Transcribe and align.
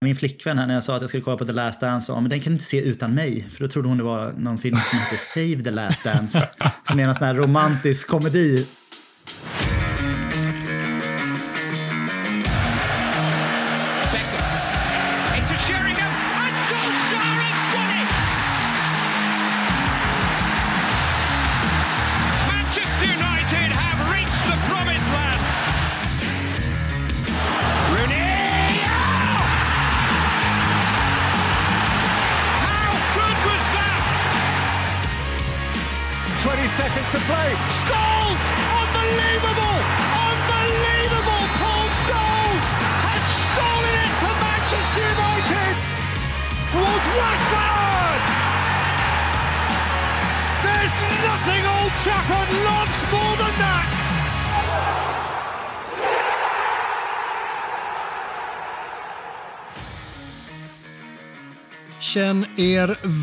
Min 0.00 0.16
flickvän 0.16 0.58
här 0.58 0.66
när 0.66 0.74
jag 0.74 0.84
sa 0.84 0.96
att 0.96 1.00
jag 1.00 1.08
skulle 1.08 1.24
kolla 1.24 1.36
på 1.36 1.44
The 1.44 1.52
Last 1.52 1.80
Dance 1.80 2.06
sa 2.06 2.20
men 2.20 2.30
den 2.30 2.40
kan 2.40 2.50
du 2.50 2.54
inte 2.54 2.64
se 2.64 2.80
utan 2.80 3.14
mig. 3.14 3.48
För 3.52 3.64
då 3.64 3.68
trodde 3.68 3.88
hon 3.88 3.98
det 3.98 4.04
var 4.04 4.32
någon 4.32 4.58
film 4.58 4.76
som 4.76 4.98
heter 4.98 5.16
Save 5.16 5.62
the 5.64 5.70
Last 5.70 6.04
Dance. 6.04 6.48
Som 6.84 7.00
är 7.00 7.08
en 7.08 7.14
sån 7.14 7.26
här 7.26 7.34
romantisk 7.34 8.08
komedi. 8.08 8.66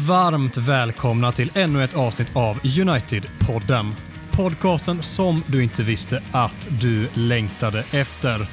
Varmt 0.07 0.57
välkomna 0.57 1.31
till 1.31 1.51
ännu 1.53 1.84
ett 1.84 1.95
avsnitt 1.95 2.35
av 2.35 2.59
United-podden. 2.59 3.91
Podcasten 4.31 5.01
som 5.01 5.43
du 5.47 5.63
inte 5.63 5.84
visste 5.84 6.23
att 6.31 6.67
du 6.81 7.07
längtade 7.13 7.79
efter. 7.91 8.47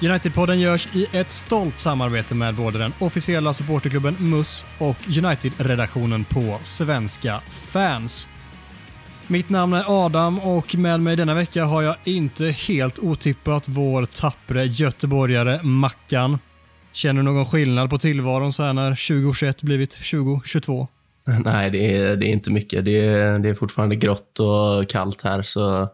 United-podden 0.00 0.54
görs 0.54 0.88
i 0.92 1.06
ett 1.12 1.32
stolt 1.32 1.78
samarbete 1.78 2.34
med 2.34 2.54
både 2.54 2.78
den 2.78 2.92
officiella 2.98 3.54
supporterklubben 3.54 4.16
MUS 4.18 4.64
och 4.78 4.96
United-redaktionen 5.24 6.24
på 6.24 6.58
Svenska 6.62 7.40
fans. 7.48 8.28
Mitt 9.26 9.48
namn 9.48 9.72
är 9.72 10.04
Adam 10.04 10.38
och 10.38 10.74
med 10.74 11.00
mig 11.00 11.16
denna 11.16 11.34
vecka 11.34 11.64
har 11.64 11.82
jag 11.82 11.96
inte 12.04 12.46
helt 12.46 12.98
otippat 12.98 13.68
vår 13.68 14.04
tappre 14.04 14.64
göteborgare 14.64 15.62
Mackan. 15.62 16.38
Känner 16.94 17.22
du 17.22 17.24
någon 17.24 17.46
skillnad 17.46 17.90
på 17.90 17.98
tillvaron 17.98 18.52
så 18.52 18.62
här 18.62 18.72
när 18.72 18.90
2021 18.90 19.62
blivit 19.62 19.90
2022? 19.90 20.88
Nej, 21.44 21.70
det 21.70 21.96
är, 21.96 22.16
det 22.16 22.26
är 22.26 22.32
inte 22.32 22.52
mycket. 22.52 22.84
Det 22.84 23.06
är, 23.06 23.38
det 23.38 23.48
är 23.48 23.54
fortfarande 23.54 23.96
grått 23.96 24.40
och 24.40 24.88
kallt 24.88 25.22
här, 25.22 25.42
så 25.42 25.88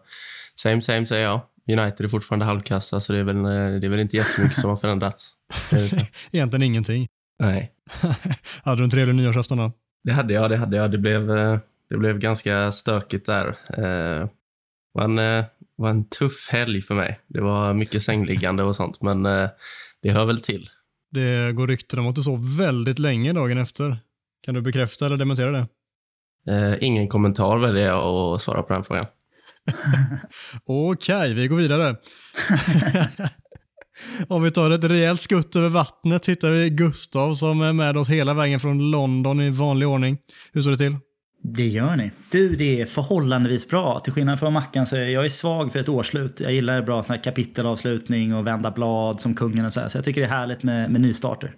same 0.55 0.81
same 0.81 1.05
säger 1.05 1.23
jag. 1.23 1.41
United 1.79 2.05
är 2.05 2.07
fortfarande 2.07 2.45
halvkassa, 2.45 2.99
så 2.99 3.13
det 3.13 3.19
är 3.19 3.23
väl, 3.23 3.43
det 3.81 3.87
är 3.87 3.89
väl 3.89 3.99
inte 3.99 4.17
jättemycket 4.17 4.59
som 4.59 4.69
har 4.69 4.77
förändrats. 4.77 5.31
Det 5.69 5.91
det. 5.91 6.07
Egentligen 6.31 6.63
ingenting. 6.63 7.07
Nej, 7.39 7.71
Hade 8.63 8.81
du 8.81 8.83
en 8.83 8.89
trevlig 8.89 9.15
nyårsafton 9.15 9.57
då? 9.57 9.71
det 10.03 10.11
hade 10.11 10.33
jag. 10.33 10.49
Det 10.49 10.57
hade 10.57 10.77
jag. 10.77 10.91
Det 10.91 10.97
blev, 10.97 11.27
det 11.89 11.97
blev 11.97 12.19
ganska 12.19 12.71
stökigt 12.71 13.25
där. 13.25 13.47
Eh, 13.77 14.27
var 14.93 15.03
en, 15.03 15.19
eh, 15.19 15.45
var 15.75 15.89
en 15.89 16.05
tuff 16.05 16.49
helg 16.51 16.81
för 16.81 16.95
mig. 16.95 17.19
Det 17.27 17.41
var 17.41 17.73
mycket 17.73 18.03
sängliggande 18.03 18.63
och 18.63 18.75
sånt, 18.75 19.01
men 19.01 19.25
eh, 19.25 19.49
det 20.01 20.11
hör 20.11 20.25
väl 20.25 20.39
till. 20.39 20.69
Det 21.11 21.51
går 21.55 21.67
rykten 21.67 21.99
om 21.99 22.07
att 22.07 22.15
du 22.15 22.23
sov 22.23 22.57
väldigt 22.57 22.99
länge 22.99 23.33
dagen 23.33 23.57
efter. 23.57 23.97
Kan 24.45 24.55
du 24.55 24.61
bekräfta 24.61 25.05
eller 25.05 25.17
dementera 25.17 25.51
det? 25.51 25.67
Eh, 26.47 26.77
ingen 26.79 27.07
kommentar 27.07 27.57
väljer 27.57 27.85
jag 27.85 28.03
att 28.03 28.41
svara 28.41 28.63
på 28.63 28.73
den 28.73 28.83
frågan. 28.83 29.05
Okej, 30.65 31.33
vi 31.33 31.47
går 31.47 31.57
vidare. 31.57 31.95
Om 34.27 34.43
vi 34.43 34.51
tar 34.51 34.71
ett 34.71 34.83
rejält 34.83 35.21
skutt 35.21 35.55
över 35.55 35.69
vattnet 35.69 36.25
hittar 36.25 36.51
vi 36.51 36.69
Gustav 36.69 37.35
som 37.35 37.61
är 37.61 37.73
med 37.73 37.97
oss 37.97 38.09
hela 38.09 38.33
vägen 38.33 38.59
från 38.59 38.91
London 38.91 39.41
i 39.41 39.49
vanlig 39.49 39.87
ordning. 39.87 40.17
Hur 40.53 40.61
står 40.61 40.71
det 40.71 40.77
till? 40.77 40.95
Det 41.41 41.67
gör 41.67 41.95
ni. 41.95 42.11
Du, 42.31 42.55
det 42.55 42.81
är 42.81 42.85
förhållandevis 42.85 43.67
bra. 43.67 43.99
Till 43.99 44.13
skillnad 44.13 44.39
från 44.39 44.53
Mackan 44.53 44.87
så 44.87 44.95
är 44.95 45.09
jag 45.09 45.25
är 45.25 45.29
svag 45.29 45.71
för 45.71 45.79
ett 45.79 45.89
årsslut. 45.89 46.39
Jag 46.39 46.53
gillar 46.53 46.81
bra 46.81 47.03
sån 47.03 47.15
här 47.15 47.23
kapitelavslutning 47.23 48.35
och 48.35 48.47
vända 48.47 48.71
blad 48.71 49.21
som 49.21 49.35
kungen 49.35 49.65
och 49.65 49.73
så 49.73 49.79
här. 49.79 49.89
Så 49.89 49.97
jag 49.97 50.05
tycker 50.05 50.21
det 50.21 50.27
är 50.27 50.31
härligt 50.31 50.63
med, 50.63 50.91
med 50.91 51.01
nystarter. 51.01 51.55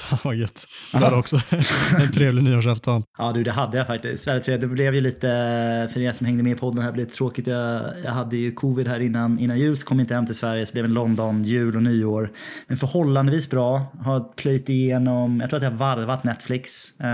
Fan 0.00 0.18
vad 0.24 0.36
gött. 0.36 0.66
Du 0.92 0.98
hade 0.98 1.16
också 1.16 1.40
en 1.98 2.12
trevlig 2.12 2.44
nyårsafton. 2.44 3.02
Ja 3.18 3.32
du, 3.32 3.44
det 3.44 3.52
hade 3.52 3.78
jag 3.78 3.86
faktiskt. 3.86 4.26
Väldigt 4.26 4.44
trevligt. 4.44 4.60
Det 4.60 4.74
blev 4.74 4.94
ju 4.94 5.00
lite, 5.00 5.28
för 5.92 6.00
er 6.00 6.12
som 6.12 6.26
hängde 6.26 6.42
med 6.42 6.52
i 6.52 6.54
podden 6.54 6.84
här, 6.84 6.92
blev 6.92 7.06
lite 7.06 7.16
tråkigt. 7.16 7.46
Jag, 7.46 7.82
jag 8.04 8.12
hade 8.12 8.36
ju 8.36 8.52
covid 8.52 8.88
här 8.88 9.00
innan, 9.00 9.38
innan 9.38 9.58
jul, 9.58 9.76
så 9.76 9.86
kom 9.86 10.00
inte 10.00 10.14
hem 10.14 10.26
till 10.26 10.34
Sverige, 10.34 10.66
så 10.66 10.70
det 10.70 10.72
blev 10.72 10.84
en 10.84 10.94
London, 10.94 11.44
jul 11.44 11.76
och 11.76 11.82
nyår. 11.82 12.32
Men 12.66 12.76
förhållandevis 12.76 13.50
bra. 13.50 13.86
Har 14.00 14.20
plöjt 14.20 14.68
igenom, 14.68 15.40
jag 15.40 15.50
tror 15.50 15.56
att 15.56 15.64
jag 15.64 15.70
har 15.70 15.78
varvat 15.78 16.24
Netflix 16.24 16.92
eh, 17.00 17.06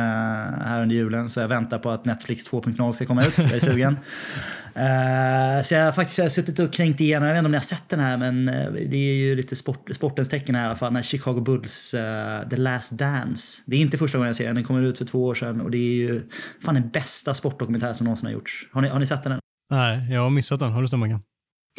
här 0.65 0.83
under 0.83 0.97
julen, 0.97 1.31
så 1.31 1.41
jag 1.41 1.49
väntar 1.49 1.79
på 1.79 1.91
att 1.91 2.05
Netflix 2.05 2.51
2.0 2.51 2.93
ska 2.93 3.07
komma 3.07 3.25
ut. 3.25 3.39
Jag 3.39 3.53
är 3.53 3.61
sugen. 3.61 3.99
Eh, 4.77 5.63
så 5.63 5.75
jag 5.75 5.85
har 5.85 5.93
faktiskt 5.93 6.19
jag 6.19 6.25
har 6.25 6.31
suttit 6.31 6.59
och 6.59 6.73
kränkt 6.73 7.01
igenom, 7.01 7.29
jag 7.29 7.35
vet 7.35 7.39
inte 7.39 7.47
om 7.47 7.51
ni 7.51 7.57
har 7.57 7.63
sett 7.63 7.89
den 7.89 8.01
här, 8.01 8.19
men 8.19 8.49
eh, 8.49 8.73
det 8.73 8.97
är 8.97 9.15
ju 9.15 9.37
lite 9.37 9.57
sport, 9.57 9.89
sportens 9.93 10.29
tecken 10.29 10.55
här 10.55 10.63
i 10.63 10.67
alla 10.67 10.77
fall. 10.77 10.93
När 10.93 11.03
Chicago 11.03 11.41
Bulls, 11.41 11.95
eh, 11.95 12.49
The 12.49 12.57
Last 12.57 12.93
Dance. 12.93 13.63
Det 13.67 13.77
är 13.77 13.81
inte 13.81 13.99
första 13.99 14.19
gången 14.19 14.27
jag 14.27 14.37
ser 14.37 14.47
den, 14.47 14.55
den 14.55 14.65
kommer 14.65 14.83
ut 14.83 14.99
för 14.99 15.05
två 15.05 15.25
år 15.25 15.35
sedan 15.35 15.61
och 15.61 15.71
det 15.71 15.79
är 15.79 15.95
ju 15.95 16.23
fan 16.65 16.75
den 16.75 16.89
bästa 16.89 17.35
sportdokumentär 17.35 17.93
som 17.93 18.05
någonsin 18.05 18.27
har 18.27 18.33
gjorts. 18.33 18.69
Har 18.73 18.83
ni, 18.83 18.89
har 18.89 18.99
ni 18.99 19.07
sett 19.07 19.23
den? 19.23 19.39
Nej, 19.71 20.13
jag 20.13 20.21
har 20.21 20.31
missat 20.31 20.61
den. 20.61 20.73
Har 20.73 20.83
du 20.83 20.89
sett 20.89 20.99
Mackan? 20.99 21.23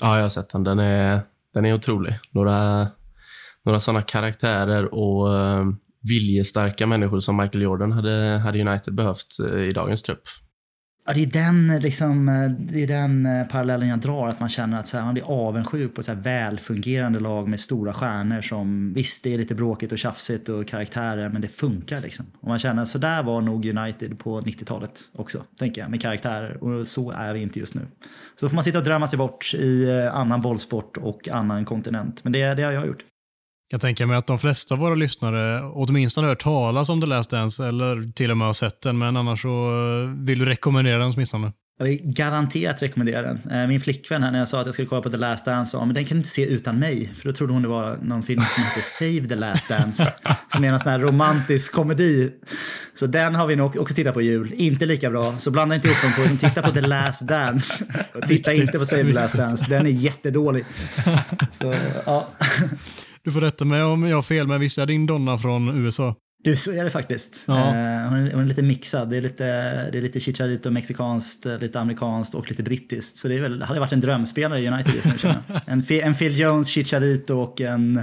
Ja, 0.01 0.15
jag 0.15 0.23
har 0.23 0.29
sett 0.29 0.49
den. 0.49 0.63
Den 0.63 0.79
är, 0.79 1.21
den 1.53 1.65
är 1.65 1.73
otrolig. 1.73 2.15
Några, 2.31 2.87
några 3.65 3.79
sådana 3.79 4.01
karaktärer 4.01 4.93
och 4.93 5.27
uh, 5.29 5.71
viljestarka 6.09 6.87
människor 6.87 7.19
som 7.19 7.37
Michael 7.37 7.61
Jordan 7.61 7.91
hade, 7.91 8.41
hade 8.43 8.61
United 8.61 8.93
behövt 8.93 9.39
eh, 9.39 9.59
i 9.59 9.71
dagens 9.71 10.03
trupp. 10.03 10.21
Ja, 11.07 11.13
det 11.13 11.23
är 11.23 11.25
den, 11.25 11.79
liksom, 11.79 12.25
det 12.59 12.83
är 12.83 12.87
den 12.87 13.25
eh, 13.25 13.47
parallellen 13.47 13.89
jag 13.89 13.99
drar, 13.99 14.27
att 14.27 14.39
man 14.39 14.49
känner 14.49 14.79
att 14.79 14.87
så 14.87 14.97
här, 14.97 15.05
man 15.05 15.13
blir 15.13 15.23
avundsjuk 15.23 15.95
på 15.95 16.01
ett 16.01 16.05
så 16.05 16.13
här 16.13 16.21
välfungerande 16.21 17.19
lag 17.19 17.47
med 17.47 17.59
stora 17.59 17.93
stjärnor 17.93 18.41
som 18.41 18.93
visst, 18.93 19.23
det 19.23 19.33
är 19.33 19.37
lite 19.37 19.55
bråkigt 19.55 19.91
och 19.91 19.97
tjafsigt 19.97 20.49
och 20.49 20.67
karaktärer, 20.67 21.29
men 21.29 21.41
det 21.41 21.47
funkar 21.47 22.01
liksom. 22.01 22.25
Och 22.39 22.47
man 22.47 22.59
känner 22.59 22.81
att 22.81 22.87
så 22.87 22.97
där 22.97 23.23
var 23.23 23.41
nog 23.41 23.65
United 23.65 24.19
på 24.19 24.41
90-talet 24.41 24.99
också, 25.15 25.43
tänker 25.59 25.81
jag, 25.81 25.91
med 25.91 26.01
karaktärer. 26.01 26.63
Och 26.63 26.87
så 26.87 27.11
är 27.11 27.33
vi 27.33 27.41
inte 27.41 27.59
just 27.59 27.75
nu. 27.75 27.81
Så 28.39 28.49
får 28.49 28.55
man 28.55 28.63
sitta 28.63 28.77
och 28.77 28.85
drömma 28.85 29.07
sig 29.07 29.17
bort 29.17 29.53
i 29.53 29.89
eh, 29.89 30.15
annan 30.15 30.41
bollsport 30.41 30.97
och 30.97 31.29
annan 31.29 31.65
kontinent. 31.65 32.23
Men 32.23 32.33
det, 32.33 32.53
det 32.53 32.63
har 32.63 32.71
jag 32.71 32.87
gjort. 32.87 33.03
Jag 33.69 33.81
tänker 33.81 34.05
mig 34.05 34.17
att 34.17 34.27
de 34.27 34.39
flesta 34.39 34.73
av 34.73 34.79
våra 34.79 34.95
lyssnare 34.95 35.61
åtminstone 35.63 36.27
har 36.27 36.31
hört 36.31 36.43
talas 36.43 36.89
om 36.89 37.01
The 37.01 37.07
Last 37.07 37.29
Dance 37.29 37.67
eller 37.67 38.11
till 38.13 38.31
och 38.31 38.37
med 38.37 38.47
har 38.47 38.53
sett 38.53 38.81
den, 38.81 38.97
men 38.97 39.17
annars 39.17 39.41
så 39.41 39.49
eh, 39.49 40.25
vill 40.25 40.39
du 40.39 40.45
rekommendera 40.45 40.97
den 40.97 41.11
åtminstone. 41.15 41.51
Jag 41.77 41.85
vill 41.85 41.99
garanterat 42.03 42.81
rekommendera 42.81 43.21
den. 43.21 43.51
Eh, 43.51 43.67
Min 43.67 43.81
flickvän 43.81 44.23
här 44.23 44.31
när 44.31 44.39
jag 44.39 44.47
sa 44.47 44.59
att 44.59 44.65
jag 44.65 44.73
skulle 44.73 44.87
kolla 44.87 45.01
på 45.01 45.09
The 45.09 45.17
Last 45.17 45.45
Dance 45.45 45.71
sa 45.71 45.85
men 45.85 45.93
den 45.95 46.05
kan 46.05 46.17
du 46.17 46.19
inte 46.19 46.29
se 46.29 46.45
utan 46.45 46.79
mig. 46.79 47.13
För 47.17 47.29
då 47.29 47.35
trodde 47.35 47.53
hon 47.53 47.61
det 47.61 47.67
var 47.67 47.97
någon 48.01 48.23
film 48.23 48.41
som 48.41 48.63
heter 48.63 48.81
Save 49.21 49.27
the 49.29 49.35
Last 49.35 49.69
Dance. 49.69 50.13
Som 50.53 50.63
är 50.63 50.71
en 50.73 50.79
sån 50.79 50.91
här 50.91 50.99
romantisk 50.99 51.71
komedi. 51.73 52.31
Så 52.99 53.07
den 53.07 53.35
har 53.35 53.47
vi 53.47 53.55
nog 53.55 53.75
också 53.77 53.95
tittat 53.95 54.13
på 54.13 54.21
jul. 54.21 54.53
Inte 54.53 54.85
lika 54.85 55.09
bra. 55.09 55.37
Så 55.37 55.51
blanda 55.51 55.75
inte 55.75 55.87
ihop 55.87 56.01
dem 56.01 56.11
två. 56.15 56.21
utan 56.23 56.49
Titta 56.49 56.61
på 56.61 56.71
The 56.71 56.81
Last 56.81 57.27
Dance. 57.27 57.85
Och 58.13 58.21
titta 58.27 58.53
inte 58.53 58.79
på 58.79 58.85
Save 58.85 59.03
the 59.03 59.13
Last 59.13 59.35
Dance. 59.37 59.65
Den 59.69 59.85
är 59.85 59.91
jättedålig. 59.91 60.65
Så, 61.61 61.75
ja. 62.05 62.27
Du 63.25 63.31
får 63.31 63.41
rätta 63.41 63.65
mig 63.65 63.83
om 63.83 64.07
jag 64.07 64.17
har 64.17 64.21
fel, 64.21 64.47
men 64.47 64.59
visst 64.59 64.77
är 64.77 64.85
din 64.85 65.05
Donna 65.05 65.37
från 65.37 65.85
USA? 65.85 66.15
Du, 66.43 66.55
så 66.55 66.71
är 66.71 66.83
det 66.83 66.89
faktiskt. 66.89 67.43
Ja. 67.47 67.57
Eh, 67.57 68.09
hon, 68.09 68.17
är, 68.17 68.33
hon 68.33 68.43
är 68.43 68.45
lite 68.45 68.61
mixad. 68.61 69.09
Det 69.09 69.17
är 69.17 69.21
lite, 69.21 69.43
det 69.91 69.97
är 69.97 70.01
lite 70.01 70.19
chicharito 70.19 70.71
mexikanskt, 70.71 71.45
eh, 71.45 71.57
lite 71.57 71.79
amerikanskt 71.79 72.35
och 72.35 72.49
lite 72.49 72.63
brittiskt. 72.63 73.17
Så 73.17 73.27
det 73.27 73.35
är 73.35 73.41
väl, 73.41 73.61
hade 73.61 73.79
varit 73.79 73.91
en 73.91 74.01
drömspelare 74.01 74.61
i 74.61 74.67
United 74.67 74.95
just 74.95 75.23
nu. 75.23 75.33
En, 75.65 75.83
en 75.89 76.13
Phil 76.13 76.39
Jones, 76.39 76.67
chicharito 76.67 77.35
och 77.39 77.61
en 77.61 78.01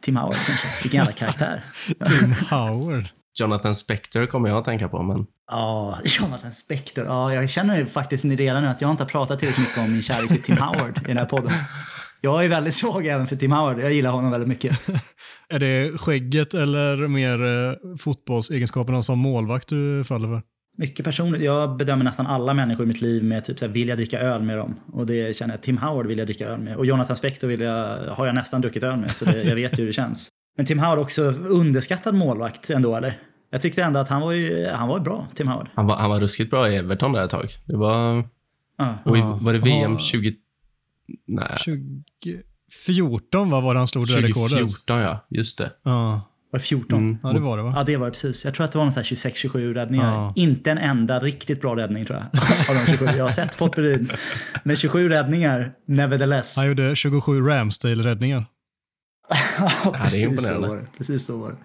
Tim 0.00 0.16
Howard 0.16 0.34
kanske. 0.34 0.82
Vilken 0.82 0.98
jävla 0.98 1.12
karaktär. 1.12 1.64
Tim 2.20 2.34
Howard. 2.50 3.04
Jonathan 3.40 3.74
Spector 3.74 4.26
kommer 4.26 4.48
jag 4.48 4.58
att 4.58 4.64
tänka 4.64 4.88
på, 4.88 5.02
men 5.02 5.26
Ja, 5.50 5.98
Jonathan 6.04 6.52
Spector. 6.52 7.04
Ja, 7.04 7.34
jag 7.34 7.50
känner 7.50 7.84
faktiskt 7.84 8.24
redan 8.24 8.62
nu 8.62 8.68
att 8.68 8.80
jag 8.80 8.90
inte 8.90 9.02
har 9.02 9.08
pratat 9.08 9.38
tillräckligt 9.38 9.68
mycket 9.68 9.84
om 9.84 9.92
min 9.92 10.02
kärlek 10.02 10.28
till 10.28 10.42
Tim 10.42 10.56
Howard 10.56 10.98
i 10.98 11.06
den 11.06 11.16
här 11.16 11.24
podden. 11.24 11.52
Jag 12.20 12.44
är 12.44 12.48
väldigt 12.48 12.74
svag 12.74 13.06
även 13.06 13.26
för 13.26 13.36
Tim 13.36 13.52
Howard. 13.52 13.80
Jag 13.80 13.92
gillar 13.92 14.10
honom 14.10 14.30
väldigt 14.30 14.48
mycket. 14.48 14.88
Är 15.48 15.58
det 15.58 15.98
skägget 15.98 16.54
eller 16.54 16.96
mer 17.08 17.46
eh, 17.46 17.96
fotbollsegenskaperna 17.98 19.02
som 19.02 19.18
målvakt 19.18 19.68
du 19.68 20.04
faller 20.04 20.28
för? 20.28 20.42
Mycket 20.78 21.04
personligt. 21.04 21.42
Jag 21.42 21.76
bedömer 21.76 22.04
nästan 22.04 22.26
alla 22.26 22.54
människor 22.54 22.84
i 22.84 22.88
mitt 22.88 23.00
liv 23.00 23.24
med 23.24 23.44
typ 23.44 23.58
så 23.58 23.66
här, 23.66 23.72
vill 23.72 23.88
jag 23.88 23.98
dricka 23.98 24.20
öl 24.20 24.42
med 24.42 24.56
dem? 24.56 24.76
Och 24.92 25.06
det 25.06 25.36
känner 25.36 25.54
jag. 25.54 25.62
Tim 25.62 25.78
Howard 25.78 26.06
vill 26.06 26.18
jag 26.18 26.26
dricka 26.26 26.48
öl 26.48 26.60
med. 26.60 26.76
Och 26.76 26.86
Jonathan 26.86 27.16
Spector 27.16 27.48
vill 27.48 27.60
jag, 27.60 27.98
har 28.08 28.26
jag 28.26 28.34
nästan 28.34 28.60
druckit 28.60 28.82
öl 28.82 28.98
med. 28.98 29.10
Så 29.10 29.24
det, 29.24 29.42
jag 29.42 29.54
vet 29.54 29.78
hur 29.78 29.86
det 29.86 29.92
känns. 29.92 30.28
Men 30.56 30.66
Tim 30.66 30.78
Howard 30.78 30.98
också 30.98 31.22
underskattad 31.48 32.14
målvakt 32.14 32.70
ändå, 32.70 32.96
eller? 32.96 33.18
Jag 33.50 33.62
tyckte 33.62 33.82
ändå 33.82 34.00
att 34.00 34.08
han 34.08 34.22
var, 34.22 34.32
ju, 34.32 34.68
han 34.68 34.88
var 34.88 35.00
bra, 35.00 35.26
Tim 35.34 35.48
Howard. 35.48 35.68
Han 35.74 35.86
var, 35.86 35.96
han 35.96 36.10
var 36.10 36.20
ruskigt 36.20 36.50
bra 36.50 36.68
i 36.68 36.76
Everton 36.76 37.12
där 37.12 37.24
ett 37.24 37.30
tag. 37.30 37.48
Det 37.66 37.76
var... 37.76 38.24
Ja. 38.78 38.98
Och 39.04 39.18
i, 39.18 39.20
var 39.20 39.52
det 39.52 39.58
VM 39.58 39.92
Ja. 39.92 39.98
20... 39.98 40.34
Nej, 41.26 41.56
2014 42.66 43.50
va, 43.50 43.60
var 43.60 43.74
det 43.74 43.80
han 43.80 43.88
slog 43.88 44.06
det 44.06 44.14
där 44.14 44.22
rekordet? 44.22 44.58
2014 44.58 44.98
ja. 44.98 45.26
Just 45.30 45.58
det. 45.58 45.72
Ja. 45.82 46.26
Var 46.52 46.58
det 46.58 46.64
14? 46.64 47.02
Mm. 47.02 47.18
ja, 47.22 47.32
det 47.32 47.40
var 47.40 47.56
det 47.56 47.62
va? 47.62 47.72
Ja, 47.76 47.84
det 47.84 47.96
var 47.96 48.06
det 48.06 48.10
precis. 48.10 48.44
Jag 48.44 48.54
tror 48.54 48.64
att 48.64 48.72
det 48.72 48.78
var 48.78 48.84
någon 48.84 48.92
sån 48.92 49.02
här 49.02 49.30
26-27 49.30 49.74
räddningar. 49.74 50.12
Ja. 50.12 50.32
Inte 50.36 50.70
en 50.70 50.78
enda 50.78 51.18
riktigt 51.18 51.60
bra 51.60 51.76
räddning 51.76 52.04
tror 52.04 52.18
jag. 52.18 52.42
Av 52.68 52.86
de 52.86 52.92
27. 52.92 53.04
Jag 53.16 53.24
har 53.24 53.30
sett 53.30 53.58
potpurin. 53.58 54.10
Men 54.64 54.76
27 54.76 55.08
räddningar, 55.08 55.72
nevertheless. 55.86 56.56
Han 56.56 56.66
gjorde 56.68 56.96
27 56.96 57.40
Ramsdale-räddningar. 57.40 58.44
Ja, 59.58 59.94
precis 60.02 60.22
så 60.22 60.28
imponerande. 60.30 60.68
var 60.68 60.76
det. 60.76 60.86
Precis 60.98 61.26
så 61.26 61.38
var 61.38 61.48
det. 61.48 61.56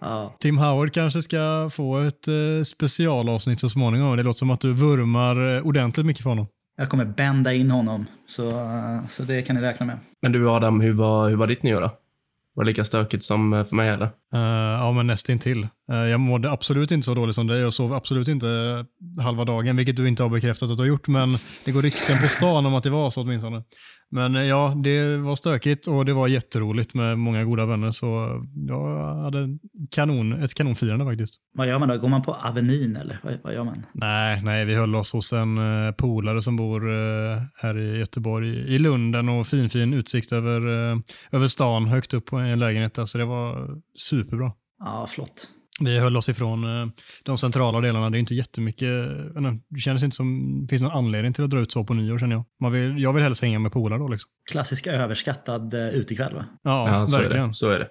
Ja. 0.00 0.36
Tim 0.40 0.58
Howard 0.58 0.92
kanske 0.92 1.22
ska 1.22 1.70
få 1.72 1.98
ett 1.98 2.28
eh, 2.28 2.64
specialavsnitt 2.64 3.60
så 3.60 3.68
småningom. 3.68 4.16
Det 4.16 4.22
låter 4.22 4.38
som 4.38 4.50
att 4.50 4.60
du 4.60 4.72
vurmar 4.72 5.56
eh, 5.56 5.66
ordentligt 5.66 6.06
mycket 6.06 6.22
för 6.22 6.30
honom. 6.30 6.46
Jag 6.82 6.88
kommer 6.88 7.04
bända 7.04 7.52
in 7.52 7.70
honom, 7.70 8.06
så, 8.26 8.68
så 9.08 9.22
det 9.22 9.42
kan 9.42 9.56
ni 9.56 9.62
räkna 9.62 9.86
med. 9.86 9.98
Men 10.22 10.32
du 10.32 10.50
Adam, 10.50 10.80
hur 10.80 10.92
var, 10.92 11.28
hur 11.28 11.36
var 11.36 11.46
ditt 11.46 11.62
nyår 11.62 11.80
då? 11.80 11.90
Var 12.54 12.64
det 12.64 12.70
lika 12.70 12.84
stökigt 12.84 13.22
som 13.22 13.52
eh, 13.52 13.64
för 13.64 13.76
mig 13.76 13.88
eller? 13.88 14.04
Eh, 14.32 14.80
ja, 14.80 14.92
men 14.92 15.06
nästintill. 15.06 15.68
Uh, 15.92 16.08
jag 16.08 16.20
mådde 16.20 16.50
absolut 16.50 16.90
inte 16.90 17.04
så 17.04 17.14
dåligt 17.14 17.34
som 17.34 17.46
dig. 17.46 17.60
Jag 17.60 17.72
sov 17.72 17.92
absolut 17.92 18.28
inte 18.28 18.48
eh, 18.48 19.24
halva 19.24 19.44
dagen, 19.44 19.76
vilket 19.76 19.96
du 19.96 20.08
inte 20.08 20.22
har 20.22 20.30
bekräftat 20.30 20.70
att 20.70 20.76
du 20.76 20.82
har 20.82 20.88
gjort. 20.88 21.08
Men 21.08 21.36
det 21.64 21.72
går 21.72 21.82
rykten 21.82 22.18
på 22.18 22.28
stan 22.28 22.66
om 22.66 22.74
att 22.74 22.82
det 22.82 22.90
var 22.90 23.10
så 23.10 23.20
åtminstone. 23.22 23.62
Men 24.14 24.36
eh, 24.36 24.42
ja, 24.42 24.74
det 24.84 25.16
var 25.16 25.36
stökigt 25.36 25.86
och 25.86 26.04
det 26.04 26.12
var 26.12 26.28
jätteroligt 26.28 26.94
med 26.94 27.18
många 27.18 27.44
goda 27.44 27.66
vänner. 27.66 27.92
Så 27.92 28.40
jag 28.54 29.14
hade 29.22 29.58
kanon, 29.90 30.32
ett 30.32 30.54
kanonfirande 30.54 31.04
faktiskt. 31.04 31.36
Vad 31.54 31.68
gör 31.68 31.78
man 31.78 31.88
då? 31.88 31.98
Går 31.98 32.08
man 32.08 32.22
på 32.22 32.34
Avenyn 32.34 32.96
eller 32.96 33.20
vad, 33.22 33.38
vad 33.42 33.54
gör 33.54 33.64
man? 33.64 33.86
Nej, 33.92 34.42
nej, 34.42 34.64
vi 34.64 34.74
höll 34.74 34.94
oss 34.94 35.12
hos 35.12 35.32
en 35.32 35.58
uh, 35.58 35.92
polare 35.92 36.42
som 36.42 36.56
bor 36.56 36.90
eh, 36.90 37.38
här 37.62 37.78
i 37.78 37.98
Göteborg, 37.98 38.74
i 38.74 38.78
Lunden 38.78 39.28
och 39.28 39.46
fin, 39.46 39.70
fin 39.70 39.94
utsikt 39.94 40.32
över, 40.32 40.90
eh, 40.90 40.98
över 41.30 41.46
stan, 41.46 41.84
högt 41.84 42.14
upp 42.14 42.26
på 42.26 42.36
en 42.36 42.58
lägenhet. 42.58 42.98
Så 43.06 43.18
det 43.18 43.24
var 43.24 43.68
superbra. 43.98 44.52
Ja, 44.78 45.06
flott. 45.10 45.48
Vi 45.84 45.98
höll 45.98 46.16
oss 46.16 46.28
ifrån 46.28 46.64
eh, 46.64 46.86
de 47.22 47.38
centrala 47.38 47.80
delarna. 47.80 48.10
Det 48.10 48.16
är 48.16 48.20
inte 48.20 48.34
jättemycket, 48.34 48.88
det 49.68 49.78
känns 49.80 50.02
inte 50.02 50.16
som 50.16 50.58
det 50.62 50.68
finns 50.68 50.82
någon 50.82 50.92
anledning 50.92 51.32
till 51.32 51.44
att 51.44 51.50
dra 51.50 51.60
ut 51.60 51.72
så 51.72 51.84
på 51.84 51.94
nyår 51.94 52.18
känner 52.18 52.36
jag. 52.36 52.44
Man 52.60 52.72
vill, 52.72 53.02
jag 53.02 53.12
vill 53.12 53.22
helst 53.22 53.42
hänga 53.42 53.58
med 53.58 53.72
polare 53.72 53.98
då 53.98 54.08
liksom. 54.08 54.30
Klassisk 54.50 54.86
överskattad 54.86 55.74
uh, 55.74 55.88
utekväll 55.88 56.34
va? 56.34 56.44
Ja, 56.62 56.88
Ja, 56.88 57.06
så 57.06 57.16
är 57.16 57.20
verkligen. 57.20 57.48
det. 57.48 57.54
Så 57.54 57.70
är 57.70 57.78
det. 57.78 57.88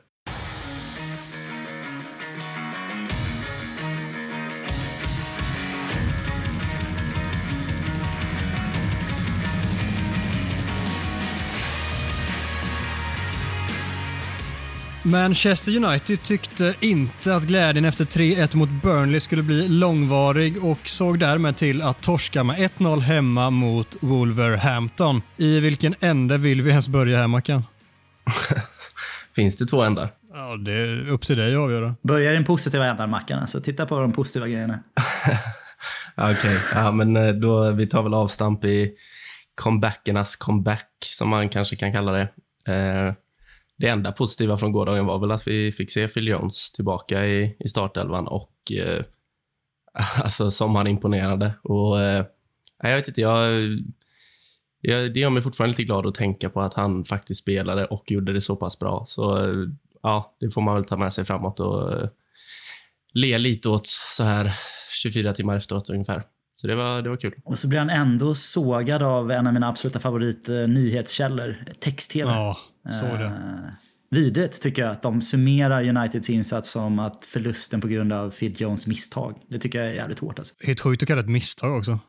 Manchester 15.04 15.86
United 15.86 16.24
tyckte 16.24 16.76
inte 16.80 17.36
att 17.36 17.44
glädjen 17.44 17.86
efter 17.86 18.06
3-1 18.06 18.56
mot 18.56 18.70
Burnley 18.70 19.20
skulle 19.20 19.44
bli 19.44 19.68
långvarig 19.68 20.66
och 20.66 20.90
såg 20.90 21.20
därmed 21.20 21.56
till 21.56 21.82
att 21.82 22.02
torska 22.02 22.44
med 22.44 22.58
1-0 22.58 23.00
hemma 23.00 23.50
mot 23.50 23.96
Wolverhampton. 24.00 25.22
I 25.38 25.60
vilken 25.60 25.96
ände 26.00 26.38
vill 26.38 26.62
vi 26.62 26.70
ens 26.70 26.88
börja 26.88 27.18
här 27.18 27.28
Mackan? 27.28 27.64
Finns 29.36 29.58
det 29.58 29.66
två 29.66 29.84
ändar? 29.84 30.10
Ja, 30.34 30.58
det 30.58 30.72
är 30.72 31.08
upp 31.10 31.22
till 31.22 31.38
dig 31.38 31.56
att 31.56 31.60
avgöra. 31.60 31.96
Börjar 32.02 32.32
i 32.32 32.36
den 32.36 32.46
positiva 32.46 32.86
ändan 32.86 33.10
Mackan, 33.10 33.40
alltså 33.40 33.62
titta 33.62 33.86
på 33.86 34.00
de 34.00 34.14
positiva 34.14 34.48
grejerna. 34.48 34.80
Okej, 36.16 36.58
ja, 36.74 36.92
men 36.92 37.16
eh, 37.16 37.34
då, 37.34 37.72
vi 37.72 37.88
tar 37.88 38.04
väl 38.04 38.14
avstamp 38.14 38.66
i 38.66 38.92
comebackernas 39.56 40.36
comeback, 40.36 40.88
som 41.00 41.30
man 41.30 41.50
kanske 41.50 41.76
kan 41.76 41.94
kalla 41.94 42.12
det. 42.12 42.28
Eh, 42.74 43.14
det 43.82 43.88
enda 43.88 44.12
positiva 44.12 44.58
från 44.58 44.72
gårdagen 44.72 45.06
var 45.06 45.20
väl 45.20 45.32
att 45.32 45.48
vi 45.48 45.72
fick 45.72 45.92
se 45.92 46.08
Phil 46.08 46.28
Jones 46.28 46.72
tillbaka 46.72 47.26
i, 47.28 47.56
i 47.60 47.68
startelvan 47.68 48.28
och 48.28 48.72
eh, 48.72 49.04
alltså 50.24 50.52
som 50.52 50.76
han 50.76 50.88
imponerade. 50.88 51.54
Och, 51.64 52.02
eh, 52.02 52.26
jag 52.84 52.96
vet 52.96 53.08
inte, 53.08 53.22
jag, 53.22 53.62
jag, 54.82 55.14
det 55.14 55.20
gör 55.20 55.30
mig 55.30 55.42
fortfarande 55.42 55.72
lite 55.72 55.84
glad 55.84 56.06
att 56.06 56.16
tänka 56.16 56.50
på 56.50 56.62
att 56.62 56.74
han 56.74 57.04
faktiskt 57.04 57.42
spelade 57.42 57.86
och 57.86 58.12
gjorde 58.12 58.34
det 58.34 58.42
så 58.42 58.56
pass 58.56 58.80
bra. 58.80 59.04
Så 59.06 59.38
eh, 59.38 59.54
ja, 60.04 60.36
det 60.40 60.50
får 60.50 60.62
man 60.62 60.76
väl 60.76 60.86
ta 60.86 60.98
med 60.98 61.14
sig 61.14 61.26
framåt 61.26 61.60
och 61.60 61.94
eh, 61.94 62.10
le 63.14 63.38
lite 63.38 63.70
åt 63.70 63.88
så 63.88 64.24
här 64.24 64.54
24 65.02 65.34
timmar 65.34 65.56
efteråt 65.56 65.90
ungefär. 65.90 66.24
Så 66.56 66.68
det 66.68 66.76
var, 66.76 67.02
det 67.02 67.10
var 67.10 67.18
kul. 67.18 67.34
Och 67.44 67.60
så 67.60 67.68
blir 67.68 67.80
han 67.80 67.90
ändå 67.90 68.36
sågad 68.36 69.04
av 69.04 69.32
en 69.32 69.48
av 69.48 69.54
mina 69.54 69.68
absoluta 69.68 70.00
favorit 70.00 70.50
eh, 70.50 70.56
nyhetskällor, 70.56 71.66
text-tv. 71.80 72.32
Ja, 72.32 72.58
så 72.90 73.06
det. 73.06 73.26
Eh, 73.26 73.74
vidrigt 74.10 74.62
tycker 74.62 74.82
jag 74.82 74.92
att 74.92 75.02
de 75.02 75.22
summerar 75.22 75.90
Uniteds 75.90 76.30
insats 76.30 76.72
som 76.72 77.00
att 77.00 77.26
förlusten 77.26 77.82
på 77.82 77.88
grund 77.88 78.14
av 78.14 78.30
Phil 78.30 78.62
Jones 78.62 78.88
misstag. 78.88 79.36
Det 79.50 79.60
tycker 79.60 79.80
jag 79.80 79.88
är 79.88 79.94
jävligt 79.94 80.20
hårt 80.20 80.40
alltså. 80.40 80.54
Helt 80.64 80.80
sjukt 80.80 81.04
att 81.04 81.08
kalla 81.08 81.22
det 81.22 81.26
ett 81.26 81.32
misstag 81.32 81.78
också. 81.78 82.00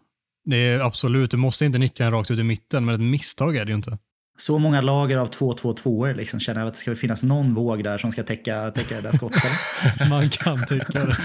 Det 0.45 0.57
är 0.57 0.81
absolut, 0.81 1.31
du 1.31 1.37
måste 1.37 1.65
inte 1.65 1.79
nicka 1.79 2.05
den 2.05 2.13
rakt 2.13 2.31
ut 2.31 2.39
i 2.39 2.43
mitten, 2.43 2.85
men 2.85 2.95
ett 2.95 3.01
misstag 3.01 3.57
är 3.57 3.65
det 3.65 3.71
ju 3.71 3.77
inte. 3.77 3.99
Så 4.43 4.59
många 4.59 4.81
lager 4.81 5.17
av 5.17 5.31
2-2-2 5.31 6.15
liksom 6.15 6.41
känner 6.41 6.61
jag 6.61 6.69
att 6.69 6.75
det 6.75 6.81
ska 6.81 6.97
finnas 6.97 7.23
någon 7.23 7.55
våg 7.55 7.85
där 7.85 7.99
som 7.99 8.13
ska 8.13 8.23
täcka, 8.23 8.71
täcka 8.71 8.95
det 8.95 9.01
där 9.01 9.13
skottet. 9.13 9.53
Man 10.11 10.31
kan 10.31 10.67
tycka 10.67 11.05
det. 11.05 11.17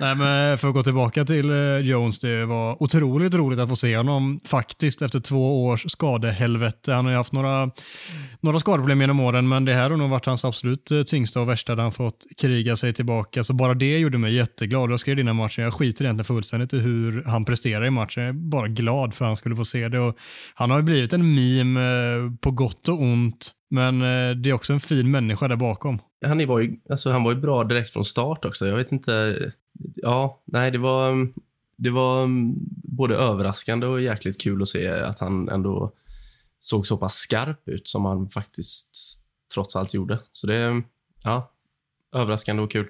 Nej, 0.00 0.14
men 0.14 0.52
eh, 0.52 0.56
för 0.56 0.68
att 0.68 0.74
gå 0.74 0.82
tillbaka 0.82 1.24
till 1.24 1.50
eh, 1.50 1.78
Jones, 1.78 2.20
det 2.20 2.46
var 2.46 2.82
otroligt 2.82 3.34
roligt 3.34 3.58
att 3.58 3.68
få 3.68 3.76
se 3.76 3.96
honom 3.96 4.40
faktiskt 4.44 5.02
efter 5.02 5.20
två 5.20 5.66
års 5.66 5.90
skadehelvete. 5.92 6.92
Han 6.92 7.04
har 7.04 7.12
ju 7.12 7.18
haft 7.18 7.32
några, 7.32 7.70
några 8.40 8.58
skadeproblem 8.58 9.00
genom 9.00 9.20
åren, 9.20 9.48
men 9.48 9.64
det 9.64 9.74
här 9.74 9.90
har 9.90 9.96
nog 9.96 10.10
varit 10.10 10.26
hans 10.26 10.44
absolut 10.44 10.90
eh, 10.90 11.02
tyngsta 11.02 11.40
och 11.40 11.48
värsta 11.48 11.74
där 11.74 11.82
han 11.82 11.92
fått 11.92 12.26
kriga 12.40 12.76
sig 12.76 12.92
tillbaka. 12.92 13.44
Så 13.44 13.52
bara 13.52 13.74
det 13.74 13.98
gjorde 13.98 14.18
mig 14.18 14.34
jätteglad. 14.34 14.90
Jag 14.90 15.00
skrev 15.00 15.18
innan 15.18 15.36
matchen, 15.36 15.64
jag 15.64 15.74
skiter 15.74 16.04
egentligen 16.04 16.24
fullständigt 16.24 16.72
i 16.72 16.78
hur 16.78 17.24
han 17.26 17.44
presterar 17.44 17.86
i 17.86 17.90
matchen. 17.90 18.22
Jag 18.22 18.28
är 18.28 18.32
bara 18.32 18.68
glad 18.68 19.14
för 19.14 19.24
att 19.24 19.28
han 19.28 19.36
skulle 19.36 19.56
få 19.56 19.64
se 19.64 19.88
det. 19.88 20.00
Och 20.00 20.16
han 20.54 20.70
har 20.70 20.78
ju 20.78 20.82
blivit 20.82 21.12
en 21.12 21.34
meme 21.34 22.27
på 22.40 22.50
gott 22.50 22.88
och 22.88 23.02
ont, 23.02 23.52
men 23.70 24.02
eh, 24.02 24.36
det 24.36 24.50
är 24.50 24.52
också 24.52 24.72
en 24.72 24.80
fin 24.80 25.10
människa 25.10 25.48
där 25.48 25.56
bakom. 25.56 25.98
Han 26.26 26.46
var, 26.46 26.58
ju, 26.58 26.76
alltså, 26.90 27.10
han 27.10 27.24
var 27.24 27.32
ju 27.32 27.40
bra 27.40 27.64
direkt 27.64 27.92
från 27.92 28.04
start 28.04 28.44
också. 28.44 28.66
Jag 28.66 28.76
vet 28.76 28.92
inte. 28.92 29.52
Ja, 29.94 30.42
nej, 30.44 30.70
det 30.70 30.78
var, 30.78 31.28
det 31.76 31.90
var 31.90 32.24
mm, 32.24 32.54
både 32.82 33.16
överraskande 33.16 33.86
och 33.86 34.00
jäkligt 34.00 34.40
kul 34.40 34.62
att 34.62 34.68
se 34.68 34.88
att 34.88 35.18
han 35.18 35.48
ändå 35.48 35.92
såg 36.58 36.86
så 36.86 36.96
pass 36.96 37.14
skarp 37.14 37.68
ut 37.68 37.88
som 37.88 38.04
han 38.04 38.28
faktiskt 38.28 38.96
trots 39.54 39.76
allt 39.76 39.94
gjorde. 39.94 40.18
Så 40.32 40.46
det, 40.46 40.82
ja, 41.24 41.52
överraskande 42.14 42.62
och 42.62 42.70
kul. 42.70 42.86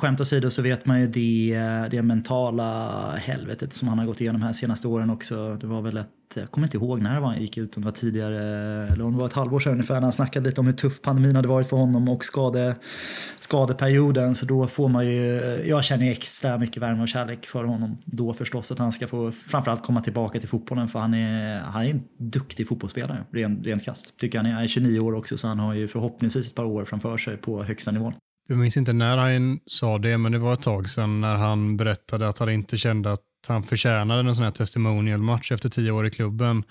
Skämt 0.00 0.20
åsido 0.20 0.50
så 0.50 0.62
vet 0.62 0.86
man 0.86 1.00
ju 1.00 1.06
det, 1.06 1.88
det 1.90 2.02
mentala 2.02 3.10
helvetet 3.16 3.72
som 3.72 3.88
han 3.88 3.98
har 3.98 4.06
gått 4.06 4.20
igenom 4.20 4.42
här 4.42 4.52
senaste 4.52 4.88
åren 4.88 5.10
också. 5.10 5.54
Det 5.54 5.66
var 5.66 5.82
väl 5.82 5.96
ett, 5.96 6.08
jag 6.34 6.50
kommer 6.50 6.66
inte 6.66 6.76
ihåg 6.76 7.02
när 7.02 7.14
det 7.14 7.20
var 7.20 7.28
han 7.28 7.40
gick 7.40 7.56
ut, 7.56 7.76
om 7.76 7.82
det 7.82 7.86
var 7.86 7.92
tidigare, 7.92 8.38
eller 8.86 9.04
om 9.04 9.12
det 9.12 9.18
var 9.18 9.26
ett 9.26 9.32
halvår 9.32 9.60
sedan 9.60 9.72
ungefär, 9.72 9.94
när 9.94 10.02
han 10.02 10.12
snackade 10.12 10.48
lite 10.48 10.60
om 10.60 10.66
hur 10.66 10.72
tuff 10.72 11.02
pandemin 11.02 11.36
hade 11.36 11.48
varit 11.48 11.68
för 11.68 11.76
honom 11.76 12.08
och 12.08 12.24
skade, 12.24 12.76
skadeperioden. 13.40 14.34
Så 14.34 14.46
då 14.46 14.66
får 14.66 14.88
man 14.88 15.06
ju, 15.06 15.40
jag 15.66 15.84
känner 15.84 16.04
ju 16.04 16.10
extra 16.10 16.58
mycket 16.58 16.82
värme 16.82 17.02
och 17.02 17.08
kärlek 17.08 17.46
för 17.46 17.64
honom 17.64 17.98
då 18.04 18.34
förstås. 18.34 18.72
Att 18.72 18.78
han 18.78 18.92
ska 18.92 19.08
få 19.08 19.32
framförallt 19.32 19.82
komma 19.82 20.00
tillbaka 20.00 20.40
till 20.40 20.48
fotbollen 20.48 20.88
för 20.88 20.98
han 20.98 21.14
är, 21.14 21.60
han 21.60 21.84
är 21.84 21.90
en 21.90 22.02
duktig 22.18 22.68
fotbollsspelare, 22.68 23.24
rent, 23.32 23.66
rent 23.66 23.84
kast. 23.84 24.18
Tycker 24.18 24.38
han 24.38 24.46
är, 24.46 24.52
han 24.52 24.62
är 24.62 24.68
29 24.68 25.00
år 25.00 25.14
också 25.14 25.38
så 25.38 25.48
han 25.48 25.58
har 25.58 25.74
ju 25.74 25.88
förhoppningsvis 25.88 26.48
ett 26.48 26.54
par 26.54 26.64
år 26.64 26.84
framför 26.84 27.16
sig 27.16 27.36
på 27.36 27.62
högsta 27.62 27.90
nivån. 27.90 28.14
Jag 28.48 28.58
minns 28.58 28.76
inte 28.76 28.92
när 28.92 29.16
han 29.16 29.60
sa 29.66 29.98
det, 29.98 30.18
men 30.18 30.32
det 30.32 30.38
var 30.38 30.54
ett 30.54 30.62
tag 30.62 30.90
sedan 30.90 31.20
när 31.20 31.36
han 31.36 31.76
berättade 31.76 32.28
att 32.28 32.38
han 32.38 32.50
inte 32.50 32.78
kände 32.78 33.12
att 33.12 33.20
han 33.48 33.62
förtjänade 33.62 34.20
en 34.20 34.36
sån 34.36 34.44
här 34.44 34.50
testimonial-match 34.50 35.52
efter 35.52 35.68
tio 35.68 35.90
år 35.90 36.06
i 36.06 36.10
klubben. 36.10 36.64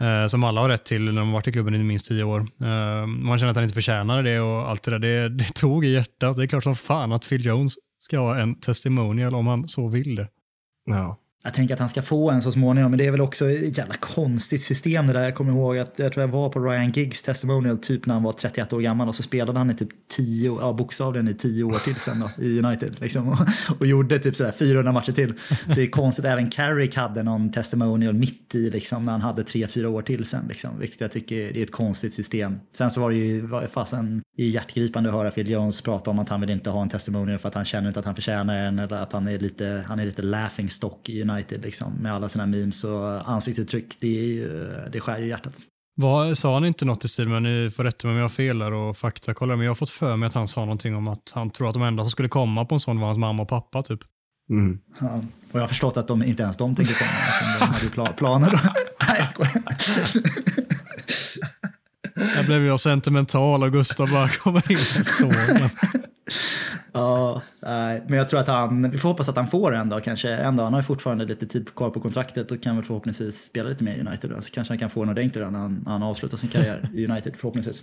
Eh, 0.00 0.26
som 0.26 0.44
alla 0.44 0.60
har 0.60 0.68
rätt 0.68 0.84
till 0.84 1.04
när 1.04 1.12
de 1.12 1.26
har 1.26 1.34
varit 1.34 1.48
i 1.48 1.52
klubben 1.52 1.74
i 1.74 1.84
minst 1.84 2.08
tio 2.08 2.24
år. 2.24 2.40
Eh, 2.40 3.06
man 3.06 3.38
känner 3.38 3.50
att 3.50 3.56
han 3.56 3.64
inte 3.64 3.74
förtjänade 3.74 4.22
det 4.22 4.40
och 4.40 4.70
allt 4.70 4.82
det 4.82 4.90
där. 4.90 4.98
Det, 4.98 5.28
det 5.28 5.54
tog 5.54 5.84
i 5.84 5.92
hjärtat. 5.92 6.36
Det 6.36 6.42
är 6.42 6.46
klart 6.46 6.64
som 6.64 6.76
fan 6.76 7.12
att 7.12 7.28
Phil 7.28 7.46
Jones 7.46 7.74
ska 7.98 8.18
ha 8.18 8.38
en 8.38 8.54
testimonial 8.54 9.34
om 9.34 9.46
han 9.46 9.68
så 9.68 9.88
vill 9.88 10.14
det. 10.14 10.28
Ja. 10.84 11.18
Jag 11.44 11.54
tänker 11.54 11.74
att 11.74 11.80
han 11.80 11.88
ska 11.88 12.02
få 12.02 12.30
en 12.30 12.42
så 12.42 12.52
småningom, 12.52 12.90
men 12.90 12.98
det 12.98 13.06
är 13.06 13.10
väl 13.10 13.20
också 13.20 13.50
ett 13.50 13.78
jävla 13.78 13.94
konstigt 13.94 14.62
system 14.62 15.06
det 15.06 15.12
där. 15.12 15.22
Jag 15.22 15.34
kommer 15.34 15.52
ihåg 15.52 15.78
att 15.78 15.98
jag 15.98 16.12
tror 16.12 16.22
jag 16.22 16.28
var 16.28 16.48
på 16.48 16.60
Ryan 16.60 16.90
Giggs 16.90 17.22
testimonial 17.22 17.78
typ 17.78 18.06
när 18.06 18.14
han 18.14 18.22
var 18.22 18.32
31 18.32 18.72
år 18.72 18.80
gammal 18.80 19.08
och 19.08 19.14
så 19.14 19.22
spelade 19.22 19.58
han 19.58 19.70
i 19.70 19.74
typ 19.74 19.88
10, 20.16 20.58
ja 20.60 20.72
bokstavligen 20.72 21.28
i 21.28 21.34
10 21.34 21.64
år 21.64 21.84
till 21.84 21.94
sen 21.94 22.20
då 22.20 22.44
i 22.44 22.58
United 22.58 23.00
liksom 23.00 23.28
och, 23.28 23.38
och 23.78 23.86
gjorde 23.86 24.18
typ 24.18 24.36
sådär 24.36 24.52
400 24.52 24.92
matcher 24.92 25.12
till. 25.12 25.34
Så 25.48 25.72
det 25.74 25.82
är 25.82 25.86
konstigt, 25.86 26.24
även 26.24 26.50
Carrick 26.50 26.96
hade 26.96 27.22
någon 27.22 27.52
testimonial 27.52 28.14
mitt 28.14 28.54
i 28.54 28.70
liksom 28.70 29.04
när 29.04 29.12
han 29.12 29.20
hade 29.20 29.42
3-4 29.42 29.84
år 29.84 30.02
till 30.02 30.24
sen 30.24 30.44
liksom, 30.48 30.78
vilket 30.78 31.00
jag 31.00 31.12
tycker 31.12 31.52
det 31.52 31.58
är 31.58 31.62
ett 31.62 31.72
konstigt 31.72 32.14
system. 32.14 32.58
Sen 32.72 32.90
så 32.90 33.00
var 33.00 33.10
det 33.10 33.16
ju 33.16 33.48
fasen 33.72 34.22
i 34.36 34.48
hjärtgripande 34.48 35.08
att 35.08 35.14
höra 35.16 35.30
Phil 35.30 35.50
Jones 35.50 35.82
prata 35.82 36.10
om 36.10 36.18
att 36.18 36.28
han 36.28 36.40
vill 36.40 36.50
inte 36.50 36.70
ha 36.70 36.82
en 36.82 36.88
testimonial 36.88 37.38
för 37.38 37.48
att 37.48 37.54
han 37.54 37.64
känner 37.64 37.88
inte 37.88 38.00
att 38.00 38.06
han 38.06 38.14
förtjänar 38.14 38.56
en 38.56 38.78
eller 38.78 38.96
att 38.96 39.12
han 39.12 39.28
är 39.28 39.38
lite, 39.38 39.84
han 39.86 39.98
är 39.98 40.06
lite 40.06 40.22
laughing 40.22 40.70
stock 40.70 41.08
i 41.08 41.22
United 41.22 41.31
liksom, 41.40 41.92
med 41.92 42.12
alla 42.14 42.28
sina 42.28 42.46
memes 42.46 42.84
och 42.84 43.30
ansiktsuttryck. 43.30 43.96
Det, 44.00 44.18
är 44.20 44.24
ju, 44.24 44.48
det 44.92 45.00
skär 45.00 45.18
ju 45.18 45.26
hjärtat. 45.26 45.54
Vad, 45.94 46.38
sa 46.38 46.54
han 46.54 46.64
inte 46.64 46.84
något 46.84 47.04
i 47.04 47.08
stil 47.08 47.28
med, 47.28 47.42
ni 47.42 47.70
får 47.70 47.84
rätta 47.84 48.06
mig 48.06 48.12
om 48.12 48.16
jag 48.16 48.24
har 48.24 48.28
fel 48.28 48.58
där 48.58 48.72
och 48.72 48.96
faktakolla, 48.96 49.56
men 49.56 49.64
jag 49.64 49.70
har 49.70 49.74
fått 49.74 49.90
för 49.90 50.16
mig 50.16 50.26
att 50.26 50.34
han 50.34 50.48
sa 50.48 50.60
någonting 50.60 50.96
om 50.96 51.08
att 51.08 51.32
han 51.34 51.50
tror 51.50 51.68
att 51.68 51.74
de 51.74 51.82
enda 51.82 52.02
som 52.02 52.10
skulle 52.10 52.28
komma 52.28 52.64
på 52.64 52.74
en 52.74 52.80
sån 52.80 53.00
var 53.00 53.06
hans 53.06 53.18
mamma 53.18 53.42
och 53.42 53.48
pappa 53.48 53.82
typ. 53.82 54.00
Mm. 54.50 54.78
Ja, 55.00 55.06
och 55.52 55.56
jag 55.56 55.60
har 55.60 55.68
förstått 55.68 55.96
att 55.96 56.08
de, 56.08 56.22
inte 56.22 56.42
ens 56.42 56.56
de 56.56 56.74
tänker 56.76 56.94
komma, 56.94 57.10
de 57.60 57.64
hade 57.66 57.86
pla- 57.86 58.16
planer. 58.16 58.50
Då. 58.50 58.58
Nej, 59.08 59.16
jag 59.18 59.28
skojar. 59.28 59.62
Där 62.14 62.44
blev 62.44 62.66
jag 62.66 62.80
sentimental 62.80 63.62
och 63.62 63.72
Gustav 63.72 64.10
bara 64.10 64.28
kommer 64.28 64.72
in 64.72 64.78
med 64.96 65.06
sågen. 65.06 65.70
Ja, 66.94 67.42
nej, 67.62 68.02
men 68.08 68.18
jag 68.18 68.28
tror 68.28 68.40
att 68.40 68.46
han, 68.46 68.90
vi 68.90 68.98
får 68.98 69.08
hoppas 69.08 69.28
att 69.28 69.36
han 69.36 69.46
får 69.46 69.74
en 69.74 69.88
dag 69.88 70.04
kanske. 70.04 70.30
En 70.30 70.56
dag, 70.56 70.64
han 70.64 70.72
har 70.72 70.80
ju 70.80 70.84
fortfarande 70.84 71.24
lite 71.24 71.46
tid 71.46 71.74
kvar 71.74 71.90
på 71.90 72.00
kontraktet 72.00 72.50
och 72.50 72.62
kan 72.62 72.76
väl 72.76 72.84
förhoppningsvis 72.84 73.44
spela 73.44 73.68
lite 73.68 73.84
mer 73.84 73.96
i 73.96 74.00
United 74.00 74.30
då. 74.30 74.42
Så 74.42 74.52
kanske 74.52 74.72
han 74.72 74.78
kan 74.78 74.90
få 74.90 75.02
en 75.02 75.08
ordentlig 75.08 75.40
när 75.42 75.58
han, 75.58 75.84
han 75.86 76.02
avslutar 76.02 76.36
sin 76.36 76.48
karriär 76.48 76.90
i 76.94 77.06
United 77.06 77.34
förhoppningsvis. 77.36 77.82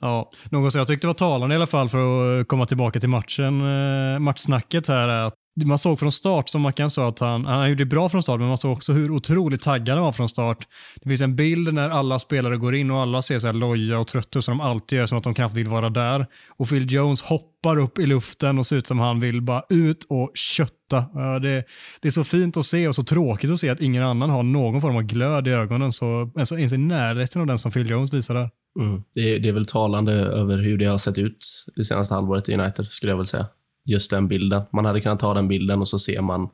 Ja, 0.00 0.30
något 0.50 0.72
som 0.72 0.78
jag 0.78 0.88
tyckte 0.88 1.06
var 1.06 1.14
talande 1.14 1.54
i 1.54 1.56
alla 1.56 1.66
fall 1.66 1.88
för 1.88 2.40
att 2.40 2.48
komma 2.48 2.66
tillbaka 2.66 3.00
till 3.00 3.08
matchen, 3.08 3.60
eh, 3.60 4.18
matchsnacket 4.18 4.88
här 4.88 5.08
är 5.08 5.26
att 5.26 5.34
man 5.64 5.78
såg 5.78 5.98
från 5.98 6.12
start, 6.12 6.48
som 6.48 6.62
Mackan 6.62 6.90
sa, 6.90 7.08
att 7.08 7.18
han, 7.18 7.44
han 7.44 7.68
gjorde 7.68 7.84
bra 7.84 8.08
från 8.08 8.22
start, 8.22 8.40
men 8.40 8.48
man 8.48 8.58
såg 8.58 8.72
också 8.72 8.92
hur 8.92 9.10
otroligt 9.10 9.62
taggad 9.62 9.96
han 9.96 10.04
var 10.04 10.12
från 10.12 10.28
start. 10.28 10.68
Det 11.02 11.08
finns 11.08 11.20
en 11.20 11.36
bild 11.36 11.74
när 11.74 11.90
alla 11.90 12.18
spelare 12.18 12.56
går 12.56 12.74
in 12.74 12.90
och 12.90 13.00
alla 13.00 13.22
ser 13.22 13.38
så 13.38 13.46
här 13.46 13.54
loja 13.54 13.98
och 13.98 14.06
trötta 14.06 14.38
ut 14.38 14.44
som 14.44 14.58
de 14.58 14.64
alltid 14.64 14.98
gör, 14.98 15.06
som 15.06 15.18
att 15.18 15.24
de 15.24 15.34
knappt 15.34 15.54
vill 15.54 15.68
vara 15.68 15.90
där. 15.90 16.26
Och 16.48 16.68
Phil 16.68 16.92
Jones 16.92 17.22
hoppar 17.22 17.76
upp 17.76 17.98
i 17.98 18.06
luften 18.06 18.58
och 18.58 18.66
ser 18.66 18.76
ut 18.76 18.86
som 18.86 18.98
han 18.98 19.20
vill 19.20 19.42
bara 19.42 19.62
ut 19.70 20.06
och 20.08 20.30
kötta. 20.34 21.00
Det, 21.42 21.64
det 22.00 22.08
är 22.08 22.12
så 22.12 22.24
fint 22.24 22.56
att 22.56 22.66
se 22.66 22.88
och 22.88 22.94
så 22.94 23.02
tråkigt 23.02 23.50
att 23.50 23.60
se 23.60 23.68
att 23.68 23.80
ingen 23.80 24.04
annan 24.04 24.30
har 24.30 24.42
någon 24.42 24.80
form 24.80 24.96
av 24.96 25.02
glöd 25.02 25.48
i 25.48 25.50
ögonen, 25.50 25.92
så 25.92 26.30
alltså, 26.38 26.58
ens 26.58 26.72
i 26.72 26.78
närheten 26.78 27.40
av 27.40 27.46
den 27.46 27.58
som 27.58 27.72
Phil 27.72 27.90
Jones 27.90 28.12
visar 28.12 28.34
där. 28.34 28.50
Mm. 28.80 29.02
Det, 29.14 29.34
är, 29.34 29.38
det 29.38 29.48
är 29.48 29.52
väl 29.52 29.66
talande 29.66 30.12
över 30.12 30.58
hur 30.58 30.78
det 30.78 30.86
har 30.86 30.98
sett 30.98 31.18
ut 31.18 31.46
det 31.76 31.84
senaste 31.84 32.14
halvåret 32.14 32.48
i 32.48 32.54
United, 32.54 32.86
skulle 32.86 33.12
jag 33.12 33.16
väl 33.16 33.26
säga. 33.26 33.46
Just 33.90 34.10
den 34.10 34.28
bilden. 34.28 34.62
Man 34.72 34.84
hade 34.84 35.00
kunnat 35.00 35.18
ta 35.18 35.34
den 35.34 35.48
bilden 35.48 35.80
och 35.80 35.88
så 35.88 35.98
ser 35.98 36.20
man... 36.22 36.48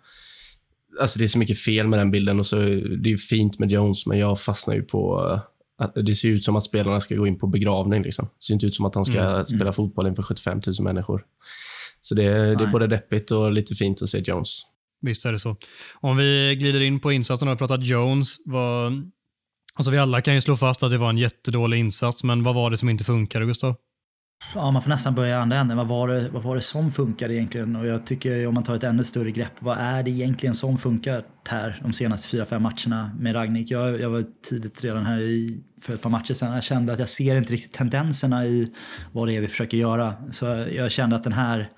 Alltså 1.00 1.19
det 1.19 1.25
är 1.25 1.28
så 1.28 1.38
mycket 1.38 1.59
fel 1.59 1.88
med 1.88 1.99
den 1.99 2.11
bilden 2.11 2.38
och 2.38 2.47
så 2.47 2.57
det 3.02 3.12
är 3.12 3.16
fint 3.16 3.59
med 3.59 3.73
Jones, 3.73 4.07
men 4.07 4.19
jag 4.19 4.40
fastnar 4.40 4.75
ju 4.75 4.83
på 4.83 5.31
eh, 5.33 5.40
att 5.78 5.93
det 5.95 6.14
ser 6.14 6.28
ut 6.28 6.45
som 6.45 6.57
att 6.57 6.64
spelarna 6.64 7.00
ska 7.00 7.16
gå 7.16 7.26
in 7.26 7.38
på 7.38 7.47
begravning. 7.47 8.02
Liksom. 8.02 8.25
Det 8.25 8.45
ser 8.45 8.55
inte 8.55 8.66
ut 8.66 8.75
som 8.75 8.85
att 8.85 8.93
de 8.93 9.05
ska 9.05 9.21
Mm, 9.21 9.47
spela 9.47 9.73
fotboll 9.73 10.07
inför 10.07 10.23
75 10.23 10.61
000 10.66 10.75
människor. 10.81 11.25
Så 12.00 12.14
det, 12.14 12.23
det 12.55 12.64
är 12.64 12.73
både 12.73 12.87
deppigt 12.87 13.31
och 13.31 13.52
lite 13.52 13.75
fint 13.75 14.02
att 14.02 14.09
se 14.09 14.19
Jones. 14.19 14.62
Visst 15.00 15.25
är 15.25 15.33
det 15.33 15.38
så. 15.38 15.57
Om 15.95 16.16
vi 16.16 16.57
glider 16.61 16.81
in 16.81 17.00
på 17.00 17.12
insatsen 17.12 17.49
och 17.49 17.59
pratar 17.59 17.78
Jones. 17.78 18.37
Vad, 18.45 19.11
alltså 19.75 19.90
vi 19.90 19.99
alla 19.99 20.21
kan 20.21 20.35
ju 20.35 20.40
slå 20.40 20.57
fast 20.57 20.83
att 20.83 20.90
det 20.90 20.99
var 20.99 21.11
en 21.11 21.19
jättedålig 21.19 21.78
insats, 21.78 22.25
men 22.25 22.43
vad 22.43 22.55
var 22.55 22.71
det 22.71 22.78
som 22.78 22.88
inte 22.88 23.05
funkade, 23.05 23.47
Gustav? 23.47 23.75
Ja, 24.55 24.71
man 24.71 24.83
får 24.83 24.90
nästan 24.90 25.14
börja 25.14 25.31
i 25.31 25.35
andra 25.35 25.57
änden. 25.57 25.76
Vad 25.76 25.88
var, 25.88 26.09
det, 26.09 26.28
vad 26.28 26.43
var 26.43 26.55
det 26.55 26.62
som 26.62 26.90
funkade 26.90 27.35
egentligen? 27.35 27.76
Och 27.76 27.87
jag 27.87 28.07
tycker 28.07 28.47
om 28.47 28.55
man 28.55 28.62
tar 28.62 28.75
ett 28.75 28.85
ännu 28.85 29.05
större 29.05 29.31
grepp, 29.31 29.52
vad 29.59 29.78
är 29.78 30.02
det 30.02 30.11
egentligen 30.11 30.55
som 30.55 30.78
funkar 30.78 31.25
här 31.49 31.81
de 31.83 31.93
senaste 31.93 32.28
fyra, 32.28 32.45
fem 32.45 32.62
matcherna 32.62 33.11
med 33.19 33.35
Ragnik? 33.35 33.71
Jag, 33.71 34.00
jag 34.00 34.11
var 34.11 34.25
tidigt 34.49 34.85
redan 34.85 35.07
här 35.07 35.21
i, 35.21 35.61
för 35.81 35.95
ett 35.95 36.00
par 36.00 36.11
matcher 36.11 36.35
sedan. 36.35 36.55
Jag 36.55 36.62
kände 36.62 36.93
att 36.93 36.99
jag 36.99 37.09
ser 37.09 37.37
inte 37.37 37.52
riktigt 37.52 37.73
tendenserna 37.73 38.47
i 38.47 38.73
vad 39.12 39.28
det 39.28 39.37
är 39.37 39.40
vi 39.40 39.47
försöker 39.47 39.76
göra. 39.76 40.14
Så 40.31 40.66
jag 40.73 40.90
kände 40.90 41.16
att 41.16 41.25
den 41.25 41.33
här 41.33 41.69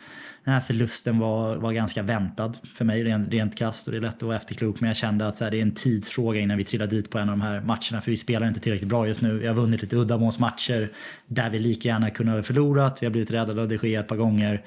den 0.48 0.54
här 0.54 0.60
förlusten 0.60 1.18
var, 1.18 1.56
var 1.56 1.72
ganska 1.72 2.02
väntad 2.02 2.52
för 2.74 2.84
mig 2.84 3.04
rent, 3.04 3.32
rent 3.32 3.56
kast 3.56 3.86
och 3.86 3.92
det 3.92 3.98
är 3.98 4.02
lätt 4.02 4.16
att 4.16 4.22
vara 4.22 4.36
efterklok 4.36 4.80
men 4.80 4.88
jag 4.88 4.96
kände 4.96 5.26
att 5.26 5.36
så 5.36 5.44
här, 5.44 5.50
det 5.50 5.58
är 5.58 5.62
en 5.62 5.74
tidsfråga 5.74 6.40
innan 6.40 6.56
vi 6.58 6.64
trillar 6.64 6.86
dit 6.86 7.10
på 7.10 7.18
en 7.18 7.28
av 7.28 7.38
de 7.38 7.40
här 7.40 7.60
matcherna 7.60 8.00
för 8.00 8.10
vi 8.10 8.16
spelar 8.16 8.48
inte 8.48 8.60
tillräckligt 8.60 8.88
bra 8.88 9.06
just 9.06 9.22
nu. 9.22 9.38
Vi 9.38 9.46
har 9.46 9.54
vunnit 9.54 9.82
lite 9.82 9.96
uddamålsmatcher 9.96 10.88
där 11.26 11.50
vi 11.50 11.58
lika 11.58 11.88
gärna 11.88 12.10
kunde 12.10 12.32
ha 12.32 12.42
förlorat. 12.42 12.98
Vi 13.00 13.06
har 13.06 13.10
blivit 13.10 13.30
räddade 13.30 13.62
av 13.62 13.68
de 13.68 13.88
Gea 13.88 14.00
ett 14.00 14.08
par 14.08 14.16
gånger. 14.16 14.64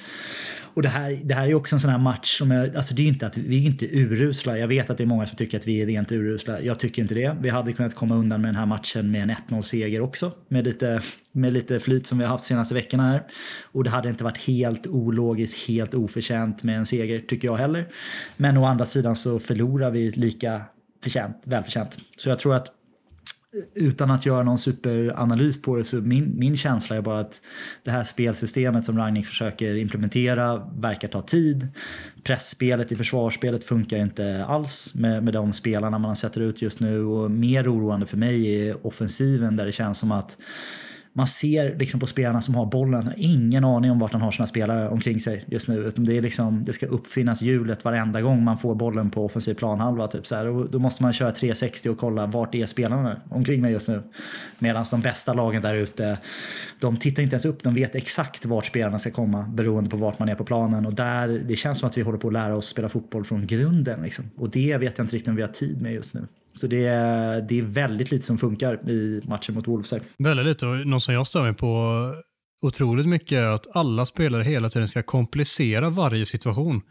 Och 0.74 0.82
det 0.82 0.90
här, 0.90 1.20
det 1.24 1.34
här 1.34 1.48
är 1.48 1.54
också 1.54 1.76
en 1.76 1.80
sån 1.80 1.92
här 1.92 1.98
match 1.98 2.38
som 2.38 2.52
jag, 2.52 2.76
alltså 2.76 2.94
det 2.94 3.02
är 3.02 3.08
inte 3.08 3.28
att 3.28 3.38
vi 3.38 3.66
är 3.66 3.66
inte 3.66 3.86
urusla. 3.86 4.58
Jag 4.58 4.68
vet 4.68 4.90
att 4.90 4.98
det 4.98 5.04
är 5.04 5.06
många 5.06 5.26
som 5.26 5.38
tycker 5.38 5.58
att 5.58 5.68
vi 5.68 5.82
är 5.82 5.86
rent 5.86 6.12
urusla. 6.12 6.62
Jag 6.62 6.80
tycker 6.80 7.02
inte 7.02 7.16
det. 7.16 7.38
Vi 7.42 7.50
hade 7.50 7.74
kunnat 7.74 7.96
komma 7.96 8.16
undan 8.16 8.42
med 8.42 8.48
den 8.48 8.56
här 8.56 8.66
matchen 8.66 9.12
med 9.12 9.24
en 9.24 9.32
1-0 9.50 9.62
seger 9.62 10.02
också 10.02 10.32
med 10.48 10.64
lite, 10.64 11.02
med 11.32 11.54
lite 11.54 11.80
flyt 11.80 12.06
som 12.06 12.18
vi 12.18 12.24
har 12.24 12.32
haft 12.32 12.44
senaste 12.44 12.74
veckorna 12.74 13.04
här. 13.04 13.24
Och 13.72 13.84
det 13.84 13.90
hade 13.90 14.10
inte 14.10 14.24
varit 14.24 14.48
helt 14.48 14.88
ologiskt, 14.88 15.68
helt 15.74 15.94
oförtjänt 15.94 16.64
med 16.64 16.78
en 16.78 16.86
seger 16.86 17.20
tycker 17.20 17.48
jag 17.48 17.58
heller. 17.58 17.88
Men 18.38 18.58
å 18.58 18.66
andra 18.66 18.86
sidan 18.86 19.16
så 19.16 19.40
förlorar 19.40 19.92
vi 19.92 20.12
lika 20.12 20.62
förtjänt, 21.04 21.42
välförtjänt. 21.46 21.98
Så 22.18 22.30
jag 22.30 22.40
tror 22.40 22.56
att 22.56 22.68
eh, 22.68 23.84
utan 23.84 24.12
att 24.12 24.26
göra 24.26 24.44
någon 24.44 24.60
superanalys 24.60 25.62
på 25.62 25.78
det 25.78 25.84
så 25.84 25.96
min, 25.96 26.34
min 26.38 26.58
känsla 26.58 26.96
är 26.96 27.02
bara 27.02 27.20
att 27.20 27.42
det 27.84 27.92
här 27.92 28.04
spelsystemet 28.04 28.86
som 28.86 28.98
Ragnik 28.98 29.26
försöker 29.26 29.76
implementera 29.76 30.70
verkar 30.76 31.08
ta 31.08 31.22
tid. 31.22 31.68
Pressspelet 32.24 32.92
i 32.92 32.96
försvarsspelet 32.96 33.64
funkar 33.64 33.98
inte 33.98 34.46
alls 34.46 34.96
med, 34.96 35.24
med 35.24 35.34
de 35.34 35.54
spelarna 35.54 36.00
man 36.00 36.16
sätter 36.16 36.42
ut 36.42 36.62
just 36.62 36.80
nu 36.80 37.04
och 37.04 37.32
mer 37.32 37.74
oroande 37.74 38.06
för 38.06 38.18
mig 38.18 38.68
är 38.68 38.88
offensiven 38.88 39.56
där 39.56 39.66
det 39.66 39.72
känns 39.72 40.00
som 40.00 40.12
att 40.12 40.38
man 41.14 41.28
ser 41.28 41.76
liksom 41.80 42.00
på 42.00 42.08
spelarna 42.08 42.42
som 42.42 42.56
har 42.56 42.66
bollen, 42.66 43.08
har 43.08 43.16
ingen 43.18 43.64
aning 43.64 43.92
om 43.92 44.00
vart 44.00 44.14
han 44.14 44.22
har 44.22 44.32
sina 44.32 44.48
spelare 44.48 44.90
omkring 44.90 45.20
sig 45.20 45.46
just 45.48 45.68
nu. 45.68 45.76
Utan 45.76 46.06
det, 46.06 46.18
är 46.18 46.22
liksom, 46.22 46.64
det 46.64 46.74
ska 46.74 46.86
uppfinnas 46.86 47.42
hjulet 47.42 47.86
varenda 47.86 48.22
gång 48.22 48.44
man 48.44 48.58
får 48.58 48.76
bollen 48.76 49.10
på 49.10 49.26
offensiv 49.26 49.54
planhalva. 49.54 50.08
Typ 50.08 50.28
så 50.28 50.36
här. 50.36 50.48
Och 50.48 50.72
då 50.72 50.80
måste 50.80 51.04
man 51.04 51.14
köra 51.14 51.32
360 51.32 51.90
och 51.90 51.98
kolla 51.98 52.26
vart 52.26 52.56
är 52.56 52.66
spelarna 52.66 53.22
omkring 53.30 53.62
mig 53.62 53.72
just 53.72 53.88
nu. 53.88 54.04
Medan 54.60 54.86
de 54.92 55.02
bästa 55.02 55.34
lagen 55.34 55.62
där 55.62 55.76
ute, 55.76 56.18
de 56.80 56.98
tittar 56.98 57.24
inte 57.24 57.34
ens 57.34 57.46
upp, 57.46 57.64
de 57.64 57.74
vet 57.74 57.96
exakt 57.96 58.46
vart 58.46 58.66
spelarna 58.66 59.00
ska 59.00 59.12
komma 59.12 59.46
beroende 59.54 59.90
på 59.90 59.98
vart 59.98 60.20
man 60.20 60.30
är 60.30 60.36
på 60.36 60.44
planen. 60.44 60.86
Och 60.86 60.94
där, 60.94 61.28
det 61.48 61.56
känns 61.56 61.80
som 61.80 61.90
att 61.90 61.98
vi 61.98 62.02
håller 62.02 62.20
på 62.20 62.28
att 62.28 62.34
lära 62.34 62.56
oss 62.56 62.68
spela 62.68 62.90
fotboll 62.90 63.26
från 63.26 63.48
grunden. 63.48 64.02
Liksom. 64.02 64.30
Och 64.38 64.50
det 64.50 64.78
vet 64.78 64.98
jag 64.98 65.06
inte 65.06 65.16
riktigt 65.16 65.30
om 65.30 65.36
vi 65.36 65.42
har 65.42 65.50
tid 65.50 65.82
med 65.82 65.94
just 65.94 66.14
nu. 66.14 66.28
Så 66.54 66.68
det 66.68 66.86
är, 66.86 67.42
det 67.42 67.60
är 67.60 67.64
väldigt 67.64 68.12
lite 68.12 68.26
som 68.26 68.38
funkar 68.38 68.90
i 68.90 69.22
matchen 69.24 69.56
mot 69.56 69.68
Wolves. 69.68 69.92
Här. 69.92 70.02
Väldigt 70.18 70.46
lite 70.46 70.66
och 70.66 70.88
något 70.88 71.04
som 71.04 71.14
jag 71.14 71.28
stör 71.28 71.42
mig 71.42 71.54
på 71.54 71.98
otroligt 72.62 73.06
mycket 73.08 73.38
är 73.38 73.48
att 73.48 73.76
alla 73.76 74.06
spelare 74.06 74.44
hela 74.44 74.70
tiden 74.70 74.88
ska 74.88 75.04
komplicera 75.04 75.90
varje 75.90 76.26
situation. 76.26 76.82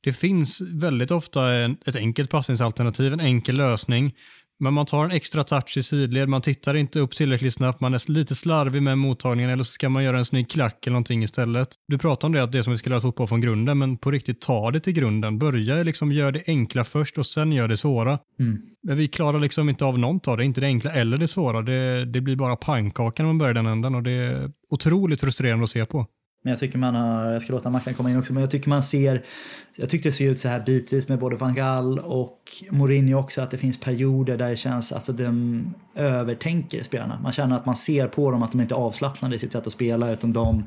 Det 0.00 0.12
finns 0.12 0.60
väldigt 0.60 1.10
ofta 1.10 1.50
en, 1.54 1.76
ett 1.86 1.96
enkelt 1.96 2.30
passningsalternativ, 2.30 3.12
en 3.12 3.20
enkel 3.20 3.56
lösning. 3.56 4.14
Men 4.60 4.74
man 4.74 4.86
tar 4.86 5.04
en 5.04 5.10
extra 5.10 5.44
touch 5.44 5.76
i 5.76 5.82
sidled, 5.82 6.28
man 6.28 6.42
tittar 6.42 6.74
inte 6.74 7.00
upp 7.00 7.14
tillräckligt 7.14 7.54
snabbt, 7.54 7.80
man 7.80 7.94
är 7.94 8.10
lite 8.10 8.34
slarvig 8.34 8.82
med 8.82 8.98
mottagningen 8.98 9.50
eller 9.50 9.64
så 9.64 9.72
ska 9.72 9.88
man 9.88 10.04
göra 10.04 10.18
en 10.18 10.24
snygg 10.24 10.50
klack 10.50 10.86
eller 10.86 10.92
någonting 10.92 11.22
istället. 11.22 11.68
Du 11.88 11.98
pratar 11.98 12.28
om 12.28 12.32
det, 12.32 12.42
att 12.42 12.52
det 12.52 12.58
är 12.58 12.62
som 12.62 12.72
vi 12.72 12.78
ska 12.78 12.90
lära 12.90 13.00
fotboll 13.00 13.28
från 13.28 13.40
grunden, 13.40 13.78
men 13.78 13.96
på 13.96 14.10
riktigt 14.10 14.40
ta 14.40 14.70
det 14.70 14.80
till 14.80 14.92
grunden. 14.92 15.38
Börja 15.38 15.82
liksom 15.82 16.12
göra 16.12 16.30
det 16.30 16.42
enkla 16.46 16.84
först 16.84 17.18
och 17.18 17.26
sen 17.26 17.52
gör 17.52 17.68
det 17.68 17.76
svåra. 17.76 18.18
Mm. 18.40 18.58
Men 18.82 18.96
vi 18.96 19.08
klarar 19.08 19.40
liksom 19.40 19.68
inte 19.68 19.84
av 19.84 19.98
något 19.98 20.28
av 20.28 20.36
det, 20.36 20.44
inte 20.44 20.60
det 20.60 20.66
enkla 20.66 20.92
eller 20.92 21.16
det 21.16 21.28
svåra. 21.28 21.62
Det, 21.62 22.04
det 22.04 22.20
blir 22.20 22.36
bara 22.36 22.56
pannkaka 22.56 23.22
när 23.22 23.28
man 23.28 23.38
börjar 23.38 23.54
den 23.54 23.66
änden 23.66 23.94
och 23.94 24.02
det 24.02 24.12
är 24.12 24.50
otroligt 24.70 25.20
frustrerande 25.20 25.64
att 25.64 25.70
se 25.70 25.86
på. 25.86 26.06
Men 26.42 26.50
jag 26.50 26.60
tycker 26.60 26.78
man 26.78 26.94
har, 26.94 27.32
jag 27.32 27.42
ska 27.42 27.52
låta 27.52 27.70
Mackan 27.70 27.94
komma 27.94 28.10
in 28.10 28.18
också, 28.18 28.32
men 28.32 28.40
jag 28.40 28.50
tycker 28.50 28.68
man 28.68 28.82
ser, 28.82 29.24
jag 29.76 29.90
tyckte 29.90 30.08
det 30.08 30.12
ser 30.12 30.30
ut 30.30 30.40
så 30.40 30.48
här 30.48 30.60
bitvis 30.60 31.08
med 31.08 31.18
både 31.18 31.36
Van 31.36 31.54
Gaal 31.54 31.98
och 31.98 32.42
Mourinho 32.70 33.18
också, 33.18 33.40
att 33.40 33.50
det 33.50 33.58
finns 33.58 33.80
perioder 33.80 34.36
där 34.36 34.50
det 34.50 34.56
känns, 34.56 34.92
alltså 34.92 35.12
de 35.12 35.74
övertänker 35.94 36.82
spelarna. 36.82 37.20
Man 37.22 37.32
känner 37.32 37.56
att 37.56 37.66
man 37.66 37.76
ser 37.76 38.08
på 38.08 38.30
dem 38.30 38.42
att 38.42 38.52
de 38.52 38.60
inte 38.60 38.74
är 38.74 38.76
avslappnade 38.76 39.36
i 39.36 39.38
sitt 39.38 39.52
sätt 39.52 39.66
att 39.66 39.72
spela, 39.72 40.12
utan 40.12 40.32
de 40.32 40.64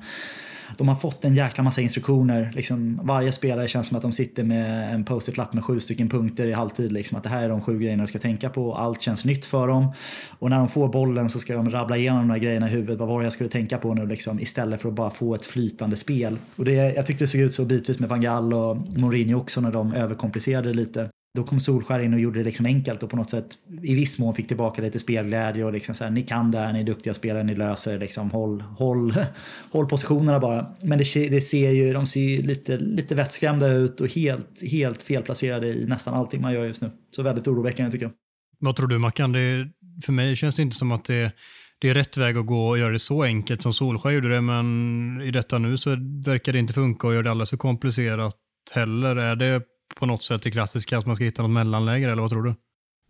de 0.78 0.88
har 0.88 0.96
fått 0.96 1.26
en 1.26 1.36
jäkla 1.36 1.64
massa 1.64 1.82
instruktioner. 1.82 2.52
Liksom, 2.56 3.00
varje 3.04 3.32
spelare 3.32 3.68
känns 3.68 3.88
som 3.88 3.98
att 3.98 4.02
de 4.02 4.12
sitter 4.12 4.44
med 4.44 4.96
en 4.96 5.06
post-it-lapp 5.06 5.54
med 5.54 5.64
sju 5.64 5.80
stycken 5.80 6.10
punkter 6.10 6.48
i 6.48 6.52
halvtid. 6.52 6.92
Liksom, 6.92 7.18
att 7.18 7.24
det 7.24 7.30
här 7.30 7.44
är 7.44 7.50
de 7.50 7.62
sju 7.62 7.80
grejerna 7.80 8.04
du 8.04 8.08
ska 8.08 8.20
tänka 8.20 8.50
på. 8.50 8.76
Allt 8.76 9.02
känns 9.02 9.26
nytt 9.26 9.46
för 9.46 9.68
dem. 9.68 9.94
Och 10.40 10.50
när 10.50 10.58
de 10.58 10.68
får 10.68 10.90
bollen 10.90 11.30
så 11.30 11.40
ska 11.40 11.56
de 11.56 11.70
rabbla 11.70 11.98
igenom 11.98 12.28
de 12.28 12.30
här 12.30 12.40
grejerna 12.40 12.68
i 12.68 12.72
huvudet. 12.72 13.00
Vad 13.00 13.08
var 13.08 13.20
det 13.20 13.26
jag 13.26 13.34
skulle 13.34 13.50
tänka 13.50 13.78
på 13.78 13.94
nu? 13.94 14.06
Liksom, 14.06 14.40
istället 14.40 14.82
för 14.82 14.90
att 14.90 14.96
bara 14.96 15.10
få 15.10 15.36
ett 15.36 15.46
flytande 15.46 15.96
spel. 15.96 16.38
Och 16.56 16.66
det, 16.66 16.74
jag 16.74 17.06
tyckte 17.06 17.24
det 17.24 17.28
såg 17.28 17.42
ut 17.42 17.54
så 17.54 17.66
bitvis 17.66 18.00
med 18.00 18.10
Van 18.10 18.22
Gaal 18.22 18.54
och 18.54 18.78
Mourinho 18.78 19.40
också 19.40 19.62
när 19.62 19.72
de 19.72 19.94
överkomplicerade 19.94 20.74
lite. 20.74 21.10
Då 21.34 21.44
kom 21.44 21.60
Solskär 21.60 22.00
in 22.00 22.14
och 22.14 22.20
gjorde 22.20 22.40
det 22.40 22.44
liksom 22.44 22.66
enkelt 22.66 23.04
och 23.04 23.10
på 23.10 23.16
något 23.16 23.30
sätt 23.30 23.58
i 23.84 23.96
viss 23.96 24.20
mån 24.20 24.34
fick 24.34 24.48
tillbaka 24.48 24.82
lite 24.82 25.00
spelglädje 25.00 25.66
och 25.66 25.74
liksom 25.74 25.96
så 25.96 26.04
här, 26.04 26.12
ni 26.12 26.22
kan 26.22 26.52
det 26.52 26.58
här, 26.58 26.74
ni 26.74 26.80
är 26.80 26.84
duktiga 26.84 27.14
spelare, 27.14 27.44
ni 27.44 27.56
löser 27.56 27.94
det 27.94 28.00
liksom, 28.00 28.32
håll, 28.32 28.62
håll, 28.62 29.14
håll 29.72 29.86
positionerna 29.86 30.40
bara. 30.40 30.76
Men 30.82 30.98
det, 30.98 31.30
det 31.30 31.42
ser 31.42 31.72
ju, 31.72 31.94
de 31.94 32.06
ser 32.06 32.22
ju 32.22 32.42
lite, 32.42 32.78
lite 32.78 33.16
vettskrämda 33.16 33.68
ut 33.68 34.02
och 34.02 34.08
helt, 34.08 34.72
helt 34.72 35.04
felplacerade 35.04 35.68
i 35.68 35.86
nästan 35.86 36.14
allting 36.14 36.42
man 36.42 36.54
gör 36.54 36.66
just 36.66 36.82
nu. 36.82 36.92
Så 37.16 37.24
väldigt 37.24 37.48
oroväckande 37.48 37.92
tycker 37.92 38.06
jag. 38.06 38.14
Vad 38.60 38.76
tror 38.76 38.88
du 38.88 38.98
Mackan? 38.98 39.32
Det, 39.32 39.68
för 40.06 40.12
mig 40.12 40.36
känns 40.36 40.56
det 40.56 40.62
inte 40.62 40.76
som 40.76 40.92
att 40.92 41.06
det, 41.06 41.32
det 41.80 41.90
är 41.90 41.94
rätt 41.94 42.18
väg 42.18 42.38
att 42.38 42.46
gå 42.46 42.68
och 42.68 42.78
göra 42.78 42.92
det 42.92 43.00
så 43.00 43.24
enkelt 43.24 43.62
som 43.62 43.74
Solskjaer 43.74 44.16
gjorde 44.16 44.30
det, 44.30 44.42
men 44.42 45.22
i 45.22 45.32
detta 45.32 45.58
nu 45.58 45.78
så 45.78 45.90
verkar 46.26 46.54
det 46.54 46.60
inte 46.60 46.74
funka 46.74 47.08
och 47.08 47.14
gör 47.14 47.24
det 47.24 47.32
alldeles 47.32 47.50
för 47.50 47.58
komplicerat 47.58 48.36
heller. 48.74 49.16
Är 49.16 49.36
det 49.36 49.62
på 49.96 50.06
något 50.06 50.24
sätt 50.24 50.42
det 50.42 50.52
klassiska 50.52 50.98
att 50.98 51.06
man 51.06 51.16
ska 51.16 51.26
hitta 51.26 51.42
något 51.42 51.52
mellanläge 51.52 52.12
eller 52.12 52.22
vad 52.22 52.30
tror 52.30 52.44
du? 52.44 52.56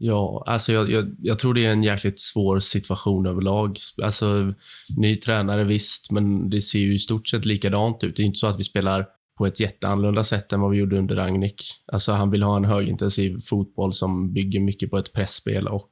Ja, 0.03 0.43
alltså 0.47 0.73
jag, 0.73 0.89
jag, 0.89 1.15
jag, 1.19 1.39
tror 1.39 1.53
det 1.53 1.65
är 1.65 1.71
en 1.71 1.83
jäkligt 1.83 2.19
svår 2.19 2.59
situation 2.59 3.25
överlag. 3.25 3.77
Alltså, 4.03 4.53
ny 4.97 5.15
tränare 5.15 5.63
visst, 5.63 6.11
men 6.11 6.49
det 6.49 6.61
ser 6.61 6.79
ju 6.79 6.93
i 6.93 6.99
stort 6.99 7.27
sett 7.27 7.45
likadant 7.45 8.03
ut. 8.03 8.15
Det 8.15 8.23
är 8.23 8.25
inte 8.25 8.39
så 8.39 8.47
att 8.47 8.59
vi 8.59 8.63
spelar 8.63 9.05
på 9.37 9.45
ett 9.45 9.59
jätteannorlunda 9.59 10.23
sätt 10.23 10.53
än 10.53 10.61
vad 10.61 10.71
vi 10.71 10.77
gjorde 10.77 10.97
under 10.97 11.15
Ragnik. 11.15 11.63
Alltså 11.91 12.11
han 12.11 12.31
vill 12.31 12.43
ha 12.43 12.57
en 12.57 12.65
högintensiv 12.65 13.39
fotboll 13.49 13.93
som 13.93 14.33
bygger 14.33 14.59
mycket 14.59 14.91
på 14.91 14.97
ett 14.97 15.13
pressspel 15.13 15.67
och 15.67 15.91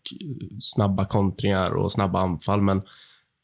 snabba 0.59 1.05
kontringar 1.05 1.71
och 1.71 1.91
snabba 1.91 2.19
anfall, 2.19 2.61
men 2.61 2.81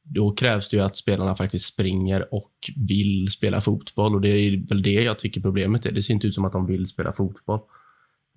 då 0.06 0.32
krävs 0.32 0.70
det 0.70 0.78
ju 0.78 0.84
att 0.84 0.96
spelarna 0.96 1.36
faktiskt 1.36 1.74
springer 1.74 2.34
och 2.34 2.52
vill 2.90 3.28
spela 3.28 3.62
fotboll 3.62 4.16
och 4.16 4.22
det 4.22 4.30
är 4.30 4.68
väl 4.70 4.82
det 4.82 4.92
jag 4.92 5.20
tycker 5.20 5.42
problemet 5.42 5.86
är. 5.86 5.92
Det 5.92 6.02
ser 6.02 6.14
inte 6.14 6.28
ut 6.28 6.36
som 6.36 6.46
att 6.46 6.52
de 6.52 6.66
vill 6.66 6.88
spela 6.88 7.12
fotboll. 7.12 7.60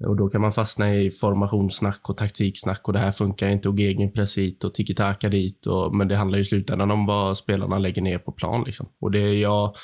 Och 0.06 0.16
då 0.16 0.28
kan 0.28 0.40
man 0.40 0.52
fastna 0.52 0.92
i 0.92 1.10
formationssnack 1.10 2.10
och 2.10 2.16
taktiksnack 2.16 2.88
och 2.88 2.92
det 2.92 2.98
här 2.98 3.10
funkar 3.10 3.48
inte 3.48 3.68
och 3.68 3.78
gegenpress 3.78 4.38
hit 4.38 4.64
och 4.64 4.74
tiki-taka 4.74 5.28
dit. 5.28 5.66
Och, 5.66 5.94
men 5.94 6.08
det 6.08 6.16
handlar 6.16 6.38
ju 6.38 6.42
i 6.42 6.44
slutändan 6.44 6.90
om 6.90 7.06
vad 7.06 7.38
spelarna 7.38 7.78
lägger 7.78 8.02
ner 8.02 8.18
på 8.18 8.32
plan. 8.32 8.64
Liksom. 8.66 8.88
Och 9.00 9.10
det 9.10 9.20
är, 9.20 9.34
ja, 9.34 9.74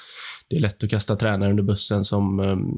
det 0.49 0.57
är 0.57 0.61
lätt 0.61 0.85
att 0.85 0.91
kasta 0.91 1.17
tränare 1.17 1.51
under 1.51 1.63
bussen 1.63 2.05
som, 2.05 2.41
ehm, 2.41 2.69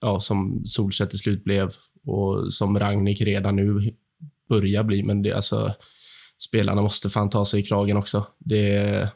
ja, 0.00 0.20
som 0.20 0.62
Solskjaer 0.66 1.08
till 1.08 1.18
slut 1.18 1.44
blev 1.44 1.70
och 2.06 2.52
som 2.52 2.78
Ragnik 2.78 3.20
redan 3.20 3.56
nu 3.56 3.94
börjar 4.48 4.84
bli. 4.84 5.02
Men 5.02 5.22
det, 5.22 5.32
alltså, 5.32 5.74
spelarna 6.48 6.82
måste 6.82 7.08
fan 7.08 7.30
ta 7.30 7.44
sig 7.44 7.60
i 7.60 7.62
kragen 7.62 7.96
också. 7.96 8.26
Det 8.38 8.76
är, 8.76 9.08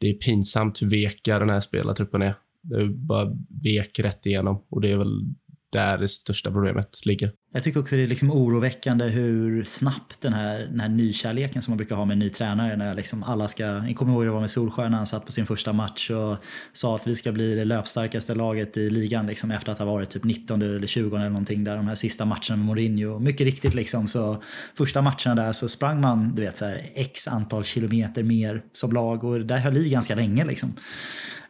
det 0.00 0.08
är 0.10 0.14
pinsamt 0.14 0.82
hur 0.82 0.88
veka 0.88 1.38
den 1.38 1.50
här 1.50 1.60
spelartruppen 1.60 2.22
är. 2.22 2.34
Det 2.62 2.74
är 2.74 2.86
bara 2.86 3.36
vek 3.64 3.98
rätt 3.98 4.26
igenom 4.26 4.64
och 4.70 4.80
det 4.80 4.90
är 4.90 4.96
väl 4.96 5.34
där 5.72 5.98
det 5.98 6.08
största 6.08 6.50
problemet 6.50 7.06
ligger. 7.06 7.32
Jag 7.52 7.62
tycker 7.62 7.80
också 7.80 7.96
det 7.96 8.02
är 8.02 8.06
liksom 8.06 8.30
oroväckande 8.30 9.04
hur 9.04 9.64
snabbt 9.64 10.20
den 10.20 10.32
här, 10.32 10.58
den 10.58 10.80
här 10.80 10.88
nykärleken 10.88 11.62
som 11.62 11.70
man 11.70 11.76
brukar 11.76 11.96
ha 11.96 12.04
med 12.04 12.12
en 12.12 12.18
ny 12.18 12.30
tränare 12.30 12.76
när 12.76 12.94
liksom 12.94 13.22
alla 13.22 13.48
ska, 13.48 13.62
jag 13.62 13.96
kommer 13.96 14.12
ihåg 14.12 14.24
det 14.24 14.30
var 14.30 14.40
med 14.40 14.50
Solskjaer 14.50 14.88
när 14.88 14.96
han 14.96 15.06
satt 15.06 15.26
på 15.26 15.32
sin 15.32 15.46
första 15.46 15.72
match 15.72 16.10
och 16.10 16.36
sa 16.72 16.96
att 16.96 17.06
vi 17.06 17.16
ska 17.16 17.32
bli 17.32 17.54
det 17.54 17.64
löpstarkaste 17.64 18.34
laget 18.34 18.76
i 18.76 18.90
ligan 18.90 19.26
liksom 19.26 19.50
efter 19.50 19.72
att 19.72 19.78
ha 19.78 19.86
varit 19.86 20.10
typ 20.10 20.24
19 20.24 20.62
eller 20.62 20.86
20 20.86 21.16
eller 21.16 21.28
någonting 21.28 21.64
där 21.64 21.76
de 21.76 21.88
här 21.88 21.94
sista 21.94 22.24
matcherna 22.24 22.56
med 22.56 22.66
Mourinho. 22.66 23.18
Mycket 23.18 23.44
riktigt 23.44 23.74
liksom 23.74 24.06
så 24.06 24.42
första 24.74 25.02
matcherna 25.02 25.34
där 25.34 25.52
så 25.52 25.68
sprang 25.68 26.00
man 26.00 26.34
du 26.34 26.42
vet 26.42 26.56
så 26.56 26.64
här, 26.64 26.92
x 26.94 27.28
antal 27.28 27.64
kilometer 27.64 28.22
mer 28.22 28.62
som 28.72 28.92
lag 28.92 29.24
och 29.24 29.40
där 29.40 29.58
höll 29.58 29.76
i 29.76 29.90
ganska 29.90 30.14
länge 30.14 30.44
liksom. 30.44 30.74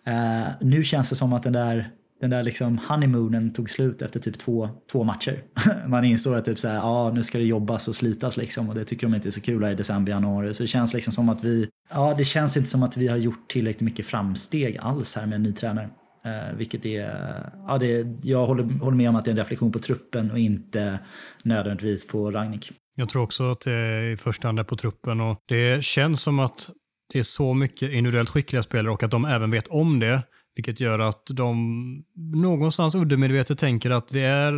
Uh, 0.09 0.49
nu 0.61 0.85
känns 0.85 1.11
det 1.11 1.17
som 1.17 1.33
att 1.33 1.43
den 1.43 1.53
där 1.53 1.91
den 2.21 2.31
där 2.31 2.43
liksom 2.43 2.79
honeymoonen 2.79 3.53
tog 3.53 3.71
slut 3.71 4.03
efter 4.03 4.21
typ 4.21 4.39
två, 4.39 4.69
två 4.93 5.05
matcher. 5.05 5.43
Man 5.87 6.05
insåg 6.05 6.35
att 6.35 6.45
typ 6.45 6.59
så 6.59 6.69
här, 6.69 6.75
ja, 6.75 7.13
nu 7.15 7.23
ska 7.23 7.39
det 7.39 7.45
jobbas 7.45 7.89
och 7.89 7.95
slitas 7.95 8.37
liksom 8.37 8.69
och 8.69 8.75
det 8.75 8.85
tycker 8.85 9.07
de 9.07 9.15
inte 9.15 9.29
är 9.29 9.31
så 9.31 9.41
kul 9.41 9.65
här 9.65 9.71
i 9.71 9.75
december, 9.75 10.13
januari. 10.13 10.55
Så 10.55 10.63
det 10.63 10.67
känns 10.67 10.95
liksom 10.95 11.13
som 11.13 11.29
att 11.29 11.45
vi, 11.45 11.69
ja 11.91 12.15
det 12.19 12.25
känns 12.25 12.57
inte 12.57 12.69
som 12.69 12.83
att 12.83 12.97
vi 12.97 13.09
har 13.09 13.17
gjort 13.17 13.51
tillräckligt 13.51 13.81
mycket 13.81 14.07
framsteg 14.07 14.79
alls 14.81 15.17
här 15.17 15.27
med 15.27 15.37
en 15.37 15.43
ny 15.43 15.53
tränare. 15.53 15.91
Eh, 16.25 16.57
vilket 16.57 16.87
är, 16.87 17.11
ja 17.67 17.79
det, 17.79 18.07
jag 18.23 18.47
håller, 18.47 18.65
håller 18.65 18.97
med 18.97 19.09
om 19.09 19.17
att 19.17 19.25
det 19.25 19.29
är 19.29 19.33
en 19.33 19.39
reflektion 19.39 19.73
på 19.73 19.79
truppen 19.79 20.31
och 20.31 20.39
inte 20.39 20.99
nödvändigtvis 21.43 22.07
på 22.07 22.31
Ragnik. 22.31 22.73
Jag 22.97 23.09
tror 23.09 23.23
också 23.23 23.51
att 23.51 23.61
det 23.61 23.73
är 23.73 24.13
i 24.13 24.17
första 24.17 24.49
hand 24.49 24.59
är 24.59 24.65
på 24.65 24.77
truppen 24.77 25.21
och 25.21 25.37
det 25.49 25.85
känns 25.85 26.23
som 26.23 26.39
att 26.39 26.71
det 27.13 27.19
är 27.19 27.23
så 27.23 27.55
mycket 27.55 27.93
individuellt 27.93 28.29
skickliga 28.29 28.63
spelare 28.63 28.93
och 28.93 29.03
att 29.03 29.11
de 29.11 29.25
även 29.25 29.51
vet 29.51 29.69
om 29.69 29.99
det. 29.99 30.23
Vilket 30.61 30.81
gör 30.81 30.99
att 30.99 31.27
de 31.33 32.05
någonstans 32.35 32.95
undermedvetet 32.95 33.59
tänker 33.59 33.91
att 33.91 34.13
vi, 34.13 34.23
är, 34.23 34.53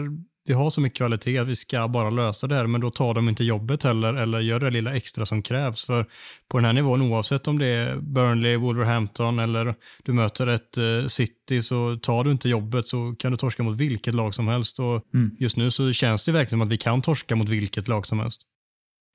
vi 0.49 0.55
har 0.55 0.71
så 0.71 0.81
mycket 0.81 0.97
kvalitet 0.97 1.39
att 1.39 1.49
vi 1.49 1.57
ska 1.57 1.89
bara 1.89 2.11
lösa 2.11 2.47
det 2.47 2.55
här, 2.55 2.67
men 2.67 2.81
då 2.81 2.91
tar 2.91 3.15
de 3.15 3.29
inte 3.29 3.45
jobbet 3.45 3.83
heller 3.83 4.15
eller 4.15 4.41
gör 4.41 4.61
det 4.61 4.71
lilla 4.71 4.97
extra 4.97 5.27
som 5.27 5.43
krävs. 5.43 5.85
För 5.85 6.07
på 6.49 6.59
den 6.59 6.65
här 6.65 6.73
nivån, 6.73 7.03
oavsett 7.03 7.49
om 7.49 7.59
det 7.59 7.67
är 7.67 7.97
Burnley, 7.97 8.57
Wolverhampton 8.57 9.39
eller 9.39 9.75
du 10.03 10.13
möter 10.13 10.47
ett 10.47 10.79
uh, 10.79 11.07
City, 11.07 11.63
så 11.63 11.97
tar 11.97 12.25
du 12.25 12.31
inte 12.31 12.49
jobbet 12.49 12.89
så 12.89 13.15
kan 13.19 13.31
du 13.31 13.37
torska 13.37 13.63
mot 13.63 13.77
vilket 13.77 14.15
lag 14.15 14.35
som 14.35 14.49
helst. 14.49 14.79
Och 14.79 15.15
mm. 15.15 15.31
Just 15.39 15.57
nu 15.57 15.71
så 15.71 15.93
känns 15.93 16.25
det 16.25 16.33
verkligen 16.33 16.51
som 16.51 16.63
att 16.63 16.73
vi 16.73 16.79
kan 16.79 17.03
torska 17.03 17.37
mot 17.37 17.49
vilket 17.49 17.89
lag 17.89 18.07
som 18.07 18.19
helst. 18.19 18.43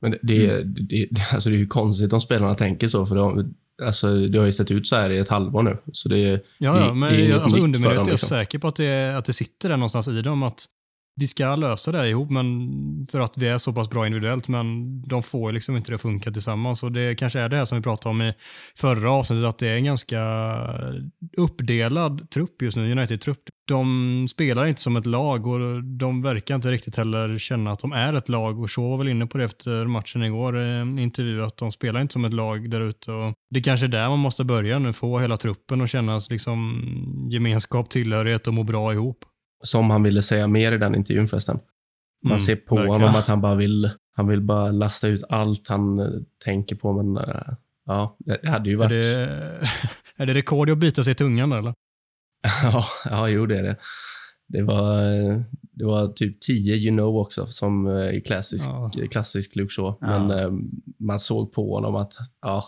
Men 0.02 0.12
det, 0.12 0.20
det, 0.24 0.64
det, 0.64 1.08
alltså 1.34 1.50
det 1.50 1.56
är 1.56 1.60
ju 1.60 1.68
konstigt 1.68 2.14
om 2.14 2.22
spelarna 2.22 2.56
tänker 2.56 2.88
så, 2.88 3.06
för 3.06 3.16
de, 3.16 3.54
Alltså, 3.84 4.16
det 4.16 4.40
har 4.40 4.46
ju 4.46 4.52
sett 4.52 4.72
ut 4.72 4.88
så 4.88 4.96
här 4.96 5.10
i 5.10 5.18
ett 5.18 5.30
halvår 5.30 5.64
nu. 5.64 5.78
Så 5.92 6.10
det, 6.10 6.18
ja, 6.18 6.40
ja, 6.58 6.94
men 6.94 7.14
det 7.14 7.22
är 7.22 7.30
jag, 7.30 7.42
alltså, 7.42 7.58
undermedvetet 7.58 7.94
är 7.94 7.96
jag 7.96 8.08
liksom. 8.08 8.30
säker 8.30 8.60
på 8.60 8.68
att 8.68 8.76
det, 8.76 9.18
att 9.18 9.26
det 9.26 9.34
sitter 9.34 9.70
där 9.70 9.78
någonstans 9.78 10.08
i 10.08 10.22
dem. 10.22 10.44
Att 10.44 10.66
vi 11.20 11.28
ska 11.28 11.56
lösa 11.56 11.92
det 11.92 11.98
här 11.98 12.06
ihop 12.06 12.30
men 12.30 12.70
för 13.12 13.20
att 13.20 13.38
vi 13.38 13.48
är 13.48 13.58
så 13.58 13.74
pass 13.74 13.90
bra 13.90 14.06
individuellt, 14.06 14.48
men 14.48 15.02
de 15.02 15.24
får 15.24 15.52
liksom 15.52 15.78
inte 15.78 15.92
det 15.92 15.96
att 15.96 16.02
funka 16.02 16.32
tillsammans. 16.32 16.84
Och 16.84 16.92
det 16.92 17.16
kanske 17.16 17.40
är 17.40 17.50
det 17.50 17.58
här 17.58 17.66
som 17.66 17.78
vi 17.78 17.84
pratade 17.84 18.10
om 18.10 18.22
i 18.22 18.34
förra 18.76 19.12
avsnittet, 19.12 19.46
att 19.46 19.58
det 19.58 19.68
är 19.68 19.76
en 19.76 19.86
ganska 19.86 20.22
uppdelad 21.38 22.30
trupp 22.30 22.62
just 22.62 22.78
nu, 22.78 22.92
United-trupp. 22.92 23.40
De 23.68 24.28
spelar 24.30 24.66
inte 24.66 24.82
som 24.82 24.96
ett 24.96 25.06
lag 25.06 25.48
och 25.48 25.84
de 25.84 26.22
verkar 26.22 26.56
inte 26.56 26.72
riktigt 26.72 26.96
heller 26.96 27.38
känna 27.38 27.72
att 27.72 27.80
de 27.80 27.92
är 27.92 28.14
ett 28.14 28.30
lag. 28.30 28.60
Och 28.60 28.72
Shaw 28.72 28.90
var 28.90 28.98
väl 28.98 29.08
inne 29.08 29.26
på 29.26 29.38
det 29.38 29.44
efter 29.44 29.86
matchen 29.86 30.24
igår 30.24 30.62
i 30.62 30.70
en 30.70 31.00
intervju, 31.00 31.44
att 31.44 31.58
de 31.58 31.72
spelar 31.72 32.02
inte 32.02 32.14
som 32.14 32.26
ett 32.26 32.34
lag 32.34 32.70
där 32.70 32.82
ute. 32.82 33.12
Och 33.12 33.34
det 33.50 33.62
kanske 33.62 33.86
är 33.86 33.88
där 33.88 34.10
man 34.10 34.20
måste 34.20 34.44
börja 34.44 34.80
nu, 34.80 34.94
få 34.94 35.20
hela 35.20 35.38
truppen 35.38 35.82
att 35.82 35.90
känna 35.90 36.22
liksom 36.30 36.84
gemenskap, 37.32 37.90
tillhörighet 37.90 38.48
och 38.48 38.54
må 38.54 38.64
bra 38.64 38.94
ihop. 38.94 39.26
Som 39.64 39.90
han 39.90 40.04
ville 40.04 40.22
säga 40.22 40.48
mer 40.48 40.72
i 40.72 40.78
den 40.78 40.96
intervjun 40.96 41.28
förresten. 41.28 41.60
Man 42.24 42.32
mm, 42.32 42.46
ser 42.46 42.56
på 42.56 42.76
verkligen. 42.76 43.02
honom 43.02 43.16
att 43.16 43.28
han 43.28 43.42
bara 43.42 43.56
vill, 43.56 43.90
han 44.16 44.28
vill 44.28 44.42
bara 44.42 44.72
lasta 44.72 45.08
ut 45.08 45.24
allt 45.30 45.68
han 45.68 46.00
uh, 46.00 46.22
tänker 46.46 46.76
på, 46.76 47.04
men 47.04 47.18
uh, 47.18 47.54
ja, 47.86 48.18
det 48.42 48.50
hade 48.50 48.70
ju 48.70 48.76
varit... 48.76 48.92
Är 48.92 48.96
det, 48.96 49.70
är 50.18 50.26
det 50.26 50.34
rekord 50.34 50.70
i 50.70 50.72
att 50.72 50.78
bita 50.78 51.04
sig 51.04 51.12
i 51.12 51.16
tungan 51.16 51.52
eller? 51.52 51.74
ja, 52.64 52.84
ja, 53.06 53.30
jo 53.30 53.46
det 53.46 53.58
är 53.58 53.64
det. 53.64 53.76
Det 54.48 54.64
var, 54.64 55.02
det 55.72 55.86
var 55.86 56.08
typ 56.08 56.42
10 56.42 56.76
you 56.76 56.98
know 56.98 57.18
också, 57.18 57.46
som 57.46 57.88
i 58.14 58.22
klassisk, 58.22 58.66
ja. 58.70 58.92
klassisk 59.12 59.56
Luke 59.56 59.74
Shaw. 59.74 59.98
Ja. 60.02 60.08
Men 60.08 60.40
uh, 60.40 60.60
man 61.00 61.20
såg 61.20 61.54
på 61.54 61.76
honom 61.76 61.96
att 61.96 62.14
ja, 62.42 62.64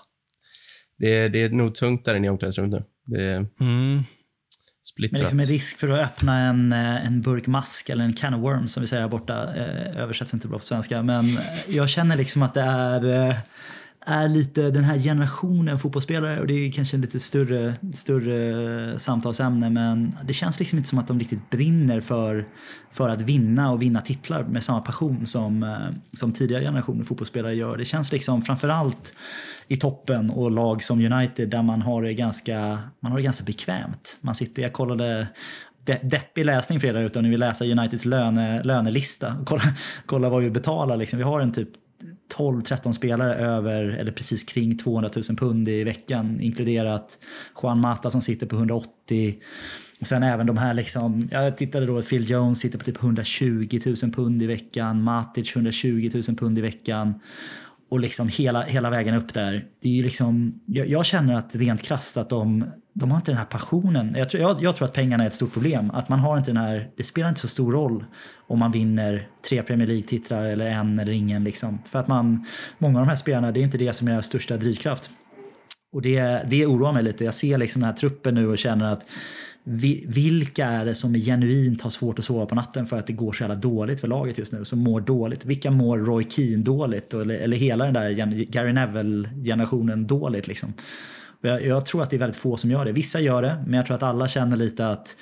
det, 0.97 1.27
det 1.27 1.41
är 1.41 1.49
nog 1.49 1.75
tungt 1.75 2.05
där 2.05 2.15
inne 2.15 2.27
i 2.27 2.29
omklädningsrummet 2.29 2.85
nu. 3.07 3.17
Det, 3.17 3.45
mm 3.61 4.03
splittrat. 4.89 5.21
Men 5.21 5.37
liksom 5.37 5.53
risk 5.53 5.77
för 5.77 5.89
att 5.89 5.99
öppna 5.99 6.39
en, 6.39 6.71
eh, 6.71 7.05
en 7.05 7.21
burk 7.21 7.47
mask 7.47 7.89
eller 7.89 8.03
en 8.03 8.13
can 8.13 8.33
of 8.33 8.41
worms 8.41 8.73
som 8.73 8.81
vi 8.81 8.87
säger 8.87 9.01
här 9.01 9.09
borta. 9.09 9.55
Eh, 9.55 10.01
översätts 10.01 10.33
inte 10.33 10.47
bra 10.47 10.57
på 10.57 10.63
svenska. 10.63 11.03
Men 11.03 11.39
jag 11.67 11.89
känner 11.89 12.17
liksom 12.17 12.43
att 12.43 12.53
det 12.53 12.61
är, 12.61 13.29
eh, 13.29 13.35
är 14.09 14.27
lite 14.27 14.71
den 14.71 14.83
här 14.83 14.97
generationen 14.97 15.79
fotbollsspelare 15.79 16.39
och 16.39 16.47
det 16.47 16.53
är 16.53 16.71
kanske 16.71 16.97
en 16.97 17.01
lite 17.01 17.19
större, 17.19 17.75
större 17.93 18.99
samtalsämne 18.99 19.69
men 19.69 20.17
det 20.23 20.33
känns 20.33 20.59
liksom 20.59 20.77
inte 20.77 20.89
som 20.89 20.99
att 20.99 21.07
de 21.07 21.19
riktigt 21.19 21.49
brinner 21.49 22.01
för, 22.01 22.45
för 22.91 23.09
att 23.09 23.21
vinna 23.21 23.71
och 23.71 23.81
vinna 23.81 24.01
titlar 24.01 24.43
med 24.43 24.63
samma 24.63 24.81
passion 24.81 25.27
som, 25.27 25.63
eh, 25.63 25.77
som 26.13 26.31
tidigare 26.31 26.63
generationer 26.63 27.03
fotbollsspelare 27.03 27.55
gör. 27.55 27.77
Det 27.77 27.85
känns 27.85 28.11
liksom 28.11 28.41
framförallt 28.41 29.13
i 29.67 29.77
toppen 29.77 30.29
och 30.29 30.51
lag 30.51 30.83
som 30.83 31.11
United 31.11 31.49
där 31.49 31.63
man 31.63 31.81
har 31.81 32.03
det 32.03 32.13
ganska, 32.13 32.79
man 32.99 33.11
har 33.11 33.17
det 33.17 33.23
ganska 33.23 33.43
bekvämt. 33.43 34.17
Man 34.21 34.35
sitter, 34.35 34.61
jag 34.61 34.73
kollade 34.73 35.27
de, 35.85 35.99
deppig 36.03 36.45
läsning 36.45 36.79
fredag 36.79 36.99
utan 36.99 37.23
ni 37.23 37.29
vill 37.29 37.39
läsa 37.39 37.65
Uniteds 37.65 38.05
löne, 38.05 38.63
lönelista. 38.63 39.35
Kolla, 39.45 39.63
kolla 40.05 40.29
vad 40.29 40.43
vi 40.43 40.49
betalar 40.49 40.97
liksom. 40.97 41.17
Vi 41.17 41.23
har 41.23 41.41
en 41.41 41.51
typ 41.51 41.69
12-13 42.35 42.91
spelare 42.91 43.35
över, 43.35 43.83
eller 43.83 44.11
precis 44.11 44.43
kring 44.43 44.77
200 44.77 45.09
000 45.15 45.37
pund 45.37 45.67
i 45.67 45.83
veckan, 45.83 46.41
inkluderat 46.41 47.19
Juan 47.63 47.79
Mata 47.79 48.11
som 48.11 48.21
sitter 48.21 48.47
på 48.47 48.55
180. 48.55 49.35
Och 50.01 50.07
sen 50.07 50.23
även 50.23 50.47
de 50.47 50.57
här 50.57 50.73
liksom, 50.73 51.29
jag 51.31 51.57
tittade 51.57 51.85
då 51.85 51.97
att 51.97 52.09
Phil 52.09 52.29
Jones 52.29 52.59
sitter 52.59 52.77
på 52.77 52.85
typ 52.85 53.03
120 53.03 53.79
000 53.85 53.95
pund 54.11 54.41
i 54.41 54.47
veckan, 54.47 55.03
Matic 55.03 55.55
120 55.55 56.11
000 56.13 56.37
pund 56.37 56.57
i 56.57 56.61
veckan 56.61 57.13
och 57.89 57.99
liksom 57.99 58.27
hela, 58.27 58.63
hela 58.63 58.89
vägen 58.89 59.15
upp 59.15 59.33
där. 59.33 59.65
Det 59.81 59.99
är 59.99 60.03
liksom, 60.03 60.61
jag, 60.65 60.87
jag, 60.87 61.05
känner 61.05 61.33
att 61.33 61.55
rent 61.55 61.81
krasst 61.81 62.17
att 62.17 62.29
de, 62.29 62.65
de 62.99 63.11
har 63.11 63.17
inte 63.17 63.31
den 63.31 63.37
här 63.37 63.45
passionen. 63.45 64.13
Jag 64.15 64.29
tror, 64.29 64.43
jag, 64.43 64.63
jag, 64.63 64.75
tror 64.75 64.87
att 64.87 64.93
pengarna 64.93 65.23
är 65.23 65.27
ett 65.27 65.33
stort 65.33 65.53
problem. 65.53 65.91
Att 65.91 66.09
man 66.09 66.19
har 66.19 66.37
inte 66.37 66.49
den 66.51 66.57
här, 66.57 66.89
det 66.97 67.03
spelar 67.03 67.29
inte 67.29 67.41
så 67.41 67.47
stor 67.47 67.71
roll 67.71 68.05
om 68.47 68.59
man 68.59 68.71
vinner 68.71 69.27
tre 69.49 69.63
Premier 69.63 69.87
League-titlar 69.87 70.47
eller 70.47 70.65
en 70.65 70.99
eller 70.99 71.11
ingen. 71.11 71.43
Liksom. 71.43 71.79
För 71.85 71.99
att 71.99 72.07
man, 72.07 72.45
många 72.77 72.99
av 72.99 73.05
de 73.05 73.09
här 73.09 73.17
spelarna, 73.17 73.51
det 73.51 73.59
är 73.59 73.63
inte 73.63 73.77
det 73.77 73.93
som 73.93 74.07
är 74.07 74.11
deras 74.11 74.25
största 74.25 74.57
drivkraft. 74.57 75.09
Och 75.91 76.01
det, 76.01 76.41
det 76.49 76.65
oroar 76.65 76.93
mig 76.93 77.03
lite. 77.03 77.25
Jag 77.25 77.33
ser 77.33 77.57
liksom 77.57 77.81
den 77.81 77.89
här 77.89 77.97
truppen 77.97 78.35
nu 78.35 78.47
och 78.47 78.57
känner 78.57 78.85
att 78.85 79.05
vi, 79.63 80.05
vilka 80.07 80.65
är 80.65 80.85
det 80.85 80.95
som 80.95 81.15
är 81.15 81.19
genuint 81.19 81.81
har 81.81 81.89
svårt 81.89 82.19
att 82.19 82.25
sova 82.25 82.45
på 82.45 82.55
natten 82.55 82.85
för 82.85 82.97
att 82.97 83.07
det 83.07 83.13
går 83.13 83.33
så 83.33 83.43
jävla 83.43 83.55
dåligt 83.55 84.01
för 84.01 84.07
laget 84.07 84.37
just 84.37 84.51
nu, 84.51 84.65
som 84.65 84.79
mår 84.79 85.01
dåligt? 85.01 85.45
Vilka 85.45 85.71
mår 85.71 85.97
Roy 85.97 86.23
Keane 86.29 86.63
dåligt? 86.63 87.13
Eller, 87.13 87.35
eller 87.35 87.57
hela 87.57 87.85
den 87.85 87.93
där 87.93 88.11
Gary 88.43 88.73
Neville-generationen 88.73 90.07
dåligt? 90.07 90.47
Liksom? 90.47 90.73
Jag, 91.41 91.65
jag, 91.65 91.85
tror 91.85 92.03
att 92.03 92.09
det 92.09 92.15
är 92.15 92.19
väldigt 92.19 92.39
få 92.39 92.57
som 92.57 92.71
gör 92.71 92.85
det. 92.85 92.91
Vissa 92.91 93.19
gör 93.19 93.41
det, 93.41 93.63
men 93.65 93.73
jag 93.73 93.85
tror 93.85 93.95
att 93.95 94.03
alla 94.03 94.27
känner 94.27 94.57
lite 94.57 94.87
att 94.87 95.15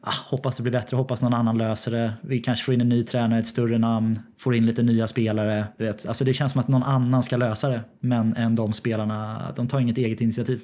ah, 0.00 0.14
hoppas 0.26 0.56
det 0.56 0.62
blir 0.62 0.72
bättre, 0.72 0.96
hoppas 0.96 1.22
någon 1.22 1.34
annan 1.34 1.58
löser 1.58 1.90
det. 1.90 2.12
Vi 2.22 2.38
kanske 2.38 2.64
får 2.64 2.74
in 2.74 2.80
en 2.80 2.88
ny 2.88 3.02
tränare, 3.02 3.40
ett 3.40 3.46
större 3.46 3.78
namn, 3.78 4.18
får 4.38 4.54
in 4.54 4.66
lite 4.66 4.82
nya 4.82 5.08
spelare. 5.08 5.66
Vet. 5.78 6.06
Alltså 6.06 6.24
det 6.24 6.34
känns 6.34 6.52
som 6.52 6.60
att 6.60 6.68
någon 6.68 6.82
annan 6.82 7.22
ska 7.22 7.36
lösa 7.36 7.68
det, 7.68 7.84
men 8.00 8.36
än 8.36 8.54
de 8.54 8.72
spelarna, 8.72 9.52
de 9.56 9.68
tar 9.68 9.80
inget 9.80 9.98
eget 9.98 10.20
initiativ. 10.20 10.60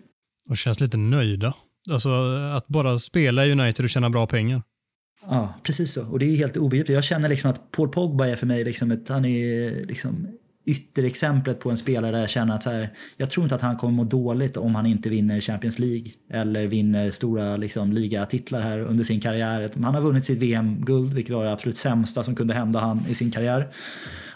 Och 0.49 0.57
känns 0.57 0.81
lite 0.81 0.97
nöjda. 0.97 1.55
Alltså 1.91 2.11
att 2.57 2.69
bara 2.69 2.99
spela 2.99 3.47
i 3.47 3.53
United 3.53 3.85
och 3.85 3.91
tjäna 3.91 4.11
bra 4.11 4.27
pengar. 4.27 4.63
Ja, 5.31 5.55
precis 5.63 5.93
så. 5.93 6.07
Och 6.11 6.19
det 6.19 6.27
är 6.27 6.37
helt 6.37 6.57
obegripligt. 6.57 6.95
Jag 6.95 7.05
känner 7.05 7.29
liksom 7.29 7.51
att 7.51 7.71
Paul 7.71 7.89
Pogba 7.89 8.27
är 8.27 8.37
för 8.37 8.47
mig 8.47 8.65
liksom 8.65 8.91
ett, 8.91 9.09
han 9.09 9.25
är 9.25 9.87
liksom 9.87 10.27
ytterexemplet 10.69 11.61
på 11.61 11.71
en 11.71 11.77
spelare 11.77 12.13
där 12.13 12.21
jag 12.21 12.31
känner 12.31 12.55
att 12.55 12.63
så 12.63 12.71
här, 12.71 12.91
jag 13.17 13.31
tror 13.31 13.45
inte 13.45 13.55
att 13.55 13.63
han 13.63 13.77
kommer 13.77 13.95
må 13.95 14.05
dåligt 14.05 14.57
om 14.57 14.75
han 14.75 14.87
inte 14.87 15.09
vinner 15.09 15.41
Champions 15.41 15.79
League 15.79 16.07
eller 16.31 16.67
vinner 16.67 17.11
stora 17.11 17.57
liksom, 17.57 17.93
ligatitlar 17.93 18.61
här 18.61 18.81
under 18.81 19.05
sin 19.05 19.21
karriär. 19.21 19.71
Han 19.83 19.95
har 19.95 20.01
vunnit 20.01 20.25
sitt 20.25 20.39
VM-guld, 20.39 21.15
vilket 21.15 21.35
var 21.35 21.45
det 21.45 21.53
absolut 21.53 21.77
sämsta 21.77 22.23
som 22.23 22.35
kunde 22.35 22.55
hända 22.55 22.79
han 22.79 23.05
i 23.09 23.15
sin 23.15 23.31
karriär. 23.31 23.69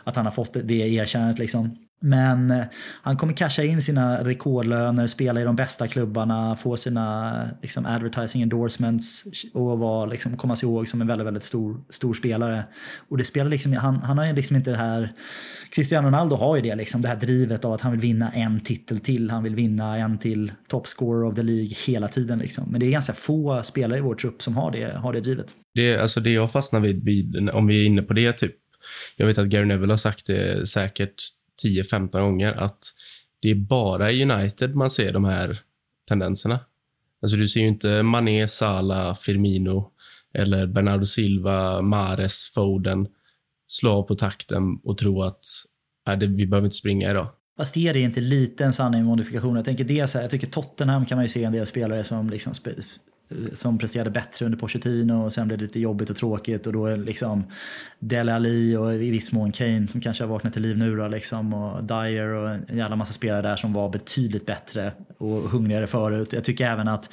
Att 0.05 0.16
han 0.16 0.25
har 0.25 0.33
fått 0.33 0.57
det 0.64 0.75
erkännandet 0.75 1.38
liksom. 1.38 1.77
Men 2.05 2.51
eh, 2.51 2.65
han 3.03 3.17
kommer 3.17 3.33
casha 3.33 3.62
in 3.62 3.83
sina 3.83 4.25
rekordlöner, 4.25 5.07
spela 5.07 5.41
i 5.41 5.45
de 5.45 5.57
bästa 5.57 5.88
klubbarna, 5.88 6.57
få 6.57 6.77
sina 6.77 7.33
liksom, 7.62 7.87
advertising 7.87 8.43
endorsements 8.43 9.25
och 9.55 9.79
var, 9.79 10.07
liksom, 10.07 10.37
komma 10.37 10.57
sig 10.57 10.69
ihåg 10.69 10.88
som 10.88 11.01
en 11.01 11.07
väldigt, 11.07 11.27
väldigt 11.27 11.45
stor, 11.45 11.77
stor 11.91 12.15
spelare. 12.15 12.65
Och 13.09 13.19
det 13.19 13.25
spelar 13.25 13.51
liksom, 13.51 13.73
han, 13.73 13.97
han 13.97 14.19
har 14.19 14.27
ju 14.27 14.33
liksom 14.33 14.57
inte 14.57 14.71
det 14.71 14.77
här, 14.77 15.12
Cristiano 15.71 16.07
Ronaldo 16.07 16.37
har 16.37 16.57
ju 16.57 16.62
det, 16.62 16.75
liksom, 16.75 17.03
det 17.03 17.09
här 17.09 17.17
drivet 17.17 17.65
av 17.65 17.73
att 17.73 17.81
han 17.81 17.93
vill 17.93 18.01
vinna 18.01 18.31
en 18.31 18.61
titel 18.61 18.99
till, 18.99 19.31
han 19.31 19.43
vill 19.43 19.55
vinna 19.55 19.99
en 19.99 20.19
till 20.19 20.53
topscorer 20.69 21.29
of 21.29 21.35
the 21.35 21.43
League 21.43 21.75
hela 21.87 22.09
tiden. 22.09 22.38
Liksom. 22.38 22.71
Men 22.71 22.81
det 22.81 22.87
är 22.87 22.91
ganska 22.91 23.12
få 23.12 23.62
spelare 23.62 23.99
i 23.99 24.03
vår 24.03 24.15
trupp 24.15 24.43
som 24.43 24.57
har 24.57 24.71
det, 24.71 24.99
har 24.99 25.12
det 25.12 25.21
drivet. 25.21 25.47
Det, 25.75 25.97
alltså 25.97 26.21
det 26.21 26.33
jag 26.33 26.53
fastnar 26.53 26.81
vid, 26.81 27.05
vid, 27.05 27.51
om 27.51 27.67
vi 27.67 27.83
är 27.83 27.87
inne 27.87 28.03
på 28.03 28.12
det, 28.12 28.33
typ, 28.33 28.55
jag 29.17 29.27
vet 29.27 29.38
att 29.38 29.47
Gary 29.47 29.65
Neville 29.65 29.93
har 29.93 29.99
sagt 29.99 30.27
det 30.27 30.69
säkert 30.69 31.15
10-15 31.65 32.21
gånger 32.21 32.53
att 32.53 32.85
det 33.41 33.51
är 33.51 33.55
bara 33.55 34.11
i 34.12 34.23
United 34.23 34.75
man 34.75 34.91
ser 34.91 35.12
de 35.12 35.25
här 35.25 35.59
tendenserna. 36.09 36.61
Alltså 37.23 37.37
du 37.37 37.49
ser 37.49 37.61
ju 37.61 37.69
inte 37.69 38.03
Mané, 38.03 38.49
Salah, 38.49 39.15
Firmino 39.15 39.91
eller 40.35 40.67
Bernardo 40.67 41.07
Silva, 41.07 41.83
Mares, 41.83 42.51
Foden 42.55 43.07
slå 43.67 43.93
av 43.93 44.03
på 44.03 44.15
takten 44.15 44.77
och 44.85 44.99
tro 44.99 45.23
att 45.23 45.45
äh, 46.09 46.19
det, 46.19 46.27
vi 46.27 46.47
behöver 46.47 46.67
inte 46.67 46.77
springa 46.77 47.11
idag. 47.11 47.29
Fast 47.57 47.77
är 47.77 47.95
det 47.95 48.01
inte 48.01 48.21
lite 48.21 48.65
en 48.65 48.73
sanning 48.73 49.01
med 49.01 49.09
modifikation. 49.09 49.57
Jag 49.57 49.65
tänker 49.65 49.85
det 49.85 50.11
så 50.11 50.19
här, 50.19 50.25
jag 50.25 50.31
tycker 50.31 50.47
Tottenham 50.47 51.07
kan 51.07 51.17
man 51.17 51.25
ju 51.25 51.29
se 51.29 51.45
en 51.45 51.53
del 51.53 51.67
spelare 51.67 52.05
som 52.05 52.31
liksom 52.31 52.55
Eh, 53.33 53.55
som 53.55 53.79
presterade 53.79 54.11
bättre 54.11 54.45
under 54.45 54.59
Pochettino 54.59 55.25
och 55.25 55.33
sen 55.33 55.47
blev 55.47 55.59
det 55.59 55.64
lite 55.64 55.81
jobbigt 55.81 56.11
och 56.11 56.16
tråkigt 56.16 56.66
och 56.66 56.73
då 56.73 56.87
är 56.87 56.97
liksom 56.97 57.45
Dele 57.99 58.35
Alli 58.35 58.77
och 58.77 58.95
i 58.95 59.11
viss 59.11 59.33
mån 59.33 59.53
Kane 59.53 59.88
som 59.88 60.01
kanske 60.01 60.25
har 60.25 60.29
vaknat 60.29 60.53
till 60.53 60.62
liv 60.62 60.79
nu 60.79 60.97
då 60.97 61.09
liksom 61.09 61.55
och 61.55 61.85
Dyer 61.85 62.27
och 62.27 62.51
en 62.51 62.79
jävla 62.79 62.97
massa 62.97 63.12
spelare 63.12 63.42
där 63.42 63.57
som 63.57 63.73
var 63.73 63.88
betydligt 63.88 64.47
bättre 64.47 64.92
och 65.18 65.37
hungrigare 65.37 65.87
förut. 65.87 66.33
Jag 66.33 66.45
tycker 66.45 66.71
även 66.71 66.88
att 66.88 67.11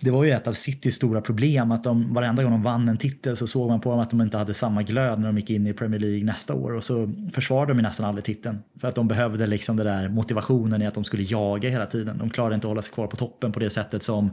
det 0.00 0.10
var 0.10 0.24
ju 0.24 0.30
ett 0.30 0.46
av 0.46 0.52
Citys 0.52 0.94
stora 0.94 1.20
problem 1.20 1.72
att 1.72 1.82
de 1.82 2.14
varenda 2.14 2.42
gång 2.42 2.52
de 2.52 2.62
vann 2.62 2.88
en 2.88 2.98
titel 2.98 3.36
så 3.36 3.46
såg 3.46 3.68
man 3.68 3.80
på 3.80 3.90
dem 3.90 4.00
att 4.00 4.10
de 4.10 4.20
inte 4.20 4.36
hade 4.36 4.54
samma 4.54 4.82
glöd 4.82 5.20
när 5.20 5.26
de 5.26 5.38
gick 5.38 5.50
in 5.50 5.66
i 5.66 5.72
Premier 5.72 6.00
League 6.00 6.24
nästa 6.24 6.54
år 6.54 6.72
och 6.72 6.84
så 6.84 7.12
försvarade 7.32 7.72
de 7.72 7.78
ju 7.78 7.82
nästan 7.82 8.06
aldrig 8.06 8.24
titeln. 8.24 8.58
För 8.80 8.88
att 8.88 8.94
de 8.94 9.08
behövde 9.08 9.46
liksom 9.46 9.76
den 9.76 9.86
där 9.86 10.08
motivationen 10.08 10.82
i 10.82 10.86
att 10.86 10.94
de 10.94 11.04
skulle 11.04 11.22
jaga 11.22 11.70
hela 11.70 11.86
tiden. 11.86 12.18
De 12.18 12.30
klarade 12.30 12.54
inte 12.54 12.66
att 12.66 12.70
hålla 12.70 12.82
sig 12.82 12.92
kvar 12.92 13.06
på 13.06 13.16
toppen 13.16 13.52
på 13.52 13.60
det 13.60 13.70
sättet 13.70 14.02
som, 14.02 14.30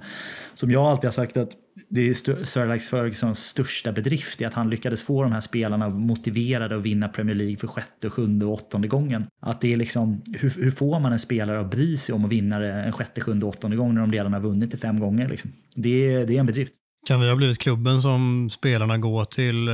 som 0.54 0.72
jag 0.72 0.84
alltid 0.86 1.08
har 1.08 1.12
sagt 1.12 1.38
att 1.38 1.50
det 1.90 2.10
är 2.10 2.14
Sir 2.46 2.62
Alex 2.62 2.88
Fergusons 2.88 3.40
största 3.40 3.92
bedrift 3.92 4.42
är 4.42 4.48
att 4.48 4.54
han 4.54 4.70
lyckades 4.70 5.04
få 5.04 5.24
de 5.24 5.32
här 5.32 5.42
spelarna 5.42 5.90
motiverade 5.90 6.76
att 6.76 6.82
vinna 6.82 7.08
Premier 7.08 7.36
League 7.36 7.58
för 7.58 7.68
sjätte, 7.68 8.10
sjunde 8.10 8.46
och 8.46 8.54
åttonde 8.54 8.88
gången. 8.88 9.26
Att 9.42 9.62
det 9.62 9.74
är 9.74 9.78
liksom, 9.78 10.22
hur, 10.40 10.50
hur 10.50 10.72
får 10.72 11.00
man 11.00 11.14
en 11.14 11.20
spelare 11.20 11.60
att 11.60 11.72
bry 11.72 11.98
sig 11.98 12.16
om 12.16 12.26
att 12.26 12.32
vinna 12.32 12.60
det 12.60 12.72
en 12.72 12.92
sjätte, 12.92 13.22
sjunde, 13.22 13.46
åttonde 13.46 13.78
gång 13.78 13.94
när 13.94 14.02
de 14.02 14.12
redan 14.12 14.34
har 14.34 14.40
vunnit 14.40 14.72
det 14.72 14.78
fem 14.78 15.00
gånger? 15.00 15.30
Liksom. 15.30 15.52
Det, 15.76 16.26
det 16.26 16.36
är 16.36 16.40
en 16.40 16.46
bedrift. 16.46 16.74
Kan 17.08 17.22
vi 17.22 17.30
ha 17.30 17.36
blivit 17.36 17.60
klubben 17.60 18.02
som 18.02 18.50
spelarna 18.50 18.98
går 18.98 19.26
till 19.26 19.68
eh, 19.68 19.74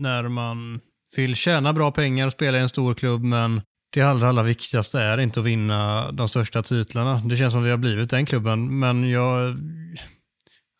när 0.00 0.28
man 0.28 0.80
vill 1.16 1.36
tjäna 1.36 1.72
bra 1.72 1.90
pengar 1.90 2.26
och 2.26 2.32
spela 2.32 2.58
i 2.58 2.60
en 2.60 2.68
stor 2.68 2.94
klubb 2.94 3.22
men 3.22 3.60
det 3.94 4.02
allra, 4.02 4.28
allra 4.28 4.42
viktigaste 4.42 5.00
är 5.00 5.18
inte 5.18 5.40
att 5.40 5.46
vinna 5.46 6.12
de 6.12 6.28
största 6.28 6.62
titlarna. 6.62 7.22
Det 7.24 7.36
känns 7.36 7.52
som 7.52 7.60
att 7.60 7.66
vi 7.66 7.70
har 7.70 7.76
blivit 7.76 8.10
den 8.10 8.26
klubben, 8.26 8.78
men 8.78 9.10
jag 9.10 9.56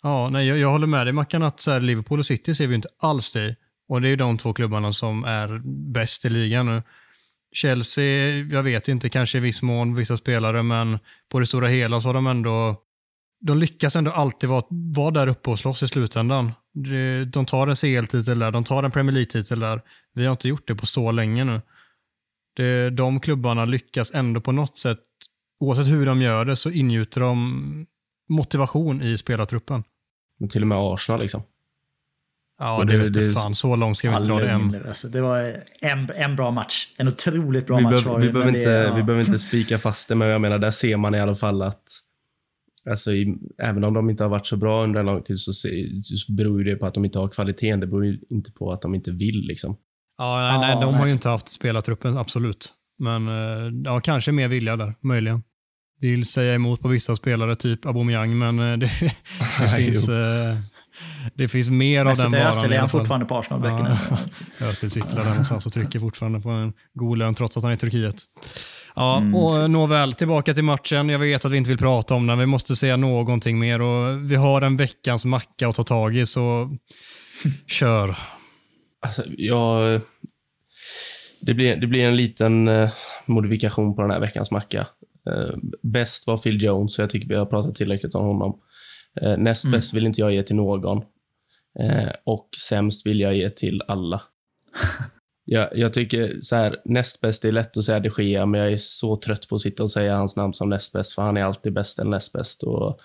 Ja, 0.07 0.29
nej, 0.29 0.47
jag, 0.47 0.59
jag 0.59 0.71
håller 0.71 0.87
med 0.87 1.07
dig 1.07 1.12
Mackan 1.12 1.42
att 1.42 1.61
så 1.61 1.71
här, 1.71 1.81
Liverpool 1.81 2.19
och 2.19 2.27
City 2.27 2.55
ser 2.55 2.66
vi 2.66 2.75
inte 2.75 2.88
alls 2.99 3.33
det 3.33 3.57
Och 3.88 4.01
det 4.01 4.09
är 4.09 4.11
ju 4.11 4.16
de 4.16 4.38
två 4.38 4.53
klubbarna 4.53 4.92
som 4.92 5.25
är 5.25 5.61
bäst 5.92 6.25
i 6.25 6.29
ligan 6.29 6.66
nu. 6.66 6.83
Chelsea, 7.53 8.37
jag 8.37 8.62
vet 8.62 8.88
inte, 8.88 9.09
kanske 9.09 9.38
i 9.38 9.40
viss 9.40 9.62
mån 9.62 9.95
vissa 9.95 10.16
spelare, 10.16 10.62
men 10.62 10.99
på 11.29 11.40
det 11.40 11.47
stora 11.47 11.69
hela 11.69 12.01
så 12.01 12.09
har 12.09 12.14
de 12.14 12.27
ändå 12.27 12.83
de 13.40 13.59
lyckas 13.59 13.97
ändå 13.97 14.11
alltid 14.11 14.49
vara, 14.49 14.64
vara 14.71 15.11
där 15.11 15.27
uppe 15.27 15.51
och 15.51 15.59
slåss 15.59 15.83
i 15.83 15.88
slutändan. 15.88 16.53
De 17.27 17.47
tar 17.47 17.66
en 17.66 17.77
CL-titel 17.77 18.38
där, 18.38 18.51
de 18.51 18.64
tar 18.64 18.83
en 18.83 18.90
Premier 18.90 19.12
League-titel 19.12 19.61
där. 19.61 19.81
Vi 20.14 20.25
har 20.25 20.33
inte 20.33 20.49
gjort 20.49 20.69
det 20.69 20.75
på 20.75 20.87
så 20.87 21.11
länge 21.11 21.45
nu. 21.45 21.61
de 22.90 23.21
klubbarna 23.21 23.64
lyckas 23.64 24.11
ändå 24.14 24.40
på 24.40 24.53
något 24.53 24.79
sätt, 24.79 25.01
oavsett 25.61 25.87
hur 25.87 26.07
de 26.07 26.23
gör 26.23 26.45
det, 26.45 26.57
så 26.57 26.71
ingjuter 26.71 27.21
de 27.21 27.87
motivation 28.29 29.03
i 29.03 29.19
spelartruppen. 29.19 29.85
Men 30.38 30.49
till 30.49 30.62
och 30.62 30.68
med 30.68 30.79
Arsenal 30.79 31.20
liksom. 31.20 31.42
Ja, 32.59 32.85
det, 32.85 32.99
det, 32.99 33.11
det 33.11 33.33
fan. 33.33 33.55
Så 33.55 33.77
långt 33.77 33.99
ska 33.99 34.11
vi 34.11 34.16
inte 34.16 34.29
dra 34.29 34.38
det 34.38 34.51
än. 34.51 34.87
Alltså, 34.88 35.09
det 35.09 35.20
var 35.20 35.62
en, 35.81 36.11
en 36.14 36.37
bra 36.37 36.51
match. 36.51 36.88
En 36.96 37.09
otroligt 37.09 37.66
bra 37.66 37.77
vi 37.77 37.83
match 37.83 38.05
var 38.05 38.20
det. 38.20 38.27
Vi 38.27 38.33
behöver 38.33 38.57
inte, 38.57 38.70
ja. 38.70 38.94
vi 38.94 39.03
behöver 39.03 39.25
inte 39.25 39.38
spika 39.38 39.79
fast 39.79 40.09
det, 40.09 40.14
men 40.14 40.29
jag 40.29 40.40
menar, 40.40 40.59
där 40.59 40.70
ser 40.70 40.96
man 40.96 41.14
i 41.14 41.20
alla 41.20 41.35
fall 41.35 41.62
att 41.62 41.83
Alltså, 42.90 43.12
i, 43.12 43.37
även 43.62 43.85
om 43.85 43.94
de 43.94 44.11
inte 44.11 44.25
har 44.25 44.31
varit 44.31 44.46
så 44.46 44.57
bra 44.57 44.85
under 44.85 45.01
en 45.01 45.07
lång 45.07 45.22
tid 45.22 45.38
så, 45.38 45.53
så 45.53 45.68
beror 46.33 46.64
det 46.64 46.77
på 46.77 46.87
att 46.87 46.94
de 46.94 47.05
inte 47.05 47.18
har 47.18 47.29
kvaliteten. 47.29 47.81
Det 47.81 47.87
beror 47.87 48.05
ju 48.05 48.18
inte 48.31 48.53
på 48.53 48.72
att 48.72 48.83
de 48.83 48.94
inte 48.94 49.11
vill. 49.12 49.40
Liksom. 49.40 49.77
Ja, 50.18 50.59
nej, 50.61 50.75
nej, 50.75 50.85
de 50.85 50.94
har 50.94 51.07
ju 51.07 51.12
inte 51.12 51.29
haft 51.29 51.49
spelartruppen, 51.49 52.18
absolut. 52.18 52.72
Men 52.99 53.29
eh, 53.29 53.72
ja, 53.85 54.01
kanske 54.01 54.33
mer 54.33 54.49
vilja 54.49 54.77
där, 54.77 54.94
möjligen 55.01 55.42
vill 56.00 56.26
säga 56.26 56.54
emot 56.54 56.82
på 56.82 56.88
vissa 56.88 57.16
spelare, 57.16 57.56
typ 57.56 57.87
Aubameyang, 57.87 58.38
men 58.38 58.59
eh, 58.59 58.78
det, 58.78 58.87
det 59.61 59.68
finns, 59.76 60.09
eh, 60.09 60.56
det 61.35 61.48
finns 61.48 61.70
mer 61.70 62.06
av 62.06 62.16
den 62.16 62.32
varan. 62.32 62.46
Özil 62.46 62.72
är 62.72 62.78
han 62.78 62.88
fortfarande 62.88 63.26
på 63.26 63.35
Arsenal-böckerna. 63.38 63.98
Ja, 64.61 64.66
Özil 64.66 64.90
sitter 64.90 65.16
där 65.16 65.24
någonstans 65.24 65.66
och 65.66 65.72
trycker 65.72 66.00
fortfarande 66.00 66.40
på 66.40 66.48
en 66.48 66.72
god 66.94 67.18
lön 67.18 67.35
trots 67.35 67.56
att 67.56 67.62
han 67.62 67.72
är 67.72 67.76
i 67.76 67.78
Turkiet. 67.78 68.16
Ja, 68.96 69.18
mm. 69.18 69.35
och 69.35 69.70
nåväl, 69.70 70.12
tillbaka 70.12 70.54
till 70.54 70.64
matchen. 70.64 71.09
Jag 71.09 71.18
vet 71.18 71.44
att 71.44 71.52
vi 71.52 71.56
inte 71.56 71.70
vill 71.70 71.78
prata 71.78 72.14
om 72.14 72.26
den. 72.26 72.38
Vi 72.38 72.46
måste 72.46 72.76
säga 72.76 72.96
någonting 72.96 73.59
mer 73.59 73.80
och 73.80 74.30
vi 74.30 74.35
har 74.35 74.62
en 74.62 74.76
veckans 74.76 75.24
macka 75.24 75.68
att 75.68 75.74
ta 75.74 75.82
tag 75.82 76.16
i, 76.16 76.26
så 76.26 76.76
kör. 77.66 78.16
Alltså, 79.02 79.22
jag... 79.37 80.00
Det 81.40 81.54
blir, 81.54 81.76
det 81.76 81.87
blir 81.87 82.09
en 82.09 82.16
liten 82.16 82.68
eh, 82.68 82.90
modifikation 83.26 83.96
på 83.96 84.02
den 84.02 84.11
här 84.11 84.20
veckans 84.20 84.50
macka. 84.50 84.87
Eh, 85.26 85.54
bäst 85.82 86.26
var 86.26 86.36
Phil 86.36 86.64
Jones, 86.64 86.94
så 86.94 87.02
jag 87.02 87.10
tycker 87.10 87.28
vi 87.28 87.34
har 87.34 87.46
pratat 87.46 87.74
tillräckligt 87.74 88.14
om 88.14 88.26
honom. 88.26 88.60
Eh, 89.20 89.36
näst 89.36 89.64
mm. 89.64 89.72
bäst 89.72 89.94
vill 89.94 90.06
inte 90.06 90.20
jag 90.20 90.34
ge 90.34 90.42
till 90.42 90.56
någon. 90.56 91.02
Eh, 91.78 92.12
och 92.24 92.48
sämst 92.68 93.06
vill 93.06 93.20
jag 93.20 93.34
ge 93.34 93.48
till 93.48 93.82
alla. 93.88 94.22
jag, 95.44 95.68
jag 95.78 95.94
tycker 95.94 96.36
så 96.40 96.56
här, 96.56 96.76
näst 96.84 97.20
bäst 97.20 97.44
är 97.44 97.52
lätt 97.52 97.76
att 97.76 97.84
säga 97.84 98.00
de 98.00 98.10
Gea, 98.18 98.46
men 98.46 98.60
jag 98.60 98.72
är 98.72 98.76
så 98.76 99.16
trött 99.16 99.48
på 99.48 99.54
att 99.54 99.62
sitta 99.62 99.82
och 99.82 99.90
säga 99.90 100.16
hans 100.16 100.36
namn 100.36 100.54
som 100.54 100.68
näst 100.68 100.92
bäst, 100.92 101.14
för 101.14 101.22
han 101.22 101.36
är 101.36 101.42
alltid 101.42 101.72
bäst 101.72 101.98
eller 101.98 102.10
näst 102.10 102.32
bäst. 102.32 102.62
Och 102.62 103.00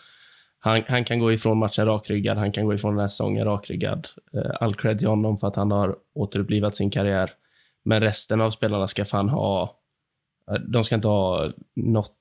han, 0.60 0.84
han 0.88 1.04
kan 1.04 1.20
gå 1.20 1.34
ifrån 1.34 1.58
matchen 1.58 1.86
rakryggad, 1.86 2.38
han 2.38 2.52
kan 2.52 2.66
gå 2.66 2.74
ifrån 2.74 2.92
den 2.92 3.00
här 3.00 3.08
säsongen 3.08 3.46
rakryggad. 3.46 4.08
all 4.60 4.76
cred 4.76 5.00
till 5.00 5.08
honom 5.08 5.38
för 5.38 5.48
att 5.48 5.56
han 5.56 5.72
har 5.72 5.96
återupplivat 6.16 6.76
sin 6.76 6.90
karriär. 6.90 7.32
Men 7.86 8.02
resten 8.02 8.42
av 8.42 8.50
spelarna 8.50 8.88
ska 8.88 9.06
fan 9.06 9.30
ha 9.30 9.81
Eh, 10.52 10.60
de 10.60 10.84
ska 10.84 10.96
inte 10.96 11.08
ha 11.08 11.52
något 11.76 12.18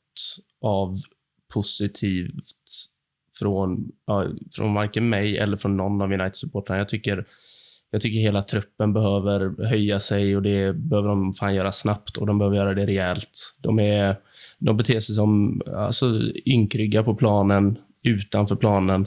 av 0.60 0.96
positivt 1.54 2.50
från, 3.38 3.88
från 4.56 4.74
varken 4.74 5.08
mig 5.08 5.38
eller 5.38 5.56
från 5.56 5.76
någon 5.76 6.02
av 6.02 6.12
United-supportrarna. 6.12 6.78
Jag 6.78 6.88
tycker, 6.88 7.26
jag 7.90 8.00
tycker 8.00 8.18
hela 8.18 8.42
truppen 8.42 8.92
behöver 8.92 9.64
höja 9.66 10.00
sig 10.00 10.36
och 10.36 10.42
det 10.42 10.72
behöver 10.72 11.08
de 11.08 11.32
fan 11.32 11.54
göra 11.54 11.72
snabbt 11.72 12.16
och 12.16 12.26
de 12.26 12.38
behöver 12.38 12.56
göra 12.56 12.74
det 12.74 12.86
rejält. 12.86 13.54
De, 13.58 13.78
är, 13.78 14.16
de 14.58 14.76
beter 14.76 15.00
sig 15.00 15.14
som 15.14 15.62
alltså, 15.76 16.06
ynkrygga 16.46 17.02
på 17.02 17.14
planen, 17.14 17.78
utanför 18.02 18.56
planen. 18.56 19.06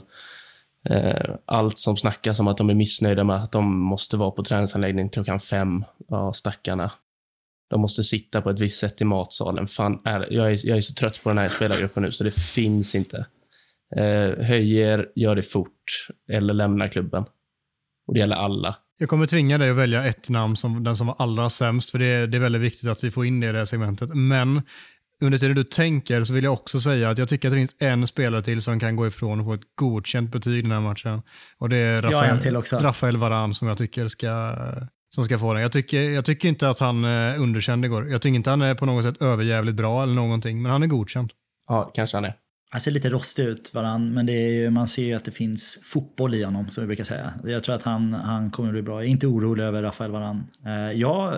Eh, 0.88 1.34
allt 1.46 1.78
som 1.78 1.96
snackas 1.96 2.40
om 2.40 2.48
att 2.48 2.56
de 2.56 2.70
är 2.70 2.74
missnöjda 2.74 3.24
med 3.24 3.36
att 3.36 3.52
de 3.52 3.78
måste 3.78 4.16
vara 4.16 4.30
på 4.30 4.42
träningsanläggning 4.42 5.08
klockan 5.08 5.40
fem, 5.40 5.84
ja, 6.08 6.32
stackarna. 6.32 6.90
De 7.70 7.80
måste 7.80 8.04
sitta 8.04 8.42
på 8.42 8.50
ett 8.50 8.60
visst 8.60 8.78
sätt 8.78 9.00
i 9.00 9.04
matsalen. 9.04 9.66
Fan, 9.66 10.00
är, 10.04 10.32
jag, 10.32 10.52
är, 10.52 10.66
jag 10.66 10.76
är 10.76 10.80
så 10.80 10.94
trött 10.94 11.22
på 11.22 11.28
den 11.30 11.38
här 11.38 11.48
spelargruppen 11.48 12.02
nu, 12.02 12.12
så 12.12 12.24
det 12.24 12.34
finns 12.34 12.94
inte. 12.94 13.26
Eh, 13.96 14.44
höjer, 14.46 15.08
gör 15.14 15.36
det 15.36 15.42
fort, 15.42 16.08
eller 16.32 16.54
lämnar 16.54 16.88
klubben. 16.88 17.24
Och 18.06 18.14
det 18.14 18.20
gäller 18.20 18.36
alla. 18.36 18.76
Jag 19.00 19.08
kommer 19.08 19.26
tvinga 19.26 19.58
dig 19.58 19.70
att 19.70 19.76
välja 19.76 20.04
ett 20.04 20.28
namn 20.28 20.56
som 20.56 20.84
den 20.84 20.96
som 20.96 21.06
var 21.06 21.16
allra 21.18 21.50
sämst, 21.50 21.90
för 21.90 21.98
det 21.98 22.06
är, 22.06 22.26
det 22.26 22.38
är 22.38 22.40
väldigt 22.40 22.62
viktigt 22.62 22.88
att 22.88 23.04
vi 23.04 23.10
får 23.10 23.26
in 23.26 23.40
det 23.40 23.48
i 23.48 23.52
det 23.52 23.58
här 23.58 23.64
segmentet. 23.64 24.10
Men 24.14 24.62
under 25.20 25.38
tiden 25.38 25.56
du 25.56 25.64
tänker 25.64 26.24
så 26.24 26.32
vill 26.32 26.44
jag 26.44 26.52
också 26.52 26.80
säga 26.80 27.10
att 27.10 27.18
jag 27.18 27.28
tycker 27.28 27.48
att 27.48 27.52
det 27.52 27.58
finns 27.58 27.76
en 27.80 28.06
spelare 28.06 28.42
till 28.42 28.62
som 28.62 28.80
kan 28.80 28.96
gå 28.96 29.06
ifrån 29.06 29.40
och 29.40 29.46
få 29.46 29.54
ett 29.54 29.74
godkänt 29.74 30.32
betyg 30.32 30.64
den 30.64 30.72
här 30.72 30.80
matchen. 30.80 31.22
Och 31.58 31.68
det 31.68 31.76
är 31.76 32.02
Rafael, 32.02 32.62
Rafael 32.82 33.16
Varan 33.16 33.54
som 33.54 33.68
jag 33.68 33.78
tycker 33.78 34.08
ska, 34.08 34.56
som 35.14 35.24
ska 35.24 35.38
få 35.38 35.52
den. 35.52 35.62
Jag 35.62 35.72
tycker, 35.72 36.10
jag 36.10 36.24
tycker 36.24 36.48
inte 36.48 36.68
att 36.68 36.78
han 36.78 37.04
är 37.04 37.38
underkänd 37.38 37.84
igår. 37.84 38.10
Jag 38.10 38.22
tycker 38.22 38.36
inte 38.36 38.50
han 38.50 38.62
är 38.62 38.74
på 38.74 38.86
något 38.86 39.04
sätt 39.04 39.22
överjävligt 39.22 39.76
bra 39.76 40.02
eller 40.02 40.14
någonting, 40.14 40.62
men 40.62 40.72
han 40.72 40.82
är 40.82 40.86
godkänd. 40.86 41.32
Ja, 41.68 41.90
kanske 41.94 42.16
han 42.16 42.24
är. 42.24 42.34
Han 42.70 42.80
ser 42.80 42.90
lite 42.90 43.08
rostig 43.08 43.42
ut 43.44 43.74
varann, 43.74 44.14
men 44.14 44.26
det 44.26 44.32
är 44.32 44.52
ju, 44.52 44.70
man 44.70 44.88
ser 44.88 45.02
ju 45.02 45.14
att 45.14 45.24
det 45.24 45.30
finns 45.30 45.78
fotboll 45.84 46.34
i 46.34 46.44
honom 46.44 46.70
som 46.70 46.82
vi 46.82 46.86
brukar 46.86 47.04
säga. 47.04 47.34
Jag 47.44 47.64
tror 47.64 47.74
att 47.74 47.82
han, 47.82 48.14
han 48.14 48.50
kommer 48.50 48.68
att 48.68 48.72
bli 48.72 48.82
bra. 48.82 48.94
Jag 48.94 49.04
är 49.04 49.10
inte 49.10 49.26
orolig 49.26 49.64
över 49.64 49.82
Rafael 49.82 50.10
Varan. 50.10 50.44
Eh, 50.66 51.00
jag, 51.00 51.34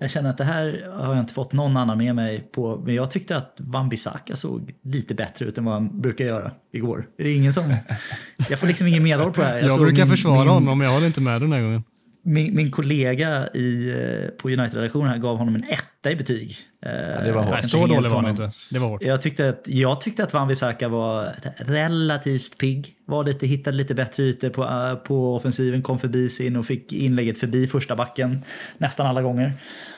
jag 0.00 0.10
känner 0.10 0.30
att 0.30 0.38
det 0.38 0.44
här 0.44 0.92
har 0.94 1.14
jag 1.14 1.22
inte 1.22 1.34
fått 1.34 1.52
någon 1.52 1.76
annan 1.76 1.98
med 1.98 2.14
mig 2.14 2.50
på, 2.54 2.82
men 2.84 2.94
jag 2.94 3.10
tyckte 3.10 3.36
att 3.36 3.56
Van 3.58 3.88
Bissaka 3.88 4.36
såg 4.36 4.72
lite 4.84 5.14
bättre 5.14 5.44
ut 5.44 5.58
än 5.58 5.64
vad 5.64 5.74
han 5.74 6.00
brukar 6.00 6.24
göra 6.24 6.50
igår. 6.72 7.06
Det 7.18 7.22
är 7.22 7.36
ingen 7.36 7.52
som, 7.52 7.76
jag 8.50 8.60
får 8.60 8.66
liksom 8.66 8.86
ingen 8.86 9.02
medhåll 9.02 9.32
på 9.32 9.40
det 9.40 9.46
här. 9.46 9.58
Jag, 9.58 9.70
jag 9.70 9.80
brukar 9.80 10.04
min, 10.04 10.10
försvara 10.10 10.38
min, 10.38 10.48
honom, 10.48 10.78
men 10.78 10.86
jag 10.86 10.94
håller 10.94 11.06
inte 11.06 11.20
med 11.20 11.40
den 11.40 11.52
här 11.52 11.62
gången 11.62 11.82
min, 12.26 12.54
min 12.54 12.70
kollega 12.70 13.48
i, 13.54 13.90
eh, 13.90 14.28
på 14.30 14.48
United-redaktionen 14.48 15.08
här 15.08 15.18
gav 15.18 15.38
honom 15.38 15.54
en 15.54 15.62
etta 15.62 16.10
i 16.10 16.16
betyg. 16.16 16.56
Ja, 16.80 16.88
det 17.24 17.32
var 17.32 17.42
hårt. 17.42 17.54
Nej, 17.54 17.64
så 17.64 17.86
dålig 17.86 18.10
var 18.10 18.20
han 18.20 18.30
inte. 18.30 18.50
Det 18.70 18.78
var 18.78 18.88
hårt. 18.88 19.02
Jag 19.02 19.22
tyckte 19.22 19.48
att, 19.48 19.62
jag 19.66 20.00
tyckte 20.00 20.24
att 20.24 20.34
Van 20.34 20.48
Bissaka 20.48 20.88
var 20.88 21.32
relativt 21.56 22.58
pigg. 22.58 22.94
Var 23.06 23.24
lite, 23.24 23.46
hittade 23.46 23.76
lite 23.76 23.94
bättre 23.94 24.22
ute 24.22 24.50
på, 24.50 24.64
eh, 24.64 24.94
på 24.94 25.36
offensiven, 25.36 25.82
kom 25.82 25.98
förbi 25.98 26.30
sin 26.30 26.56
och 26.56 26.66
fick 26.66 26.92
inlägget 26.92 27.38
förbi 27.38 27.66
första 27.66 27.96
backen 27.96 28.42
nästan 28.78 29.06
alla 29.06 29.22
gånger. 29.22 29.52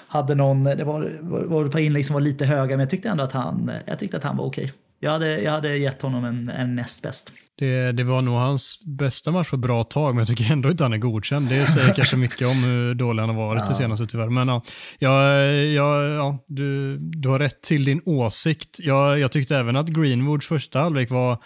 Hade 0.09 0.35
någon, 0.35 0.65
det 0.65 0.85
var, 0.85 1.19
var, 1.21 1.45
var 1.45 1.67
ett 1.67 1.73
par 1.73 1.79
inlägg 1.79 2.07
som 2.07 2.15
var 2.15 2.21
lite 2.21 2.47
höga, 2.47 2.77
men 2.77 2.81
jag 2.81 2.91
tyckte 2.91 3.09
ändå 3.09 3.25
att 3.25 3.33
han, 3.33 3.71
jag 3.87 3.99
tyckte 3.99 4.17
att 4.17 4.25
han 4.25 4.37
var 4.37 4.45
okej. 4.45 4.65
Okay. 4.65 4.75
Jag 5.01 5.11
hade, 5.11 5.41
jag 5.43 5.53
hade 5.53 5.77
gett 5.77 6.03
honom 6.03 6.25
en, 6.25 6.49
en 6.49 6.75
näst 6.75 7.03
bäst. 7.03 7.33
Det, 7.59 7.93
det 7.93 8.05
var 8.05 8.23
nog 8.23 8.35
hans 8.35 8.85
bästa 8.87 9.31
match 9.31 9.49
för 9.49 9.57
bra 9.57 9.85
tag, 9.85 10.15
men 10.15 10.19
jag 10.19 10.29
tycker 10.29 10.53
ändå 10.53 10.71
inte 10.71 10.83
han 10.83 10.93
är 10.93 10.99
godkänd. 10.99 11.49
Det 11.49 11.67
säger 11.67 11.95
kanske 11.95 12.17
mycket 12.17 12.49
om 12.49 12.65
hur 12.65 12.95
dålig 12.95 13.21
han 13.21 13.31
har 13.31 13.37
varit 13.37 13.63
ja. 13.63 13.69
det 13.69 13.75
senaste 13.75 14.07
tyvärr. 14.07 14.29
Men 14.29 14.49
ja, 14.49 14.63
ja, 14.99 15.33
ja, 15.33 16.03
ja 16.05 16.45
du, 16.47 16.97
du 16.99 17.29
har 17.29 17.39
rätt 17.39 17.61
till 17.63 17.85
din 17.85 18.01
åsikt. 18.05 18.77
Jag, 18.81 19.19
jag 19.19 19.33
tyckte 19.33 19.57
även 19.57 19.77
att 19.77 19.89
Greenwoods 19.89 20.47
första 20.47 20.79
halvlek 20.79 21.11
var 21.11 21.39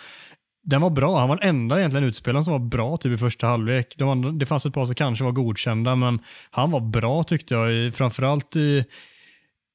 den 0.64 0.80
var 0.80 0.90
bra. 0.90 1.18
Han 1.18 1.28
var 1.28 1.36
den 1.36 1.48
enda 1.48 1.78
egentligen 1.78 2.06
utspelaren 2.06 2.44
som 2.44 2.52
var 2.52 2.68
bra 2.68 2.96
typ 2.96 3.12
i 3.12 3.18
första 3.18 3.46
halvlek. 3.46 3.94
De, 3.98 4.38
det 4.38 4.46
fanns 4.46 4.66
ett 4.66 4.74
par 4.74 4.86
som 4.86 4.94
kanske 4.94 5.24
var 5.24 5.32
godkända, 5.32 5.96
men 5.96 6.18
han 6.50 6.70
var 6.70 6.80
bra 6.80 7.22
tyckte 7.22 7.54
jag. 7.54 7.94
Framförallt 7.94 8.56
i, 8.56 8.84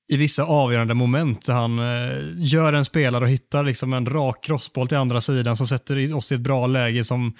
i 0.10 0.17
vissa 0.17 0.43
avgörande 0.43 0.93
moment. 0.93 1.48
Han 1.48 1.80
eh, 1.80 2.17
gör 2.38 2.74
en 2.74 2.86
spelare 2.86 3.24
och 3.24 3.30
hittar 3.30 3.63
liksom 3.63 3.93
en 3.93 4.06
rak 4.06 4.43
crossboll 4.43 4.88
till 4.88 4.98
andra 4.98 5.22
sidan 5.22 5.58
som 5.58 5.67
sätter 5.67 6.15
oss 6.15 6.32
i 6.32 6.36
ett 6.36 6.41
bra 6.41 6.67
läge 6.67 7.04
som 7.04 7.34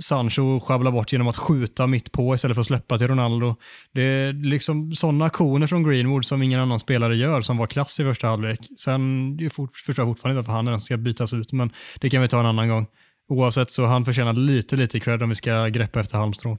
Sancho 0.00 0.60
sjabblar 0.60 0.92
bort 0.92 1.12
genom 1.12 1.28
att 1.28 1.36
skjuta 1.36 1.86
mitt 1.86 2.12
på 2.12 2.34
istället 2.34 2.54
för 2.54 2.60
att 2.60 2.66
släppa 2.66 2.98
till 2.98 3.08
Ronaldo. 3.08 3.56
Det 3.92 4.02
är 4.02 4.32
liksom 4.32 4.94
sådana 4.94 5.24
aktioner 5.24 5.66
från 5.66 5.82
Greenwood 5.82 6.24
som 6.24 6.42
ingen 6.42 6.60
annan 6.60 6.80
spelare 6.80 7.16
gör 7.16 7.40
som 7.40 7.56
var 7.56 7.66
klass 7.66 8.00
i 8.00 8.04
första 8.04 8.26
halvlek. 8.26 8.60
Sen 8.78 9.50
fort, 9.52 9.76
förstår 9.76 10.02
jag 10.02 10.08
fortfarande 10.08 10.40
inte 10.40 10.48
varför 10.48 10.56
han 10.56 10.68
ens 10.68 10.84
ska 10.84 10.96
bytas 10.96 11.32
ut, 11.32 11.52
men 11.52 11.72
det 12.00 12.10
kan 12.10 12.22
vi 12.22 12.28
ta 12.28 12.40
en 12.40 12.46
annan 12.46 12.68
gång. 12.68 12.86
Oavsett 13.28 13.70
så 13.70 13.86
han 13.86 14.04
förtjänar 14.04 14.32
lite, 14.32 14.76
lite 14.76 15.00
cred 15.00 15.22
om 15.22 15.28
vi 15.28 15.34
ska 15.34 15.66
greppa 15.66 16.00
efter 16.00 16.18
halmstrån. 16.18 16.58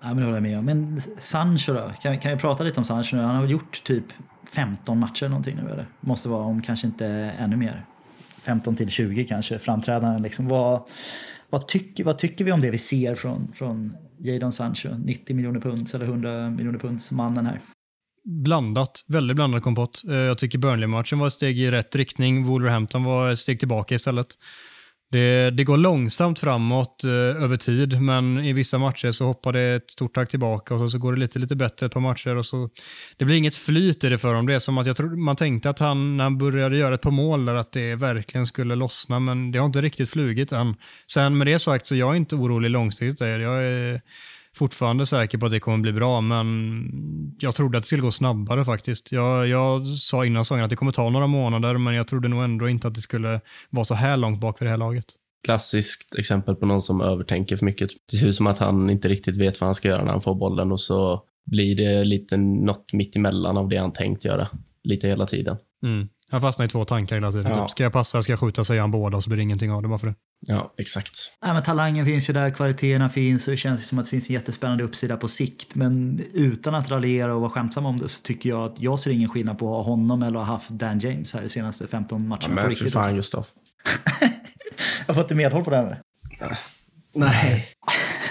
Ja, 0.00 0.06
men 0.06 0.16
det 0.16 0.24
håller 0.24 0.36
jag 0.36 0.42
med 0.42 0.58
om. 0.58 0.64
Men 0.64 1.00
Sancho 1.18 1.72
då? 1.72 1.92
Kan, 2.02 2.18
kan 2.18 2.32
vi 2.32 2.38
prata 2.38 2.64
lite 2.64 2.80
om 2.80 2.84
Sancho 2.84 3.16
nu? 3.16 3.22
Han 3.22 3.34
har 3.34 3.42
väl 3.42 3.50
gjort 3.50 3.84
typ 3.84 4.04
15 4.54 4.98
matcher 4.98 5.28
någonting 5.28 5.56
nu 5.56 5.70
eller? 5.70 5.86
Måste 6.00 6.28
vara 6.28 6.44
om 6.44 6.62
kanske 6.62 6.86
inte 6.86 7.06
ännu 7.38 7.56
mer. 7.56 7.84
15 8.42 8.76
till 8.76 8.90
20 8.90 9.24
kanske, 9.24 9.58
framträdanden 9.58 10.22
liksom. 10.22 10.48
Vad, 10.48 10.82
vad, 11.50 11.68
tycker, 11.68 12.04
vad 12.04 12.18
tycker 12.18 12.44
vi 12.44 12.52
om 12.52 12.60
det 12.60 12.70
vi 12.70 12.78
ser 12.78 13.14
från, 13.14 13.52
från 13.54 13.96
Jadon 14.18 14.52
Sancho? 14.52 14.88
90 14.88 15.36
miljoner 15.36 15.60
pund 15.60 15.94
eller 15.94 16.04
100 16.04 16.50
miljoner 16.50 16.78
pund 16.78 17.00
mannen 17.10 17.46
här. 17.46 17.60
Blandat, 18.24 19.04
väldigt 19.06 19.36
blandad 19.36 19.62
kompott. 19.62 20.02
Eh, 20.08 20.16
jag 20.16 20.38
tycker 20.38 20.58
Burnley-matchen 20.58 21.18
var 21.18 21.26
ett 21.26 21.32
steg 21.32 21.58
i 21.58 21.70
rätt 21.70 21.96
riktning. 21.96 22.44
Wolverhampton 22.44 23.04
var 23.04 23.32
ett 23.32 23.38
steg 23.38 23.58
tillbaka 23.58 23.94
istället. 23.94 24.26
Det, 25.10 25.50
det, 25.50 25.64
går 25.64 25.76
långsamt 25.76 26.38
framåt 26.38 27.04
eh, 27.04 27.10
över 27.12 27.56
tid, 27.56 28.02
men 28.02 28.38
i 28.38 28.52
vissa 28.52 28.78
matcher 28.78 29.12
så 29.12 29.24
hoppar 29.26 29.52
det 29.52 29.62
ett 29.62 29.90
stort 29.90 30.14
tag 30.14 30.30
tillbaka 30.30 30.74
och 30.74 30.80
så, 30.80 30.88
så 30.88 30.98
går 30.98 31.12
det 31.12 31.20
lite, 31.20 31.38
lite 31.38 31.56
bättre 31.56 31.86
ett 31.86 31.92
par 31.92 32.00
matcher. 32.00 32.36
Och 32.36 32.46
så, 32.46 32.68
det 33.16 33.24
blir 33.24 33.36
inget 33.36 33.54
flyt 33.54 34.04
i 34.04 34.08
det 34.08 34.18
för 34.18 34.34
dem. 34.34 34.46
Det 34.46 34.54
är 34.54 34.58
som 34.58 34.78
att 34.78 34.86
jag 34.86 34.96
tror, 34.96 35.16
man 35.16 35.36
tänkte 35.36 35.70
att 35.70 35.78
han, 35.78 36.16
när 36.16 36.24
han 36.24 36.38
började 36.38 36.78
göra 36.78 36.94
ett 36.94 37.02
par 37.02 37.10
mål 37.10 37.44
där, 37.44 37.54
att 37.54 37.72
det 37.72 37.94
verkligen 37.94 38.46
skulle 38.46 38.74
lossna, 38.74 39.20
men 39.20 39.52
det 39.52 39.58
har 39.58 39.66
inte 39.66 39.82
riktigt 39.82 40.10
flugit 40.10 40.52
än. 40.52 40.74
Sen 41.12 41.38
med 41.38 41.46
det 41.46 41.58
sagt 41.58 41.86
så 41.86 41.96
jag 41.96 42.12
är 42.12 42.16
inte 42.16 42.36
orolig 42.36 42.70
långsiktigt. 42.70 43.20
Jag 43.20 43.64
är, 43.64 44.00
fortfarande 44.56 45.06
säker 45.06 45.38
på 45.38 45.46
att 45.46 45.52
det 45.52 45.60
kommer 45.60 45.78
bli 45.78 45.92
bra, 45.92 46.20
men 46.20 47.36
jag 47.38 47.54
trodde 47.54 47.78
att 47.78 47.84
det 47.84 47.86
skulle 47.86 48.02
gå 48.02 48.10
snabbare 48.10 48.64
faktiskt. 48.64 49.12
Jag, 49.12 49.48
jag 49.48 49.86
sa 49.86 50.26
innan 50.26 50.44
säsongen 50.44 50.64
att 50.64 50.70
det 50.70 50.76
kommer 50.76 50.92
ta 50.92 51.10
några 51.10 51.26
månader, 51.26 51.78
men 51.78 51.94
jag 51.94 52.08
trodde 52.08 52.28
nog 52.28 52.44
ändå 52.44 52.68
inte 52.68 52.88
att 52.88 52.94
det 52.94 53.00
skulle 53.00 53.40
vara 53.70 53.84
så 53.84 53.94
här 53.94 54.16
långt 54.16 54.40
bak 54.40 54.58
för 54.58 54.64
det 54.64 54.70
här 54.70 54.78
laget. 54.78 55.04
Klassiskt 55.44 56.14
exempel 56.18 56.54
på 56.54 56.66
någon 56.66 56.82
som 56.82 57.00
övertänker 57.00 57.56
för 57.56 57.64
mycket. 57.64 57.90
Det 58.10 58.16
ser 58.16 58.26
ut 58.26 58.36
som 58.36 58.46
att 58.46 58.58
han 58.58 58.90
inte 58.90 59.08
riktigt 59.08 59.36
vet 59.36 59.60
vad 59.60 59.66
han 59.66 59.74
ska 59.74 59.88
göra 59.88 60.04
när 60.04 60.10
han 60.12 60.20
får 60.20 60.34
bollen 60.34 60.72
och 60.72 60.80
så 60.80 61.22
blir 61.46 61.76
det 61.76 62.04
lite 62.04 62.36
något 62.36 62.92
mitt 62.92 63.16
emellan 63.16 63.56
av 63.56 63.68
det 63.68 63.76
han 63.76 63.92
tänkt 63.92 64.24
göra. 64.24 64.48
Lite 64.84 65.08
hela 65.08 65.26
tiden. 65.26 65.56
Mm. 65.82 66.08
Han 66.30 66.40
fastnar 66.40 66.66
i 66.66 66.68
två 66.68 66.84
tankar 66.84 67.16
hela 67.16 67.32
tiden. 67.32 67.52
Ja. 67.52 67.62
Typ, 67.62 67.70
ska 67.70 67.82
jag 67.82 67.92
passa, 67.92 68.22
ska 68.22 68.32
jag 68.32 68.40
skjuta, 68.40 68.64
säger 68.64 68.80
han 68.80 68.90
båda 68.90 69.16
och 69.16 69.24
så 69.24 69.30
blir 69.30 69.36
det 69.36 69.42
ingenting 69.42 69.72
av 69.72 69.82
det 69.82 69.88
bara 69.88 69.98
för 69.98 70.06
det. 70.06 70.14
Ja, 70.46 70.74
exakt. 70.78 71.12
Ja, 71.40 71.54
men 71.54 71.62
talangen 71.62 72.06
finns 72.06 72.28
ju 72.28 72.32
där, 72.32 72.50
kvaliteterna 72.50 73.08
finns 73.08 73.46
och 73.46 73.50
det 73.50 73.56
känns 73.56 73.88
som 73.88 73.98
att 73.98 74.04
det 74.04 74.10
finns 74.10 74.28
en 74.28 74.34
jättespännande 74.34 74.84
uppsida 74.84 75.16
på 75.16 75.28
sikt. 75.28 75.74
Men 75.74 76.22
utan 76.32 76.74
att 76.74 76.90
raljera 76.90 77.34
och 77.34 77.40
vara 77.40 77.50
skämtsam 77.50 77.86
om 77.86 77.98
det 77.98 78.08
så 78.08 78.22
tycker 78.22 78.48
jag 78.48 78.64
att 78.64 78.80
jag 78.80 79.00
ser 79.00 79.10
ingen 79.10 79.28
skillnad 79.28 79.58
på 79.58 79.66
att 79.66 79.86
ha 79.86 79.92
honom 79.92 80.22
eller 80.22 80.40
att 80.40 80.46
ha 80.46 80.54
haft 80.54 80.68
Dan 80.68 80.98
James 80.98 81.34
här 81.34 81.42
de 81.42 81.48
senaste 81.48 81.86
15 81.86 82.28
matcherna. 82.28 82.42
Ja, 82.42 82.48
men 82.48 82.64
på 82.64 82.70
riktigt. 82.70 82.92
för 82.92 83.00
fan 83.00 83.14
Gustav. 83.14 83.46
jag 85.06 85.16
får 85.16 85.22
inte 85.24 85.34
medhåll 85.34 85.64
på 85.64 85.70
det 85.70 85.76
här. 85.76 86.00
Nej. 87.14 87.68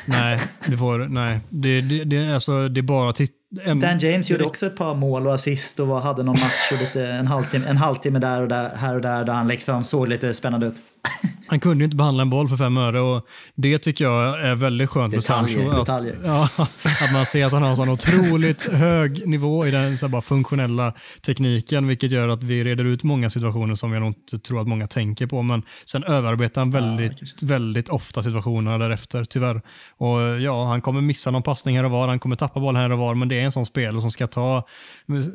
nej, 0.06 0.40
det 0.66 0.78
får, 0.78 0.98
nej. 0.98 1.40
Det, 1.50 1.82
det, 1.82 2.04
det, 2.04 2.34
alltså, 2.34 2.68
det 2.70 2.80
är 2.80 2.84
bara 2.84 3.10
att 3.10 3.16
titta 3.16 3.34
en, 3.64 3.80
Dan 3.80 4.00
James 4.00 4.30
gjorde 4.30 4.44
också 4.44 4.66
ett 4.66 4.76
par 4.76 4.96
mål 4.96 5.28
och 5.28 5.34
assist 5.34 5.80
och 5.80 6.02
hade 6.02 6.24
någon 6.24 6.40
match 6.40 6.72
och 6.72 6.80
lite, 6.80 7.08
en, 7.08 7.28
halvtimme, 7.28 7.66
en 7.68 7.78
halvtimme 7.78 8.20
där 8.20 8.42
och 8.42 8.48
där, 8.48 8.70
här 8.76 8.96
och 8.96 9.02
där 9.02 9.26
där 9.26 9.34
han 9.34 9.48
liksom 9.48 9.84
såg 9.84 10.08
lite 10.08 10.34
spännande 10.34 10.68
ut. 10.68 10.76
Han 11.48 11.60
kunde 11.60 11.78
ju 11.78 11.86
inte 11.86 11.96
behandla 11.96 12.22
en 12.22 12.30
boll 12.30 12.50
för 12.50 12.58
fem 12.58 12.78
öre 12.78 13.00
och 13.00 13.28
det 13.56 13.78
tycker 13.78 14.06
jag 14.06 14.42
är 14.42 14.56
väldigt 14.56 14.90
skönt 14.90 15.14
detaljer, 15.14 15.58
med 15.58 15.86
Sancho. 15.88 15.92
Att, 15.92 16.06
ja, 16.26 16.50
att 16.84 17.14
man 17.14 17.26
ser 17.26 17.46
att 17.46 17.52
han 17.52 17.62
har 17.62 17.70
en 17.70 17.76
sån 17.76 17.90
otroligt 17.90 18.72
hög 18.74 19.28
nivå 19.28 19.68
i 19.68 19.72
den 19.72 19.98
så 19.98 20.08
bara 20.08 20.22
funktionella 20.22 20.94
tekniken, 21.22 21.88
vilket 21.88 22.12
gör 22.12 22.28
att 22.28 22.44
vi 22.44 22.64
reder 22.64 22.84
ut 22.84 23.04
många 23.04 23.30
situationer 23.30 23.76
som 23.76 23.94
jag 23.94 24.00
nog 24.00 24.10
inte 24.10 24.40
tror 24.40 24.62
att 24.62 24.68
många 24.68 24.88
tänker 24.88 25.28
på. 25.28 25.42
Men 25.42 25.64
sen 25.86 26.04
överarbetar 26.04 26.62
han 26.62 26.72
väldigt, 26.72 27.22
ja, 27.22 27.28
väldigt 27.42 27.90
ofta 27.90 28.24
situationerna 28.24 28.78
därefter, 28.78 29.26
tyvärr. 29.26 29.62
Och 29.98 30.42
ja, 30.42 30.66
han 30.66 30.82
kommer 30.82 31.02
missa 31.02 31.32
någon 31.32 31.44
passning 31.44 31.78
här 31.78 31.84
och 31.84 31.92
var, 31.92 32.08
han 32.08 32.20
kommer 32.20 32.36
tappa 32.36 32.60
bollen 32.60 32.82
här 32.82 32.92
och 32.92 33.00
var, 33.00 33.16
men 33.16 33.28
det 33.28 33.40
är 33.40 33.46
en 33.46 33.52
sån 33.52 33.66
spelare 33.66 34.02
som 34.02 34.12
ska 34.12 34.28
ta, 34.28 34.68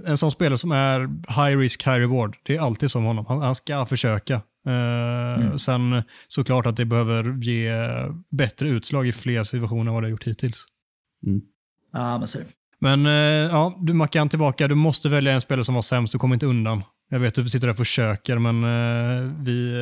en 0.06 0.18
sån 0.18 0.32
spelare 0.32 0.58
som 0.58 0.72
är 0.72 1.00
high 1.28 1.58
risk, 1.58 1.86
high 1.86 1.96
reward. 1.96 2.36
Det 2.42 2.56
är 2.56 2.60
alltid 2.60 2.90
som 2.90 3.04
honom. 3.04 3.24
Han, 3.28 3.42
han 3.42 3.54
ska 3.54 3.86
försöka. 3.86 4.40
Uh, 4.66 5.46
mm. 5.46 5.58
Sen 5.58 6.02
såklart 6.28 6.66
att 6.66 6.76
det 6.76 6.84
behöver 6.84 7.42
ge 7.42 7.72
bättre 8.30 8.68
utslag 8.68 9.08
i 9.08 9.12
fler 9.12 9.44
situationer 9.44 9.86
än 9.90 9.94
vad 9.94 10.02
det 10.02 10.06
har 10.06 10.10
gjort 10.10 10.26
hittills. 10.26 10.64
Mm. 11.26 11.40
Ja, 11.92 12.18
men 12.18 12.28
så 12.28 12.38
Men 12.78 13.06
uh, 13.06 13.12
ja, 13.50 13.78
du 13.80 13.92
Mackan 13.92 14.28
tillbaka. 14.28 14.68
Du 14.68 14.74
måste 14.74 15.08
välja 15.08 15.32
en 15.32 15.40
spelare 15.40 15.64
som 15.64 15.74
var 15.74 15.82
sämst. 15.82 16.12
Du 16.12 16.18
kommer 16.18 16.34
inte 16.34 16.46
undan. 16.46 16.82
Jag 17.08 17.20
vet 17.20 17.38
att 17.38 17.44
du 17.44 17.50
sitter 17.50 17.66
där 17.66 17.72
och 17.72 17.76
försöker, 17.76 18.38
men 18.38 18.64
uh, 18.64 19.32
vi 19.42 19.74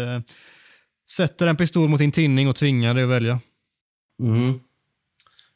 sätter 1.11 1.47
en 1.47 1.57
pistol 1.57 1.88
mot 1.88 1.99
din 1.99 2.12
tinning 2.12 2.49
och 2.49 2.57
tvingar 2.57 2.95
dig 2.95 3.05
att 3.05 3.11
välja. 3.11 3.41
Mm. 4.23 4.61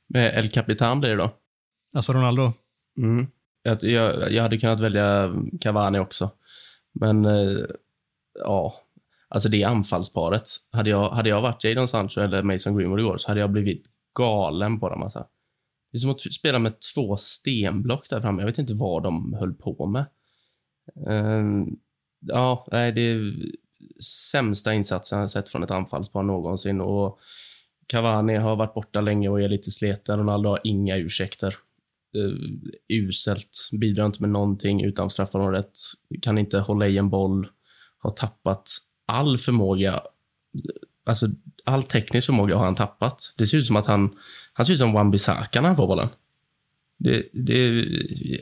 Med 0.09 0.39
El 0.39 0.49
Capitan 0.49 1.01
blir 1.01 1.11
det 1.11 1.17
då. 1.17 1.31
Alltså 1.95 2.13
Ronaldo. 2.13 2.53
Mm. 2.99 3.27
Jag, 3.63 3.83
jag, 3.83 4.33
jag 4.33 4.43
hade 4.43 4.59
kunnat 4.59 4.81
välja 4.81 5.35
Cavani 5.61 5.99
också. 5.99 6.31
Men, 6.93 7.25
eh, 7.25 7.53
ja. 8.39 8.75
Alltså 9.35 9.49
det 9.49 9.65
anfallsparet. 9.65 10.49
Hade 10.73 10.91
jag, 10.91 11.11
hade 11.11 11.29
jag 11.29 11.43
varit 11.43 11.65
Jadon 11.65 11.89
Sancho 11.89 12.21
eller 12.21 12.43
Mason 12.43 12.77
Greenwood 12.77 13.01
igår 13.01 13.19
så 13.19 13.29
hade 13.29 13.41
jag 13.41 13.51
blivit 13.51 13.87
galen 14.19 14.81
på 14.81 14.89
dem. 14.89 15.03
Alltså. 15.03 15.27
Det 15.93 15.97
är 15.97 15.99
som 15.99 16.11
att 16.11 16.21
spela 16.21 16.59
med 16.59 16.75
två 16.95 17.17
stenblock 17.17 18.11
där 18.11 18.21
framme. 18.21 18.43
Jag 18.43 18.47
vet 18.47 18.59
inte 18.59 18.75
vad 18.75 19.03
de 19.03 19.35
höll 19.35 19.55
på 19.55 19.87
med. 19.87 20.05
Uh, 21.09 21.67
ja, 22.21 22.67
nej, 22.73 22.93
det 22.93 23.01
är 23.01 23.33
sämsta 24.31 24.75
insatsen 24.75 25.21
jag 25.21 25.31
sett 25.31 25.51
från 25.51 25.63
ett 25.63 25.71
anfallspar 25.71 26.23
någonsin. 26.23 26.81
Och 26.81 27.19
Cavani 27.87 28.37
har 28.37 28.57
varit 28.57 28.75
borta 28.75 29.01
länge 29.01 29.29
och 29.29 29.41
är 29.43 29.49
lite 29.49 29.71
sleten. 29.71 30.19
Ronaldo 30.19 30.49
har 30.49 30.61
inga 30.65 30.97
ursäkter. 30.97 31.55
Uh, 32.17 32.35
uselt, 32.89 33.69
bidrar 33.81 34.07
inte 34.07 34.21
med 34.21 34.31
någonting 34.31 34.85
utanför 34.85 35.13
straffområdet, 35.13 35.73
kan 36.23 36.39
inte 36.39 36.59
hålla 36.59 36.89
i 36.89 36.99
en 36.99 37.11
boll, 37.11 37.49
har 37.99 38.11
tappat 38.11 38.69
all 39.13 39.39
förmåga. 39.39 40.01
Alltså, 41.07 41.27
all 41.65 41.83
teknisk 41.83 42.27
förmåga 42.27 42.57
har 42.57 42.65
han 42.65 42.75
tappat. 42.75 43.35
Det 43.37 43.47
ser 43.47 43.59
ut 43.59 43.67
som 43.67 43.77
att 43.77 43.87
han, 43.87 44.11
han 44.53 44.67
ser 44.67 44.73
ut 44.73 44.79
som 44.79 44.97
Wan-Bissaka 44.97 45.61
när 45.61 45.69
han 45.69 45.77
får 45.77 45.87
bollen. 45.87 46.09
Det, 46.99 47.29
det, 47.33 47.87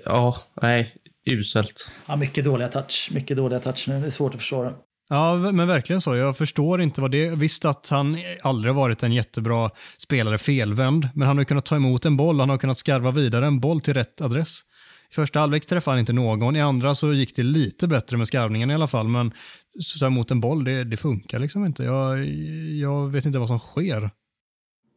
ja, 0.05 0.37
nej, 0.63 0.95
uselt. 1.27 1.93
Ja, 2.07 2.17
mycket 2.17 2.45
dåliga 2.45 2.69
touch. 2.69 3.09
Mycket 3.13 3.37
dåliga 3.37 3.61
touch 3.61 3.85
nu. 3.89 4.01
Det 4.01 4.07
är 4.07 4.11
svårt 4.11 4.35
att 4.35 4.41
försvara. 4.41 4.73
Ja, 5.09 5.37
men 5.37 5.69
verkligen 5.69 6.01
så. 6.01 6.17
Jag 6.17 6.37
förstår 6.37 6.81
inte 6.81 7.01
vad 7.01 7.11
det. 7.11 7.31
Visst 7.31 7.65
att 7.65 7.89
han 7.89 8.19
aldrig 8.43 8.75
varit 8.75 9.03
en 9.03 9.13
jättebra 9.13 9.71
spelare 9.99 10.39
felvänd, 10.39 11.09
men 11.15 11.29
han 11.29 11.39
har 11.39 11.45
kunnat 11.45 11.65
ta 11.65 11.77
emot 11.77 12.05
en 12.05 12.17
boll, 12.17 12.41
han 12.41 12.49
har 12.49 12.59
kunnat 12.59 12.79
skarva 12.79 13.11
vidare 13.11 13.47
en 13.47 13.61
boll 13.61 13.81
till 13.81 13.95
rätt 13.95 14.21
adress. 14.21 14.61
I 15.11 15.15
första 15.15 15.41
halvlek 15.41 15.67
träffade 15.67 15.93
han 15.93 16.01
inte 16.01 16.13
någon, 16.13 16.57
i 16.57 16.61
andra 16.61 16.95
så 16.95 17.13
gick 17.13 17.37
det 17.37 17.43
lite 17.43 17.89
bättre 17.89 18.17
med 18.17 18.29
skarvningen 18.29 18.71
i 18.71 18.75
alla 18.75 18.87
fall, 18.87 19.09
men 19.09 19.33
så 19.79 20.05
här, 20.05 20.11
mot 20.11 20.31
en 20.31 20.41
boll, 20.41 20.65
det, 20.65 20.85
det 20.85 20.97
funkar 20.97 21.39
liksom 21.39 21.67
inte. 21.67 21.85
Jag, 21.85 22.27
jag 22.79 23.11
vet 23.11 23.25
inte 23.25 23.39
vad 23.39 23.49
som 23.49 23.59
sker. 23.59 24.11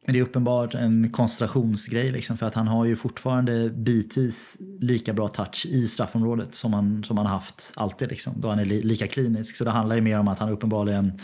Men 0.06 0.13
det 0.13 0.20
är 0.20 0.24
uppenbart 0.24 0.74
en 0.74 1.12
koncentrationsgrej 1.12 2.12
liksom, 2.12 2.38
för 2.38 2.46
att 2.46 2.54
han 2.54 2.68
har 2.68 2.86
ju 2.86 2.96
fortfarande 2.96 3.70
bitvis 3.70 4.58
lika 4.80 5.13
bra 5.13 5.28
touch 5.28 5.66
i 5.66 5.88
straffområdet 5.88 6.56
som 6.56 6.74
han, 6.74 7.04
som 7.04 7.18
han 7.18 7.26
haft 7.26 7.74
alltid. 7.76 8.10
Liksom, 8.10 8.34
då 8.38 8.50
han 8.50 8.60
är 8.60 8.66
li, 8.66 8.82
lika 8.82 9.08
klinisk. 9.08 9.56
Så 9.56 9.63
det 9.63 9.72
handlar 9.72 9.96
ju 9.96 10.02
mer 10.02 10.20
om 10.20 10.28
att 10.28 10.39
han 10.39 10.50
uppenbarligen 10.50 11.20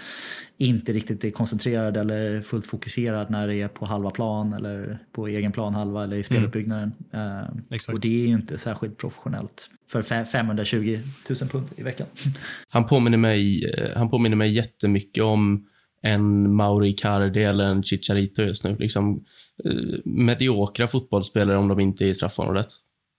inte 0.58 0.94
riktigt 0.94 1.24
är 1.24 1.32
koncentrerad 1.32 1.98
eller 1.98 2.42
fullt 2.42 2.68
fokuserad 2.68 3.30
när 3.30 3.48
det 3.48 3.56
är 3.56 3.68
på 3.68 3.86
halva 3.86 4.12
plan 4.12 4.54
eller 4.54 5.00
på 5.12 5.28
egen 5.28 5.52
plan 5.52 5.74
halva 5.74 6.04
eller 6.04 6.18
i 6.18 6.24
speluppbyggnaden. 6.24 6.94
Mm. 7.12 7.44
Uh, 7.72 7.94
och 7.94 8.00
det 8.00 8.24
är 8.24 8.28
ju 8.28 8.34
inte 8.34 8.58
särskilt 8.58 8.98
professionellt 8.98 9.70
för 9.92 10.26
520 10.26 11.00
000 11.30 11.50
pund 11.50 11.68
i 11.76 11.84
veckan. 11.84 12.08
Han 12.70 12.86
påminner 12.86 13.18
mig, 13.18 13.65
eh, 13.65 13.98
han 13.98 14.10
påminner 14.10 14.36
mig 14.36 14.52
jättemycket 14.52 15.24
om 15.24 15.65
en 16.02 16.56
Mauri 16.56 16.94
Cardi 16.94 17.44
eller 17.44 17.66
en 17.66 17.84
Chicharito 17.84 18.42
just 18.42 18.64
nu. 18.64 18.76
Liksom, 18.80 19.24
eh, 19.66 20.00
mediokra 20.06 20.88
fotbollsspelare 20.88 21.58
om 21.58 21.68
de 21.68 21.80
inte 21.80 22.06
är 22.06 22.10
i 22.10 22.14
straffområdet. 22.14 22.68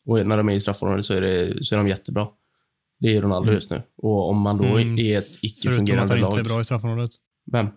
Och 0.07 0.27
när 0.27 0.37
de 0.37 0.49
är 0.49 0.53
i 0.53 0.61
straffområdet 0.61 1.05
så 1.05 1.15
är, 1.15 1.21
det, 1.21 1.65
så 1.65 1.75
är 1.75 1.77
de 1.77 1.89
jättebra. 1.89 2.27
Det 3.01 3.17
är 3.17 3.23
Ronaldo 3.23 3.49
mm. 3.49 3.55
just 3.55 3.71
nu. 3.71 3.83
Och 3.97 4.29
om 4.29 4.41
man 4.41 4.59
då 4.59 4.65
mm. 4.65 4.99
är 4.99 5.19
ett 5.19 5.45
icke-fungerande 5.45 5.99
lag... 6.01 6.09
Förutom 6.09 6.29
att 6.29 6.33
han 6.33 6.41
inte 6.41 6.51
är 6.51 6.55
bra 6.55 6.61
i 6.61 6.65
straffområdet. 6.65 7.11
Vem? 7.53 7.69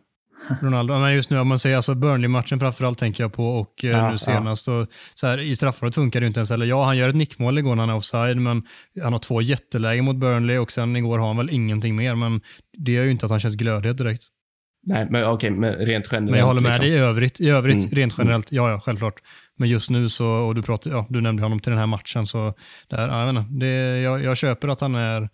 Ronaldo. 0.62 1.00
Men 1.00 1.14
just 1.16 1.30
nu, 1.30 1.40
om 1.40 1.48
man 1.48 1.60
säger 1.60 1.76
alltså 1.76 1.96
Burnley-matchen 1.96 2.60
framförallt 2.60 2.98
tänker 2.98 3.24
jag 3.24 3.34
på 3.34 3.48
och 3.48 3.86
eh, 3.86 3.90
ja, 3.90 4.12
nu 4.12 4.18
senast. 4.18 4.68
Ja. 4.68 4.74
Och 4.74 4.88
så 5.14 5.28
här, 5.28 5.38
I 5.38 5.56
straffområdet 5.56 5.96
funkar 5.96 6.22
det 6.22 6.28
inte 6.28 6.40
ens. 6.40 6.52
Eller 6.52 6.66
ja, 6.66 6.84
han 6.86 6.98
gör 6.98 7.10
ett 7.10 7.16
nickmål 7.16 7.58
igår 7.58 7.76
när 7.76 7.84
han 7.84 7.90
är 7.90 7.96
offside, 7.96 8.38
men 8.38 8.64
han 9.04 9.14
har 9.14 9.20
två 9.20 9.42
jättelägen 9.42 10.06
mot 10.06 10.16
Burnley 10.16 10.58
och 10.58 10.72
sen 10.72 10.96
igår 10.96 11.20
har 11.20 11.28
han 11.28 11.38
väl 11.38 11.50
ingenting 11.50 11.96
mer. 11.96 12.16
Men 12.16 12.42
det 12.78 12.92
gör 12.92 13.04
ju 13.04 13.12
inte 13.12 13.26
att 13.26 13.32
han 13.32 13.40
känns 13.40 13.56
glödhet 13.56 13.98
direkt. 13.98 14.24
Nej, 14.86 15.08
men 15.10 15.24
okej, 15.24 15.34
okay, 15.34 15.52
men 15.52 15.74
rent 15.74 16.08
generellt. 16.12 16.32
Men 16.32 16.40
jag 16.40 16.46
håller 16.46 16.62
med 16.62 16.70
liksom. 16.70 16.86
dig 16.86 16.96
i 16.96 17.00
övrigt. 17.00 17.42
I 17.42 17.50
övrigt, 17.50 17.76
mm. 17.76 17.90
rent 17.90 18.14
generellt, 18.18 18.52
ja, 18.52 18.72
ja, 18.72 18.80
självklart. 18.80 19.22
Men 19.58 19.70
just 19.70 19.90
nu 19.90 20.10
så, 20.10 20.28
och 20.28 20.56
du, 20.56 20.62
pratar, 20.62 20.92
ja, 20.92 21.06
du 21.10 21.22
nämnde 21.22 21.44
honom 21.44 21.60
till 21.60 21.70
den 21.70 21.80
här 21.80 21.88
matchen, 21.88 22.28
så 22.28 22.54
där, 22.88 23.08
ja, 23.08 23.20
jag, 23.20 23.30
inte, 23.30 23.66
det, 23.66 24.00
jag, 24.00 24.24
jag 24.24 24.38
köper 24.38 24.68
att 24.68 24.82
han 24.82 24.96
är 24.96 25.30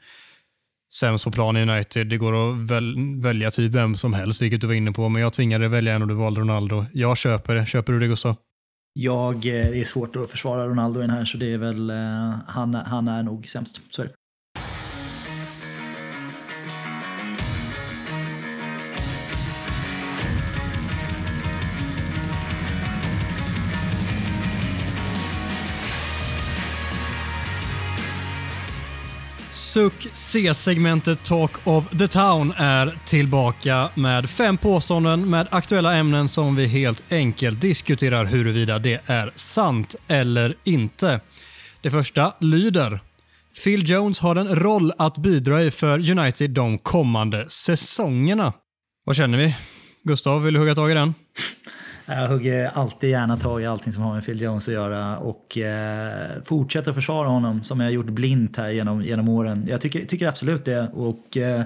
sämst 0.94 1.26
på 1.26 1.32
plan 1.32 1.58
i 1.58 1.62
United. 1.62 2.08
Det 2.08 2.18
går 2.18 2.52
att 2.52 2.72
väl, 2.72 2.96
välja 3.22 3.52
typ 3.52 3.72
vem 3.72 3.96
som 3.96 4.14
helst, 4.14 4.42
vilket 4.42 4.62
du 4.62 4.68
var 4.68 4.74
inne 4.74 4.92
på, 4.92 5.10
men 5.10 5.22
jag 5.22 5.34
tvingade 5.34 5.64
dig 5.64 5.70
välja 5.70 5.94
en 5.94 6.02
och 6.02 6.08
du 6.08 6.14
valde 6.14 6.42
Ronaldo. 6.42 6.86
Jag 6.94 7.18
köper 7.18 7.56
det. 7.56 7.66
Köper 7.66 7.94
du 7.94 8.00
det 8.00 8.08
Gustav? 8.08 8.36
Jag, 8.94 9.36
eh, 9.36 9.42
det 9.42 9.80
är 9.80 9.84
svårt 9.84 10.16
att 10.16 10.32
försvara 10.32 10.68
Ronaldo 10.68 11.00
i 11.00 11.02
den 11.02 11.10
här, 11.10 11.26
så 11.26 11.38
det 11.38 11.54
är 11.54 11.58
väl, 11.58 11.90
eh, 11.90 11.96
han, 12.48 12.74
han 12.74 13.08
är 13.08 13.24
nog 13.24 13.48
sämst. 13.48 13.82
Så 13.90 14.06
Suck 29.70 30.08
C-segmentet 30.12 31.24
Talk 31.24 31.52
of 31.64 31.90
the 31.90 32.08
Town 32.08 32.54
är 32.58 32.98
tillbaka 33.06 33.90
med 33.96 34.30
fem 34.30 34.58
påståenden 34.58 35.30
med 35.30 35.48
aktuella 35.52 35.96
ämnen 35.96 36.30
som 36.30 36.56
vi 36.56 36.66
helt 36.66 37.14
enkelt 37.14 37.62
diskuterar 37.62 38.26
huruvida 38.26 38.80
det 38.80 39.10
är 39.10 39.32
sant 39.36 39.96
eller 40.08 40.56
inte. 40.64 41.20
Det 41.82 41.92
första 41.92 42.34
lyder 42.40 43.00
Phil 43.64 43.90
Jones 43.90 44.20
har 44.20 44.36
en 44.36 44.56
roll 44.56 44.94
att 44.98 45.18
bidra 45.18 45.64
i 45.64 45.72
för 45.72 46.12
United 46.12 46.50
de 46.50 46.78
kommande 46.78 47.46
säsongerna. 47.50 48.54
Vad 49.06 49.16
känner 49.16 49.38
vi? 49.38 49.56
Gustav, 50.04 50.44
vill 50.44 50.54
du 50.54 50.60
hugga 50.60 50.76
tag 50.76 50.92
i 50.92 50.94
den? 50.94 51.14
Jag 52.12 52.28
hugger 52.28 52.72
alltid 52.74 53.10
gärna 53.10 53.38
tag 53.38 53.62
i 53.62 53.66
allting 53.66 53.94
som 53.94 54.04
har 54.04 54.14
med 54.14 54.26
Phil 54.26 54.42
Jones 54.42 54.68
att 54.68 54.74
göra 54.74 55.18
och 55.18 55.58
eh, 55.58 56.44
fortsätter 56.44 56.94
försvara 56.94 57.28
honom 57.28 57.64
som 57.64 57.80
jag 57.80 57.92
gjort 57.92 58.06
blint 58.06 58.58
här 58.58 58.70
genom, 58.70 59.02
genom 59.02 59.30
åren. 59.30 59.66
Jag 59.68 59.82
tycker, 59.82 60.06
tycker 60.06 60.28
absolut 60.28 60.66
det. 60.66 60.90
Och, 60.94 61.38
eh, 61.38 61.62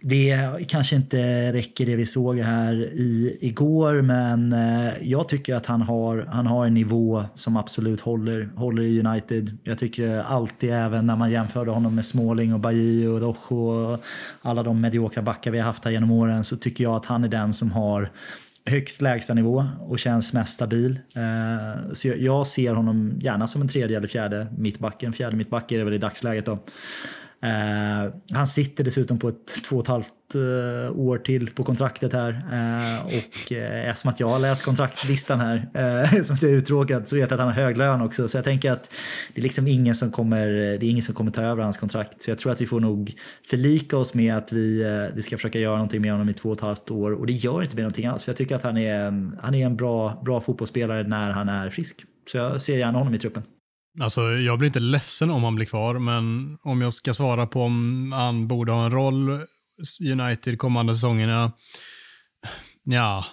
det 0.00 0.38
kanske 0.68 0.96
inte 0.96 1.52
räcker 1.52 1.86
det 1.86 1.96
vi 1.96 2.06
såg 2.06 2.38
här 2.38 2.74
i, 2.74 3.38
igår 3.40 4.02
men 4.02 4.52
eh, 4.52 4.92
jag 5.02 5.28
tycker 5.28 5.54
att 5.54 5.66
han 5.66 5.82
har, 5.82 6.26
han 6.28 6.46
har 6.46 6.66
en 6.66 6.74
nivå 6.74 7.24
som 7.34 7.56
absolut 7.56 8.00
håller, 8.00 8.48
håller 8.56 8.82
i 8.82 9.00
United. 9.00 9.58
Jag 9.64 9.78
tycker 9.78 10.22
alltid 10.22 10.72
även 10.72 11.06
när 11.06 11.16
man 11.16 11.30
jämförde 11.30 11.70
honom 11.70 11.94
med 11.94 12.06
Småling 12.06 12.54
och 12.54 12.60
Bailly 12.60 13.06
och 13.06 13.20
Rojo 13.20 13.56
och 13.56 14.00
alla 14.42 14.62
de 14.62 14.80
mediokra 14.80 15.22
backar 15.22 15.50
vi 15.50 15.58
har 15.58 15.66
haft 15.66 15.84
här 15.84 15.90
genom 15.92 16.10
åren 16.10 16.44
så 16.44 16.56
tycker 16.56 16.84
jag 16.84 16.96
att 16.96 17.06
han 17.06 17.24
är 17.24 17.28
den 17.28 17.54
som 17.54 17.72
har 17.72 18.10
högst 18.66 19.02
lägstanivå 19.02 19.66
och 19.80 19.98
känns 19.98 20.32
mest 20.32 20.54
stabil. 20.54 20.98
Eh, 21.14 21.92
så 21.92 22.08
jag 22.16 22.46
ser 22.46 22.74
honom 22.74 23.18
gärna 23.20 23.46
som 23.46 23.62
en 23.62 23.68
tredje 23.68 23.96
eller 23.96 24.08
fjärde 24.08 24.46
mittback. 24.58 25.02
En 25.02 25.12
fjärde 25.12 25.36
mittback 25.36 25.72
är 25.72 25.78
det 25.78 25.84
väl 25.84 25.94
i 25.94 25.98
dagsläget 25.98 26.46
då. 26.46 26.58
Eh, 27.42 28.12
han 28.32 28.46
sitter 28.46 28.84
dessutom 28.84 29.18
på 29.18 29.28
ett 29.28 29.64
två 29.64 29.76
och 29.76 29.82
ett 29.82 29.88
halvt 29.88 30.12
uh, 30.34 30.98
år 30.98 31.18
till 31.18 31.50
på 31.50 31.64
kontraktet 31.64 32.12
här. 32.12 32.30
Uh, 32.32 33.06
och 33.06 33.52
uh, 33.52 33.88
eftersom 33.88 34.10
att 34.10 34.20
jag 34.20 34.28
har 34.28 34.38
läst 34.38 34.64
kontraktslistan 34.64 35.40
här, 35.40 35.56
uh, 36.16 36.22
som 36.22 36.36
jag 36.40 36.50
är 36.50 36.54
uttråkad, 36.54 37.08
så 37.08 37.16
vet 37.16 37.30
jag 37.30 37.32
att 37.32 37.40
han 37.40 37.48
har 37.48 37.54
hög 37.54 37.78
lön 37.78 38.00
också. 38.00 38.28
Så 38.28 38.36
jag 38.36 38.44
tänker 38.44 38.72
att 38.72 38.90
det 39.34 39.40
är 39.40 39.42
liksom 39.42 39.66
ingen 39.66 39.94
som 39.94 40.10
kommer, 40.10 40.46
det 40.46 40.86
är 40.86 40.90
ingen 40.90 41.02
som 41.02 41.14
kommer 41.14 41.30
ta 41.30 41.42
över 41.42 41.62
hans 41.62 41.78
kontrakt. 41.78 42.22
Så 42.22 42.30
jag 42.30 42.38
tror 42.38 42.52
att 42.52 42.60
vi 42.60 42.66
får 42.66 42.80
nog 42.80 43.14
förlika 43.50 43.96
oss 43.96 44.14
med 44.14 44.36
att 44.36 44.52
vi, 44.52 44.84
vi 45.14 45.22
ska 45.22 45.36
försöka 45.36 45.58
göra 45.58 45.74
någonting 45.74 46.02
med 46.02 46.12
honom 46.12 46.28
i 46.28 46.34
två 46.34 46.48
och 46.48 46.56
ett 46.56 46.62
halvt 46.62 46.90
år. 46.90 47.12
Och 47.12 47.26
det 47.26 47.32
gör 47.32 47.62
inte 47.62 47.74
med 47.74 47.82
någonting 47.82 48.06
alls. 48.06 48.24
För 48.24 48.32
jag 48.32 48.36
tycker 48.36 48.56
att 48.56 48.62
han 48.62 48.76
är 48.76 48.94
en, 48.94 49.38
han 49.42 49.54
är 49.54 49.66
en 49.66 49.76
bra, 49.76 50.22
bra 50.24 50.40
fotbollsspelare 50.40 51.02
när 51.02 51.30
han 51.30 51.48
är 51.48 51.70
frisk. 51.70 52.04
Så 52.32 52.36
jag 52.36 52.62
ser 52.62 52.76
gärna 52.76 52.98
honom 52.98 53.14
i 53.14 53.18
truppen. 53.18 53.42
Alltså, 54.00 54.30
jag 54.30 54.58
blir 54.58 54.66
inte 54.66 54.80
ledsen 54.80 55.30
om 55.30 55.44
han 55.44 55.54
blir 55.54 55.66
kvar, 55.66 55.98
men 55.98 56.58
om 56.62 56.80
jag 56.80 56.94
ska 56.94 57.14
svara 57.14 57.46
på 57.46 57.62
om 57.62 58.12
han 58.12 58.48
borde 58.48 58.72
ha 58.72 58.84
en 58.84 58.90
roll 58.90 59.40
United 60.12 60.58
kommande 60.58 60.94
säsongerna. 60.94 61.52
Ja, 62.84 63.24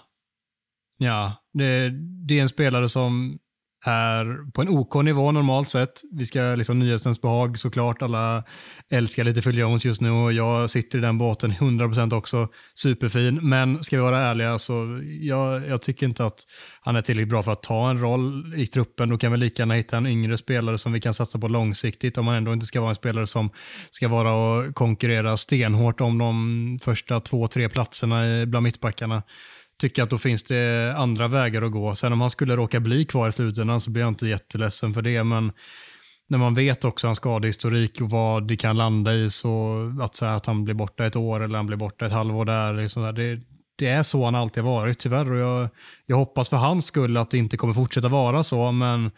ja 0.98 1.44
det, 1.54 1.90
det 2.28 2.40
är 2.40 2.42
en 2.42 2.50
spelare 2.50 2.90
som 2.90 3.40
är 3.84 4.52
på 4.52 4.62
en 4.62 4.70
OK 4.70 5.04
nivå 5.04 5.32
normalt 5.32 5.70
sett. 5.70 6.02
Vi 6.12 6.26
ska 6.26 6.42
liksom 6.42 6.80
nyhetens 6.80 7.22
behag 7.22 7.60
såklart. 7.60 8.02
Alla 8.02 8.44
älskar 8.92 9.24
lite 9.24 9.42
Phil 9.42 9.58
Jones 9.58 9.86
just 9.86 10.02
nu 10.02 10.10
och 10.10 10.34
jag 10.34 10.70
sitter 10.70 10.98
i 10.98 11.02
den 11.02 11.18
båten 11.18 11.52
100% 11.52 12.18
också. 12.18 12.48
Superfin. 12.76 13.40
Men 13.42 13.84
ska 13.84 13.96
vi 13.96 14.02
vara 14.02 14.20
ärliga 14.20 14.60
så 14.60 15.02
jag, 15.22 15.68
jag 15.68 15.82
tycker 15.82 16.06
inte 16.06 16.26
att 16.26 16.40
han 16.82 16.96
är 16.96 17.02
tillräckligt 17.02 17.30
bra 17.30 17.44
för 17.44 17.52
att 17.52 17.64
ta 17.64 17.90
en 17.90 18.00
roll 18.00 18.54
i 18.56 18.68
truppen. 18.68 19.10
Då 19.10 19.18
kan 19.18 19.32
vi 19.32 19.38
lika 19.38 19.62
gärna 19.62 19.74
hitta 19.74 19.98
en 19.98 20.08
yngre 20.08 20.38
spelare 20.38 20.78
som 20.78 20.92
vi 20.92 21.02
kan 21.02 21.14
satsa 21.14 21.40
på 21.40 21.48
långsiktigt 21.48 22.18
om 22.18 22.26
man 22.26 22.36
ändå 22.36 22.54
inte 22.54 22.66
ska 22.66 22.82
vara 22.82 22.90
en 22.90 22.96
spelare 22.96 23.28
som 23.28 23.50
ska 23.92 24.08
vara 24.08 24.34
och 24.34 24.76
konkurrera 24.76 25.38
stenhårt 25.38 26.02
om 26.02 26.18
de 26.18 26.80
första 26.82 27.20
två, 27.20 27.48
tre 27.48 27.70
platserna 27.70 28.46
bland 28.46 28.64
mittbackarna 28.64 29.24
tycker 29.84 30.04
att 30.04 30.10
då 30.10 30.18
finns 30.18 30.44
det 30.44 30.94
andra 30.98 31.28
vägar 31.28 31.62
att 31.62 31.72
gå. 31.72 31.96
Sen 31.96 32.14
om 32.14 32.22
han 32.22 32.30
skulle 32.30 32.56
råka 32.56 32.80
bli 32.80 33.06
kvar 33.06 33.30
i 33.30 33.32
slutändan 33.32 33.82
så 33.82 33.92
blir 33.92 34.04
jag 34.04 34.12
inte 34.12 34.28
jätteledsen 34.28 34.94
för 34.94 35.02
det. 35.02 35.24
Men 35.24 35.52
när 36.30 36.38
man 36.38 36.56
vet 36.56 36.86
också 36.86 37.08
hans 37.08 37.18
skadehistorik 37.18 38.02
och 38.02 38.10
vad 38.10 38.48
det 38.48 38.56
kan 38.56 38.78
landa 38.78 39.14
i 39.14 39.30
så 39.30 39.78
att 40.02 40.16
säga 40.16 40.36
att 40.36 40.46
han 40.46 40.64
blir 40.64 40.76
borta 40.76 41.06
ett 41.06 41.16
år 41.16 41.44
eller 41.44 41.56
han 41.58 41.66
blir 41.66 41.78
borta 41.78 42.06
ett 42.06 42.12
halvår 42.12 42.46
där. 42.46 42.74
Liksom 42.74 43.04
där 43.04 43.14
det, 43.14 43.42
det 43.78 43.88
är 43.88 44.04
så 44.04 44.26
han 44.26 44.36
alltid 44.36 44.64
har 44.64 44.72
varit 44.72 45.00
tyvärr 45.00 45.32
och 45.32 45.40
jag, 45.40 45.70
jag 46.06 46.18
hoppas 46.18 46.50
för 46.50 46.58
hans 46.58 46.86
skull 46.86 47.18
att 47.18 47.32
det 47.32 47.38
inte 47.38 47.58
kommer 47.58 47.74
fortsätta 47.74 48.08
vara 48.08 48.44
så 48.44 48.72
men 48.72 49.12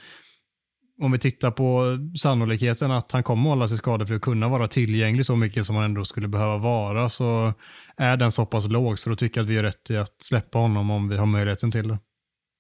om 1.01 1.11
vi 1.11 1.17
tittar 1.17 1.51
på 1.51 1.97
sannolikheten 2.17 2.91
att 2.91 3.11
han 3.11 3.23
kommer 3.23 3.49
hålla 3.49 3.67
sig 3.67 3.77
skadad 3.77 4.07
för 4.07 4.15
att 4.15 4.21
kunna 4.21 4.49
vara 4.49 4.67
tillgänglig 4.67 5.25
så 5.25 5.35
mycket 5.35 5.65
som 5.65 5.75
han 5.75 5.85
ändå 5.85 6.05
skulle 6.05 6.27
behöva 6.27 6.57
vara 6.57 7.09
så 7.09 7.53
är 7.97 8.17
den 8.17 8.31
så 8.31 8.45
pass 8.45 8.67
låg 8.67 8.99
så 8.99 9.09
då 9.09 9.15
tycker 9.15 9.39
jag 9.39 9.43
att 9.43 9.49
vi 9.49 9.57
är 9.57 9.63
rätt 9.63 9.91
i 9.91 9.97
att 9.97 10.21
släppa 10.21 10.57
honom 10.57 10.91
om 10.91 11.09
vi 11.09 11.17
har 11.17 11.25
möjligheten 11.25 11.71
till 11.71 11.87
det. 11.87 11.99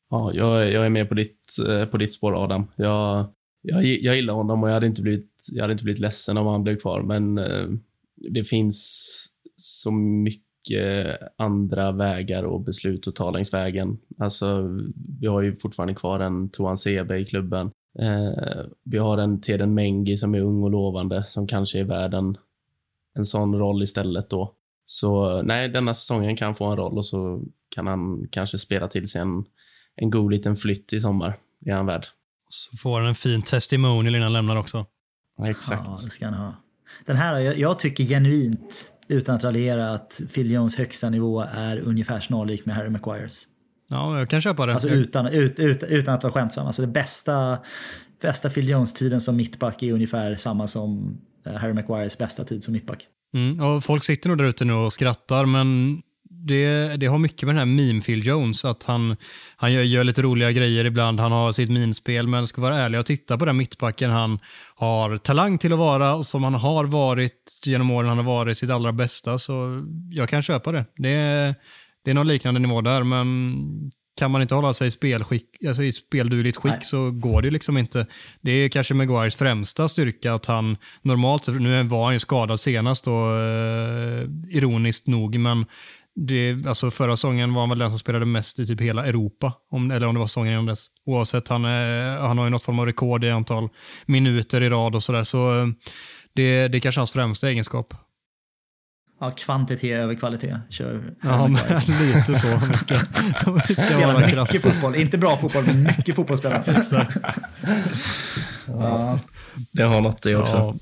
Ja, 0.09 0.31
jag, 0.33 0.71
jag 0.71 0.85
är 0.85 0.89
med 0.89 1.09
på 1.09 1.15
ditt, 1.15 1.39
eh, 1.67 1.85
på 1.85 1.97
ditt 1.97 2.13
spår 2.13 2.43
Adam. 2.43 2.67
Jag, 2.75 3.25
jag, 3.61 3.85
jag 3.85 4.15
gillar 4.15 4.33
honom 4.33 4.63
och 4.63 4.69
jag 4.69 4.73
hade, 4.73 4.87
inte 4.87 5.01
blivit, 5.01 5.47
jag 5.51 5.63
hade 5.63 5.71
inte 5.71 5.83
blivit 5.83 6.01
ledsen 6.01 6.37
om 6.37 6.47
han 6.47 6.63
blev 6.63 6.75
kvar 6.75 7.01
men 7.01 7.37
eh, 7.37 7.67
det 8.17 8.43
finns 8.43 8.85
så 9.55 9.91
mycket 9.91 11.17
andra 11.37 11.91
vägar 11.91 12.43
och 12.43 12.61
beslut 12.61 13.07
att 13.07 13.15
ta 13.15 13.31
längs 13.31 13.53
vägen. 13.53 13.97
Alltså, 14.19 14.77
vi 15.19 15.27
har 15.27 15.41
ju 15.41 15.55
fortfarande 15.55 15.93
kvar 15.93 16.19
en 16.19 16.49
Toan 16.49 16.77
Sebe 16.77 17.17
i 17.17 17.25
klubben. 17.25 17.71
Eh, 17.99 18.65
vi 18.83 18.97
har 18.97 19.17
en 19.17 19.41
Teden 19.41 19.73
Mengi 19.73 20.17
som 20.17 20.35
är 20.35 20.41
ung 20.41 20.63
och 20.63 20.71
lovande 20.71 21.23
som 21.23 21.47
kanske 21.47 21.79
är 21.79 21.83
värd 21.83 22.13
en, 22.13 22.37
en 23.15 23.25
sån 23.25 23.55
roll 23.55 23.83
istället 23.83 24.29
då. 24.29 24.53
Så 24.85 25.41
nej, 25.41 25.69
denna 25.69 25.93
säsongen 25.93 26.35
kan 26.35 26.55
få 26.55 26.65
en 26.65 26.77
roll 26.77 26.97
och 26.97 27.05
så 27.05 27.43
kan 27.75 27.87
han 27.87 28.27
kanske 28.31 28.57
spela 28.57 28.87
till 28.87 29.09
sig 29.09 29.21
en, 29.21 29.45
en 29.95 30.09
god 30.09 30.31
liten 30.31 30.55
flytt 30.55 30.93
i 30.93 30.99
sommar. 30.99 31.33
Det 31.59 31.71
är 31.71 31.75
han 31.75 31.85
värd. 31.85 32.05
Så 32.49 32.77
får 32.77 32.99
han 32.99 33.09
en 33.09 33.15
fin 33.15 33.41
testimonial 33.41 34.15
innan 34.15 34.21
han 34.21 34.33
lämnar 34.33 34.55
också. 34.55 34.85
Ja, 35.37 35.49
exakt. 35.49 35.87
Ja, 35.87 35.99
det 36.03 36.11
ska 36.11 36.25
han 36.25 36.33
ha. 36.33 36.53
Den 37.05 37.15
här, 37.15 37.39
jag, 37.39 37.57
jag 37.57 37.79
tycker 37.79 38.03
genuint, 38.03 38.91
utan 39.07 39.35
att 39.35 39.43
raljera, 39.43 39.89
att 39.89 40.21
Phil 40.33 40.51
Jones 40.51 40.75
högsta 40.75 41.09
nivå 41.09 41.45
är 41.53 41.79
ungefär 41.79 42.19
snarlik 42.19 42.65
med 42.65 42.75
Harry 42.75 42.89
Maguires. 42.89 43.47
Ja, 43.87 44.17
jag 44.17 44.29
kan 44.29 44.41
köpa 44.41 44.65
det. 44.65 44.73
Alltså 44.73 44.89
utan, 44.89 45.27
ut, 45.27 45.59
ut, 45.59 45.83
utan 45.83 46.13
att 46.13 46.23
vara 46.23 46.33
skämtsam. 46.33 46.67
Alltså 46.67 46.81
det 46.81 46.87
bästa, 46.87 47.57
bästa 48.21 48.49
Phil 48.49 48.69
Jones-tiden 48.69 49.21
som 49.21 49.35
mittback 49.35 49.83
är 49.83 49.93
ungefär 49.93 50.35
samma 50.35 50.67
som 50.67 51.17
eh, 51.45 51.53
Harry 51.53 51.73
Maguires 51.73 52.17
bästa 52.17 52.43
tid 52.43 52.63
som 52.63 52.71
mittback. 52.73 53.07
Mm, 53.33 53.59
och 53.59 53.83
folk 53.83 54.03
sitter 54.03 54.29
nog 54.29 54.37
där 54.37 54.45
ute 54.45 54.65
nu 54.65 54.73
och 54.73 54.93
skrattar, 54.93 55.45
men 55.45 56.01
det, 56.47 56.97
det 56.97 57.05
har 57.05 57.17
mycket 57.17 57.43
med 57.43 57.55
den 57.55 57.59
här 57.59 57.65
meme 57.65 58.01
Phil 58.01 58.25
Jones, 58.25 58.65
att 58.65 58.83
han, 58.83 59.15
han 59.55 59.73
gör, 59.73 59.83
gör 59.83 60.03
lite 60.03 60.21
roliga 60.21 60.51
grejer 60.51 60.85
ibland, 60.85 61.19
han 61.19 61.31
har 61.31 61.51
sitt 61.51 61.69
minspel, 61.69 62.27
men 62.27 62.47
ska 62.47 62.61
vara 62.61 62.77
ärlig 62.77 62.99
och 62.99 63.05
titta 63.05 63.37
på 63.37 63.45
den 63.45 63.57
mittbacken 63.57 64.11
han 64.11 64.39
har 64.75 65.17
talang 65.17 65.57
till 65.57 65.73
att 65.73 65.79
vara 65.79 66.15
och 66.15 66.25
som 66.25 66.43
han 66.43 66.53
har 66.53 66.85
varit 66.85 67.59
genom 67.65 67.91
åren 67.91 68.09
han 68.09 68.17
har 68.17 68.25
varit 68.25 68.57
sitt 68.57 68.69
allra 68.69 68.91
bästa, 68.91 69.39
så 69.39 69.83
jag 70.11 70.29
kan 70.29 70.41
köpa 70.41 70.71
det. 70.71 70.85
Det 70.97 71.11
är, 71.11 71.55
det 72.05 72.11
är 72.11 72.15
någon 72.15 72.27
liknande 72.27 72.59
nivå 72.59 72.81
där, 72.81 73.03
men 73.03 73.91
kan 74.19 74.31
man 74.31 74.41
inte 74.41 74.55
hålla 74.55 74.73
sig 74.73 74.87
i, 74.87 74.91
spelskick, 74.91 75.45
alltså 75.67 75.83
i 75.83 75.91
speldugligt 75.91 76.57
skick 76.57 76.71
Nej. 76.71 76.81
så 76.83 77.11
går 77.11 77.41
det 77.41 77.51
liksom 77.51 77.77
inte. 77.77 78.07
Det 78.41 78.51
är 78.51 78.69
kanske 78.69 78.93
Maguires 78.93 79.35
främsta 79.35 79.87
styrka 79.87 80.33
att 80.33 80.45
han 80.45 80.77
normalt, 81.01 81.47
nu 81.47 81.83
var 81.83 82.03
han 82.03 82.13
ju 82.13 82.19
skadad 82.19 82.59
senast 82.59 83.05
då, 83.05 83.37
eh, 83.37 84.55
ironiskt 84.57 85.07
nog, 85.07 85.39
men 85.39 85.65
det, 86.15 86.65
alltså 86.67 86.91
förra 86.91 87.17
säsongen 87.17 87.53
var 87.53 87.61
han 87.61 87.69
väl 87.69 87.79
den 87.79 87.89
som 87.89 87.99
spelade 87.99 88.25
mest 88.25 88.59
i 88.59 88.65
typ 88.65 88.81
hela 88.81 89.05
Europa, 89.05 89.53
om, 89.71 89.91
eller 89.91 90.07
om 90.07 90.15
det 90.15 90.19
var 90.19 90.27
säsongen 90.27 90.53
innan 90.53 90.65
dess. 90.65 90.87
Oavsett, 91.05 91.47
han, 91.47 91.65
är, 91.65 92.17
han 92.17 92.37
har 92.37 92.45
ju 92.45 92.51
något 92.51 92.63
form 92.63 92.79
av 92.79 92.85
rekord 92.85 93.23
i 93.23 93.29
antal 93.29 93.69
minuter 94.05 94.63
i 94.63 94.69
rad 94.69 94.95
och 94.95 95.03
sådär, 95.03 95.23
så 95.23 95.59
eh, 95.59 95.67
det, 96.33 96.67
det 96.67 96.77
är 96.77 96.79
kanske 96.79 96.99
hans 96.99 97.11
främsta 97.11 97.49
egenskap. 97.49 97.93
Ja, 99.19 99.31
kvantitet 99.31 99.99
över 99.99 100.15
kvalitet. 100.15 100.59
Kör 100.69 101.13
ja, 101.21 101.47
men 101.47 101.53
lite 101.87 102.35
så. 102.35 102.59
Mycket. 102.65 103.85
Spelar 103.85 104.19
mycket 104.19 104.61
fotboll. 104.61 104.95
Inte 104.95 105.17
bra 105.17 105.37
fotboll, 105.37 105.63
men 105.67 105.83
mycket 105.83 106.15
fotbollsspelare. 106.15 106.63
Exakt. 106.77 107.17
Ja. 108.67 109.19
Det 109.73 109.83
har 109.83 110.01
något 110.01 110.21
det 110.21 110.35
också. 110.35 110.57
Ja. 110.57 110.75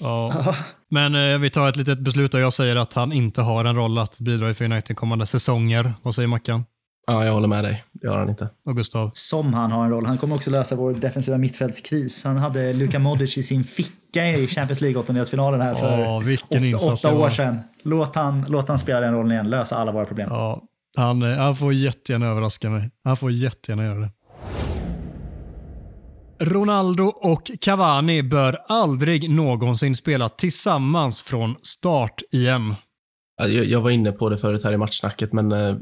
Ja. 0.00 0.54
Men 0.90 1.14
eh, 1.14 1.38
vi 1.38 1.50
tar 1.50 1.68
ett 1.68 1.76
litet 1.76 1.98
beslut 1.98 2.34
och 2.34 2.40
jag 2.40 2.52
säger 2.52 2.76
att 2.76 2.94
han 2.94 3.12
inte 3.12 3.42
har 3.42 3.64
en 3.64 3.76
roll 3.76 3.98
att 3.98 4.18
bidra 4.18 4.50
i 4.50 4.54
för 4.54 4.64
United 4.64 4.96
kommande 4.96 5.26
säsonger. 5.26 5.94
Vad 6.02 6.14
säger 6.14 6.28
Mackan? 6.28 6.64
Ja, 7.06 7.24
jag 7.24 7.32
håller 7.32 7.48
med 7.48 7.64
dig. 7.64 7.84
Det 7.92 8.08
har 8.08 8.18
han 8.18 8.28
inte. 8.28 8.48
Och 8.64 8.76
Gustav? 8.76 9.10
Som 9.14 9.54
han 9.54 9.72
har 9.72 9.84
en 9.84 9.90
roll. 9.90 10.06
Han 10.06 10.18
kommer 10.18 10.34
också 10.36 10.50
lösa 10.50 10.76
vår 10.76 10.94
defensiva 10.94 11.38
mittfältskris. 11.38 12.24
Han 12.24 12.36
hade 12.36 12.72
Luka 12.72 12.98
Modric 12.98 13.38
i 13.38 13.42
sin 13.42 13.64
ficka 13.64 14.26
i 14.28 14.46
Champions 14.46 14.80
League-åttondelsfinalen 14.80 15.60
här 15.60 15.74
för 15.74 16.00
Åh, 16.00 16.22
vilken 16.22 16.74
åtta, 16.74 16.92
åtta 16.92 17.14
år 17.14 17.30
sedan. 17.30 17.60
Låt 17.82 18.14
han, 18.14 18.44
låt 18.48 18.68
han 18.68 18.78
spela 18.78 19.00
den 19.00 19.14
rollen 19.14 19.32
igen, 19.32 19.50
lösa 19.50 19.76
alla 19.76 19.92
våra 19.92 20.04
problem. 20.04 20.28
Ja, 20.30 20.62
han, 20.96 21.22
eh, 21.22 21.38
han 21.38 21.56
får 21.56 21.74
jättegärna 21.74 22.26
överraska 22.26 22.70
mig. 22.70 22.90
Han 23.04 23.16
får 23.16 23.32
jättegärna 23.32 23.84
göra 23.84 23.98
det. 23.98 24.10
Ronaldo 26.40 27.04
och 27.04 27.50
Cavani 27.60 28.22
bör 28.22 28.58
aldrig 28.68 29.30
någonsin 29.30 29.96
spela 29.96 30.28
tillsammans 30.28 31.20
från 31.20 31.56
start 31.62 32.22
igen. 32.32 32.74
Jag 33.64 33.80
var 33.80 33.90
inne 33.90 34.12
på 34.12 34.28
det 34.28 34.36
förut 34.36 34.64
här 34.64 34.72
i 34.72 34.76
matchsnacket, 34.76 35.32
men 35.32 35.52
eh, 35.52 35.76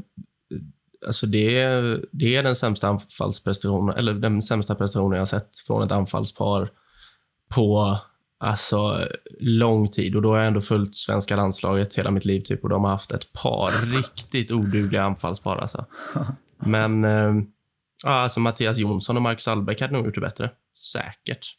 alltså 1.07 1.27
det, 1.27 1.59
är, 1.59 2.05
det 2.11 2.35
är 2.35 2.43
den 2.43 2.55
sämsta 2.55 2.87
anfallsprestationen, 2.87 3.97
eller 3.97 4.13
den 4.13 4.41
sämsta 4.41 4.75
prestationen 4.75 5.17
jag 5.17 5.27
sett 5.27 5.57
från 5.57 5.83
ett 5.83 5.91
anfallspar 5.91 6.69
på 7.55 7.97
alltså, 8.39 9.07
lång 9.39 9.87
tid. 9.87 10.15
Och 10.15 10.21
då 10.21 10.29
har 10.29 10.37
jag 10.37 10.47
ändå 10.47 10.61
följt 10.61 10.95
svenska 10.95 11.35
landslaget 11.35 11.93
hela 11.93 12.11
mitt 12.11 12.25
liv 12.25 12.41
typ, 12.41 12.63
och 12.63 12.69
de 12.69 12.83
har 12.83 12.91
haft 12.91 13.11
ett 13.11 13.33
par 13.33 13.85
riktigt 13.95 14.51
odugliga 14.51 15.03
anfallspar. 15.03 15.57
Alltså. 15.57 15.85
Men 16.65 17.03
eh, 17.03 17.33
alltså 18.05 18.39
Mattias 18.39 18.77
Jonsson 18.77 19.15
och 19.15 19.21
Marcus 19.21 19.47
Albeck 19.47 19.81
hade 19.81 19.93
nog 19.93 20.05
gjort 20.05 20.15
det 20.15 20.21
bättre. 20.21 20.51
Säkert. 20.77 21.57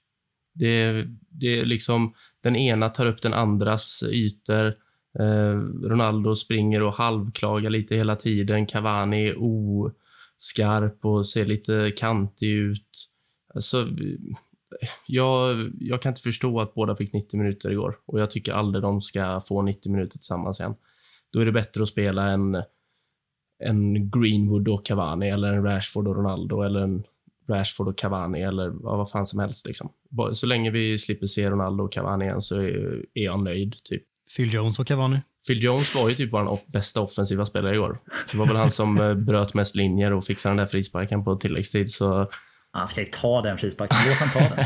Det, 0.55 1.05
det 1.31 1.61
är 1.61 1.65
liksom, 1.65 2.15
den 2.43 2.57
ena 2.57 2.89
tar 2.89 3.07
upp 3.07 3.23
den 3.23 3.35
andras 3.35 4.03
ytor. 4.03 4.75
Eh, 5.19 5.59
Ronaldo 5.89 6.35
springer 6.35 6.83
och 6.83 6.95
halvklagar 6.95 7.71
lite 7.71 7.97
hela 7.97 8.17
tiden. 8.17 8.67
Cavani 8.67 9.29
är 9.29 9.37
oskarp 9.39 11.05
och 11.05 11.27
ser 11.27 11.47
lite 11.47 11.93
kantig 11.97 12.49
ut. 12.51 13.09
Alltså, 13.55 13.81
eh, 13.81 14.37
jag, 15.07 15.71
jag 15.81 16.03
kan 16.03 16.11
inte 16.11 16.21
förstå 16.21 16.61
att 16.61 16.75
båda 16.75 16.97
fick 16.97 17.13
90 17.13 17.39
minuter 17.39 17.71
igår 17.71 17.99
och 18.07 18.21
jag 18.21 18.31
tycker 18.31 18.53
aldrig 18.53 18.83
de 18.83 19.01
ska 19.01 19.41
få 19.41 19.63
90 19.63 19.93
minuter 19.93 20.19
tillsammans 20.19 20.61
igen. 20.61 20.75
Då 21.33 21.41
är 21.41 21.45
det 21.45 21.53
bättre 21.53 21.83
att 21.83 21.89
spela 21.89 22.31
en, 22.31 22.63
en 23.65 24.11
Greenwood 24.11 24.69
och 24.69 24.87
Cavani 24.87 25.29
eller 25.29 25.53
en 25.53 25.65
Rashford 25.65 26.09
och 26.09 26.17
Ronaldo 26.17 26.63
eller 26.63 26.81
en 26.81 27.03
Rashford 27.49 27.89
och 27.89 27.99
Cavani 27.99 28.43
eller 28.43 28.69
vad 28.69 29.11
fan 29.11 29.27
som 29.27 29.41
helst. 29.41 29.67
Liksom. 29.67 29.93
Så 30.33 30.47
länge 30.47 30.71
vi 30.71 30.99
slipper 30.99 31.27
se 31.27 31.51
Ronaldo 31.51 31.85
och 31.85 31.93
Cavani 31.93 32.25
igen 32.25 32.41
så 32.41 32.57
är, 32.57 33.05
är 33.15 33.25
jag 33.25 33.43
nöjd. 33.43 33.75
Typ. 33.85 34.03
Phil 34.37 34.55
Jones 34.55 34.79
och 34.79 34.87
Cavani. 34.87 35.21
Phil 35.47 35.65
Jones 35.65 35.95
var 35.95 36.09
ju 36.09 36.15
typ 36.15 36.33
vår 36.33 36.45
off 36.45 36.67
bästa 36.67 37.01
offensiva 37.01 37.47
spelare 37.47 37.75
igår. 37.75 37.99
Det 38.33 38.39
var 38.39 38.47
väl 38.47 38.57
han 38.57 38.71
som 38.71 39.01
eh, 39.01 39.15
bröt 39.15 39.55
mest 39.55 39.77
linjer 39.77 40.13
och 40.13 40.25
fixade 40.25 40.51
den 40.51 40.57
där 40.57 40.67
frisparken 40.67 41.25
på 41.25 41.37
tilläggstid. 41.37 41.91
Så... 41.91 42.31
Han 42.73 42.89
ska 42.89 43.01
ju 43.01 43.07
ta 43.07 43.43
den 43.43 43.59
frisparken. 43.59 43.99
Låt 44.09 44.19
han 44.19 44.49
ta 44.49 44.55
den. 44.57 44.65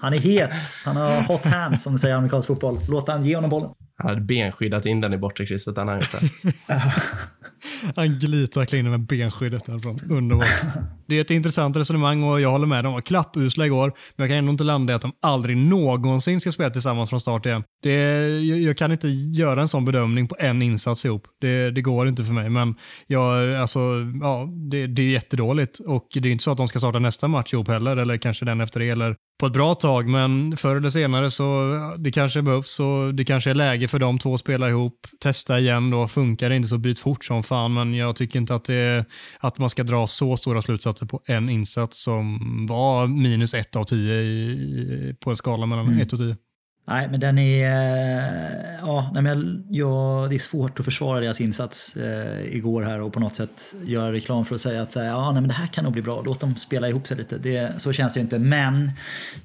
Han 0.00 0.14
är 0.14 0.18
het. 0.18 0.50
Han 0.84 0.96
har 0.96 1.22
hot 1.22 1.44
hands 1.44 1.82
som 1.82 1.92
de 1.92 1.98
säger 1.98 2.14
i 2.14 2.18
amerikansk 2.18 2.46
fotboll. 2.46 2.78
Låt 2.88 3.08
han 3.08 3.24
ge 3.24 3.34
honom 3.34 3.50
bollen. 3.50 3.70
Han 3.96 4.08
hade 4.08 4.20
benskyddat 4.20 4.86
in 4.86 5.00
den 5.00 5.14
i 5.14 5.18
bortre 5.18 5.46
krysset. 5.46 5.76
Han 5.76 5.88
Han 7.96 8.18
glitar 8.18 8.74
in 8.74 8.90
med 8.90 9.00
benskyddet 9.00 9.64
därifrån. 9.66 10.00
Underbart. 10.10 10.46
Det 11.08 11.16
är 11.16 11.20
ett 11.20 11.30
intressant 11.30 11.76
resonemang 11.76 12.22
och 12.22 12.40
jag 12.40 12.50
håller 12.50 12.66
med. 12.66 12.84
De 12.84 12.92
var 12.92 13.00
klappusla 13.00 13.66
igår, 13.66 13.92
men 14.16 14.24
jag 14.24 14.30
kan 14.30 14.38
ändå 14.38 14.50
inte 14.50 14.64
landa 14.64 14.92
i 14.92 14.96
att 14.96 15.02
de 15.02 15.12
aldrig 15.22 15.56
någonsin 15.56 16.40
ska 16.40 16.52
spela 16.52 16.70
tillsammans 16.70 17.10
från 17.10 17.20
start 17.20 17.46
igen. 17.46 17.62
Det, 17.82 17.94
jag, 18.38 18.58
jag 18.60 18.76
kan 18.76 18.92
inte 18.92 19.08
göra 19.08 19.60
en 19.60 19.68
sån 19.68 19.84
bedömning 19.84 20.28
på 20.28 20.36
en 20.38 20.62
insats 20.62 21.04
ihop. 21.04 21.26
Det, 21.40 21.70
det 21.70 21.82
går 21.82 22.08
inte 22.08 22.24
för 22.24 22.32
mig, 22.32 22.50
men 22.50 22.74
jag, 23.06 23.54
alltså, 23.54 23.80
ja, 24.20 24.48
det, 24.70 24.86
det 24.86 25.02
är 25.02 25.10
jättedåligt 25.10 25.78
och 25.78 26.08
det 26.14 26.28
är 26.28 26.32
inte 26.32 26.44
så 26.44 26.50
att 26.50 26.56
de 26.56 26.68
ska 26.68 26.78
starta 26.78 26.98
nästa 26.98 27.28
match 27.28 27.52
ihop 27.52 27.68
heller, 27.68 27.96
eller 27.96 28.16
kanske 28.16 28.44
den 28.44 28.60
efter 28.60 28.80
det, 28.80 28.88
eller 28.88 29.16
på 29.40 29.46
ett 29.46 29.52
bra 29.52 29.74
tag, 29.74 30.08
men 30.08 30.56
förr 30.56 30.76
eller 30.76 30.90
senare 30.90 31.30
så 31.30 31.74
det 31.98 32.10
kanske 32.10 32.42
behövs 32.42 32.80
och 32.80 33.14
det 33.14 33.24
kanske 33.24 33.50
är 33.50 33.54
läge 33.54 33.88
för 33.88 33.98
de 33.98 34.18
två 34.18 34.34
att 34.34 34.40
spela 34.40 34.68
ihop. 34.68 34.94
Testa 35.20 35.58
igen 35.58 35.90
då, 35.90 36.08
funkar 36.08 36.48
det 36.48 36.56
inte 36.56 36.68
så 36.68 36.78
byt 36.78 36.98
fort 36.98 37.24
som 37.24 37.37
fan, 37.42 37.74
men 37.74 37.94
jag 37.94 38.16
tycker 38.16 38.38
inte 38.38 38.54
att, 38.54 38.64
det, 38.64 39.04
att 39.38 39.58
man 39.58 39.70
ska 39.70 39.82
dra 39.82 40.06
så 40.06 40.36
stora 40.36 40.62
slutsatser 40.62 41.06
på 41.06 41.20
en 41.26 41.48
insats 41.48 42.02
som 42.02 42.38
var 42.68 43.06
minus 43.06 43.54
ett 43.54 43.76
av 43.76 43.84
tio 43.84 44.14
i, 44.14 45.16
på 45.20 45.30
en 45.30 45.36
skala 45.36 45.66
mellan 45.66 45.86
mm. 45.86 46.00
ett 46.00 46.12
och 46.12 46.18
tio. 46.18 46.36
Nej, 46.88 47.08
men 47.10 47.20
den 47.20 47.38
är... 47.38 47.64
Eh, 47.64 48.78
ja, 48.80 49.10
nej, 49.14 49.22
men 49.22 49.64
jag, 49.70 50.30
det 50.30 50.36
är 50.36 50.38
svårt 50.38 50.78
att 50.78 50.84
försvara 50.84 51.20
deras 51.20 51.40
insats 51.40 51.96
eh, 51.96 52.56
igår 52.56 52.82
här 52.82 53.00
och 53.00 53.12
på 53.12 53.20
något 53.20 53.36
sätt 53.36 53.74
göra 53.84 54.12
reklam 54.12 54.44
för 54.44 54.54
att 54.54 54.60
säga 54.60 54.82
att 54.82 54.92
så 54.92 54.98
ja, 54.98 55.32
nej, 55.32 55.40
men 55.40 55.48
det 55.48 55.54
här 55.54 55.66
kan 55.66 55.84
nog 55.84 55.92
bli 55.92 56.02
bra. 56.02 56.22
Låt 56.24 56.40
dem 56.40 56.56
spela 56.56 56.88
ihop 56.88 57.06
sig 57.06 57.16
lite. 57.16 57.38
Det, 57.38 57.72
så 57.76 57.92
känns 57.92 58.14
det 58.14 58.20
inte. 58.20 58.38
Men 58.38 58.90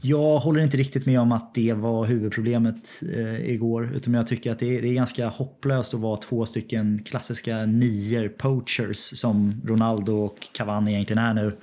jag 0.01 0.39
håller 0.39 0.61
inte 0.61 0.77
riktigt 0.77 1.05
med 1.05 1.19
om 1.19 1.31
att 1.31 1.53
det 1.53 1.73
var 1.73 2.05
huvudproblemet 2.05 3.03
eh, 3.15 3.49
igår. 3.49 3.91
Utan 3.95 4.13
jag 4.13 4.27
tycker 4.27 4.51
att 4.51 4.59
det 4.59 4.77
är, 4.77 4.81
det 4.81 4.87
är 4.87 4.93
ganska 4.93 5.27
hopplöst 5.27 5.93
att 5.93 5.99
vara 5.99 6.17
två 6.17 6.45
stycken 6.45 7.03
klassiska 7.05 7.65
nior 7.65 8.27
poachers 8.27 9.19
som 9.19 9.61
Ronaldo 9.65 10.13
och 10.13 10.47
Cavani 10.51 10.93
egentligen 10.93 11.23
är 11.23 11.33
nu. 11.33 11.57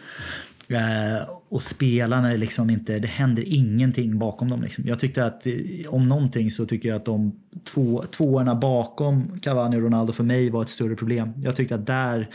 Eh, 0.70 1.28
och 1.48 1.62
spela 1.62 2.20
när 2.20 2.30
det 2.30 2.36
liksom 2.36 2.70
inte, 2.70 2.98
det 2.98 3.08
händer 3.08 3.44
ingenting 3.46 4.18
bakom 4.18 4.50
dem. 4.50 4.62
Liksom. 4.62 4.84
Jag 4.86 4.98
tyckte 4.98 5.24
att 5.24 5.46
eh, 5.46 5.52
om 5.88 6.08
någonting 6.08 6.50
så 6.50 6.66
tycker 6.66 6.88
jag 6.88 6.96
att 6.96 7.04
de 7.04 7.32
två, 7.64 8.04
tvåorna 8.10 8.54
bakom 8.54 9.40
Cavani 9.40 9.76
och 9.76 9.82
Ronaldo 9.82 10.12
för 10.12 10.24
mig 10.24 10.50
var 10.50 10.62
ett 10.62 10.68
större 10.68 10.94
problem. 10.94 11.32
Jag 11.42 11.56
tyckte 11.56 11.74
att 11.74 11.86
där 11.86 12.28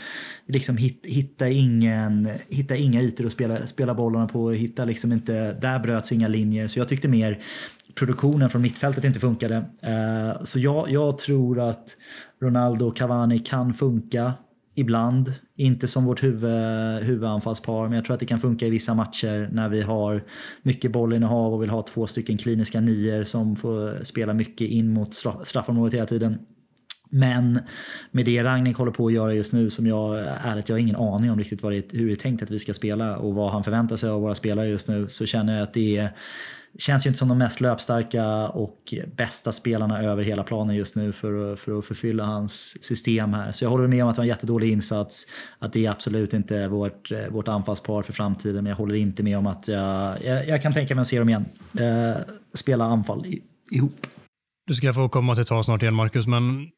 liksom 0.48 0.76
hit, 0.76 1.00
hitta, 1.04 1.48
ingen, 1.48 2.28
hitta 2.48 2.76
inga 2.76 3.02
ytor 3.02 3.26
att 3.26 3.32
spela, 3.32 3.66
spela 3.66 3.94
bollarna 3.94 4.26
på, 4.26 4.50
hitta 4.50 4.84
liksom 4.84 5.12
inte, 5.12 5.52
där 5.52 5.78
bröts 5.78 6.12
inga 6.12 6.28
linjer. 6.28 6.66
Så 6.66 6.78
jag 6.78 6.88
tyckte 6.88 7.08
mer 7.08 7.38
produktionen 7.94 8.50
från 8.50 8.62
mittfältet 8.62 9.04
inte 9.04 9.20
funkade. 9.20 9.56
Eh, 9.80 10.44
så 10.44 10.58
jag, 10.58 10.90
jag 10.90 11.18
tror 11.18 11.60
att 11.60 11.96
Ronaldo 12.42 12.86
och 12.86 12.96
Cavani 12.96 13.38
kan 13.38 13.74
funka 13.74 14.32
ibland. 14.76 15.32
Inte 15.56 15.88
som 15.88 16.04
vårt 16.04 16.22
huvud, 16.22 17.02
huvudanfallspar, 17.02 17.84
men 17.88 17.92
jag 17.92 18.04
tror 18.04 18.14
att 18.14 18.20
det 18.20 18.26
kan 18.26 18.40
funka 18.40 18.66
i 18.66 18.70
vissa 18.70 18.94
matcher 18.94 19.48
när 19.52 19.68
vi 19.68 19.82
har 19.82 20.22
mycket 20.62 20.92
bollinnehav 20.92 21.54
och 21.54 21.62
vill 21.62 21.70
ha 21.70 21.82
två 21.82 22.06
stycken 22.06 22.38
kliniska 22.38 22.80
nior 22.80 23.24
som 23.24 23.56
får 23.56 24.04
spela 24.04 24.34
mycket 24.34 24.70
in 24.70 24.92
mot 24.92 25.14
straffområdet 25.42 25.94
hela 25.94 26.06
tiden. 26.06 26.38
Men 27.10 27.60
med 28.10 28.24
det 28.24 28.44
Ragnik 28.44 28.76
håller 28.76 28.92
på 28.92 29.06
att 29.06 29.12
göra 29.12 29.34
just 29.34 29.52
nu 29.52 29.70
som 29.70 29.86
jag 29.86 30.18
ärligt, 30.44 30.68
jag 30.68 30.76
har 30.76 30.80
ingen 30.80 30.96
aning 30.96 31.30
om 31.30 31.38
riktigt 31.38 31.62
vad 31.62 31.72
det, 31.72 31.92
hur 31.92 32.06
det 32.06 32.12
är 32.12 32.16
tänkt 32.16 32.42
att 32.42 32.50
vi 32.50 32.58
ska 32.58 32.74
spela 32.74 33.16
och 33.16 33.34
vad 33.34 33.52
han 33.52 33.64
förväntar 33.64 33.96
sig 33.96 34.10
av 34.10 34.20
våra 34.20 34.34
spelare 34.34 34.68
just 34.68 34.88
nu 34.88 35.08
så 35.08 35.26
känner 35.26 35.54
jag 35.54 35.62
att 35.62 35.72
det 35.72 35.96
är 35.96 36.10
känns 36.78 37.06
ju 37.06 37.08
inte 37.08 37.18
som 37.18 37.28
de 37.28 37.38
mest 37.38 37.60
löpstarka 37.60 38.48
och 38.48 38.94
bästa 39.16 39.52
spelarna 39.52 40.02
över 40.02 40.22
hela 40.22 40.44
planen 40.44 40.76
just 40.76 40.96
nu 40.96 41.12
för 41.12 41.52
att, 41.52 41.60
för 41.60 41.78
att 41.78 41.86
förfylla 41.86 42.24
hans 42.24 42.84
system 42.84 43.34
här. 43.34 43.52
Så 43.52 43.64
jag 43.64 43.70
håller 43.70 43.88
med 43.88 44.02
om 44.02 44.08
att 44.08 44.16
det 44.16 44.20
var 44.20 44.24
en 44.24 44.28
jättedålig 44.28 44.72
insats, 44.72 45.26
att 45.58 45.72
det 45.72 45.86
är 45.86 45.90
absolut 45.90 46.34
inte 46.34 46.68
vårt, 46.68 47.12
vårt 47.30 47.48
anfallspar 47.48 48.02
för 48.02 48.12
framtiden, 48.12 48.64
men 48.64 48.70
jag 48.70 48.76
håller 48.76 48.94
inte 48.94 49.22
med 49.22 49.38
om 49.38 49.46
att 49.46 49.68
jag, 49.68 50.24
jag, 50.24 50.48
jag 50.48 50.62
kan 50.62 50.72
tänka 50.72 50.94
mig 50.94 51.02
att 51.02 51.08
se 51.08 51.18
dem 51.18 51.28
igen. 51.28 51.44
Eh, 51.78 52.16
spela 52.54 52.84
anfall 52.84 53.26
i, 53.26 53.42
ihop. 53.70 54.06
Du 54.66 54.74
ska 54.74 54.92
få 54.92 55.08
komma 55.08 55.34
till 55.34 55.46
tal 55.46 55.64
snart 55.64 55.82
igen 55.82 55.94
Marcus, 55.94 56.26
men 56.26 56.68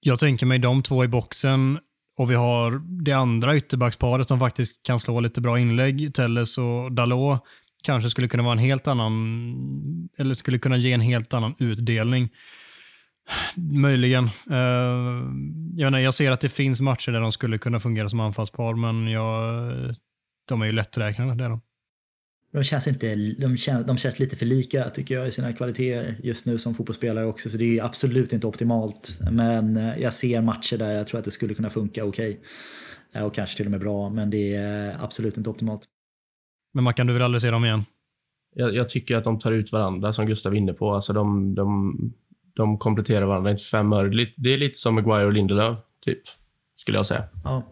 jag 0.00 0.18
tänker 0.18 0.46
mig 0.46 0.58
de 0.58 0.82
två 0.82 1.04
i 1.04 1.08
boxen 1.08 1.78
och 2.18 2.30
vi 2.30 2.34
har 2.34 2.82
det 3.04 3.12
andra 3.12 3.56
ytterbacksparet 3.56 4.28
som 4.28 4.38
faktiskt 4.38 4.82
kan 4.82 5.00
slå 5.00 5.20
lite 5.20 5.40
bra 5.40 5.58
inlägg, 5.58 6.14
Telles 6.14 6.58
och 6.58 6.92
Dalot 6.92 7.42
kanske 7.86 8.10
skulle 8.10 8.28
kunna 8.28 8.42
vara 8.42 8.52
en 8.52 8.58
helt 8.58 8.86
annan, 8.86 10.08
eller 10.18 10.34
skulle 10.34 10.58
kunna 10.58 10.76
ge 10.76 10.92
en 10.92 11.00
helt 11.00 11.34
annan 11.34 11.54
utdelning. 11.58 12.28
Möjligen. 13.56 14.24
Uh, 14.50 15.32
jag, 15.76 15.92
nej, 15.92 16.04
jag 16.04 16.14
ser 16.14 16.30
att 16.30 16.40
det 16.40 16.48
finns 16.48 16.80
matcher 16.80 17.12
där 17.12 17.20
de 17.20 17.32
skulle 17.32 17.58
kunna 17.58 17.80
fungera 17.80 18.08
som 18.08 18.20
anfallspar, 18.20 18.74
men 18.74 19.08
jag, 19.08 19.94
de 20.48 20.62
är 20.62 20.66
ju 20.66 20.72
lätträknade. 20.72 21.34
Det 21.34 21.44
är 21.44 21.48
de. 21.48 21.60
De 22.52 22.64
känns, 22.64 22.86
inte, 22.86 23.14
de, 23.14 23.56
känns, 23.56 23.86
de 23.86 23.96
känns 23.96 24.18
lite 24.18 24.36
för 24.36 24.46
lika 24.46 24.90
tycker 24.90 25.14
jag 25.14 25.28
i 25.28 25.32
sina 25.32 25.52
kvaliteter 25.52 26.16
just 26.22 26.46
nu 26.46 26.58
som 26.58 26.74
fotbollsspelare 26.74 27.26
också. 27.26 27.50
Så 27.50 27.56
det 27.56 27.78
är 27.78 27.84
absolut 27.84 28.32
inte 28.32 28.46
optimalt. 28.46 29.18
Men 29.30 29.76
eh, 29.76 29.98
jag 29.98 30.14
ser 30.14 30.40
matcher 30.40 30.78
där 30.78 30.90
jag 30.90 31.06
tror 31.06 31.18
att 31.18 31.24
det 31.24 31.30
skulle 31.30 31.54
kunna 31.54 31.70
funka 31.70 32.04
okej. 32.04 32.40
Okay. 33.12 33.22
Och 33.22 33.34
kanske 33.34 33.56
till 33.56 33.66
och 33.66 33.70
med 33.70 33.80
bra, 33.80 34.10
men 34.10 34.30
det 34.30 34.54
är 34.54 34.96
absolut 35.04 35.36
inte 35.36 35.50
optimalt. 35.50 35.82
Men 36.76 36.84
man 36.84 36.94
kan 36.94 37.06
du 37.06 37.12
väl 37.12 37.22
aldrig 37.22 37.42
se 37.42 37.50
dem 37.50 37.64
igen? 37.64 37.84
Jag, 38.54 38.74
jag, 38.74 38.88
tycker 38.88 39.16
att 39.16 39.24
de 39.24 39.38
tar 39.38 39.52
ut 39.52 39.72
varandra, 39.72 40.12
som 40.12 40.26
Gustav 40.26 40.52
är 40.52 40.56
inne 40.56 40.72
på. 40.72 40.94
Alltså 40.94 41.12
de, 41.12 41.54
de, 41.54 41.96
de 42.56 42.78
kompletterar 42.78 43.26
varandra, 43.26 43.50
inte 43.50 43.62
fem 43.62 43.92
öre. 43.92 44.26
Det 44.36 44.54
är 44.54 44.58
lite 44.58 44.78
som 44.78 44.94
Maguire 44.94 45.26
och 45.26 45.32
Lindelöf, 45.32 45.78
typ. 46.04 46.18
Skulle 46.76 46.98
jag 46.98 47.06
säga. 47.06 47.24
Ja. 47.44 47.62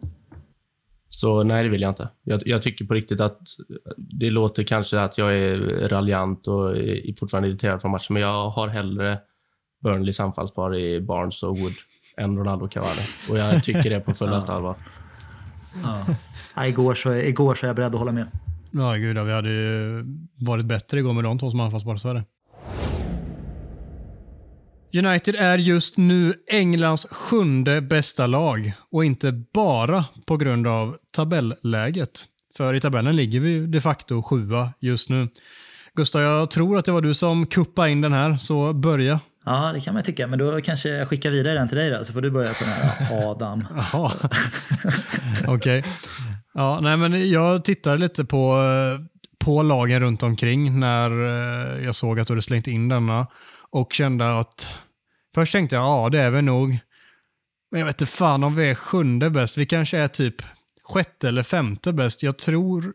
Så 1.09 1.43
nej, 1.43 1.63
det 1.63 1.69
vill 1.69 1.81
jag 1.83 1.91
inte. 1.91 2.09
Jag, 2.23 2.43
jag, 2.47 2.63
tycker 2.63 2.85
på 2.85 2.95
riktigt 2.95 3.21
att 3.21 3.41
det 3.97 4.31
låter 4.31 4.63
kanske 4.63 5.01
att 5.01 5.19
jag 5.19 5.39
är 5.39 5.59
raljant 5.89 6.47
och 6.47 6.77
är 6.77 7.19
fortfarande 7.19 7.49
irriterad 7.49 7.81
från 7.81 7.91
matchen, 7.91 8.15
men 8.15 8.23
jag 8.23 8.51
har 8.51 8.69
hellre 8.69 9.19
Burnleys 9.83 10.21
anfallspar 10.21 10.77
i 10.77 11.01
Barnes 11.01 11.43
och 11.43 11.59
Wood 11.59 11.75
än 12.17 12.39
Ronaldo 12.39 12.69
Cavani. 12.69 13.03
Och 13.31 13.39
jag 13.39 13.63
tycker 13.63 13.91
det 13.91 14.01
på 14.01 14.15
fullaste 14.15 14.53
ja. 14.53 14.57
allvar. 14.57 14.77
Ja. 16.57 16.67
igår, 16.67 16.95
så, 16.95 17.15
igår 17.15 17.55
så 17.55 17.67
är 17.67 17.69
jag 17.69 17.77
beredd 17.77 17.95
att 17.95 17.99
hålla 17.99 18.13
med. 18.13 18.27
Ja, 18.77 18.95
gud, 18.95 19.19
vi 19.19 19.33
hade 19.33 19.51
ju 19.51 20.05
varit 20.37 20.65
bättre 20.65 20.99
igår 20.99 21.13
med 21.13 21.25
de 21.25 21.39
två 21.39 21.51
som 21.51 21.61
anfallspar, 21.61 21.97
så 21.97 22.09
är 22.09 22.15
det. 22.15 22.25
United 24.99 25.35
är 25.35 25.59
just 25.59 25.97
nu 25.97 26.35
Englands 26.53 27.07
sjunde 27.11 27.81
bästa 27.81 28.27
lag 28.27 28.73
och 28.91 29.05
inte 29.05 29.33
bara 29.33 30.05
på 30.27 30.37
grund 30.37 30.67
av 30.67 30.97
tabelläget. 31.11 32.25
För 32.57 32.75
i 32.75 32.81
tabellen 32.81 33.17
ligger 33.17 33.41
vi 33.41 33.67
de 33.67 33.81
facto 33.81 34.23
sjua 34.23 34.73
just 34.81 35.09
nu. 35.09 35.29
Gustav, 35.95 36.23
jag 36.23 36.51
tror 36.51 36.79
att 36.79 36.85
det 36.85 36.93
var 36.93 37.01
du 37.01 37.15
som 37.15 37.47
kuppade 37.47 37.91
in 37.91 38.01
den 38.01 38.13
här, 38.13 38.37
så 38.37 38.73
börja. 38.73 39.21
Ja, 39.45 39.73
det 39.75 39.81
kan 39.81 39.95
man 39.95 40.03
tycka, 40.03 40.27
men 40.27 40.39
då 40.39 40.61
kanske 40.61 40.89
jag 40.89 41.09
skickar 41.09 41.31
vidare 41.31 41.55
den 41.55 41.69
till 41.69 41.79
dig 41.79 41.91
då, 41.91 42.05
så 42.05 42.13
får 42.13 42.21
du 42.21 42.31
börja 42.31 42.49
på 42.49 42.65
den 42.65 42.73
här 42.73 43.31
Adam. 43.31 43.65
Okej. 45.47 45.79
Okay. 45.79 45.83
Ja, 46.55 46.81
nej, 46.81 46.97
men 46.97 47.31
jag 47.31 47.65
tittade 47.65 47.97
lite 47.97 48.25
på, 48.25 48.57
eh, 48.57 49.01
på 49.39 49.63
lagen 49.63 50.01
runt 50.01 50.23
omkring 50.23 50.81
när 50.81 51.11
eh, 51.11 51.85
jag 51.85 51.97
såg 51.97 52.21
att 52.21 52.27
du 52.27 52.33
hade 52.33 52.43
slängt 52.43 52.67
in 52.67 52.89
denna 52.89 53.27
och 53.71 53.93
kände 53.93 54.39
att 54.39 54.73
först 55.35 55.53
tänkte 55.53 55.77
jag 55.77 55.85
ja, 55.85 56.09
det 56.09 56.21
är 56.21 56.31
vi 56.31 56.43
nog. 56.43 56.79
Men 57.71 57.81
jag 57.81 57.87
vet 57.87 58.01
inte 58.01 58.13
fan 58.13 58.45
om 58.45 58.55
vi 58.55 58.71
är 58.71 58.75
sjunde 58.75 59.31
bäst. 59.31 59.59
Vi 59.59 59.67
kanske 59.67 59.99
är 59.99 60.09
typ 60.09 60.43
sjätte 60.83 61.29
eller 61.29 61.43
femte 61.43 61.93
bäst. 61.93 62.23
Jag 62.23 62.39
tror 62.39 62.93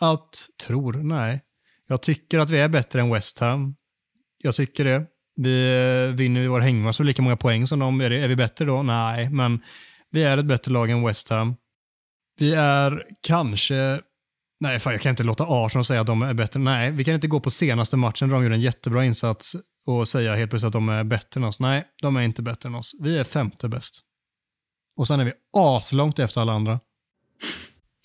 att, 0.00 0.48
tror, 0.66 0.92
nej. 0.92 1.42
Jag 1.88 2.02
tycker 2.02 2.38
att 2.38 2.50
vi 2.50 2.58
är 2.58 2.68
bättre 2.68 3.00
än 3.00 3.10
West 3.10 3.38
Ham. 3.38 3.76
Jag 4.38 4.54
tycker 4.54 4.84
det. 4.84 5.06
Vi 5.36 5.66
eh, 6.08 6.14
vinner 6.14 6.40
vi 6.40 6.46
vår 6.46 6.60
hängmatch 6.60 7.00
lika 7.00 7.22
många 7.22 7.36
poäng 7.36 7.66
som 7.66 7.78
dem. 7.78 8.00
Är, 8.00 8.10
det, 8.10 8.16
är 8.16 8.28
vi 8.28 8.36
bättre 8.36 8.64
då? 8.64 8.82
Nej, 8.82 9.30
men 9.30 9.62
vi 10.10 10.22
är 10.22 10.38
ett 10.38 10.46
bättre 10.46 10.72
lag 10.72 10.90
än 10.90 11.06
West 11.06 11.28
Ham. 11.28 11.56
Vi 12.38 12.54
är 12.54 13.02
kanske... 13.26 14.00
Nej, 14.60 14.78
fan, 14.78 14.92
jag 14.92 15.02
kan 15.02 15.10
inte 15.10 15.22
låta 15.22 15.44
Arsenal 15.48 15.84
säga 15.84 16.00
att 16.00 16.06
de 16.06 16.22
är 16.22 16.34
bättre. 16.34 16.60
Nej, 16.60 16.90
vi 16.90 17.04
kan 17.04 17.14
inte 17.14 17.28
gå 17.28 17.40
på 17.40 17.50
senaste 17.50 17.96
matchen 17.96 18.28
där 18.28 18.36
de 18.36 18.42
gjorde 18.42 18.54
en 18.54 18.60
jättebra 18.60 19.04
insats 19.04 19.56
och 19.86 20.08
säga 20.08 20.34
helt 20.34 20.50
plötsligt 20.50 20.66
att 20.66 20.72
de 20.72 20.88
är 20.88 21.04
bättre 21.04 21.40
än 21.40 21.44
oss. 21.44 21.60
Nej, 21.60 21.84
de 22.02 22.16
är 22.16 22.22
inte 22.22 22.42
bättre 22.42 22.68
än 22.68 22.74
oss. 22.74 22.92
Vi 23.00 23.18
är 23.18 23.24
femte 23.24 23.68
bäst. 23.68 24.02
Och 24.96 25.06
sen 25.06 25.20
är 25.20 25.24
vi 25.24 25.32
aslångt 25.56 26.18
efter 26.18 26.40
alla 26.40 26.52
andra. 26.52 26.80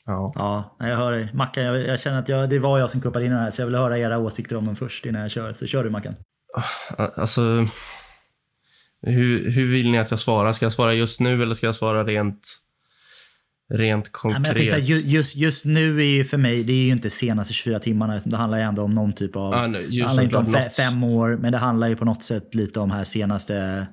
Ja, 0.05 0.33
ja 0.35 0.75
jag 0.79 0.97
hör 0.97 1.11
dig. 1.11 1.29
Mackan, 1.33 1.63
jag, 1.63 1.87
jag, 1.87 1.99
känner 1.99 2.19
att 2.19 2.29
jag, 2.29 2.49
det 2.49 2.59
var 2.59 2.79
jag 2.79 2.89
som 2.89 3.01
kuppade 3.01 3.25
in 3.25 3.31
den 3.31 3.39
här, 3.39 3.51
så 3.51 3.61
jag 3.61 3.65
vill 3.65 3.75
höra 3.75 3.97
era 3.97 4.17
åsikter 4.17 4.55
om 4.55 4.65
den 4.65 4.75
först 4.75 5.05
innan 5.05 5.21
jag 5.21 5.31
kör. 5.31 5.53
Så 5.53 5.67
kör 5.67 5.83
du 5.83 5.89
Mackan. 5.89 6.15
Alltså, 6.97 7.67
hur, 9.01 9.51
hur 9.51 9.71
vill 9.71 9.91
ni 9.91 9.97
att 9.97 10.11
jag 10.11 10.19
svarar? 10.19 10.53
Ska 10.53 10.65
jag 10.65 10.73
svara 10.73 10.93
just 10.93 11.19
nu 11.19 11.43
eller 11.43 11.55
ska 11.55 11.65
jag 11.65 11.75
svara 11.75 12.03
rent 12.03 12.61
rent 13.71 14.11
konkret. 14.11 14.67
Ja, 14.69 14.77
just, 14.77 15.35
just 15.35 15.65
nu 15.65 15.99
är 15.99 16.05
ju 16.05 16.25
för 16.25 16.37
mig, 16.37 16.63
det 16.63 16.73
är 16.73 16.85
ju 16.85 16.91
inte 16.91 17.09
senaste 17.09 17.53
24 17.53 17.79
timmarna. 17.79 18.21
Det 18.25 18.37
handlar 18.37 18.57
ju 18.57 18.63
ändå 18.63 18.81
om 18.81 18.95
någon 18.95 19.13
typ 19.13 19.35
av... 19.35 19.53
Ah, 19.53 19.67
det 19.67 20.01
handlar 20.01 20.23
inte 20.23 20.37
om 20.37 20.45
fe, 20.45 20.69
fem 20.69 21.03
år, 21.03 21.37
men 21.41 21.51
det 21.51 21.57
handlar 21.57 21.87
ju 21.87 21.95
på 21.95 22.05
något 22.05 22.23
sätt 22.23 22.55
lite 22.55 22.79
om 22.79 22.91
här 22.91 23.03
senaste 23.03 23.87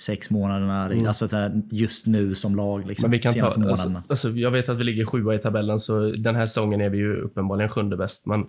sex 0.00 0.30
månaderna. 0.30 1.08
Alltså 1.08 1.26
det 1.26 1.36
här 1.36 1.62
just 1.70 2.06
nu 2.06 2.34
som 2.34 2.56
lag. 2.56 2.86
Liksom, 2.86 3.02
Men 3.02 3.10
vi 3.10 3.18
kan 3.18 3.34
ta, 3.34 3.46
alltså, 3.46 4.02
alltså, 4.08 4.30
jag 4.30 4.50
vet 4.50 4.68
att 4.68 4.80
vi 4.80 4.84
ligger 4.84 5.04
sjua 5.04 5.34
i 5.34 5.38
tabellen, 5.38 5.80
så 5.80 6.10
den 6.10 6.34
här 6.34 6.46
säsongen 6.46 6.80
är 6.80 6.88
vi 6.88 6.98
ju 6.98 7.16
uppenbarligen 7.20 7.68
sjunde 7.68 7.96
bäst. 7.96 8.26
Men 8.26 8.46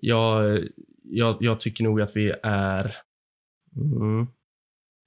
jag, 0.00 0.60
jag, 1.02 1.36
jag 1.40 1.60
tycker 1.60 1.84
nog 1.84 2.00
att 2.00 2.16
vi 2.16 2.32
är... 2.42 2.92
Mm, 3.76 4.26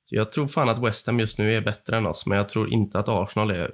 jag 0.10 0.32
tror 0.32 0.48
fan 0.48 0.70
att 0.70 0.84
West 0.84 1.08
Ham 1.08 1.20
just 1.20 1.38
nu 1.38 1.54
är 1.54 1.62
bättre 1.62 1.98
än 1.98 2.06
oss, 2.06 2.26
men 2.26 2.38
jag 2.38 2.50
tror 2.50 2.74
inte 2.74 3.00
att 3.00 3.10
Arsenal 3.10 3.52
är... 3.52 3.72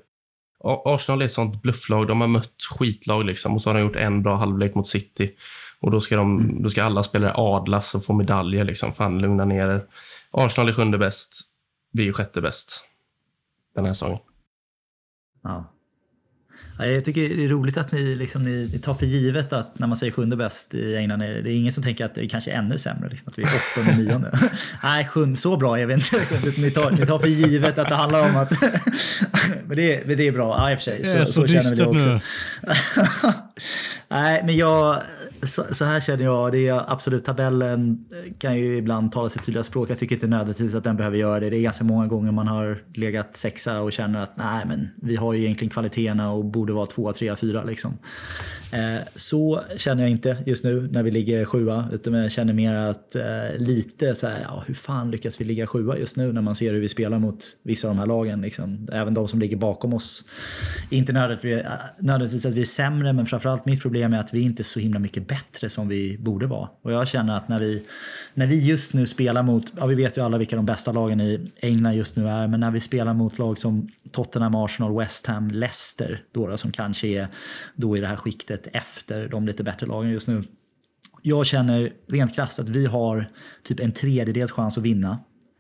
Arsenal 0.65 1.21
är 1.21 1.25
ett 1.25 1.31
sånt 1.31 1.61
blufflag. 1.61 2.07
De 2.07 2.21
har 2.21 2.27
mött 2.27 2.55
skitlag 2.77 3.25
liksom 3.25 3.53
och 3.53 3.61
så 3.61 3.69
har 3.69 3.75
de 3.75 3.81
gjort 3.81 3.95
en 3.95 4.23
bra 4.23 4.35
halvlek 4.35 4.75
mot 4.75 4.87
City. 4.87 5.31
Och 5.79 5.91
då 5.91 6.01
ska, 6.01 6.15
de, 6.15 6.57
då 6.63 6.69
ska 6.69 6.83
alla 6.83 7.03
spelare 7.03 7.33
adlas 7.35 7.95
och 7.95 8.05
få 8.05 8.13
medaljer. 8.13 8.63
Liksom. 8.63 8.93
Fan, 8.93 9.19
lugna 9.19 9.45
ner 9.45 9.67
er. 9.67 9.85
Arsenal 10.31 10.69
är 10.69 10.73
sjunde 10.73 10.97
bäst. 10.97 11.41
Vi 11.91 12.07
är 12.07 12.13
sjätte 12.13 12.41
bäst 12.41 12.89
den 13.75 13.85
här 13.85 13.93
säsongen. 13.93 14.19
Ja. 15.43 15.74
Ja, 16.77 16.85
Jag 16.85 17.05
tycker 17.05 17.21
det 17.37 17.43
är 17.43 17.47
roligt 17.47 17.77
att 17.77 17.91
ni, 17.91 18.15
liksom, 18.15 18.43
ni, 18.43 18.79
tar 18.83 18.93
för 18.93 19.05
givet 19.05 19.53
att 19.53 19.79
när 19.79 19.87
man 19.87 19.97
säger 19.97 20.11
sjunde 20.11 20.35
bäst 20.35 20.73
i 20.73 20.95
England, 20.95 21.21
är 21.21 21.27
det 21.27 21.41
det 21.41 21.51
är 21.51 21.57
ingen 21.57 21.73
som 21.73 21.83
tänker 21.83 22.05
att 22.05 22.15
det 22.15 22.27
kanske 22.27 22.51
är 22.51 22.55
ännu 22.55 22.77
sämre. 22.77 23.09
Liksom, 23.09 23.29
att 23.29 23.39
vi 23.39 23.43
är 23.43 23.47
åttonde, 23.47 24.03
nionde. 24.03 24.39
Nej, 24.83 25.05
sjunde, 25.05 25.37
så 25.37 25.57
bra 25.57 25.79
är 25.79 25.85
vi 25.85 25.93
inte. 25.93 26.21
Ni 26.57 26.71
tar, 26.71 26.91
ni 26.91 27.05
tar 27.05 27.19
för 27.19 27.27
givet 27.27 27.77
att 27.77 27.89
det 27.89 27.95
handlar 27.95 28.29
om 28.29 28.35
att... 28.35 28.51
men, 29.67 29.77
det, 29.77 30.07
men 30.07 30.17
det 30.17 30.27
är 30.27 30.31
bra, 30.31 30.57
ja, 30.57 30.71
i 30.71 30.75
och 30.75 30.79
för 30.79 30.83
sig. 30.83 30.99
Det 31.01 31.11
är 31.11 31.25
så, 31.25 31.31
så 31.31 31.47
känner 31.47 31.53
jag 31.53 31.63
dystert 31.63 31.87
också. 31.87 32.07
nu. 32.07 32.19
Nej, 34.07 34.41
men 34.45 34.57
jag, 34.57 35.01
så, 35.45 35.63
så 35.71 35.85
här 35.85 35.99
känner 35.99 36.23
jag. 36.23 36.51
Det 36.51 36.67
är 36.67 36.91
absolut, 36.91 37.25
tabellen 37.25 38.05
eh, 38.11 38.33
kan 38.37 38.57
ju 38.57 38.77
ibland 38.77 39.11
tala 39.11 39.29
sitt 39.29 39.43
tydliga 39.43 39.63
språk. 39.63 39.89
Jag 39.89 39.99
tycker 39.99 40.15
inte 40.15 40.27
nödvändigtvis 40.27 40.75
att 40.75 40.83
den 40.83 40.97
behöver 40.97 41.17
göra 41.17 41.39
det. 41.39 41.49
Det 41.49 41.57
är 41.57 41.61
ganska 41.61 41.83
många 41.83 42.07
gånger 42.07 42.31
man 42.31 42.47
har 42.47 42.83
legat 42.93 43.35
sexa 43.35 43.81
och 43.81 43.91
känner 43.91 44.23
att 44.23 44.37
nej, 44.37 44.65
men 44.65 44.87
vi 45.01 45.15
har 45.15 45.33
ju 45.33 45.43
egentligen 45.43 45.69
kvaliteterna 45.69 46.31
och 46.31 46.45
borde 46.45 46.73
vara 46.73 46.85
tvåa, 46.85 47.13
trea, 47.13 47.35
fyra 47.35 47.63
liksom. 47.63 47.97
Eh, 48.71 49.01
så 49.15 49.61
känner 49.77 50.03
jag 50.03 50.11
inte 50.11 50.37
just 50.45 50.63
nu 50.63 50.89
när 50.91 51.03
vi 51.03 51.11
ligger 51.11 51.45
sjua, 51.45 51.89
utan 51.93 52.13
jag 52.13 52.31
känner 52.31 52.53
mer 52.53 52.75
att 52.75 53.15
eh, 53.15 53.23
lite 53.57 54.15
så 54.15 54.27
här, 54.27 54.39
ja, 54.43 54.63
hur 54.67 54.73
fan 54.73 55.11
lyckas 55.11 55.41
vi 55.41 55.45
ligga 55.45 55.67
sjua 55.67 55.97
just 55.97 56.17
nu 56.17 56.33
när 56.33 56.41
man 56.41 56.55
ser 56.55 56.73
hur 56.73 56.79
vi 56.79 56.89
spelar 56.89 57.19
mot 57.19 57.43
vissa 57.63 57.87
av 57.87 57.95
de 57.95 57.99
här 57.99 58.07
lagen. 58.07 58.41
Liksom. 58.41 58.87
Även 58.91 59.13
de 59.13 59.27
som 59.27 59.39
ligger 59.39 59.57
bakom 59.57 59.93
oss. 59.93 60.25
Inte 60.89 61.13
nödvändigtvis, 61.13 61.59
eh, 61.59 61.71
nödvändigtvis 61.99 62.45
att 62.45 62.53
vi 62.53 62.61
är 62.61 62.65
sämre, 62.65 63.13
men 63.13 63.25
framförallt 63.25 63.65
mitt 63.65 63.81
problem 63.81 64.13
är 64.13 64.19
att 64.19 64.33
vi 64.33 64.41
inte 64.41 64.61
är 64.61 64.63
så 64.63 64.79
himla 64.79 64.99
mycket 64.99 65.27
bättre 65.27 65.34
som 65.69 65.87
vi 65.87 66.17
borde 66.17 66.47
vara. 66.47 66.69
Och 66.81 66.91
jag 66.91 67.07
känner 67.07 67.37
att 67.37 67.47
när 67.47 67.59
vi, 67.59 67.83
när 68.33 68.47
vi 68.47 68.59
just 68.59 68.93
nu 68.93 69.07
spelar 69.07 69.43
mot, 69.43 69.73
ja 69.77 69.85
vi 69.85 69.95
vet 69.95 70.17
ju 70.17 70.21
alla 70.21 70.37
vilka 70.37 70.55
de 70.55 70.65
bästa 70.65 70.91
lagen 70.91 71.21
i 71.21 71.51
England 71.57 71.93
just 71.93 72.15
nu 72.15 72.27
är, 72.27 72.47
men 72.47 72.59
när 72.59 72.71
vi 72.71 72.79
spelar 72.79 73.13
mot 73.13 73.39
lag 73.39 73.57
som 73.57 73.89
Tottenham, 74.11 74.55
Arsenal, 74.55 74.97
West 74.97 75.25
Ham, 75.25 75.49
Leicester, 75.49 76.23
då, 76.31 76.47
då 76.47 76.57
som 76.57 76.71
kanske 76.71 77.07
är 77.07 77.27
då 77.75 77.97
i 77.97 78.01
det 78.01 78.07
här 78.07 78.15
skiktet 78.15 78.67
efter 78.73 79.27
de 79.27 79.45
lite 79.47 79.63
bättre 79.63 79.85
lagen 79.85 80.11
just 80.11 80.27
nu. 80.27 80.43
Jag 81.21 81.45
känner 81.45 81.93
rent 82.07 82.35
krasst 82.35 82.59
att 82.59 82.69
vi 82.69 82.85
har 82.85 83.29
typ 83.63 83.79
en 83.79 83.91
tredjedels 83.91 84.51
chans 84.51 84.77
att 84.77 84.83
vinna. 84.83 85.19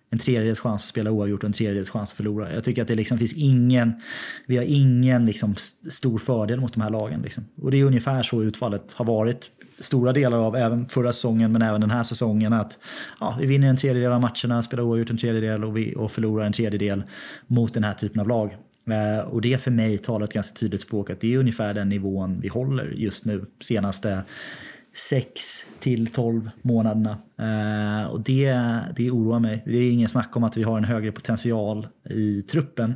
En 0.09 0.19
tredjedels 0.19 0.59
chans 0.59 0.83
att 0.83 0.89
spela 0.89 1.11
oavgjort 1.11 1.43
och 1.43 1.47
en 1.47 1.53
tredjedels 1.53 1.89
chans 1.89 2.11
att 2.11 2.17
förlora. 2.17 2.53
Jag 2.53 2.63
tycker 2.63 2.81
att 2.81 2.87
det 2.87 2.95
liksom 2.95 3.17
finns 3.17 3.33
ingen, 3.33 3.93
vi 4.45 4.57
har 4.57 4.63
ingen 4.63 5.25
liksom 5.25 5.55
stor 5.91 6.17
fördel 6.17 6.59
mot 6.59 6.73
de 6.73 6.81
här 6.81 6.89
lagen. 6.89 7.21
Liksom. 7.21 7.45
Och 7.61 7.71
det 7.71 7.79
är 7.79 7.83
ungefär 7.83 8.23
så 8.23 8.43
utfallet 8.43 8.93
har 8.93 9.05
varit 9.05 9.49
stora 9.79 10.13
delar 10.13 10.37
av 10.37 10.55
även 10.55 10.89
förra 10.89 11.13
säsongen 11.13 11.51
men 11.51 11.61
även 11.61 11.81
den 11.81 11.91
här 11.91 12.03
säsongen. 12.03 12.53
att 12.53 12.79
ja, 13.19 13.37
Vi 13.39 13.47
vinner 13.47 13.67
en 13.67 13.77
tredjedel 13.77 14.11
av 14.11 14.21
matcherna, 14.21 14.63
spelar 14.63 14.83
oavgjort 14.83 15.09
en 15.09 15.17
tredjedel 15.17 15.63
och, 15.63 15.77
vi, 15.77 15.95
och 15.95 16.11
förlorar 16.11 16.45
en 16.45 16.53
tredjedel 16.53 17.03
mot 17.47 17.73
den 17.73 17.83
här 17.83 17.93
typen 17.93 18.21
av 18.21 18.27
lag. 18.27 18.57
Eh, 18.87 19.27
och 19.27 19.41
det 19.41 19.61
för 19.61 19.71
mig 19.71 19.97
talar 19.97 20.23
ett 20.23 20.33
ganska 20.33 20.55
tydligt 20.55 20.81
språk 20.81 21.09
att 21.09 21.21
det 21.21 21.33
är 21.33 21.37
ungefär 21.37 21.73
den 21.73 21.89
nivån 21.89 22.39
vi 22.41 22.47
håller 22.47 22.85
just 22.85 23.25
nu 23.25 23.45
senaste 23.61 24.23
6 24.95 25.65
till 25.79 26.07
12 26.07 26.49
månaderna. 26.61 27.17
Eh, 27.39 28.07
och 28.07 28.21
det, 28.21 28.59
det 28.95 29.11
oroar 29.11 29.39
mig. 29.39 29.63
Det 29.65 29.77
är 29.77 29.91
ingen 29.91 30.09
snack 30.09 30.35
om 30.35 30.43
att 30.43 30.57
vi 30.57 30.63
har 30.63 30.77
en 30.77 30.83
högre 30.83 31.11
potential 31.11 31.87
i 32.09 32.41
truppen. 32.41 32.93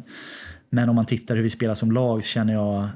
Men 0.69 0.89
om 0.89 0.95
man 0.95 1.05
tittar 1.05 1.35
hur 1.35 1.43
vi 1.43 1.49
spelar 1.49 1.75
som 1.75 1.91
lag 1.91 2.23
så 2.23 2.27
känner 2.27 2.53
jag 2.53 2.87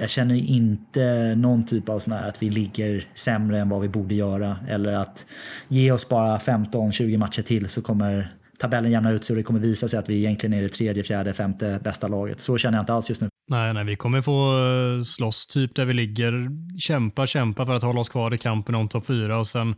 jag 0.00 0.10
känner 0.10 0.34
inte 0.34 1.34
någon 1.34 1.66
typ 1.66 1.88
av 1.88 1.98
sån 1.98 2.12
här 2.12 2.28
att 2.28 2.42
vi 2.42 2.50
ligger 2.50 3.04
sämre 3.14 3.60
än 3.60 3.68
vad 3.68 3.80
vi 3.80 3.88
borde 3.88 4.14
göra. 4.14 4.56
Eller 4.68 4.92
att 4.92 5.26
ge 5.68 5.92
oss 5.92 6.08
bara 6.08 6.38
15-20 6.38 7.18
matcher 7.18 7.42
till 7.42 7.68
så 7.68 7.82
kommer 7.82 8.32
tabellen 8.58 8.90
jämna 8.90 9.10
ut 9.10 9.24
sig 9.24 9.34
och 9.34 9.36
det 9.36 9.42
kommer 9.42 9.60
visa 9.60 9.88
sig 9.88 9.98
att 9.98 10.08
vi 10.08 10.16
egentligen 10.16 10.52
är 10.52 10.62
det 10.62 10.68
tredje, 10.68 11.02
fjärde, 11.02 11.34
femte 11.34 11.80
bästa 11.84 12.08
laget. 12.08 12.40
Så 12.40 12.58
känner 12.58 12.78
jag 12.78 12.82
inte 12.82 12.92
alls 12.92 13.08
just 13.08 13.20
nu. 13.20 13.28
Nej, 13.50 13.74
nej, 13.74 13.84
vi 13.84 13.96
kommer 13.96 14.22
få 14.22 14.66
eh, 14.98 15.02
slåss 15.02 15.46
typ 15.46 15.74
där 15.74 15.84
vi 15.84 15.92
ligger. 15.92 16.48
Kämpa, 16.78 17.26
kämpa 17.26 17.66
för 17.66 17.74
att 17.74 17.82
hålla 17.82 18.00
oss 18.00 18.08
kvar 18.08 18.34
i 18.34 18.38
kampen 18.38 18.74
om 18.74 18.88
topp 18.88 19.06
fyra 19.06 19.38
och 19.38 19.46
sen 19.46 19.74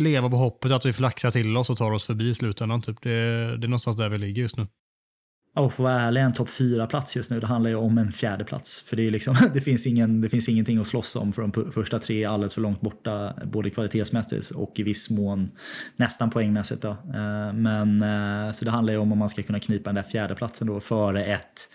leva 0.00 0.30
på 0.30 0.36
hoppet 0.36 0.70
att 0.70 0.86
vi 0.86 0.92
flaxar 0.92 1.30
till 1.30 1.56
oss 1.56 1.70
och 1.70 1.78
tar 1.78 1.92
oss 1.92 2.06
förbi 2.06 2.28
i 2.28 2.34
slutändan. 2.34 2.82
Typ. 2.82 3.02
Det, 3.02 3.10
det 3.56 3.66
är 3.66 3.68
någonstans 3.68 3.96
där 3.96 4.08
vi 4.08 4.18
ligger 4.18 4.42
just 4.42 4.56
nu. 4.56 4.66
Och 5.58 5.72
för 5.72 5.84
att 5.84 5.90
vara 5.90 6.00
ärlig, 6.00 6.20
en 6.20 6.32
topp 6.32 6.50
fyra 6.50 6.86
plats 6.86 7.16
just 7.16 7.30
nu, 7.30 7.40
det 7.40 7.46
handlar 7.46 7.70
ju 7.70 7.76
om 7.76 7.98
en 7.98 8.12
fjärde 8.12 8.44
plats. 8.44 8.82
För 8.86 8.96
det, 8.96 9.06
är 9.06 9.10
liksom, 9.10 9.36
det, 9.54 9.60
finns 9.60 9.86
ingen, 9.86 10.20
det 10.20 10.28
finns 10.28 10.48
ingenting 10.48 10.78
att 10.78 10.86
slåss 10.86 11.16
om 11.16 11.32
för 11.32 11.42
de 11.42 11.72
första 11.72 11.98
tre 11.98 12.24
är 12.24 12.28
alldeles 12.28 12.54
för 12.54 12.60
långt 12.60 12.80
borta, 12.80 13.34
både 13.44 13.70
kvalitetsmässigt 13.70 14.50
och 14.50 14.72
i 14.74 14.82
viss 14.82 15.10
mån 15.10 15.48
nästan 15.96 16.30
poängmässigt. 16.30 16.82
Då. 16.82 16.88
Eh, 16.90 17.52
men, 17.54 18.02
eh, 18.02 18.52
så 18.52 18.64
det 18.64 18.70
handlar 18.70 18.92
ju 18.92 18.98
om 18.98 19.12
om 19.12 19.18
man 19.18 19.28
ska 19.28 19.42
kunna 19.42 19.60
knipa 19.60 19.88
den 19.88 19.94
där 19.94 20.02
fjärde 20.02 20.34
platsen 20.34 20.66
då 20.66 20.80
före 20.80 21.24
ett 21.24 21.68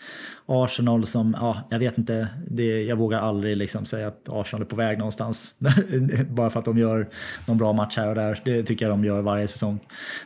Arsenal 0.45 1.07
som, 1.07 1.37
ja, 1.39 1.67
jag 1.69 1.79
vet 1.79 1.97
inte, 1.97 2.27
det, 2.47 2.83
jag 2.83 2.95
vågar 2.95 3.19
aldrig 3.19 3.57
liksom 3.57 3.85
säga 3.85 4.07
att 4.07 4.29
Arsenal 4.29 4.61
är 4.61 4.65
på 4.65 4.75
väg 4.75 4.97
någonstans. 4.97 5.55
Bara 6.29 6.49
för 6.49 6.59
att 6.59 6.65
de 6.65 6.77
gör 6.77 7.09
någon 7.45 7.57
bra 7.57 7.73
match 7.73 7.97
här 7.97 8.07
och 8.07 8.15
där. 8.15 8.39
Det 8.45 8.63
tycker 8.63 8.85
jag 8.85 8.93
de 8.93 9.05
gör 9.05 9.21
varje 9.21 9.47
säsong. 9.47 9.79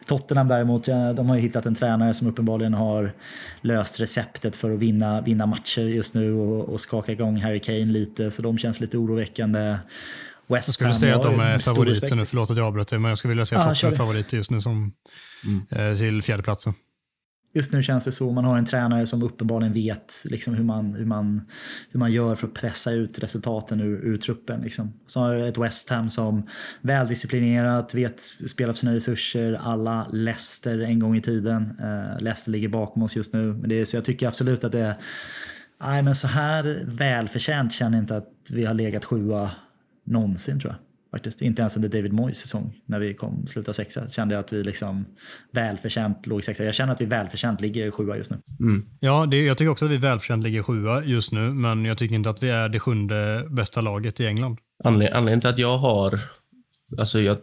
Tottenham 0.06 0.48
däremot, 0.48 0.86
de 0.86 1.30
har 1.30 1.36
ju 1.36 1.42
hittat 1.42 1.66
en 1.66 1.76
tränare 1.76 2.14
som 2.14 2.28
uppenbarligen 2.28 2.74
har 2.74 3.14
löst 3.62 4.00
receptet 4.00 4.56
för 4.56 4.72
att 4.72 4.80
vinna, 4.80 5.22
vinna 5.22 5.46
matcher 5.46 5.82
just 5.82 6.14
nu 6.14 6.34
och, 6.34 6.70
och 6.70 6.82
skaka 6.82 7.12
igång 7.12 7.38
Harry 7.38 7.60
Kane 7.60 7.86
lite, 7.86 8.32
så 8.32 8.42
de 8.42 8.58
känns 8.58 8.80
lite 8.80 8.98
oroväckande. 8.98 9.78
West 10.50 10.68
Jag 10.68 10.74
skulle 10.74 10.94
säga 10.94 11.16
att 11.16 11.24
de 11.24 11.40
är 11.40 11.58
favoriter 11.58 12.16
nu, 12.16 12.26
förlåt 12.26 12.52
att 12.52 12.58
jag 12.58 12.66
avbröt 12.68 12.88
dig, 12.88 13.00
men 13.00 13.10
jag 13.10 13.18
skulle 13.18 13.30
vilja 13.30 13.46
säga 13.46 13.64
kör 13.64 13.70
Tottenham 13.70 13.94
är 13.94 13.98
favoriter 13.98 14.38
just 14.38 14.52
nu 14.52 14.62
som, 14.62 14.92
eh, 15.72 15.98
till 15.98 16.22
fjärdeplatsen. 16.22 16.74
Just 17.54 17.72
nu 17.72 17.84
känns 17.84 18.04
det 18.04 18.12
så. 18.12 18.32
Man 18.32 18.46
har 18.46 18.58
en 18.58 18.66
tränare 18.66 19.08
som 19.08 19.24
uppenbarligen 19.24 19.74
vet 19.74 20.24
liksom 20.26 20.54
hur, 20.54 20.64
man, 20.64 20.96
hur, 20.96 21.06
man, 21.06 21.42
hur 21.92 22.00
man 22.00 22.12
gör 22.12 22.36
för 22.36 22.48
att 22.48 22.54
pressa 22.54 22.92
ut 22.92 23.20
resultaten 23.20 23.80
ur, 23.80 24.06
ur 24.06 24.18
truppen. 24.18 24.62
Liksom. 24.62 24.94
Så 25.06 25.20
har 25.20 25.36
ett 25.36 25.58
West 25.58 25.90
Ham 25.90 26.10
som 26.10 26.48
väldisciplinerat, 26.82 27.94
vet 27.94 28.22
spela 28.48 28.74
på 28.74 28.78
sina 28.78 28.94
resurser. 28.94 29.60
Alla 29.62 30.08
Leicester 30.12 30.80
en 30.80 31.00
gång 31.00 31.16
i 31.16 31.22
tiden. 31.22 31.64
Uh, 31.64 32.22
Leicester 32.24 32.52
ligger 32.52 32.70
bakom 32.70 33.04
oss 33.04 33.16
just 33.16 33.34
nu. 33.34 33.54
Men 33.54 33.70
det 33.70 33.86
så 33.86 33.98
jag 33.98 34.06
tycker 34.06 34.28
absolut 34.28 34.64
att 34.64 34.72
det 34.72 34.82
är... 34.82 34.96
Nej, 35.82 36.04
men 36.04 36.16
så 36.16 36.28
här 36.28 36.84
välförtjänt 36.88 37.74
känner 37.74 37.98
jag 37.98 38.04
inte 38.04 38.18
att 38.18 38.34
vi 38.52 38.66
har 38.66 38.74
legat 38.74 39.06
sjua 39.06 39.52
någonsin 40.06 40.60
tror 40.60 40.74
jag. 40.74 40.87
Faktiskt. 41.18 41.42
Inte 41.42 41.62
ens 41.62 41.76
under 41.76 41.90
David 41.90 42.14
Moyes 42.14 42.38
säsong 42.38 42.76
när 42.86 43.00
vi 43.00 43.14
kom 43.14 43.48
sluta 43.48 43.74
sexa 43.74 44.10
kände 44.10 44.36
jag 44.36 44.40
att 44.40 44.54
vi 44.54 44.64
liksom 44.64 45.06
välförtjänt 45.52 46.26
låg 46.28 46.44
sexa. 46.44 46.64
Jag 46.64 46.74
känner 46.74 46.94
att 46.94 47.02
vi 47.02 47.06
välförtjänt 47.06 47.62
ligger 47.62 47.92
sjua 47.92 48.18
just 48.18 48.32
nu. 48.32 48.38
Ja, 49.00 49.26
det, 49.26 49.46
jag 49.46 49.58
tycker 49.58 49.72
också 49.72 49.86
att 49.86 49.92
vi 49.92 49.98
välförtjänt 49.98 50.44
ligger 50.44 50.64
sjua 50.64 51.04
just 51.04 51.32
nu, 51.32 51.52
men 51.52 51.86
jag 51.86 51.98
tycker 51.98 52.16
inte 52.16 52.30
att 52.30 52.44
vi 52.44 52.50
är 52.50 52.70
det 52.70 52.80
sjunde 52.80 53.48
bästa 53.50 53.82
laget 53.82 54.20
i 54.20 54.28
England. 54.28 54.58
Anled- 54.84 55.14
Anledningen 55.14 55.42
till 55.42 55.50
att 55.50 55.58
jag 55.58 55.78
har... 55.78 56.20
Alltså 56.98 57.20
jag, 57.20 57.38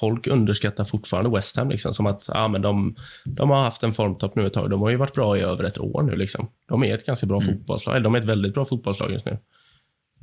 folk 0.00 0.26
underskattar 0.26 0.84
fortfarande 0.84 1.30
West 1.30 1.56
Ham. 1.56 1.70
Liksom, 1.70 1.94
som 1.94 2.06
att 2.06 2.28
ah, 2.32 2.48
men 2.48 2.62
de, 2.62 2.96
de 3.24 3.50
har 3.50 3.62
haft 3.62 3.82
en 3.82 3.92
formtopp 3.92 4.36
nu 4.36 4.46
ett 4.46 4.52
tag. 4.52 4.70
De 4.70 4.80
har 4.80 4.90
ju 4.90 4.96
varit 4.96 5.14
bra 5.14 5.36
i 5.36 5.40
över 5.40 5.64
ett 5.64 5.78
år 5.78 6.02
nu. 6.02 6.16
Liksom. 6.16 6.48
De 6.68 6.84
är 6.84 6.94
ett 6.94 7.06
ganska 7.06 7.26
bra 7.26 7.40
fotbollslag. 7.40 8.02
De 8.02 8.14
är 8.14 8.18
ett 8.18 8.24
väldigt 8.24 8.54
bra 8.54 8.64
fotbollslag 8.64 9.12
just 9.12 9.26
nu. 9.26 9.38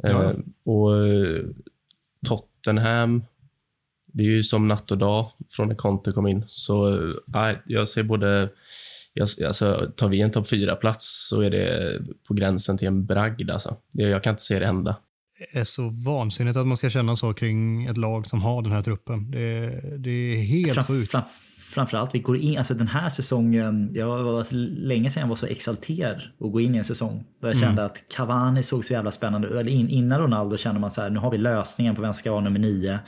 Eh, 0.04 0.32
och 0.66 1.08
eh, 1.08 1.44
Tottenham, 2.62 3.24
det 4.14 4.24
är 4.24 4.28
ju 4.28 4.44
som 4.44 4.68
natt 4.68 4.92
och 4.92 4.98
dag 4.98 5.32
från 5.50 5.68
när 5.68 5.76
Conte 5.76 6.12
kom 6.12 6.28
in. 6.28 6.44
Så 6.48 7.00
nej, 7.28 7.62
jag 7.66 7.88
ser 7.88 8.04
både... 8.04 8.50
Jag, 9.14 9.28
alltså, 9.46 9.92
tar 9.96 10.10
vi 10.10 10.22
en 10.22 10.32
topp 10.32 10.50
fyra-plats 10.50 11.28
så 11.30 11.42
är 11.42 11.50
det 11.50 12.00
på 12.28 12.34
gränsen 12.34 12.78
till 12.78 12.88
en 12.88 13.06
bragd. 13.06 13.50
Alltså. 13.50 13.78
Jag 13.92 14.24
kan 14.24 14.32
inte 14.32 14.44
se 14.44 14.60
det 14.60 14.66
hända. 14.66 14.96
Det 15.40 15.60
är 15.60 15.64
så 15.64 15.90
vansinnigt 15.90 16.58
att 16.58 16.68
man 16.68 16.78
ska 16.78 16.90
känna 16.90 17.16
så 17.16 17.34
kring 17.34 17.86
ett 17.86 17.98
lag 17.98 18.28
som 18.28 18.42
har 18.42 18.62
den 18.62 18.72
här 18.72 18.82
truppen. 18.82 19.32
Det, 19.32 19.82
det 19.98 20.10
är 20.10 20.44
helt 20.44 20.88
sjukt. 20.88 21.12
fram, 21.12 21.24
framförallt, 21.70 22.16
vi 22.16 22.20
går 22.20 22.38
in, 22.38 22.58
alltså 22.58 22.74
den 22.74 22.88
här 22.88 23.10
säsongen, 23.10 23.92
jag 23.94 24.24
var 24.24 24.46
länge 24.88 25.12
sedan 25.12 25.22
jag 25.22 25.28
var 25.28 25.36
så 25.36 25.46
exalterad 25.46 26.22
att 26.40 26.52
gå 26.52 26.62
in 26.62 26.76
i 26.76 26.78
en 26.78 26.86
säsong. 26.86 27.24
Där 27.42 27.48
jag 27.48 27.58
kände 27.58 27.86
att 27.86 28.04
Cavani 28.16 28.64
såg 28.64 28.86
så 28.86 28.94
jävla 28.94 29.12
spännande 29.12 29.48
ut. 29.48 29.68
In, 29.68 29.90
innan 29.90 30.20
Ronaldo 30.20 30.58
kände 30.58 30.82
man 30.82 30.92
så 30.92 31.02
här, 31.02 31.10
nu 31.10 31.20
har 31.20 31.32
vi 31.32 31.38
lösningen 31.38 31.96
på 31.96 32.02
vem 32.02 32.14
som 32.14 32.20
ska 32.20 32.32
vara 32.32 32.42
nummer 32.42 32.60
nio. 32.60 33.00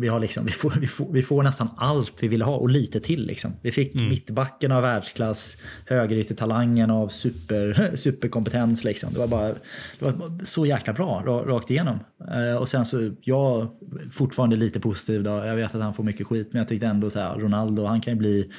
Vi, 0.00 0.08
har 0.08 0.20
liksom, 0.20 0.44
vi, 0.44 0.50
får, 0.50 0.72
vi, 0.80 0.86
får, 0.86 1.12
vi 1.12 1.22
får 1.22 1.42
nästan 1.42 1.68
allt 1.76 2.22
vi 2.22 2.28
ville 2.28 2.44
ha 2.44 2.56
och 2.56 2.68
lite 2.68 3.00
till. 3.00 3.26
Liksom. 3.26 3.52
Vi 3.62 3.72
fick 3.72 3.94
mm. 3.94 4.08
mittbacken 4.08 4.72
av 4.72 4.82
världsklass, 4.82 5.56
högeryttertalangen 5.86 6.90
av 6.90 7.08
super, 7.08 7.90
superkompetens. 7.96 8.84
Liksom. 8.84 9.12
Det, 9.12 9.18
var 9.18 9.26
bara, 9.26 9.48
det 9.98 10.04
var 10.04 10.44
så 10.44 10.66
jäkla 10.66 10.92
bra 10.92 11.22
rakt 11.46 11.70
igenom. 11.70 11.98
Eh, 12.34 12.56
och 12.56 12.68
sen 12.68 12.84
så, 12.84 13.10
jag 13.20 13.70
fortfarande 14.12 14.56
lite 14.56 14.80
positiv. 14.80 15.22
Då. 15.22 15.30
Jag 15.30 15.56
vet 15.56 15.74
att 15.74 15.82
han 15.82 15.94
får 15.94 16.04
mycket 16.04 16.26
skit, 16.26 16.48
men 16.52 16.58
jag 16.58 16.68
tyckte 16.68 16.86
ändå 16.86 17.10
så 17.10 17.18
här, 17.18 17.34
Ronaldo, 17.34 17.84
han 17.84 18.00
kan 18.00 18.12
ju 18.12 18.18
bli 18.18 18.50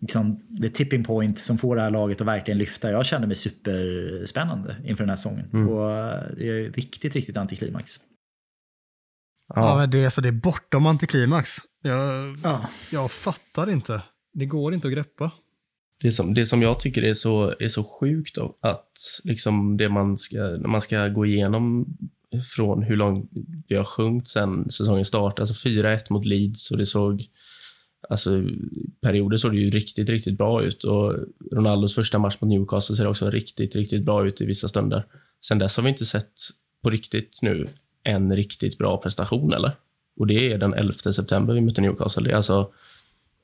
liksom, 0.00 0.40
the 0.62 0.68
tipping 0.68 1.04
point 1.04 1.38
som 1.38 1.58
får 1.58 1.76
det 1.76 1.82
här 1.82 1.90
laget 1.90 2.20
att 2.20 2.26
verkligen 2.26 2.58
lyfta. 2.58 2.90
Jag 2.90 3.06
kände 3.06 3.26
mig 3.26 3.36
superspännande 3.36 4.76
inför 4.84 5.04
den 5.04 5.08
här 5.08 5.16
säsongen. 5.16 5.46
Mm. 5.52 5.68
Och 5.68 5.92
eh, 5.92 6.22
det 6.36 6.48
är 6.48 6.72
riktigt, 6.72 7.14
riktigt 7.14 7.36
antiklimax. 7.36 8.00
Ja, 9.48 9.68
ja 9.68 9.76
men 9.76 9.90
det, 9.90 10.04
är, 10.04 10.10
så 10.10 10.20
det 10.20 10.28
är 10.28 10.32
bortom 10.32 10.86
antiklimax. 10.86 11.56
Jag, 11.82 12.38
ja. 12.42 12.68
jag 12.92 13.10
fattar 13.10 13.70
inte. 13.70 14.02
Det 14.32 14.46
går 14.46 14.74
inte 14.74 14.88
att 14.88 14.94
greppa. 14.94 15.30
Det 16.00 16.12
som, 16.12 16.34
det 16.34 16.46
som 16.46 16.62
jag 16.62 16.80
tycker 16.80 17.02
är 17.02 17.14
så, 17.14 17.54
är 17.60 17.68
så 17.68 17.84
sjukt 17.84 18.34
då, 18.34 18.56
att 18.60 18.92
liksom 19.24 19.76
det 19.76 19.88
man 19.88 20.18
ska, 20.18 20.36
när 20.36 20.68
man 20.68 20.80
ska 20.80 21.08
gå 21.08 21.26
igenom 21.26 21.86
från 22.56 22.82
hur 22.82 22.96
långt 22.96 23.30
vi 23.68 23.76
har 23.76 23.84
sjunkit 23.84 24.28
sen 24.28 24.70
säsongen 24.70 25.04
startade. 25.04 25.42
Alltså 25.42 25.68
4-1 25.68 26.00
mot 26.10 26.24
Leeds 26.24 26.70
och 26.70 26.78
det 26.78 26.86
såg 26.86 27.22
Alltså, 28.08 28.30
perioder 29.02 29.36
såg 29.36 29.52
det 29.52 29.58
ju 29.58 29.70
riktigt, 29.70 30.08
riktigt 30.08 30.38
bra 30.38 30.62
ut. 30.62 30.84
Och 30.84 31.14
Ronaldos 31.52 31.94
första 31.94 32.18
match 32.18 32.36
mot 32.40 32.50
Newcastle 32.50 32.96
ser 32.96 33.06
också 33.06 33.30
riktigt, 33.30 33.76
riktigt 33.76 34.04
bra 34.04 34.26
ut 34.26 34.40
i 34.40 34.46
vissa 34.46 34.68
stunder. 34.68 35.06
Sen 35.46 35.58
dess 35.58 35.76
har 35.76 35.84
vi 35.84 35.88
inte 35.88 36.06
sett 36.06 36.32
på 36.82 36.90
riktigt 36.90 37.38
nu 37.42 37.66
en 38.06 38.36
riktigt 38.36 38.78
bra 38.78 38.96
prestation, 38.96 39.52
eller? 39.52 39.72
Och 40.16 40.26
det 40.26 40.52
är 40.52 40.58
den 40.58 40.74
11 40.74 40.92
september 40.92 41.54
vi 41.54 41.60
mötte 41.60 41.80
Newcastle. 41.80 42.24
Det 42.24 42.30
är 42.30 42.36
alltså 42.36 42.72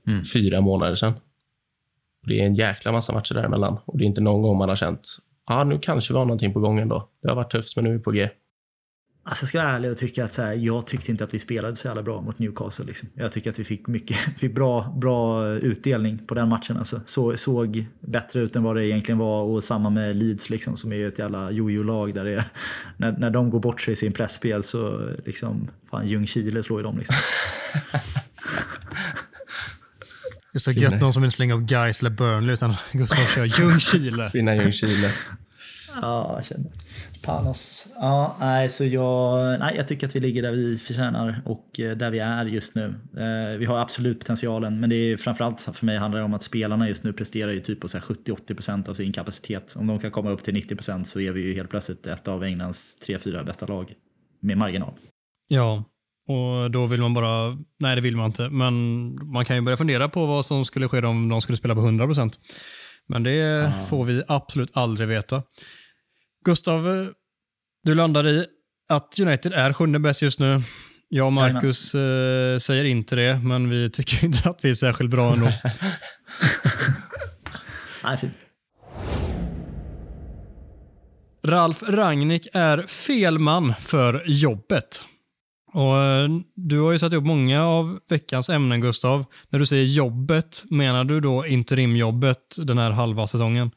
mm. 0.06 0.24
fyra 0.24 0.60
månader 0.60 0.94
sedan. 0.94 1.12
Och 2.22 2.28
det 2.28 2.40
är 2.40 2.46
en 2.46 2.54
jäkla 2.54 2.92
massa 2.92 3.12
matcher 3.12 3.34
däremellan. 3.34 3.78
Och 3.84 3.98
det 3.98 4.04
är 4.04 4.06
inte 4.06 4.20
någon 4.20 4.42
gång 4.42 4.58
man 4.58 4.68
har 4.68 4.76
känt, 4.76 5.08
ah, 5.44 5.64
nu 5.64 5.78
kanske 5.78 6.12
vi 6.12 6.18
har 6.18 6.24
någonting 6.24 6.52
på 6.52 6.60
gång 6.60 6.78
ändå. 6.78 7.08
Det 7.22 7.28
har 7.28 7.36
varit 7.36 7.52
tufft, 7.52 7.76
men 7.76 7.84
nu 7.84 7.90
är 7.90 7.94
vi 7.94 8.02
på 8.02 8.10
G. 8.10 8.28
Alltså 9.24 9.42
jag 9.42 9.48
ska 9.48 9.62
vara 9.62 9.70
ärlig 9.70 9.90
och 9.90 9.98
tycka 9.98 10.24
att 10.24 10.32
så 10.32 10.42
här, 10.42 10.52
jag 10.52 10.86
tyckte 10.86 11.10
inte 11.10 11.24
att 11.24 11.34
vi 11.34 11.38
spelade 11.38 11.76
så 11.76 11.88
jävla 11.88 12.02
bra 12.02 12.20
mot 12.20 12.38
Newcastle. 12.38 12.84
Liksom. 12.84 13.08
Jag 13.14 13.32
tycker 13.32 13.50
att 13.50 13.58
vi 13.58 13.64
fick 13.64 13.86
mycket 13.86 14.16
fick 14.38 14.54
bra, 14.54 14.94
bra 15.00 15.48
utdelning 15.48 16.18
på 16.26 16.34
den 16.34 16.48
matchen. 16.48 16.76
Alltså. 16.76 17.00
Så, 17.06 17.36
såg 17.36 17.86
bättre 18.00 18.40
ut 18.40 18.56
än 18.56 18.62
vad 18.62 18.76
det 18.76 18.86
egentligen 18.86 19.18
var 19.18 19.42
och 19.42 19.64
samma 19.64 19.90
med 19.90 20.16
Leeds 20.16 20.50
liksom, 20.50 20.76
som 20.76 20.92
är 20.92 21.08
ett 21.08 21.18
jävla 21.18 21.50
jojo-lag 21.50 22.14
där 22.14 22.24
det 22.24 22.34
är, 22.34 22.44
när, 22.96 23.12
när 23.12 23.30
de 23.30 23.50
går 23.50 23.60
bort 23.60 23.80
sig 23.80 23.94
i 23.94 23.96
sin 23.96 24.12
pressspel 24.12 24.62
så 24.62 25.10
liksom, 25.24 25.70
fan 25.90 26.06
Ljungskile 26.06 26.62
slår 26.62 26.78
ju 26.78 26.82
dem 26.82 26.98
liksom. 26.98 27.16
Det 30.52 30.58
är 30.58 30.60
så 30.60 30.70
gött 30.70 31.00
någon 31.00 31.12
som 31.12 31.22
vill 31.22 31.32
slänga 31.32 31.54
upp 31.54 31.62
Gais 31.62 32.00
eller 32.00 32.10
Burnley 32.10 32.54
utan 32.54 32.74
Gustav 32.92 33.24
kör 33.24 33.44
Ljungskile. 33.44 34.30
Fina 34.30 34.56
Ljungskile. 34.56 35.10
Ja, 36.02 36.32
jag 36.36 36.44
känner. 36.44 36.70
Panos. 37.22 37.86
Ja, 37.94 38.36
nej, 38.40 38.70
så 38.70 38.84
jag, 38.84 39.60
nej, 39.60 39.74
jag 39.76 39.88
tycker 39.88 40.06
att 40.06 40.16
vi 40.16 40.20
ligger 40.20 40.42
där 40.42 40.52
vi 40.52 40.78
förtjänar 40.78 41.42
och 41.44 41.80
eh, 41.80 41.96
där 41.96 42.10
vi 42.10 42.18
är 42.18 42.44
just 42.44 42.74
nu. 42.74 42.84
Eh, 43.16 43.58
vi 43.58 43.64
har 43.64 43.78
absolut 43.78 44.18
potentialen, 44.18 44.80
men 44.80 44.90
det 44.90 44.96
är 44.96 45.16
framförallt 45.16 45.60
för 45.60 45.86
mig 45.86 45.98
handlar 45.98 46.18
det 46.18 46.24
om 46.24 46.34
att 46.34 46.42
spelarna 46.42 46.88
just 46.88 47.04
nu 47.04 47.12
presterar 47.12 47.52
ju 47.52 47.60
typ 47.60 47.80
på 47.80 47.86
70-80% 47.86 48.88
av 48.88 48.94
sin 48.94 49.12
kapacitet. 49.12 49.74
Om 49.76 49.86
de 49.86 49.98
kan 49.98 50.10
komma 50.10 50.30
upp 50.30 50.42
till 50.42 50.54
90% 50.54 51.04
så 51.04 51.20
är 51.20 51.32
vi 51.32 51.42
ju 51.42 51.54
helt 51.54 51.70
plötsligt 51.70 52.06
ett 52.06 52.28
av 52.28 52.44
Englands 52.44 52.96
3-4 53.06 53.44
bästa 53.44 53.66
lag 53.66 53.94
med 54.40 54.58
marginal. 54.58 54.92
Ja, 55.48 55.84
och 56.28 56.70
då 56.70 56.86
vill 56.86 57.00
man 57.00 57.14
bara, 57.14 57.58
nej 57.78 57.96
det 57.96 58.02
vill 58.02 58.16
man 58.16 58.26
inte, 58.26 58.48
men 58.48 58.74
man 59.32 59.44
kan 59.44 59.56
ju 59.56 59.62
börja 59.62 59.76
fundera 59.76 60.08
på 60.08 60.26
vad 60.26 60.46
som 60.46 60.64
skulle 60.64 60.88
ske 60.88 61.02
om 61.06 61.28
de 61.28 61.40
skulle 61.40 61.58
spela 61.58 61.74
på 61.74 61.80
100%. 61.80 62.32
Men 63.06 63.22
det 63.22 63.66
ah. 63.66 63.86
får 63.86 64.04
vi 64.04 64.22
absolut 64.28 64.76
aldrig 64.76 65.08
veta. 65.08 65.42
Gustav, 66.44 67.12
du 67.84 67.94
landar 67.94 68.26
i 68.26 68.46
att 68.88 69.18
United 69.20 69.52
är 69.52 69.72
sjunde 69.72 69.98
bäst 69.98 70.22
just 70.22 70.38
nu. 70.40 70.62
Jag 71.08 71.26
och 71.26 71.32
Marcus 71.32 71.94
eh, 71.94 72.58
säger 72.58 72.84
inte 72.84 73.16
det, 73.16 73.40
men 73.44 73.70
vi 73.70 73.90
tycker 73.90 74.24
inte 74.24 74.50
att 74.50 74.64
vi 74.64 74.70
är 74.70 74.74
särskilt 74.74 75.10
bra 75.10 75.32
ändå. 75.32 75.46
Ralf 81.46 81.82
Rangnick 81.82 82.48
är 82.54 82.86
fel 82.86 83.38
man 83.38 83.74
för 83.80 84.22
jobbet. 84.26 85.04
Och 85.72 85.96
eh, 85.98 86.28
Du 86.54 86.80
har 86.80 86.92
ju 86.92 86.98
satt 86.98 87.12
upp 87.12 87.24
många 87.24 87.64
av 87.66 87.98
veckans 88.08 88.48
ämnen, 88.48 88.80
Gustav. 88.80 89.24
När 89.48 89.58
du 89.58 89.66
säger 89.66 89.84
jobbet, 89.84 90.64
menar 90.70 91.04
du 91.04 91.20
då 91.20 91.46
interimjobbet 91.46 92.56
den 92.58 92.78
här 92.78 92.90
halva 92.90 93.26
säsongen? 93.26 93.70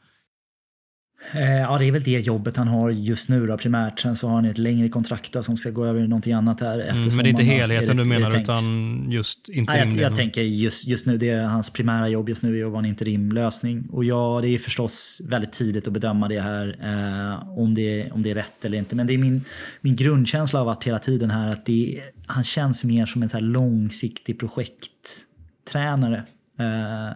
Eh, 1.34 1.60
ja, 1.60 1.78
det 1.78 1.84
är 1.84 1.92
väl 1.92 2.02
det 2.02 2.20
jobbet 2.20 2.56
han 2.56 2.68
har 2.68 2.90
just 2.90 3.28
nu 3.28 3.46
då, 3.46 3.58
primärt. 3.58 4.00
Sen 4.00 4.16
så 4.16 4.28
har 4.28 4.34
han 4.34 4.44
ett 4.44 4.58
längre 4.58 4.88
kontrakt 4.88 5.44
som 5.44 5.56
ska 5.56 5.70
gå 5.70 5.84
över 5.84 6.00
i 6.00 6.08
någonting 6.08 6.32
annat 6.32 6.60
här. 6.60 6.80
Mm, 6.80 7.02
men 7.02 7.16
det 7.16 7.22
är 7.22 7.26
inte 7.26 7.42
helheten 7.42 7.98
är 7.98 8.02
du 8.04 8.08
menar, 8.08 8.40
utan 8.40 9.06
just 9.10 9.48
interim? 9.48 9.88
Nej, 9.88 10.00
jag, 10.00 10.10
jag 10.10 10.16
tänker 10.16 10.42
just, 10.42 10.86
just 10.86 11.06
nu, 11.06 11.18
det 11.18 11.28
är 11.28 11.44
hans 11.44 11.70
primära 11.70 12.08
jobb 12.08 12.28
just 12.28 12.42
nu 12.42 12.60
är 12.60 12.64
att 12.64 12.72
vara 12.72 12.78
en 12.78 12.86
interimlösning. 12.86 13.88
Och 13.92 14.04
ja, 14.04 14.38
det 14.42 14.48
är 14.48 14.58
förstås 14.58 15.22
väldigt 15.28 15.52
tidigt 15.52 15.86
att 15.86 15.92
bedöma 15.92 16.28
det 16.28 16.40
här, 16.40 16.78
eh, 16.82 17.58
om, 17.58 17.74
det, 17.74 18.10
om 18.10 18.22
det 18.22 18.30
är 18.30 18.34
rätt 18.34 18.64
eller 18.64 18.78
inte. 18.78 18.96
Men 18.96 19.06
det 19.06 19.14
är 19.14 19.18
min, 19.18 19.44
min 19.80 19.96
grundkänsla 19.96 20.58
har 20.58 20.66
varit 20.66 20.84
hela 20.84 20.98
tiden 20.98 21.30
här 21.30 21.52
att 21.52 21.66
det, 21.66 22.00
han 22.26 22.44
känns 22.44 22.84
mer 22.84 23.06
som 23.06 23.22
en 23.22 23.28
så 23.28 23.40
långsiktig 23.40 24.38
projekttränare 24.38 26.24
eh, 26.58 27.10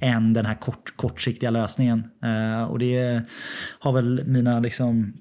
än 0.00 0.32
den 0.32 0.46
här 0.46 0.54
kort, 0.54 0.96
kortsiktiga 0.96 1.50
lösningen. 1.50 2.04
Eh, 2.24 2.64
och 2.64 2.78
det 2.78 3.22
har 3.78 3.92
väl 3.92 4.24
mina 4.26 4.60
liksom, 4.60 5.12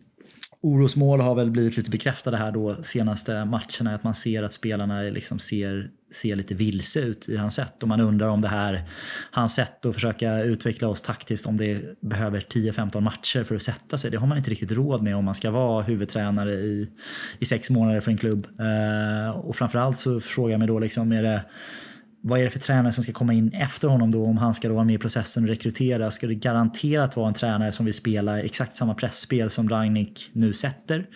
orosmål 0.64 1.22
har 1.22 1.36
väl 1.36 1.52
blivit 1.52 1.78
lite 1.78 1.90
bekräftade 1.90 2.38
här 2.38 2.52
då 2.52 2.84
senaste 2.84 3.46
matcherna. 3.46 3.96
Att 3.96 4.04
man 4.04 4.16
ser 4.16 4.44
att 4.44 4.54
spelarna 4.54 5.02
liksom 5.02 5.40
ser, 5.40 5.90
ser 6.14 6.36
lite 6.36 6.54
vilse 6.54 7.00
ut 7.00 7.30
i 7.30 7.38
hans 7.38 7.56
sätt. 7.56 7.84
Och 7.84 7.90
man 7.90 8.00
undrar 8.02 8.28
om 8.28 8.42
det 8.42 8.48
här, 8.48 8.84
hans 9.32 9.56
sätt 9.56 9.86
att 9.86 9.94
försöka 9.94 10.44
utveckla 10.44 10.88
oss 10.88 11.02
taktiskt, 11.02 11.46
om 11.46 11.58
det 11.58 12.02
behöver 12.02 12.40
10-15 12.40 13.02
matcher 13.02 13.44
för 13.44 13.56
att 13.56 13.62
sätta 13.62 13.98
sig. 13.98 14.12
Det 14.12 14.18
har 14.18 14.28
man 14.28 14.38
inte 14.38 14.52
riktigt 14.52 14.72
råd 14.72 15.04
med 15.04 15.16
om 15.16 15.26
man 15.26 15.36
ska 15.36 15.52
vara 15.52 15.84
huvudtränare 15.84 16.52
i, 16.52 16.90
i 17.40 17.46
sex 17.46 17.70
månader 17.70 18.02
för 18.02 18.12
en 18.12 18.18
klubb. 18.18 18.48
Eh, 18.60 19.38
och 19.38 19.56
framförallt 19.56 19.98
så 19.98 20.20
frågar 20.20 20.52
jag 20.52 20.60
mig 20.60 20.68
då, 20.68 20.80
liksom, 20.80 21.12
är 21.12 21.24
det 21.24 21.42
vad 22.22 22.40
är 22.40 22.44
det 22.44 22.50
för 22.50 22.60
tränare 22.60 22.94
som 22.94 23.04
ska 23.04 23.14
komma 23.14 23.34
in 23.34 23.54
efter 23.54 23.88
honom 23.88 24.12
då 24.12 24.26
om 24.26 24.38
han 24.38 24.54
ska 24.54 24.68
då 24.68 24.74
vara 24.74 24.86
med 24.86 24.96
i 24.96 24.98
processen 24.98 25.44
och 25.44 25.50
rekrytera? 25.50 26.12
Ska 26.12 26.28
det 26.28 26.36
garanterat 26.36 27.16
vara 27.16 27.28
en 27.28 27.34
tränare 27.34 27.72
som 27.72 27.86
vill 27.86 27.94
spela 27.94 28.42
exakt 28.42 28.76
samma 28.76 28.94
pressspel 28.94 29.50
som 29.50 29.70
Ragnik 29.70 30.30
nu 30.34 30.54
sätter? 30.54 31.08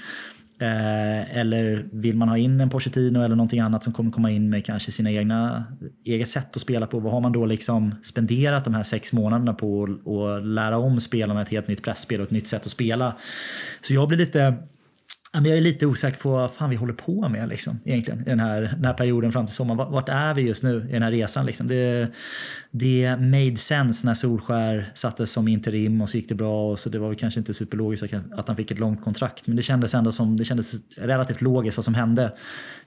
Eh, 0.62 1.38
eller 1.38 1.86
vill 1.92 2.16
man 2.18 2.30
ha 2.30 2.38
in 2.38 2.62
en 2.62 2.70
Pochettino 2.70 3.24
eller 3.24 3.36
någonting 3.36 3.60
annat 3.60 3.84
som 3.84 3.94
kommer 3.94 4.12
komma 4.12 4.32
in 4.32 4.50
med 4.50 4.66
kanske 4.66 4.92
sina 4.92 5.12
egna 5.12 5.66
eget 6.06 6.30
sätt 6.30 6.56
att 6.56 6.62
spela 6.62 6.88
på? 6.88 7.00
Vad 7.00 7.14
har 7.14 7.22
man 7.22 7.32
då 7.32 7.46
liksom 7.46 7.96
spenderat 8.04 8.64
de 8.64 8.74
här 8.74 8.84
sex 8.84 9.14
månaderna 9.14 9.54
på 9.54 9.84
att 9.84 10.46
lära 10.46 10.78
om 10.78 11.02
spelarna 11.02 11.42
ett 11.42 11.50
helt 11.50 11.68
nytt 11.68 11.84
pressspel 11.84 12.20
och 12.20 12.26
ett 12.26 12.32
nytt 12.32 12.48
sätt 12.48 12.66
att 12.66 12.72
spela? 12.72 13.16
Så 13.82 13.94
jag 13.94 14.08
blir 14.08 14.18
lite 14.18 14.56
men 15.42 15.46
jag 15.46 15.58
är 15.58 15.62
lite 15.62 15.86
osäker 15.86 16.20
på 16.20 16.30
vad 16.30 16.52
fan 16.52 16.70
vi 16.70 16.76
håller 16.76 16.94
på 16.94 17.30
med 17.30 17.50
liksom, 17.50 17.80
egentligen, 17.86 18.20
i 18.22 18.24
den 18.24 18.40
här, 18.40 18.62
den 18.62 18.86
här 18.86 18.94
perioden 18.94 19.32
fram 19.32 19.46
till 19.46 19.56
sommaren. 19.56 19.92
Vart 19.92 20.10
är 20.10 20.34
vi 20.34 20.42
just 20.42 20.64
nu 20.64 20.88
i 20.90 20.94
den 20.94 21.04
här 21.04 21.12
resan? 21.12 21.46
Liksom? 21.46 21.68
Det, 21.68 22.08
det 22.72 23.18
made 23.20 23.58
sense 23.58 24.06
när 24.06 24.14
Solskär 24.14 24.92
sattes 24.94 25.32
som 25.32 25.48
interim 25.48 26.02
och 26.02 26.10
så 26.10 26.18
gick 26.18 26.30
det 26.30 26.36
bra. 26.36 26.72
Och 26.72 26.80
så 26.80 26.90
det 26.90 27.00
var 27.00 27.08
väl 27.08 27.18
kanske 27.18 27.40
inte 27.40 27.54
superlogiskt 27.54 28.14
att 28.32 28.48
han 28.48 28.58
fick 28.58 28.72
ett 28.72 28.80
långt 28.80 29.04
kontrakt. 29.04 29.48
Men 29.48 29.56
det 29.56 29.62
kändes 29.62 29.94
ändå 29.94 30.12
som, 30.12 30.38
det 30.38 30.46
kändes 30.46 30.74
relativt 30.98 31.42
logiskt 31.42 31.78
vad 31.78 31.86
som 31.86 31.96
hände. 31.96 32.34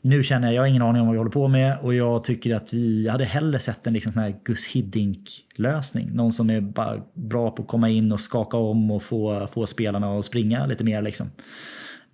Nu 0.01 0.23
känner 0.23 0.49
jag, 0.49 0.55
jag 0.55 0.63
har 0.63 0.67
ingen 0.67 0.83
aning 0.83 1.01
om 1.01 1.07
vad 1.07 1.15
vi 1.15 1.19
håller 1.19 1.31
på 1.31 1.49
med 1.49 1.79
och 1.83 1.95
jag 1.95 2.25
tycker 2.25 2.55
att 2.55 2.73
vi 2.73 3.05
jag 3.05 3.13
hade 3.13 3.25
hellre 3.25 3.59
sett 3.59 3.87
en 3.87 3.93
liksom 3.93 4.13
sån 4.13 4.23
här 4.23 4.35
Gus 4.45 4.67
Hiddink-lösning. 4.67 6.11
Någon 6.15 6.33
som 6.33 6.51
är 6.51 6.61
bara 6.61 7.03
bra 7.15 7.51
på 7.51 7.63
att 7.63 7.69
komma 7.69 7.89
in 7.89 8.13
och 8.13 8.21
skaka 8.21 8.57
om 8.57 8.91
och 8.91 9.03
få, 9.03 9.49
få 9.53 9.67
spelarna 9.67 10.19
att 10.19 10.25
springa 10.25 10.67
lite 10.67 10.85
mer. 10.85 11.03
Liksom 11.03 11.31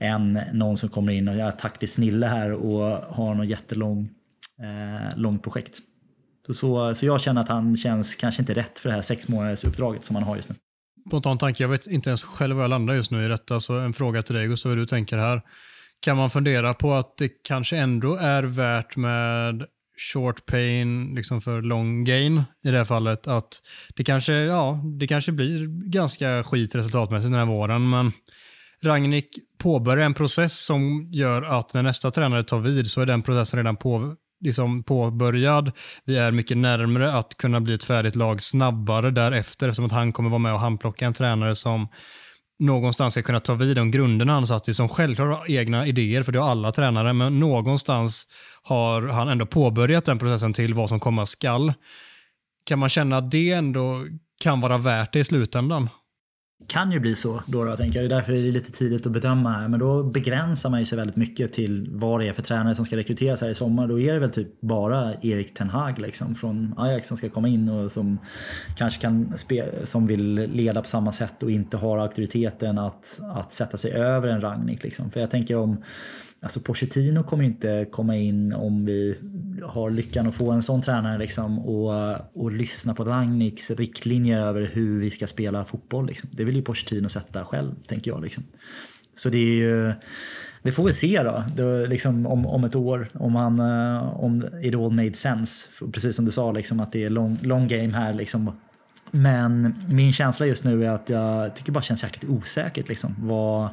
än 0.04 0.40
någon 0.52 0.76
som 0.76 0.88
kommer 0.88 1.12
in 1.12 1.28
och 1.28 1.34
är 1.34 1.50
taktisk 1.50 1.94
snille 1.94 2.26
här 2.26 2.52
och 2.52 2.84
har 3.14 3.34
något 3.34 3.46
jättelång 3.46 4.08
eh, 4.60 5.18
långt 5.18 5.42
projekt. 5.42 5.78
Så, 6.46 6.54
så, 6.54 6.94
så 6.94 7.06
jag 7.06 7.20
känner 7.20 7.40
att 7.40 7.48
han 7.48 7.76
känns 7.76 8.14
kanske 8.14 8.42
inte 8.42 8.54
rätt 8.54 8.78
för 8.78 8.88
det 8.88 8.94
här 8.94 9.02
sex 9.02 9.28
månaders 9.28 9.64
uppdraget 9.64 10.04
som 10.04 10.16
han 10.16 10.24
har 10.24 10.36
just 10.36 10.48
nu. 10.48 10.54
Spontan 11.08 11.38
tanke, 11.38 11.62
jag 11.62 11.68
vet 11.68 11.86
inte 11.86 12.10
ens 12.10 12.22
själv 12.22 12.56
var 12.56 12.62
jag 12.62 12.68
landar 12.68 12.94
just 12.94 13.10
nu 13.10 13.24
i 13.24 13.28
detta, 13.28 13.60
så 13.60 13.78
en 13.78 13.92
fråga 13.92 14.22
till 14.22 14.34
dig 14.34 14.46
Gustav, 14.46 14.70
hur 14.72 14.76
du 14.76 14.86
tänker 14.86 15.18
här. 15.18 15.42
Kan 16.00 16.16
man 16.16 16.30
fundera 16.30 16.74
på 16.74 16.92
att 16.92 17.16
det 17.16 17.28
kanske 17.28 17.76
ändå 17.76 18.16
är 18.16 18.42
värt 18.42 18.96
med 18.96 19.66
short 20.12 20.46
pain 20.46 21.14
liksom 21.14 21.40
för 21.40 21.62
long 21.62 22.04
gain 22.04 22.42
i 22.62 22.70
det 22.70 22.78
här 22.78 22.84
fallet. 22.84 23.26
Att 23.26 23.62
det 23.96 24.04
kanske, 24.04 24.32
ja, 24.32 24.80
det 25.00 25.06
kanske 25.06 25.32
blir 25.32 25.66
ganska 25.90 26.42
skit 26.44 26.74
resultatmässigt 26.74 27.30
den 27.30 27.38
här 27.38 27.46
våren, 27.46 27.90
men 27.90 28.12
Ragnik 28.82 29.28
påbörja 29.64 30.04
en 30.04 30.14
process 30.14 30.64
som 30.64 31.08
gör 31.12 31.42
att 31.42 31.74
när 31.74 31.82
nästa 31.82 32.10
tränare 32.10 32.42
tar 32.42 32.60
vid 32.60 32.90
så 32.90 33.00
är 33.00 33.06
den 33.06 33.22
processen 33.22 33.56
redan 33.56 33.76
på, 33.76 34.14
liksom 34.40 34.82
påbörjad. 34.82 35.72
Vi 36.04 36.16
är 36.18 36.32
mycket 36.32 36.56
närmre 36.56 37.12
att 37.12 37.36
kunna 37.36 37.60
bli 37.60 37.74
ett 37.74 37.84
färdigt 37.84 38.16
lag 38.16 38.42
snabbare 38.42 39.10
därefter 39.10 39.68
eftersom 39.68 39.84
att 39.84 39.92
han 39.92 40.12
kommer 40.12 40.30
vara 40.30 40.38
med 40.38 40.52
och 40.52 40.60
handplocka 40.60 41.06
en 41.06 41.12
tränare 41.12 41.54
som 41.54 41.88
någonstans 42.58 43.14
ska 43.14 43.22
kunna 43.22 43.40
ta 43.40 43.54
vid 43.54 43.76
de 43.76 43.90
grunderna 43.90 44.32
han 44.32 44.46
satt 44.46 44.68
i, 44.68 44.74
som 44.74 44.88
självklart 44.88 45.38
har 45.38 45.50
egna 45.50 45.86
idéer, 45.86 46.22
för 46.22 46.32
det 46.32 46.38
har 46.38 46.50
alla 46.50 46.72
tränare, 46.72 47.12
men 47.12 47.40
någonstans 47.40 48.26
har 48.62 49.02
han 49.02 49.28
ändå 49.28 49.46
påbörjat 49.46 50.04
den 50.04 50.18
processen 50.18 50.52
till 50.52 50.74
vad 50.74 50.88
som 50.88 51.00
komma 51.00 51.26
skall. 51.26 51.72
Kan 52.66 52.78
man 52.78 52.88
känna 52.88 53.16
att 53.16 53.30
det 53.30 53.52
ändå 53.52 54.04
kan 54.42 54.60
vara 54.60 54.78
värt 54.78 55.12
det 55.12 55.18
i 55.18 55.24
slutändan? 55.24 55.88
Kan 56.66 56.92
ju 56.92 57.00
bli 57.00 57.16
så 57.16 57.42
då, 57.46 57.64
då 57.64 57.76
tänker 57.76 58.00
jag. 58.00 58.10
Därför 58.10 58.32
är 58.32 58.42
det 58.42 58.50
lite 58.50 58.72
tidigt 58.72 59.06
att 59.06 59.12
bedöma 59.12 59.50
här. 59.50 59.68
Men 59.68 59.80
då 59.80 60.02
begränsar 60.02 60.70
man 60.70 60.80
ju 60.80 60.86
sig 60.86 60.98
väldigt 60.98 61.16
mycket 61.16 61.52
till 61.52 61.88
vad 61.92 62.20
det 62.20 62.28
är 62.28 62.32
för 62.32 62.42
tränare 62.42 62.74
som 62.74 62.84
ska 62.84 62.96
rekryteras 62.96 63.40
här 63.40 63.48
i 63.48 63.54
sommar. 63.54 63.86
Då 63.86 64.00
är 64.00 64.12
det 64.12 64.18
väl 64.18 64.30
typ 64.30 64.60
bara 64.60 65.14
Erik 65.22 65.54
Ten 65.54 65.68
Hag 65.68 65.98
liksom, 65.98 66.34
från 66.34 66.74
Ajax 66.76 67.08
som 67.08 67.16
ska 67.16 67.30
komma 67.30 67.48
in 67.48 67.68
och 67.68 67.92
som 67.92 68.18
kanske 68.76 69.00
kan 69.00 69.32
spe, 69.36 69.86
som 69.86 70.06
vill 70.06 70.34
leda 70.34 70.82
på 70.82 70.88
samma 70.88 71.12
sätt 71.12 71.42
och 71.42 71.50
inte 71.50 71.76
har 71.76 71.98
auktoriteten 71.98 72.78
att, 72.78 73.20
att 73.34 73.52
sätta 73.52 73.76
sig 73.76 73.92
över 73.92 74.28
en 74.28 74.40
Rangnick. 74.40 74.82
Liksom. 74.82 75.10
För 75.10 75.20
jag 75.20 75.30
tänker 75.30 75.56
om 75.56 75.82
Alltså 76.44 76.60
Pochettino 76.60 77.22
kommer 77.22 77.44
inte 77.44 77.86
komma 77.90 78.16
in 78.16 78.52
om 78.52 78.84
vi 78.84 79.16
har 79.62 79.90
lyckan 79.90 80.26
att 80.26 80.34
få 80.34 80.50
en 80.50 80.62
sån 80.62 80.82
tränare 80.82 81.18
liksom, 81.18 81.58
och, 81.58 82.16
och 82.34 82.52
lyssna 82.52 82.94
på 82.94 83.04
Ragniks 83.04 83.70
riktlinjer 83.70 84.40
över 84.40 84.70
hur 84.72 85.00
vi 85.00 85.10
ska 85.10 85.26
spela 85.26 85.64
fotboll. 85.64 86.06
Liksom. 86.06 86.28
Det 86.32 86.44
vill 86.44 86.56
ju 86.56 86.62
Pochettino 86.62 87.08
sätta 87.08 87.44
själv, 87.44 87.74
tänker 87.86 88.10
jag. 88.10 88.22
Liksom. 88.22 88.44
Så 89.14 89.28
det 89.28 89.38
är 89.38 89.54
ju... 89.54 89.92
Vi 90.62 90.72
får 90.72 90.84
väl 90.84 90.94
se 90.94 91.22
då, 91.22 91.44
det, 91.56 91.86
liksom 91.86 92.26
om, 92.26 92.46
om 92.46 92.64
ett 92.64 92.74
år, 92.74 93.08
om, 93.14 93.34
han, 93.34 93.60
eh, 93.60 94.20
om 94.20 94.44
it 94.62 94.74
all 94.74 94.92
made 94.92 95.12
sense. 95.12 95.68
Precis 95.92 96.16
som 96.16 96.24
du 96.24 96.30
sa, 96.30 96.52
liksom, 96.52 96.80
att 96.80 96.92
det 96.92 97.04
är 97.04 97.10
long, 97.10 97.38
long 97.42 97.68
game 97.68 97.92
här. 97.92 98.14
Liksom. 98.14 98.52
Men 99.10 99.74
min 99.88 100.12
känsla 100.12 100.46
just 100.46 100.64
nu 100.64 100.84
är 100.84 100.90
att 100.90 101.08
jag 101.08 101.54
tycker 101.56 101.66
det 101.66 101.72
bara 101.72 101.82
känns 101.82 102.02
jäkligt 102.02 102.30
osäkert. 102.30 102.88
Liksom, 102.88 103.14
vad, 103.18 103.70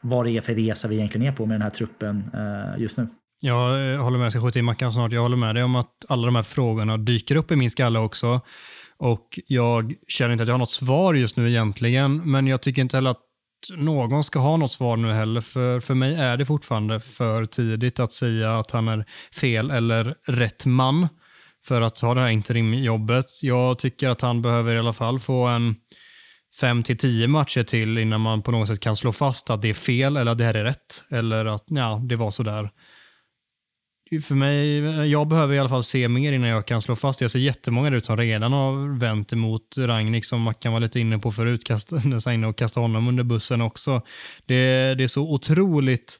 vad 0.00 0.26
det 0.26 0.30
är 0.30 0.40
för 0.40 0.54
resa 0.54 0.88
vi 0.88 0.96
egentligen 0.96 1.26
är 1.26 1.32
på 1.32 1.46
med 1.46 1.54
den 1.54 1.62
här 1.62 1.70
truppen 1.70 2.30
eh, 2.34 2.82
just 2.82 2.98
nu. 2.98 3.08
Jag 3.40 3.92
eh, 3.92 4.00
håller 4.02 4.18
med, 4.18 4.24
jag 4.24 4.32
ska 4.32 4.42
skjuta 4.42 4.58
in 4.58 4.64
Mackan 4.64 4.92
snart. 4.92 5.12
Jag 5.12 5.22
håller 5.22 5.36
med 5.36 5.54
dig 5.54 5.64
om 5.64 5.76
att 5.76 5.92
alla 6.08 6.26
de 6.26 6.36
här 6.36 6.42
frågorna 6.42 6.96
dyker 6.96 7.36
upp 7.36 7.50
i 7.50 7.56
min 7.56 7.70
skalle 7.70 7.98
också. 7.98 8.40
Och 8.98 9.38
jag 9.46 9.94
känner 10.08 10.32
inte 10.32 10.42
att 10.42 10.48
jag 10.48 10.54
har 10.54 10.58
något 10.58 10.70
svar 10.70 11.14
just 11.14 11.36
nu 11.36 11.48
egentligen, 11.48 12.30
men 12.30 12.46
jag 12.46 12.60
tycker 12.60 12.82
inte 12.82 12.96
heller 12.96 13.10
att 13.10 13.22
någon 13.76 14.24
ska 14.24 14.38
ha 14.38 14.56
något 14.56 14.72
svar 14.72 14.96
nu 14.96 15.12
heller. 15.12 15.40
För, 15.40 15.80
för 15.80 15.94
mig 15.94 16.14
är 16.14 16.36
det 16.36 16.46
fortfarande 16.46 17.00
för 17.00 17.44
tidigt 17.44 18.00
att 18.00 18.12
säga 18.12 18.58
att 18.58 18.70
han 18.70 18.88
är 18.88 19.04
fel 19.40 19.70
eller 19.70 20.14
rätt 20.28 20.66
man 20.66 21.08
för 21.64 21.80
att 21.80 22.00
ha 22.00 22.14
det 22.14 22.20
här 22.20 22.28
interimjobbet. 22.28 23.26
Jag 23.42 23.78
tycker 23.78 24.08
att 24.08 24.20
han 24.20 24.42
behöver 24.42 24.74
i 24.74 24.78
alla 24.78 24.92
fall 24.92 25.18
få 25.18 25.46
en 25.46 25.74
fem 26.60 26.82
till 26.82 26.96
tio 26.96 27.28
matcher 27.28 27.62
till 27.62 27.98
innan 27.98 28.20
man 28.20 28.42
på 28.42 28.50
något 28.50 28.68
sätt 28.68 28.80
kan 28.80 28.96
slå 28.96 29.12
fast 29.12 29.50
att 29.50 29.62
det 29.62 29.68
är 29.68 29.74
fel 29.74 30.16
eller 30.16 30.32
att 30.32 30.38
det 30.38 30.44
här 30.44 30.54
är 30.54 30.64
rätt. 30.64 31.02
Eller 31.10 31.44
att 31.44 31.64
ja, 31.66 32.00
det 32.04 32.16
var 32.16 32.30
sådär. 32.30 32.70
För 34.22 34.34
mig, 34.34 34.78
jag 35.10 35.28
behöver 35.28 35.54
i 35.54 35.58
alla 35.58 35.68
fall 35.68 35.84
se 35.84 36.08
mer 36.08 36.32
innan 36.32 36.48
jag 36.48 36.66
kan 36.66 36.82
slå 36.82 36.96
fast. 36.96 37.20
Jag 37.20 37.30
ser 37.30 37.38
jättemånga 37.38 37.96
ut 37.96 38.04
som 38.04 38.16
redan 38.16 38.52
har 38.52 38.98
vänt 38.98 39.32
emot 39.32 39.78
Ragnik 39.78 40.24
som 40.24 40.42
man 40.42 40.54
kan 40.54 40.72
vara 40.72 40.80
lite 40.80 41.00
inne 41.00 41.18
på 41.18 41.32
förut, 41.32 41.64
kasta, 41.64 42.32
inne 42.32 42.46
och 42.46 42.58
kasta 42.58 42.80
honom 42.80 43.08
under 43.08 43.24
bussen 43.24 43.60
också. 43.60 44.02
Det, 44.46 44.94
det 44.94 45.04
är 45.04 45.08
så 45.08 45.22
otroligt 45.22 46.18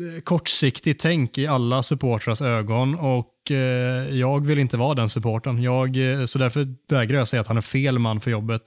eh, 0.00 0.20
kortsiktigt 0.20 1.00
tänk 1.00 1.38
i 1.38 1.46
alla 1.46 1.82
supportrars 1.82 2.42
ögon 2.42 2.94
och 2.94 3.50
eh, 3.50 4.16
jag 4.16 4.46
vill 4.46 4.58
inte 4.58 4.76
vara 4.76 4.94
den 4.94 5.08
supporten. 5.08 5.62
Jag, 5.62 5.96
eh, 5.96 6.26
så 6.26 6.38
därför 6.38 6.66
vägrar 6.88 7.18
jag 7.18 7.28
säga 7.28 7.40
att 7.40 7.48
han 7.48 7.56
är 7.56 7.60
fel 7.60 7.98
man 7.98 8.20
för 8.20 8.30
jobbet. 8.30 8.62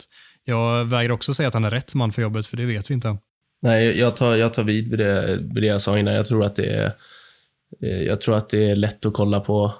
Jag 0.50 0.86
vägrar 0.86 1.14
också 1.14 1.34
säga 1.34 1.48
att 1.48 1.54
han 1.54 1.66
är 1.66 1.72
rätt 1.72 1.94
man 1.94 2.12
för 2.12 2.22
jobbet, 2.22 2.46
för 2.46 2.58
det 2.58 2.66
vet 2.66 2.90
vi 2.90 2.94
inte. 2.94 3.18
Nej, 3.62 4.00
jag 4.00 4.18
tar, 4.18 4.36
jag 4.36 4.54
tar 4.54 4.64
vid 4.64 4.90
vid 4.90 5.00
det, 5.00 5.36
vid 5.36 5.64
det 5.64 5.68
jag 5.68 5.82
sa 5.82 5.98
innan. 5.98 6.14
Jag 6.14 6.26
tror 6.26 6.46
att 6.46 6.56
det 6.56 6.66
är, 6.66 6.92
eh, 7.84 8.04
jag 8.04 8.22
tror 8.22 8.38
att 8.38 8.50
det 8.50 8.70
är 8.70 8.76
lätt 8.76 9.06
att 9.06 9.14
kolla 9.14 9.40
på, 9.40 9.74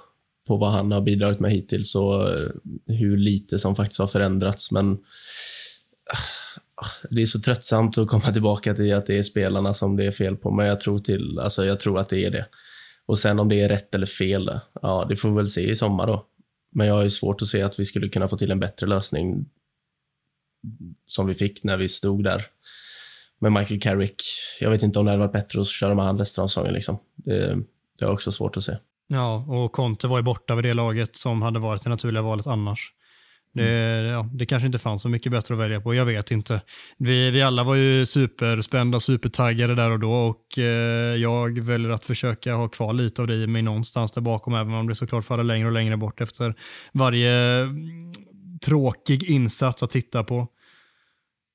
på 0.48 0.56
vad 0.56 0.72
han 0.72 0.92
har 0.92 1.00
bidragit 1.00 1.40
med 1.40 1.50
hittills 1.50 1.94
och 1.94 2.28
eh, 2.28 2.38
hur 2.86 3.16
lite 3.16 3.58
som 3.58 3.76
faktiskt 3.76 4.00
har 4.00 4.06
förändrats. 4.06 4.72
Men 4.72 4.92
ah, 4.92 6.18
ah, 6.74 7.06
det 7.10 7.22
är 7.22 7.26
så 7.26 7.40
tröttsamt 7.40 7.98
att 7.98 8.08
komma 8.08 8.32
tillbaka 8.32 8.74
till 8.74 8.94
att 8.94 9.06
det 9.06 9.18
är 9.18 9.22
spelarna 9.22 9.74
som 9.74 9.96
det 9.96 10.06
är 10.06 10.10
fel 10.10 10.36
på, 10.36 10.50
men 10.50 10.66
jag 10.66 10.80
tror, 10.80 10.98
till, 10.98 11.38
alltså 11.38 11.64
jag 11.64 11.80
tror 11.80 11.98
att 11.98 12.08
det 12.08 12.24
är 12.24 12.30
det. 12.30 12.46
Och 13.06 13.18
sen 13.18 13.38
om 13.38 13.48
det 13.48 13.60
är 13.60 13.68
rätt 13.68 13.94
eller 13.94 14.06
fel, 14.06 14.48
eh, 14.48 14.60
ja, 14.82 15.06
det 15.08 15.16
får 15.16 15.28
vi 15.28 15.36
väl 15.36 15.48
se 15.48 15.70
i 15.70 15.76
sommar 15.76 16.06
då. 16.06 16.24
Men 16.74 16.86
jag 16.86 16.94
har 16.94 17.02
ju 17.02 17.10
svårt 17.10 17.42
att 17.42 17.48
se 17.48 17.62
att 17.62 17.80
vi 17.80 17.84
skulle 17.84 18.08
kunna 18.08 18.28
få 18.28 18.36
till 18.36 18.50
en 18.50 18.60
bättre 18.60 18.86
lösning 18.86 19.46
som 21.06 21.26
vi 21.26 21.34
fick 21.34 21.64
när 21.64 21.76
vi 21.76 21.88
stod 21.88 22.24
där 22.24 22.42
med 23.38 23.52
Michael 23.52 23.80
Carrick. 23.80 24.22
Jag 24.60 24.70
vet 24.70 24.82
inte 24.82 24.98
om 24.98 25.04
det 25.04 25.10
hade 25.10 25.20
varit 25.20 25.32
bättre 25.32 25.60
att 25.60 25.66
köra 25.66 25.94
med 25.94 26.04
han 26.04 26.18
resten 26.18 26.44
av 26.44 26.48
säsongen. 26.48 26.72
Liksom. 26.72 26.98
Det, 27.16 27.56
det 27.98 28.04
är 28.04 28.10
också 28.10 28.32
svårt 28.32 28.56
att 28.56 28.62
se. 28.62 28.76
Ja, 29.08 29.44
och 29.48 29.72
Conte 29.72 30.06
var 30.06 30.18
ju 30.18 30.22
borta 30.22 30.54
vid 30.54 30.64
det 30.64 30.74
laget 30.74 31.16
som 31.16 31.42
hade 31.42 31.58
varit 31.58 31.82
det 31.82 31.90
naturliga 31.90 32.22
valet 32.22 32.46
annars. 32.46 32.92
Det, 33.54 33.78
mm. 33.78 34.06
ja, 34.06 34.28
det 34.32 34.46
kanske 34.46 34.66
inte 34.66 34.78
fanns 34.78 35.02
så 35.02 35.08
mycket 35.08 35.32
bättre 35.32 35.54
att 35.54 35.60
välja 35.60 35.80
på, 35.80 35.94
jag 35.94 36.04
vet 36.04 36.30
inte. 36.30 36.60
Vi, 36.98 37.30
vi 37.30 37.42
alla 37.42 37.64
var 37.64 37.74
ju 37.74 38.06
superspända, 38.06 39.00
supertaggade 39.00 39.74
där 39.74 39.90
och 39.90 39.98
då 39.98 40.12
och 40.12 40.58
eh, 40.58 41.16
jag 41.16 41.58
väljer 41.58 41.90
att 41.90 42.04
försöka 42.04 42.54
ha 42.54 42.68
kvar 42.68 42.92
lite 42.92 43.22
av 43.22 43.28
det 43.28 43.34
i 43.34 43.46
mig 43.46 43.62
någonstans 43.62 44.12
där 44.12 44.20
bakom, 44.20 44.54
även 44.54 44.74
om 44.74 44.88
det 44.88 44.94
såklart 44.94 45.24
faller 45.24 45.44
längre 45.44 45.66
och 45.66 45.72
längre 45.72 45.96
bort 45.96 46.20
efter 46.20 46.54
varje 46.92 47.66
tråkig 48.60 49.30
insats 49.30 49.82
att 49.82 49.90
titta 49.90 50.24
på. 50.24 50.46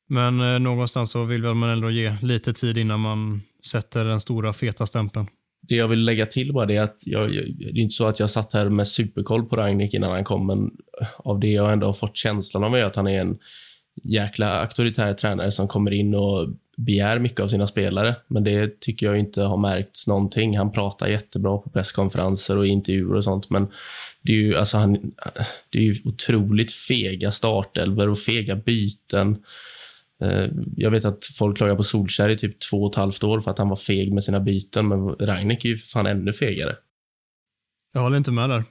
Men 0.09 0.41
eh, 0.41 0.59
någonstans 0.59 1.11
så 1.11 1.23
vill 1.23 1.41
man 1.41 1.69
ändå 1.69 1.91
ge 1.91 2.15
lite 2.21 2.53
tid 2.53 2.77
innan 2.77 2.99
man 2.99 3.41
sätter 3.71 4.05
den 4.05 4.21
stora 4.21 4.53
feta 4.53 4.85
stämpeln. 4.85 5.27
Det 5.67 5.75
jag 5.75 5.87
vill 5.87 6.03
lägga 6.03 6.25
till 6.25 6.53
bara 6.53 6.65
det 6.65 6.75
är 6.75 6.83
att 6.83 6.99
jag, 7.05 7.31
det 7.31 7.65
är 7.65 7.79
inte 7.79 7.95
så 7.95 8.07
att 8.07 8.19
jag 8.19 8.29
satt 8.29 8.53
här 8.53 8.69
med 8.69 8.87
superkoll 8.87 9.45
på 9.45 9.55
Ragnik 9.55 9.93
innan 9.93 10.11
han 10.11 10.23
kom, 10.23 10.47
men 10.47 10.71
av 11.17 11.39
det 11.39 11.47
jag 11.47 11.73
ändå 11.73 11.85
har 11.85 11.93
fått 11.93 12.17
känslan 12.17 12.63
av 12.63 12.75
är 12.75 12.83
att 12.83 12.95
han 12.95 13.07
är 13.07 13.21
en 13.21 13.37
jäkla 14.03 14.61
auktoritär 14.61 15.13
tränare 15.13 15.51
som 15.51 15.67
kommer 15.67 15.91
in 15.93 16.15
och 16.15 16.47
begär 16.77 17.19
mycket 17.19 17.39
av 17.39 17.47
sina 17.47 17.67
spelare. 17.67 18.15
Men 18.27 18.43
det 18.43 18.79
tycker 18.79 19.05
jag 19.05 19.19
inte 19.19 19.41
har 19.41 19.57
märkts 19.57 20.07
någonting. 20.07 20.57
Han 20.57 20.71
pratar 20.71 21.07
jättebra 21.07 21.57
på 21.57 21.69
presskonferenser 21.69 22.57
och 22.57 22.67
intervjuer 22.67 23.15
och 23.15 23.23
sånt, 23.23 23.49
men 23.49 23.67
det 24.21 24.31
är 24.31 24.37
ju, 24.37 24.55
alltså 24.55 24.77
han, 24.77 24.93
det 25.69 25.79
är 25.79 25.83
ju 25.83 25.95
otroligt 26.05 26.71
fega 26.71 27.31
startelver 27.31 28.09
och 28.09 28.19
fega 28.19 28.55
byten. 28.55 29.37
Eh, 30.23 30.45
jag 30.75 30.91
vet 30.91 31.05
att 31.05 31.25
folk 31.25 31.57
klagar 31.57 31.75
på 31.75 31.83
Solskär 31.83 32.29
i 32.29 32.37
typ 32.37 32.59
två 32.59 32.83
och 32.83 32.91
ett 32.91 32.95
halvt 32.95 33.23
år 33.23 33.39
för 33.39 33.51
att 33.51 33.57
han 33.57 33.69
var 33.69 33.75
feg 33.75 34.13
med 34.13 34.23
sina 34.23 34.39
byten, 34.39 34.87
men 34.87 35.09
Ragnik 35.09 35.65
är 35.65 35.69
ju 35.69 35.77
fan 35.77 36.05
ännu 36.05 36.33
fegare. 36.33 36.75
Jag 37.93 38.01
håller 38.01 38.17
inte 38.17 38.31
med 38.31 38.49
där. 38.49 38.63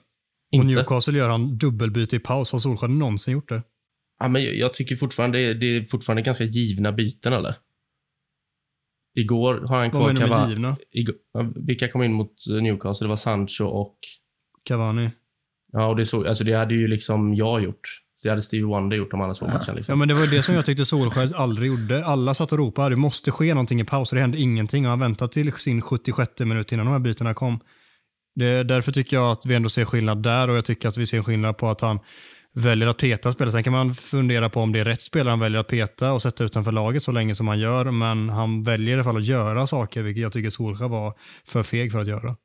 Inte? 0.50 0.62
Och 0.62 0.66
Newcastle 0.66 1.18
gör 1.18 1.28
han 1.28 1.58
dubbelbyte 1.58 2.16
i 2.16 2.18
paus. 2.18 2.52
Har 2.52 2.58
Solskär 2.58 2.88
någonsin 2.88 3.32
gjort 3.32 3.48
det? 3.48 3.62
Ja, 4.20 4.28
men 4.28 4.58
jag 4.58 4.74
tycker 4.74 4.96
fortfarande 4.96 5.54
det 5.54 5.76
är 5.76 5.82
fortfarande 5.84 6.22
ganska 6.22 6.44
givna 6.44 6.92
byten, 6.92 7.32
eller? 7.32 7.54
Igår 9.14 9.64
har 9.68 9.78
han 9.78 9.90
kvar 9.90 10.14
Cavani. 10.14 10.74
Vilka 11.66 11.88
kom 11.88 12.02
in 12.02 12.12
mot 12.12 12.34
Newcastle? 12.62 13.04
Det 13.04 13.08
var 13.08 13.16
Sancho 13.16 13.64
och... 13.64 13.96
Cavani. 14.64 15.10
Ja, 15.72 15.86
och 15.86 15.96
det, 15.96 16.04
så, 16.04 16.28
alltså 16.28 16.44
det 16.44 16.52
hade 16.52 16.74
ju 16.74 16.88
liksom 16.88 17.34
jag 17.34 17.62
gjort. 17.62 17.80
Det 18.22 18.28
hade 18.28 18.42
Stevie 18.42 18.66
Wonder 18.66 18.96
gjort 18.96 19.12
om 19.12 19.20
alla 19.20 19.34
två 19.34 19.46
matcherna. 19.46 19.72
Liksom. 19.74 19.92
Ja, 19.92 19.96
men 19.96 20.08
det 20.08 20.14
var 20.14 20.26
det 20.26 20.42
som 20.42 20.54
jag 20.54 20.64
tyckte 20.64 20.84
Solskjaer 20.84 21.36
aldrig 21.36 21.68
gjorde. 21.68 22.04
Alla 22.04 22.34
satt 22.34 22.52
och 22.52 22.58
ropade 22.58 22.90
det 22.90 22.96
måste 22.96 23.30
ske 23.30 23.54
någonting 23.54 23.80
i 23.80 23.84
paus 23.84 24.12
och 24.12 24.16
det 24.16 24.20
hände 24.20 24.38
ingenting. 24.38 24.84
Och 24.84 24.90
han 24.90 25.00
väntade 25.00 25.32
till 25.32 25.52
sin 25.52 25.82
76 25.82 26.30
minut 26.40 26.72
innan 26.72 26.86
de 26.86 26.92
här 26.92 26.98
bytena 26.98 27.34
kom. 27.34 27.60
Det, 28.34 28.62
därför 28.62 28.92
tycker 28.92 29.16
jag 29.16 29.32
att 29.32 29.46
vi 29.46 29.54
ändå 29.54 29.68
ser 29.68 29.84
skillnad 29.84 30.22
där 30.22 30.48
och 30.48 30.56
jag 30.56 30.64
tycker 30.64 30.88
att 30.88 30.96
vi 30.96 31.06
ser 31.06 31.22
skillnad 31.22 31.56
på 31.56 31.68
att 31.68 31.80
han 31.80 31.98
väljer 32.54 32.88
att 32.88 32.98
peta 32.98 33.32
spelare. 33.32 33.52
Sen 33.52 33.62
kan 33.62 33.72
man 33.72 33.94
fundera 33.94 34.50
på 34.50 34.60
om 34.60 34.72
det 34.72 34.80
är 34.80 34.84
rätt 34.84 35.00
spelare 35.00 35.30
han 35.30 35.40
väljer 35.40 35.60
att 35.60 35.68
peta 35.68 36.12
och 36.12 36.22
sätta 36.22 36.44
utanför 36.44 36.72
laget 36.72 37.02
så 37.02 37.12
länge 37.12 37.34
som 37.34 37.48
han 37.48 37.58
gör, 37.58 37.84
men 37.84 38.28
han 38.28 38.64
väljer 38.64 38.90
i 38.90 38.94
alla 38.94 39.04
fall 39.04 39.16
att 39.16 39.24
göra 39.24 39.66
saker, 39.66 40.02
vilket 40.02 40.22
jag 40.22 40.32
tycker 40.32 40.50
Solskjaer 40.50 40.90
var 40.90 41.14
för 41.48 41.62
feg 41.62 41.92
för 41.92 41.98
att 41.98 42.06
göra. 42.06 42.36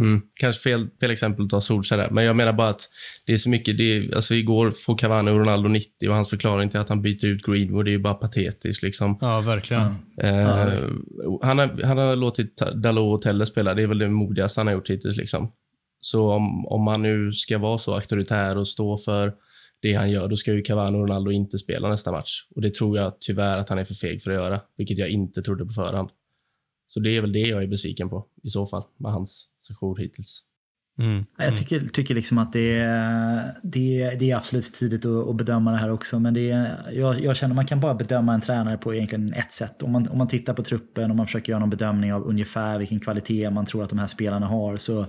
Mm, 0.00 0.22
kanske 0.40 0.62
fel, 0.62 0.88
fel 1.00 1.10
exempel 1.10 1.44
att 1.44 1.50
ta 1.50 1.60
Solskjaer 1.60 2.10
men 2.10 2.24
jag 2.24 2.36
menar 2.36 2.52
bara 2.52 2.68
att 2.68 2.88
det 3.26 3.32
är 3.32 3.36
så 3.36 3.50
mycket. 3.50 3.78
Det 3.78 3.96
är, 3.96 4.14
alltså 4.14 4.34
igår 4.34 4.70
får 4.70 4.98
Cavani 4.98 5.30
och 5.30 5.38
Ronaldo 5.38 5.68
90 5.68 6.08
och 6.08 6.14
hans 6.14 6.30
förklaring 6.30 6.68
till 6.68 6.80
att 6.80 6.88
han 6.88 7.02
byter 7.02 7.24
ut 7.24 7.46
Greenwood 7.46 7.84
det 7.84 7.90
är 7.90 7.92
ju 7.92 7.98
bara 7.98 8.14
patetiskt. 8.14 8.82
Liksom. 8.82 9.18
Ja, 9.20 9.40
verkligen. 9.40 9.82
Eh, 10.22 10.36
ja. 10.36 10.70
han, 11.42 11.58
har, 11.58 11.82
han 11.84 11.98
har 11.98 12.16
låtit 12.16 12.56
Dalot 12.74 13.16
och 13.16 13.22
Telle 13.22 13.46
spela. 13.46 13.74
Det 13.74 13.82
är 13.82 13.86
väl 13.86 13.98
det 13.98 14.08
modigaste 14.08 14.60
han 14.60 14.66
har 14.66 14.74
gjort 14.74 14.90
hittills. 14.90 15.16
Liksom. 15.16 15.52
Så 16.00 16.32
om, 16.32 16.66
om 16.66 16.86
han 16.86 17.02
nu 17.02 17.32
ska 17.32 17.58
vara 17.58 17.78
så 17.78 17.94
auktoritär 17.94 18.58
och 18.58 18.68
stå 18.68 18.96
för 18.96 19.32
det 19.82 19.94
han 19.94 20.10
gör, 20.10 20.28
då 20.28 20.36
ska 20.36 20.52
ju 20.52 20.62
Cavani 20.62 20.96
och 20.96 21.08
Ronaldo 21.08 21.30
inte 21.30 21.58
spela 21.58 21.88
nästa 21.88 22.12
match. 22.12 22.46
Och 22.54 22.62
Det 22.62 22.74
tror 22.74 22.96
jag 22.96 23.20
tyvärr 23.20 23.58
att 23.58 23.68
han 23.68 23.78
är 23.78 23.84
för 23.84 23.94
feg 23.94 24.22
för 24.22 24.30
att 24.30 24.36
göra, 24.36 24.60
vilket 24.76 24.98
jag 24.98 25.08
inte 25.08 25.42
trodde 25.42 25.64
på 25.64 25.72
förhand. 25.72 26.10
Så 26.86 27.00
det 27.00 27.16
är 27.16 27.20
väl 27.20 27.32
det 27.32 27.38
jag 27.38 27.62
är 27.62 27.66
besviken 27.66 28.08
på 28.08 28.26
i 28.42 28.48
så 28.48 28.66
fall, 28.66 28.82
med 28.98 29.12
hans 29.12 29.50
session 29.58 29.96
hittills. 29.98 30.44
Mm. 30.98 31.24
Jag 31.38 31.56
tycker, 31.56 31.88
tycker 31.92 32.14
liksom 32.14 32.38
att 32.38 32.52
det 32.52 32.78
är, 32.78 33.54
det, 33.62 34.02
är, 34.02 34.18
det 34.18 34.30
är 34.30 34.36
absolut 34.36 34.74
tidigt 34.74 35.04
att, 35.04 35.28
att 35.28 35.36
bedöma 35.36 35.70
det 35.70 35.76
här 35.76 35.90
också. 35.90 36.18
Men 36.18 36.34
det 36.34 36.50
är, 36.50 36.92
jag, 36.92 37.20
jag 37.20 37.36
känner 37.36 37.52
att 37.52 37.56
man 37.56 37.66
kan 37.66 37.80
bara 37.80 37.94
bedöma 37.94 38.34
en 38.34 38.40
tränare 38.40 38.78
på 38.78 38.94
egentligen 38.94 39.32
ett 39.32 39.52
sätt. 39.52 39.82
Om 39.82 39.92
man, 39.92 40.08
om 40.08 40.18
man 40.18 40.28
tittar 40.28 40.54
på 40.54 40.62
truppen 40.62 41.10
och 41.10 41.16
man 41.16 41.26
försöker 41.26 41.52
göra 41.52 41.60
någon 41.60 41.70
bedömning 41.70 42.12
av 42.12 42.24
ungefär 42.24 42.78
vilken 42.78 43.00
kvalitet 43.00 43.50
man 43.50 43.66
tror 43.66 43.82
att 43.82 43.90
de 43.90 43.98
här 43.98 44.06
spelarna 44.06 44.46
har 44.46 44.76
så 44.76 45.06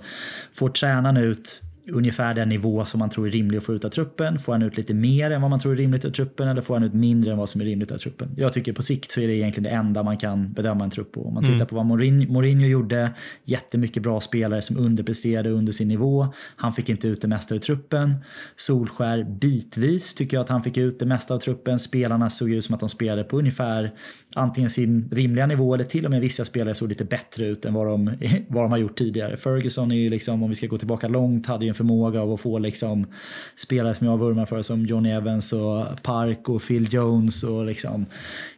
får 0.54 0.70
tränaren 0.70 1.18
ut 1.18 1.62
ungefär 1.92 2.34
den 2.34 2.50
nivå 2.50 2.86
som 2.86 3.00
man 3.00 3.10
tror 3.10 3.28
är 3.28 3.32
rimlig 3.32 3.58
att 3.58 3.64
få 3.64 3.74
ut 3.74 3.86
av 3.86 3.90
truppen. 3.90 4.40
Får 4.40 4.52
han 4.52 4.62
ut 4.62 4.78
lite 4.78 4.94
mer 4.94 5.32
än 5.32 5.42
vad 5.42 5.50
man 5.50 5.60
tror 5.60 5.74
är 5.74 5.78
rimligt 5.78 6.06
av 6.06 6.10
truppen 6.10 6.48
eller 6.48 6.62
får 6.62 6.74
han 6.74 6.84
ut 6.84 6.94
mindre 6.94 7.32
än 7.32 7.38
vad 7.38 7.50
som 7.50 7.62
är 7.62 7.66
rimligt 7.66 7.92
av 7.92 7.98
truppen? 7.98 8.30
Jag 8.38 8.54
tycker 8.54 8.74
på 8.74 8.82
sikt 8.82 9.12
så 9.12 9.22
är 9.22 9.28
det 9.28 9.36
egentligen 9.36 9.64
det 9.64 9.78
enda 9.78 10.04
man 10.04 10.18
kan 10.18 10.54
bedöma 10.54 10.84
en 10.84 10.90
trupp 10.90 11.12
på. 11.12 11.26
Om 11.26 11.34
man 11.34 11.44
tittar 11.44 11.66
på 11.66 11.76
vad 11.76 11.86
Mourinho, 11.86 12.34
Mourinho 12.34 12.68
gjorde, 12.68 13.12
jättemycket 13.44 14.04
bra 14.04 14.22
spelare 14.22 14.62
som 14.62 14.78
underpresterade 14.78 15.50
under 15.50 15.72
sin 15.72 15.88
nivå. 15.88 16.28
Han 16.56 16.74
fick 16.74 16.90
inte 16.90 17.08
ut 17.08 17.22
det 17.22 17.28
mesta 17.28 17.56
ur 17.56 17.60
truppen. 17.60 18.16
Solskär 18.56 19.24
bitvis 19.24 20.14
tycker 20.14 20.38
jag 20.38 20.42
att 20.42 20.50
han 20.50 20.64
fick 20.64 20.78
ut 20.78 21.00
det 21.00 21.06
mesta 21.06 21.34
av 21.34 21.40
truppen. 21.40 21.80
Spelarna 21.80 22.30
såg 22.30 22.50
ut 22.50 22.66
som 22.66 22.74
att 22.74 22.80
de 22.80 22.90
spelade 22.90 23.24
på 23.24 23.38
ungefär 23.38 23.92
antingen 24.36 24.70
sin 24.70 25.10
rimliga 25.12 25.46
nivå 25.46 25.74
eller 25.74 25.84
till 25.84 26.06
och 26.06 26.12
med 26.12 26.22
vissa 26.22 26.46
spelare 26.46 26.76
såg 26.76 26.90
lite 26.90 27.06
bättre 27.06 27.46
ut 27.46 27.66
än 27.66 27.74
vad 27.74 27.88
de, 27.88 28.06
vad 28.48 28.64
de 28.64 28.72
har 28.72 28.78
gjort 28.78 28.98
tidigare. 28.98 29.38
Ferguson 29.38 29.92
är 29.92 29.96
ju 29.96 30.10
liksom, 30.10 30.44
om 30.44 30.50
vi 30.50 30.56
ska 30.56 30.68
gå 30.68 30.78
tillbaka 30.78 31.08
långt, 31.08 31.46
hade 31.46 31.66
ju 31.66 31.70
en 31.70 31.76
förmåga 31.80 32.22
av 32.22 32.34
att 32.34 32.42
få 32.42 32.60
liksom 32.60 33.08
spelare 33.56 33.96
som 33.96 34.08
jag 34.08 34.18
vurmar 34.18 34.46
för 34.46 34.62
som 34.62 34.86
Johnny 34.86 35.10
Evans 35.10 35.54
och 35.54 36.04
Park 36.04 36.50
och 36.50 36.64
Phil 36.68 36.94
Jones 36.94 37.44
och 37.44 37.66
liksom 37.66 38.06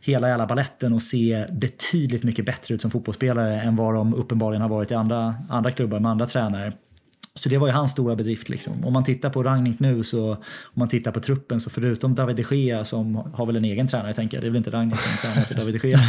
hela 0.01 0.30
jävla 0.30 0.47
balletten 0.47 0.93
och 0.93 1.01
se 1.01 1.45
betydligt 1.51 2.24
mycket 2.24 2.45
bättre 2.45 2.76
ut 2.76 2.82
som 2.82 2.91
fotbollsspelare 2.91 3.61
än 3.61 3.76
vad 3.76 3.93
de 3.93 4.13
uppenbarligen 4.13 4.61
har 4.61 4.69
varit 4.69 4.91
i 4.91 4.93
andra, 4.93 5.36
andra 5.49 5.72
klubbar 5.72 5.99
med 5.99 6.11
andra 6.11 6.28
tränare. 6.28 6.74
Så 7.36 7.49
det 7.49 7.57
var 7.57 7.67
ju 7.67 7.74
hans 7.74 7.91
stora 7.91 8.15
bedrift. 8.15 8.49
Liksom. 8.49 8.86
Om 8.86 8.93
man 8.93 9.03
tittar 9.03 9.30
på 9.30 9.43
Rangnick 9.43 9.80
nu 9.80 10.03
så, 10.03 10.32
om 10.32 10.39
man 10.74 10.89
tittar 10.89 11.11
på 11.11 11.19
truppen 11.19 11.59
så 11.59 11.69
förutom 11.69 12.15
David 12.15 12.36
de 12.36 12.55
Gea 12.55 12.86
som 12.86 13.15
har 13.15 13.45
väl 13.45 13.55
en 13.55 13.65
egen 13.65 13.88
tränare 13.88 14.13
tänker 14.13 14.38
jag, 14.38 14.43
det 14.43 14.47
är 14.47 14.49
väl 14.49 14.57
inte 14.57 14.72
Rangnick 14.72 14.99
som 14.99 15.17
tränar 15.17 15.45
för 15.45 15.55
David 15.55 15.82
de 15.82 15.89
Gea. 15.89 15.99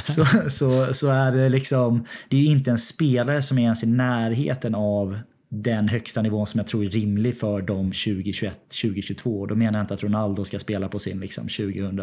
så, 0.04 0.26
så, 0.50 0.94
så 0.94 1.08
är 1.08 1.32
det 1.32 1.48
liksom, 1.48 2.04
det 2.28 2.36
är 2.36 2.40
ju 2.40 2.46
inte 2.46 2.70
en 2.70 2.78
spelare 2.78 3.42
som 3.42 3.58
är 3.58 3.62
ens 3.62 3.82
i 3.82 3.86
närheten 3.86 4.74
av 4.74 5.18
den 5.54 5.88
högsta 5.88 6.22
nivån 6.22 6.46
som 6.46 6.58
jag 6.58 6.66
tror 6.66 6.84
är 6.84 6.90
rimlig 6.90 7.38
för 7.38 7.62
dem 7.62 7.86
2021, 7.86 8.58
2022. 8.82 9.46
Då 9.46 9.54
menar 9.54 9.78
jag 9.78 9.84
inte 9.84 9.94
att 9.94 10.02
Ronaldo 10.02 10.44
ska 10.44 10.58
spela 10.58 10.88
på 10.88 10.98
sin 10.98 11.20
liksom 11.20 11.48
2000 11.48 12.00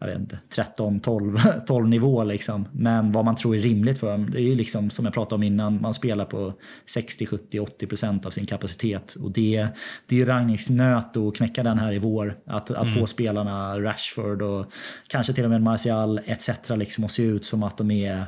jag 0.00 0.06
vet 0.06 0.18
inte, 0.18 0.38
13, 0.48 1.00
12, 1.00 1.38
12 1.66 1.88
nivå 1.88 2.24
liksom. 2.24 2.68
Men 2.72 3.12
vad 3.12 3.24
man 3.24 3.36
tror 3.36 3.56
är 3.56 3.60
rimligt 3.60 3.98
för 3.98 4.12
dem, 4.12 4.30
det 4.30 4.38
är 4.38 4.42
ju 4.42 4.54
liksom 4.54 4.90
som 4.90 5.04
jag 5.04 5.14
pratade 5.14 5.34
om 5.34 5.42
innan, 5.42 5.80
man 5.80 5.94
spelar 5.94 6.24
på 6.24 6.52
60, 6.86 7.26
70, 7.26 7.60
80 7.60 7.86
procent 7.86 8.26
av 8.26 8.30
sin 8.30 8.46
kapacitet. 8.46 9.14
Och 9.14 9.32
det, 9.32 9.68
det 10.06 10.14
är 10.16 10.18
ju 10.18 10.26
Ragniks 10.26 10.70
nöt 10.70 11.16
att 11.16 11.36
knäcka 11.36 11.62
den 11.62 11.78
här 11.78 11.92
i 11.92 11.98
vår. 11.98 12.38
Att, 12.46 12.70
att 12.70 12.88
Mm. 12.88 12.94
få 12.94 13.06
spelarna 13.06 13.80
Rashford 13.80 14.42
och 14.42 14.66
kanske 15.08 15.32
till 15.32 15.44
och 15.44 15.50
med 15.50 15.62
Martial 15.62 16.20
etc. 16.26 16.48
Liksom, 16.68 17.04
att 17.04 17.10
se 17.10 17.22
ut 17.22 17.44
som 17.44 17.62
att 17.62 17.76
de 17.76 17.90
är 17.90 18.24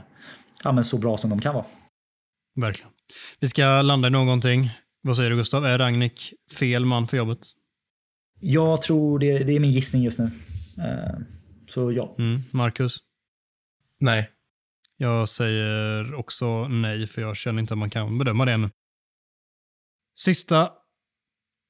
ja, 0.64 0.72
men 0.72 0.84
så 0.84 0.98
bra 0.98 1.16
som 1.16 1.30
de 1.30 1.40
kan 1.40 1.54
vara. 1.54 1.66
Verkligen. 2.60 2.95
Vi 3.40 3.48
ska 3.48 3.82
landa 3.82 4.08
i 4.08 4.10
någonting. 4.10 4.70
Vad 5.02 5.16
säger 5.16 5.30
du 5.30 5.36
Gustav? 5.36 5.66
Är 5.66 5.78
Ragnik 5.78 6.32
fel 6.58 6.84
man 6.84 7.08
för 7.08 7.16
jobbet? 7.16 7.38
Jag 8.40 8.82
tror 8.82 9.18
det, 9.18 9.38
det 9.38 9.52
är 9.56 9.60
min 9.60 9.70
gissning 9.72 10.02
just 10.02 10.18
nu. 10.18 10.24
Eh, 10.78 11.18
Så 11.68 11.92
ja. 11.92 12.14
Mm. 12.18 12.40
Marcus? 12.52 12.98
Nej. 14.00 14.30
Jag 14.96 15.28
säger 15.28 16.14
också 16.14 16.68
nej, 16.68 17.06
för 17.06 17.22
jag 17.22 17.36
känner 17.36 17.60
inte 17.60 17.74
att 17.74 17.78
man 17.78 17.90
kan 17.90 18.18
bedöma 18.18 18.44
det 18.44 18.52
ännu. 18.52 18.70
Sista. 20.16 20.70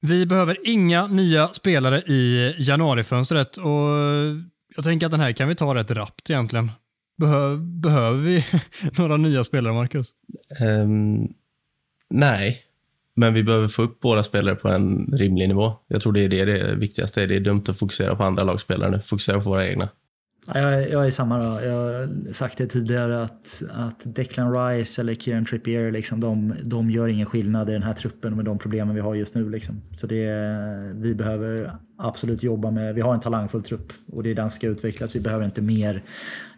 Vi 0.01 0.25
behöver 0.25 0.57
inga 0.67 1.07
nya 1.07 1.53
spelare 1.53 2.01
i 2.01 2.53
januarifönstret 2.57 3.57
och 3.57 3.89
jag 4.75 4.83
tänker 4.83 5.05
att 5.05 5.11
den 5.11 5.19
här 5.19 5.31
kan 5.31 5.47
vi 5.47 5.55
ta 5.55 5.75
rätt 5.75 5.91
rappt 5.91 6.29
egentligen. 6.29 6.71
Behö 7.17 7.57
behöver 7.57 8.19
vi 8.19 8.45
några 8.97 9.17
nya 9.17 9.43
spelare, 9.43 9.73
Marcus? 9.73 10.13
Um, 10.61 11.33
nej, 12.09 12.63
men 13.15 13.33
vi 13.33 13.43
behöver 13.43 13.67
få 13.67 13.81
upp 13.81 14.03
våra 14.03 14.23
spelare 14.23 14.55
på 14.55 14.69
en 14.69 15.13
rimlig 15.13 15.47
nivå. 15.47 15.73
Jag 15.87 16.01
tror 16.01 16.13
det 16.13 16.23
är 16.23 16.29
det, 16.29 16.45
det 16.45 16.75
viktigaste. 16.75 17.25
Det 17.25 17.35
är 17.35 17.39
dumt 17.39 17.63
att 17.67 17.79
fokusera 17.79 18.15
på 18.15 18.23
andra 18.23 18.43
lagspelare 18.43 18.91
nu. 18.91 19.01
Fokusera 19.01 19.41
på 19.41 19.49
våra 19.49 19.67
egna. 19.67 19.89
Jag, 20.53 20.57
är- 20.73 20.87
jag 20.91 21.05
är 21.07 21.11
samma 21.11 21.37
då. 21.37 21.61
Jag 21.65 21.73
har 21.73 22.33
sagt 22.33 22.57
det 22.57 22.67
tidigare 22.67 23.21
att, 23.23 23.61
att 23.69 24.01
Declan 24.15 24.53
Rice 24.53 25.01
eller 25.01 25.13
Kieran 25.15 25.45
Trippier, 25.45 25.91
liksom, 25.91 26.19
de, 26.19 26.53
de 26.63 26.89
gör 26.89 27.07
ingen 27.07 27.25
skillnad 27.25 27.69
i 27.69 27.73
den 27.73 27.83
här 27.83 27.93
truppen 27.93 28.35
med 28.35 28.45
de 28.45 28.57
problemen 28.57 28.95
vi 28.95 29.01
har 29.01 29.15
just 29.15 29.35
nu. 29.35 29.49
Liksom. 29.49 29.81
Så 29.95 30.07
det, 30.07 30.27
vi 30.95 31.15
behöver 31.15 31.71
absolut 31.97 32.43
jobba 32.43 32.71
med, 32.71 32.95
vi 32.95 33.01
har 33.01 33.13
en 33.13 33.19
talangfull 33.19 33.63
trupp 33.63 33.93
och 34.11 34.23
det 34.23 34.31
är 34.31 34.35
den 34.35 34.49
som 34.49 34.55
ska 34.55 34.67
utvecklas. 34.67 35.15
Vi 35.15 35.19
behöver 35.19 35.45
inte 35.45 35.61
mer, 35.61 36.03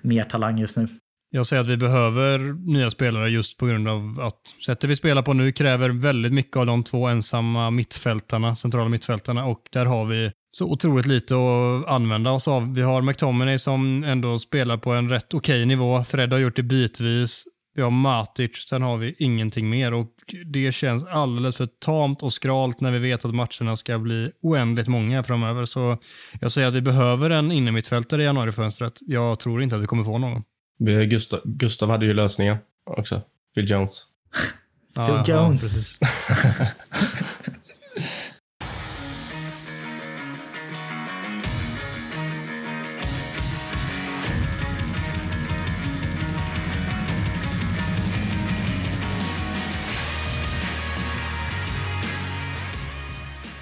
mer 0.02 0.24
talang 0.24 0.58
just 0.60 0.78
nu. 0.78 0.88
Jag 1.32 1.46
säger 1.46 1.62
att 1.62 1.68
vi 1.68 1.78
behöver 1.78 2.40
nya 2.74 2.92
spelare 2.92 3.30
just 3.30 3.58
på 3.58 3.66
grund 3.66 3.88
av 3.88 4.20
att 4.22 4.54
sättet 4.66 4.90
vi 4.90 4.96
spelar 4.96 5.22
på 5.22 5.34
nu 5.34 5.52
kräver 5.52 5.90
väldigt 5.90 6.34
mycket 6.34 6.58
av 6.58 6.66
de 6.66 6.84
två 6.84 7.08
ensamma 7.08 7.72
mittfältarna, 7.72 8.56
centrala 8.56 8.90
mittfältarna 8.90 9.46
och 9.46 9.62
där 9.72 9.86
har 9.86 10.06
vi 10.06 10.32
så 10.52 10.66
otroligt 10.66 11.06
lite 11.06 11.36
att 11.36 11.88
använda 11.88 12.32
oss 12.32 12.48
av. 12.48 12.74
Vi 12.74 12.82
har 12.82 13.02
McTominay 13.02 13.60
som 13.60 14.04
ändå 14.04 14.40
spelar 14.40 14.78
på 14.78 14.92
en 14.92 15.10
rätt 15.10 15.34
okej 15.34 15.66
nivå. 15.66 16.04
Fred 16.04 16.32
har 16.32 16.40
gjort 16.40 16.56
det 16.56 16.64
bitvis. 16.64 17.44
Vi 17.76 17.82
har 17.82 17.92
Matic, 17.92 18.52
sen 18.70 18.82
har 18.82 18.98
vi 18.98 19.16
ingenting 19.20 19.70
mer 19.70 19.94
och 19.94 20.14
det 20.46 20.72
känns 20.72 21.08
alldeles 21.08 21.58
för 21.58 21.68
tamt 21.86 22.24
och 22.24 22.34
skralt 22.34 22.82
när 22.82 22.92
vi 22.92 23.00
vet 23.00 23.26
att 23.26 23.36
matcherna 23.36 23.76
ska 23.76 24.00
bli 24.00 24.32
oändligt 24.42 24.88
många 24.88 25.24
framöver. 25.24 25.66
Så 25.66 25.98
jag 26.42 26.52
säger 26.52 26.68
att 26.68 26.74
vi 26.74 26.82
behöver 26.82 27.30
en 27.30 27.52
innermittfältare 27.52 28.22
i 28.22 28.26
januarifönstret. 28.26 28.94
Jag 29.02 29.40
tror 29.40 29.62
inte 29.62 29.76
att 29.76 29.82
vi 29.82 29.88
kommer 29.88 30.04
få 30.04 30.18
någon. 30.18 30.44
Gustav, 30.80 31.40
Gustav 31.44 31.90
hade 31.90 32.06
ju 32.06 32.14
lösningen 32.14 32.58
också. 32.84 33.22
Phil 33.56 33.72
Jones. 33.72 34.04
Phil 34.96 35.06
ja, 35.06 35.24
Jones. 35.28 35.98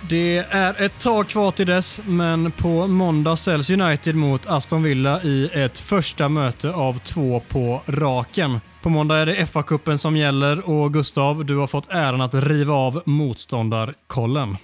Det 0.10 0.38
är 0.38 0.82
ett 0.82 1.00
tag 1.00 1.28
kvar 1.28 1.52
till 1.52 1.68
dess, 1.68 2.02
men 2.06 2.52
på 2.52 2.88
måndag 2.88 3.38
ställs 3.38 3.70
United 3.70 4.16
mot 4.16 4.48
Aston 4.48 4.84
Villa 4.84 5.22
i 5.24 5.50
ett 5.54 5.78
första 5.78 6.30
möte 6.30 6.72
av 6.74 7.00
två 7.00 7.42
på 7.48 7.82
raken. 7.86 8.60
På 8.82 8.90
måndag 8.90 9.18
är 9.18 9.26
det 9.26 9.46
FA-cupen 9.46 9.98
som 9.98 10.18
gäller 10.18 10.70
och 10.70 10.94
Gustav, 10.94 11.46
du 11.46 11.58
har 11.58 11.68
fått 11.68 11.90
äran 11.90 12.22
att 12.22 12.34
riva 12.34 12.74
av 12.74 13.02
motståndarkollen. 13.06 14.58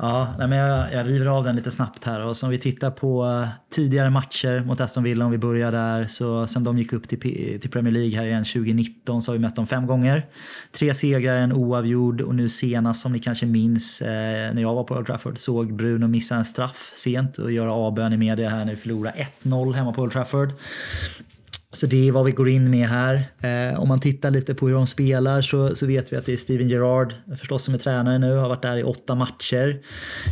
Ja, 0.00 0.34
nej, 0.38 0.48
men 0.48 0.58
jag, 0.58 0.92
jag 0.92 1.06
river 1.06 1.26
av 1.26 1.44
den 1.44 1.56
lite 1.56 1.70
snabbt 1.70 2.04
här. 2.04 2.26
Och 2.26 2.36
som 2.36 2.50
vi 2.50 2.58
tittar 2.58 2.90
på 2.90 3.24
eh, 3.26 3.48
tidigare 3.70 4.10
matcher 4.10 4.64
mot 4.66 4.80
Aston 4.80 5.02
Villa, 5.02 5.24
om 5.24 5.30
vi 5.30 5.38
börjar 5.38 5.72
där, 5.72 6.06
så 6.06 6.46
sen 6.46 6.64
de 6.64 6.78
gick 6.78 6.92
upp 6.92 7.08
till, 7.08 7.20
till 7.60 7.70
Premier 7.70 7.92
League 7.92 8.16
här 8.18 8.26
igen 8.26 8.44
2019 8.44 9.22
så 9.22 9.30
har 9.30 9.36
vi 9.36 9.42
mött 9.42 9.56
dem 9.56 9.66
fem 9.66 9.86
gånger. 9.86 10.26
Tre 10.72 10.94
segrar, 10.94 11.36
en 11.36 11.52
oavgjord 11.52 12.20
och 12.20 12.34
nu 12.34 12.48
senast 12.48 13.00
som 13.00 13.12
ni 13.12 13.18
kanske 13.18 13.46
minns 13.46 14.02
eh, 14.02 14.54
när 14.54 14.62
jag 14.62 14.74
var 14.74 14.84
på 14.84 14.94
Old 14.94 15.06
Trafford 15.06 15.38
såg 15.38 15.72
Bruno 15.76 16.06
missa 16.06 16.36
en 16.36 16.44
straff 16.44 16.90
sent 16.94 17.38
och 17.38 17.52
göra 17.52 17.72
avbön 17.72 18.12
i 18.12 18.16
media 18.16 18.48
här 18.48 18.64
när 18.64 18.72
vi 18.72 18.76
förlorade 18.76 19.26
1-0 19.42 19.72
hemma 19.72 19.92
på 19.92 20.02
Old 20.02 20.12
Trafford. 20.12 20.52
Så 21.72 21.86
det 21.86 22.08
är 22.08 22.12
vad 22.12 22.24
vi 22.24 22.32
går 22.32 22.48
in 22.48 22.70
med 22.70 22.88
här. 22.88 23.24
Eh, 23.40 23.80
om 23.80 23.88
man 23.88 24.00
tittar 24.00 24.30
lite 24.30 24.54
på 24.54 24.68
hur 24.68 24.74
de 24.74 24.86
spelar 24.86 25.42
så, 25.42 25.76
så 25.76 25.86
vet 25.86 26.12
vi 26.12 26.16
att 26.16 26.26
det 26.26 26.32
är 26.32 26.36
Steven 26.36 26.68
Gerrard 26.68 27.14
förstås 27.38 27.64
som 27.64 27.74
är 27.74 27.78
tränare 27.78 28.18
nu, 28.18 28.36
har 28.36 28.48
varit 28.48 28.62
där 28.62 28.76
i 28.76 28.82
åtta 28.82 29.14
matcher. 29.14 29.82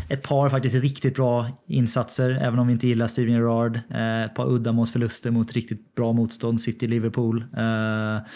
Ett 0.09 0.22
par 0.22 0.51
faktiskt 0.51 0.74
riktigt 0.74 1.14
bra 1.14 1.47
insatser, 1.68 2.30
även 2.43 2.59
om 2.59 2.66
vi 2.66 2.72
inte 2.72 2.87
gillar 2.87 3.09
Steven 3.09 3.34
Gerrard. 3.34 3.80
Eh, 3.91 4.24
ett 4.24 4.34
par 4.34 4.51
uddamålsförluster 4.51 5.30
mot 5.30 5.53
riktigt 5.53 5.95
bra 5.95 6.12
motstånd, 6.12 6.61
City, 6.61 6.89
Liverpool. 6.89 7.45
Eh, 7.57 8.26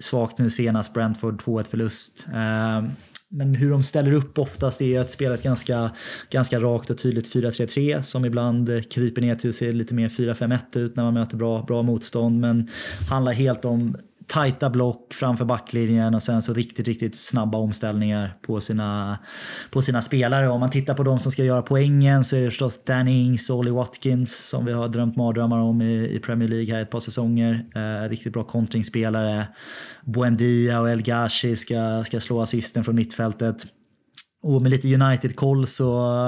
svagt 0.00 0.38
nu 0.38 0.50
senast, 0.50 0.94
Brentford 0.94 1.42
2-1 1.42 1.70
förlust. 1.70 2.26
Eh, 2.34 2.82
men 3.28 3.54
hur 3.54 3.70
de 3.70 3.82
ställer 3.82 4.12
upp 4.12 4.38
oftast 4.38 4.80
är 4.80 5.00
att 5.00 5.10
spela 5.10 5.34
ett 5.34 5.42
ganska, 5.42 5.90
ganska 6.30 6.60
rakt 6.60 6.90
och 6.90 6.98
tydligt 6.98 7.34
4-3-3 7.34 8.02
som 8.02 8.24
ibland 8.24 8.90
kryper 8.90 9.22
ner 9.22 9.36
till 9.36 9.50
att 9.50 9.56
se 9.56 9.72
lite 9.72 9.94
mer 9.94 10.08
4-5-1 10.08 10.78
ut 10.78 10.96
när 10.96 11.04
man 11.04 11.14
möter 11.14 11.36
bra, 11.36 11.62
bra 11.62 11.82
motstånd. 11.82 12.40
Men 12.40 12.68
handlar 13.10 13.32
helt 13.32 13.64
om 13.64 13.96
tajta 14.26 14.70
block 14.70 15.14
framför 15.14 15.44
backlinjen 15.44 16.14
och 16.14 16.22
sen 16.22 16.42
så 16.42 16.54
riktigt, 16.54 16.88
riktigt 16.88 17.16
snabba 17.16 17.58
omställningar 17.58 18.38
på 18.42 18.60
sina, 18.60 19.18
på 19.70 19.82
sina 19.82 20.02
spelare. 20.02 20.48
Om 20.48 20.60
man 20.60 20.70
tittar 20.70 20.94
på 20.94 21.02
de 21.02 21.18
som 21.18 21.32
ska 21.32 21.44
göra 21.44 21.62
poängen 21.62 22.24
så 22.24 22.36
är 22.36 22.40
det 22.40 22.50
förstås 22.50 22.84
Danny 22.84 23.22
Ings 23.22 23.50
och 23.50 23.56
Ollie 23.56 23.70
Watkins 23.70 24.48
som 24.48 24.64
vi 24.64 24.72
har 24.72 24.88
drömt 24.88 25.16
mardrömmar 25.16 25.58
om 25.58 25.82
i, 25.82 26.16
i 26.16 26.18
Premier 26.18 26.48
League 26.48 26.74
här 26.74 26.82
ett 26.82 26.90
par 26.90 27.00
säsonger. 27.00 27.66
Eh, 27.74 28.08
riktigt 28.08 28.32
bra 28.32 28.44
kontringsspelare. 28.44 29.46
Buendia 30.04 30.80
och 30.80 30.90
El 30.90 31.02
Ghashi 31.02 31.56
ska, 31.56 32.04
ska 32.06 32.20
slå 32.20 32.42
assisten 32.42 32.84
från 32.84 32.94
mittfältet. 32.94 33.66
Och 34.46 34.62
med 34.62 34.70
lite 34.70 34.94
United-koll 34.94 35.66
så 35.66 35.84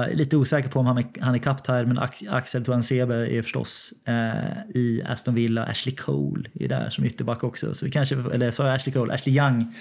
jag 0.09 0.17
lite 0.17 0.37
osäker 0.37 0.69
på 0.69 0.81
om 0.81 0.87
han 0.87 0.99
är, 0.99 1.05
han 1.21 1.35
är 1.35 1.39
kapten 1.39 1.89
men 1.89 1.99
Axel 2.31 2.65
Tuanzebe 2.65 3.15
är 3.15 3.43
förstås 3.43 3.93
eh, 4.07 4.81
i 4.81 5.03
Aston 5.07 5.35
Villa. 5.35 5.65
Ashley 5.65 5.95
Cole 5.95 6.51
är 6.61 6.69
där 6.69 6.91
som 6.91 7.05
ytterback 7.05 7.45
också. 7.45 7.75
Så 7.75 7.85
vi 7.85 7.91
kanske, 7.91 8.15
eller 8.15 8.51
sa 8.51 8.67
jag 8.67 8.75
Ashley 8.75 8.93
Cole? 8.93 9.15
Ashley 9.15 9.37
Young 9.37 9.75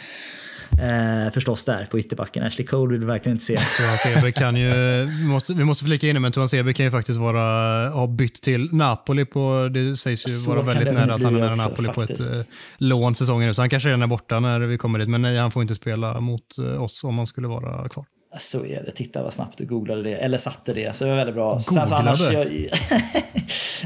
Eh, 0.72 1.34
förstås 1.34 1.66
där 1.66 1.86
på 1.86 2.00
ytterbacken. 2.00 2.44
Ashley 2.44 2.68
Cole 2.68 2.92
vill 2.92 3.00
vi 3.00 3.06
verkligen 3.06 3.36
inte 3.36 3.46
se. 3.46 3.58
Tuan 3.78 3.98
Sebe 3.98 4.32
kan 4.32 4.56
ju, 4.56 4.72
vi 5.06 5.26
måste, 5.26 5.54
vi 5.54 5.64
måste 5.64 5.86
flika 5.86 6.08
in 6.08 6.14
det, 6.14 6.20
men 6.20 6.32
Tuan 6.32 6.50
Sebe 6.50 6.74
kan 6.74 6.86
ju 6.86 6.92
faktiskt 6.92 7.20
vara, 7.20 7.90
ha 7.90 8.08
bytt 8.08 8.42
till 8.42 8.74
Napoli 8.74 9.26
på, 9.26 9.70
det 9.74 9.98
sägs 9.98 10.28
ju 10.28 10.32
Så 10.32 10.50
vara 10.50 10.62
väldigt 10.62 10.94
nära 10.94 11.14
att 11.14 11.24
han 11.24 11.36
är 11.36 11.40
nära 11.40 11.56
Napoli 11.56 11.88
faktiskt. 11.88 12.20
på 12.20 12.24
ett 12.24 12.38
eh, 12.38 12.54
lån 12.78 13.16
säsongen 13.16 13.50
ut. 13.50 13.56
Så 13.56 13.62
han 13.62 13.70
kanske 13.70 13.90
redan 13.90 14.02
är 14.02 14.08
borta 14.08 14.40
när 14.40 14.60
vi 14.60 14.78
kommer 14.78 15.00
dit, 15.00 15.10
men 15.10 15.22
nej, 15.22 15.38
han 15.38 15.52
får 15.52 15.62
inte 15.62 15.76
spela 15.76 16.20
mot 16.20 16.58
eh, 16.58 16.84
oss 16.84 17.04
om 17.04 17.18
han 17.18 17.28
skulle 17.28 17.48
vara 17.48 17.90
kvar. 17.90 18.06
Så 18.40 18.66
är 18.66 18.84
det. 18.84 18.92
Titta 18.92 19.24
vad 19.24 19.34
snabbt 19.34 19.58
du 19.58 19.66
googlade 19.66 20.04
det. 20.04 20.16
Eller 20.16 20.38
satte 20.38 20.74
det. 20.74 20.96
Så 20.96 21.04
det 21.04 21.10
var 21.10 21.18
väldigt 21.18 21.36
bra. 21.36 21.60
Sen 21.60 21.88
så 21.88 21.96
annars, 21.96 22.20
Googlade? 22.20 22.50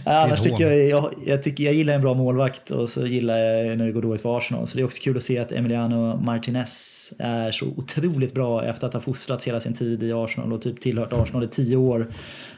jag, 0.05 0.23
annars 0.23 0.41
tycker 0.41 0.71
jag, 0.71 0.89
jag, 0.89 1.13
jag, 1.25 1.43
tycker, 1.43 1.63
jag 1.63 1.73
gillar 1.73 1.93
en 1.93 2.01
bra 2.01 2.13
målvakt 2.13 2.71
och 2.71 2.89
så 2.89 3.05
gillar 3.05 3.37
jag 3.37 3.77
när 3.77 3.85
det 3.85 3.91
går 3.91 4.01
dåligt 4.01 4.21
för 4.21 4.37
Arsenal. 4.37 4.67
Så 4.67 4.77
det 4.77 4.81
är 4.81 4.85
också 4.85 5.01
kul 5.01 5.17
att 5.17 5.23
se 5.23 5.39
att 5.39 5.51
Emiliano 5.51 6.17
Martinez 6.17 7.13
är 7.19 7.51
så 7.51 7.65
otroligt 7.65 8.33
bra 8.33 8.65
efter 8.65 8.87
att 8.87 8.93
ha 8.93 9.01
fostrats 9.01 9.47
hela 9.47 9.59
sin 9.59 9.73
tid 9.73 10.03
i 10.03 10.13
Arsenal 10.13 10.53
och 10.53 10.61
typ 10.61 10.81
tillhört 10.81 11.13
Arsenal 11.13 11.43
i 11.43 11.47
tio 11.47 11.77
år. 11.77 12.09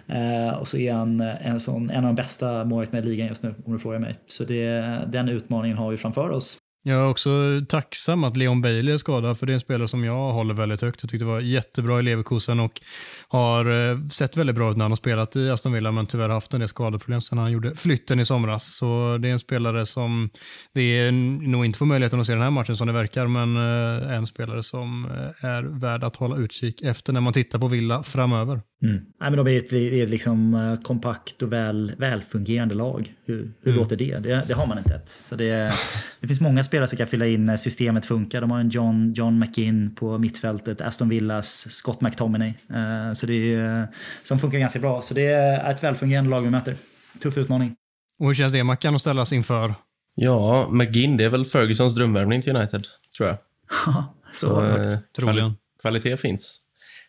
Eh, 0.07 0.59
och 0.59 0.67
så 0.67 0.77
är 0.77 0.93
han 0.93 1.21
en, 1.21 1.59
sån, 1.59 1.89
en 1.89 1.97
av 1.97 2.03
de 2.03 2.15
bästa 2.15 2.63
målvakterna 2.63 3.03
i 3.03 3.05
ligan 3.05 3.27
just 3.27 3.43
nu 3.43 3.55
om 3.65 3.73
du 3.73 3.79
frågar 3.79 3.99
mig. 3.99 4.15
Så 4.25 4.43
det, 4.43 4.97
den 5.07 5.29
utmaningen 5.29 5.77
har 5.77 5.91
vi 5.91 5.97
framför 5.97 6.29
oss. 6.29 6.57
Jag 6.85 6.99
är 6.99 7.09
också 7.09 7.29
tacksam 7.69 8.23
att 8.23 8.37
Leon 8.37 8.61
Bailey 8.61 8.93
är 8.93 8.97
skadad, 8.97 9.39
för 9.39 9.45
det 9.45 9.51
är 9.51 9.53
en 9.53 9.59
spelare 9.59 9.87
som 9.87 10.03
jag 10.03 10.31
håller 10.31 10.53
väldigt 10.53 10.81
högt. 10.81 11.03
Jag 11.03 11.09
tyckte 11.09 11.25
det 11.25 11.31
var 11.31 11.39
jättebra 11.39 11.99
i 11.99 12.03
Leverkusen 12.03 12.59
och 12.59 12.81
har 13.27 13.91
eh, 13.91 14.05
sett 14.07 14.37
väldigt 14.37 14.55
bra 14.55 14.71
ut 14.71 14.77
när 14.77 14.83
han 14.83 14.91
har 14.91 14.95
spelat 14.95 15.35
i 15.35 15.49
Aston 15.49 15.73
Villa, 15.73 15.91
men 15.91 16.07
tyvärr 16.07 16.29
haft 16.29 16.53
en 16.53 16.59
del 16.59 16.69
skadeproblem 16.69 17.21
sedan 17.21 17.37
han 17.37 17.51
gjorde 17.51 17.75
flytten 17.75 18.19
i 18.19 18.25
somras. 18.25 18.75
Så 18.75 19.17
det 19.21 19.27
är 19.27 19.33
en 19.33 19.39
spelare 19.39 19.85
som 19.85 20.29
det 20.73 20.81
är 20.81 21.11
nog 21.47 21.65
inte 21.65 21.79
får 21.79 21.85
möjligheten 21.85 22.19
att 22.19 22.27
se 22.27 22.33
den 22.33 22.41
här 22.41 22.49
matchen 22.49 22.77
som 22.77 22.87
det 22.87 22.93
verkar, 22.93 23.27
men 23.27 23.57
eh, 23.57 24.15
en 24.15 24.27
spelare 24.27 24.63
som 24.63 25.05
eh, 25.05 25.49
är 25.49 25.63
värd 25.63 26.03
att 26.03 26.15
hålla 26.15 26.37
utkik 26.37 26.81
efter 26.81 27.13
när 27.13 27.21
man 27.21 27.33
tittar 27.33 27.59
på 27.59 27.67
Villa 27.67 28.03
framöver. 28.03 28.61
Mm. 28.83 28.95
Nej, 28.95 29.31
men 29.31 29.33
de 29.37 29.47
är 29.47 29.57
ett, 29.57 29.69
det 29.69 29.99
är 29.99 30.03
ett 30.03 30.09
liksom 30.09 30.53
eh, 30.53 30.81
kompakt 30.81 31.41
och 31.41 31.53
väl, 31.53 31.91
välfungerande 31.97 32.75
lag. 32.75 33.13
Hur, 33.25 33.51
hur 33.61 33.73
låter 33.73 33.95
det? 33.95 34.17
det? 34.17 34.43
Det 34.47 34.53
har 34.53 34.67
man 34.67 34.77
inte 34.77 34.93
ett. 34.95 35.09
Så 35.09 35.35
det, 35.35 35.73
det 36.19 36.27
finns 36.27 36.41
många 36.41 36.63
spelare 36.63 36.87
som 36.87 36.97
kan 36.97 37.07
fylla 37.07 37.27
in 37.27 37.45
när 37.45 37.57
systemet 37.57 38.05
funkar. 38.05 38.41
De 38.41 38.51
har 38.51 38.59
en 38.59 38.69
John, 38.69 39.13
John 39.13 39.39
McInn 39.39 39.95
på 39.95 40.17
mittfältet, 40.17 40.81
Aston 40.81 41.09
Villas 41.09 41.67
Scott 41.71 42.01
McTominay. 42.01 42.47
Eh, 42.49 43.13
så 43.15 43.25
det 43.25 43.53
är, 43.53 43.87
som 44.23 44.39
funkar 44.39 44.59
ganska 44.59 44.79
bra. 44.79 45.01
Så 45.01 45.13
det 45.13 45.25
är 45.25 45.71
ett 45.71 45.83
välfungerande 45.83 46.29
lag 46.29 46.41
vi 46.41 46.49
möter. 46.49 46.75
Tuff 47.21 47.37
utmaning. 47.37 47.75
Och 48.19 48.27
hur 48.27 48.33
känns 48.33 48.53
det, 48.53 48.63
Mackan, 48.63 48.95
att 48.95 49.01
ställas 49.01 49.33
inför? 49.33 49.73
Ja, 50.15 50.69
McGinn, 50.71 51.17
det 51.17 51.23
är 51.23 51.29
väl 51.29 51.45
Fergusons 51.45 51.95
drömvärvning 51.95 52.41
till 52.41 52.55
United, 52.55 52.87
tror 53.17 53.29
jag. 53.29 53.37
så 54.33 54.47
Så, 54.47 54.65
eh. 54.65 54.97
Troligen. 55.17 55.49
kvali- 55.49 55.55
kvalitet 55.81 56.17
finns. 56.17 56.59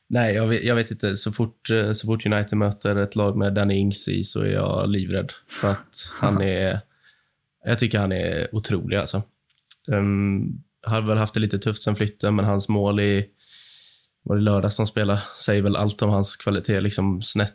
Nej, 0.09 0.35
jag 0.35 0.47
vet, 0.47 0.65
jag 0.65 0.75
vet 0.75 0.91
inte. 0.91 1.17
Så 1.17 1.33
fort, 1.33 1.71
eh, 1.71 1.93
så 1.93 2.07
fort 2.07 2.27
United 2.27 2.59
möter 2.59 2.97
ett 2.97 3.17
lag 3.17 3.37
med 3.37 3.55
Danny 3.55 3.75
Ings 3.75 4.09
i 4.09 4.25
så 4.25 4.41
är 4.41 4.53
jag 4.53 4.91
livrädd. 4.91 5.33
För 5.49 5.71
att 5.71 6.13
han 6.21 6.41
är... 6.43 6.81
Jag 7.65 7.79
tycker 7.79 7.99
han 7.99 8.13
är 8.13 8.55
otrolig 8.55 8.97
alltså. 8.97 9.23
Um, 9.87 10.63
har 10.83 11.03
väl 11.03 11.19
haft 11.19 11.35
det 11.35 11.41
lite 11.41 11.59
tufft 11.59 11.83
sen 11.83 11.97
flytten, 11.97 12.37
men 12.37 12.45
hans 12.45 12.69
mål 12.69 13.01
i 13.01 13.27
var 14.23 14.37
det 14.37 14.43
lördags 14.43 14.77
de 14.77 14.87
spelade, 14.87 15.21
säger 15.45 15.63
väl 15.63 15.77
allt 15.77 16.03
om 16.03 16.11
hans 16.11 16.37
kvalitet. 16.37 16.81
Liksom 16.81 17.23
snett, 17.23 17.55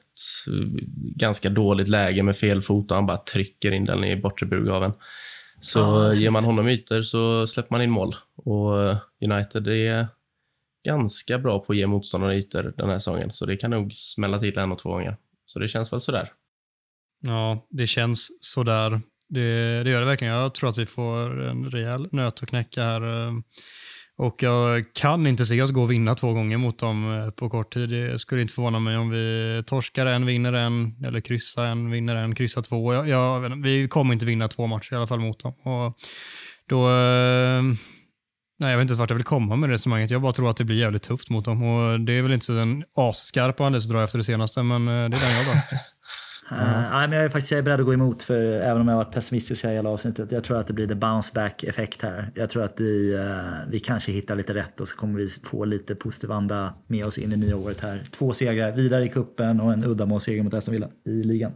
ganska 1.16 1.50
dåligt 1.50 1.88
läge 1.88 2.24
med 2.24 2.38
fel 2.38 2.62
fot 2.62 2.91
och 2.91 2.95
han 2.97 3.06
bara 3.06 3.18
trycker 3.18 3.72
in 3.72 3.86
den 3.86 4.04
i 4.04 4.16
bortre 4.16 4.45
burgaven. 4.45 4.91
Så 5.60 5.80
Ja, 5.80 6.14
ger 6.14 6.30
man 6.30 6.43
honom 6.43 6.68
ytor 6.68 7.02
så 7.02 7.47
släpper 7.47 7.76
man 7.76 7.82
in 7.82 7.89
mål. 7.89 8.16
Och 8.36 8.95
United 9.26 9.68
är 9.68 10.08
ganska 10.86 11.39
bra 11.39 11.59
på 11.59 11.73
att 11.73 11.77
ge 11.77 11.88
motståndarna 11.88 12.36
ytor 12.36 12.73
den 12.77 12.89
här 12.89 12.99
säsongen, 12.99 13.32
så 13.32 13.45
det 13.45 13.57
kan 13.57 13.71
nog 13.71 13.93
smälla 13.93 14.39
till 14.39 14.57
en 14.57 14.71
och 14.71 14.80
två 14.80 14.89
gånger. 14.89 15.17
Så 15.45 15.59
det 15.59 15.67
känns 15.67 15.93
väl 15.93 15.99
sådär. 15.99 16.30
Ja, 17.21 17.67
det 17.69 17.88
känns 17.88 18.27
sådär. 18.41 19.01
Det, 19.30 19.84
det 19.84 19.89
gör 19.89 19.99
det 19.99 20.05
verkligen. 20.05 20.34
Jag 20.34 20.53
tror 20.53 20.69
att 20.69 20.77
vi 20.77 20.86
får 20.86 21.41
en 21.41 21.71
rejäl 21.71 22.07
nöt 22.11 22.43
att 22.43 22.49
knäcka 22.49 22.84
här. 22.84 23.27
Eh, 23.27 23.34
och 24.17 24.43
jag 24.43 24.93
kan 24.93 25.27
inte 25.27 25.45
se 25.45 25.61
oss 25.61 25.71
gå 25.71 25.82
och 25.82 25.91
vinna 25.91 26.15
två 26.15 26.34
gånger 26.34 26.57
mot 26.57 26.80
dem 26.80 27.13
eh, 27.13 27.30
på 27.30 27.49
kort 27.49 27.73
tid. 27.73 27.89
Det 27.89 28.19
skulle 28.19 28.41
inte 28.41 28.53
förvåna 28.53 28.80
mig 28.80 28.97
om 28.97 29.09
vi 29.09 29.63
torskar 29.65 30.05
en, 30.05 30.25
vinner 30.25 30.53
en, 30.53 31.05
eller 31.05 31.21
kryssar 31.21 31.65
en, 31.65 31.91
vinner 31.91 32.15
en, 32.15 32.36
kryssar 32.36 32.61
två. 32.61 32.93
Jag, 32.93 33.07
jag, 33.07 33.61
vi 33.63 33.88
kommer 33.88 34.13
inte 34.13 34.25
vinna 34.25 34.47
två 34.47 34.67
matcher 34.67 34.93
i 34.93 34.95
alla 34.95 35.07
fall 35.07 35.19
mot 35.19 35.39
dem. 35.39 35.53
Och 35.63 35.97
då... 36.69 36.89
Eh, 36.89 37.63
Nej, 38.60 38.72
jag 38.72 38.78
vet 38.78 38.84
inte 38.84 38.93
vart 38.93 39.10
jag 39.10 39.16
vill 39.16 39.26
komma 39.26 39.55
med 39.55 39.70
resonemanget. 39.70 40.12
Jag 40.12 40.22
bara 40.22 40.34
tror 40.34 40.49
att 40.49 40.57
det 40.57 40.64
blir 40.64 40.78
jävligt 40.78 41.03
tufft 41.03 41.30
mot 41.30 41.45
dem. 41.45 41.64
Och 41.64 41.99
Det 41.99 42.14
är 42.14 42.22
väl 42.22 42.32
inte 42.32 42.45
så 42.45 42.57
en 42.57 42.84
asskarp 42.95 43.62
Anders 43.62 43.86
att 43.86 43.91
dra 43.91 44.03
efter 44.03 44.18
det 44.18 44.24
senaste, 44.24 44.64
men 44.64 44.88
eh, 44.88 44.93
det 44.93 44.93
är 44.93 45.10
den 45.10 45.38
jag 45.38 45.45
drar. 45.45 45.80
Eh, 46.51 46.91
nej, 46.91 47.07
men 47.07 47.12
jag 47.12 47.26
är 47.26 47.30
faktiskt 47.30 47.51
jag 47.51 47.57
är 47.57 47.64
beredd 47.64 47.80
att 47.80 47.86
gå 47.86 47.93
emot, 47.93 48.24
för 48.24 48.41
även 48.41 48.82
om 48.82 48.88
jag 48.88 48.95
har 48.95 49.03
varit 49.03 49.14
pessimistisk 49.14 49.66
i 49.66 49.68
hela 49.68 49.89
avsnittet. 49.89 50.32
Jag 50.32 50.43
tror 50.43 50.57
att 50.57 50.68
det 50.68 50.74
blir 50.74 50.88
the 50.88 50.95
bounce 50.95 51.32
back 51.36 51.64
effekt 51.64 52.01
här. 52.01 52.32
Jag 52.36 52.49
tror 52.49 52.64
att 52.64 52.80
vi, 52.80 53.14
eh, 53.14 53.72
vi 53.72 53.80
kanske 53.80 54.12
hittar 54.12 54.36
lite 54.36 54.53
rätt 54.53 54.80
och 54.80 54.88
så 54.88 54.95
kommer 54.95 55.20
vi 55.20 55.28
få 55.43 55.66
lite 55.66 55.95
positiv 55.95 56.32
anda 56.32 56.74
med 56.88 57.05
oss 57.05 57.18
in 57.18 57.32
i 57.32 57.38
nya 57.38 57.55
året 57.55 57.82
här. 57.82 58.03
Två 58.12 58.34
segrar 58.34 58.72
vidare 58.72 59.05
i 59.05 59.07
kuppen 59.07 59.60
och 59.62 59.74
en 59.74 59.84
uddamålsseger 59.84 60.43
mot 60.43 60.53
Aston 60.53 60.74
Villa 60.74 60.88
i 61.05 61.24
ligan. 61.24 61.51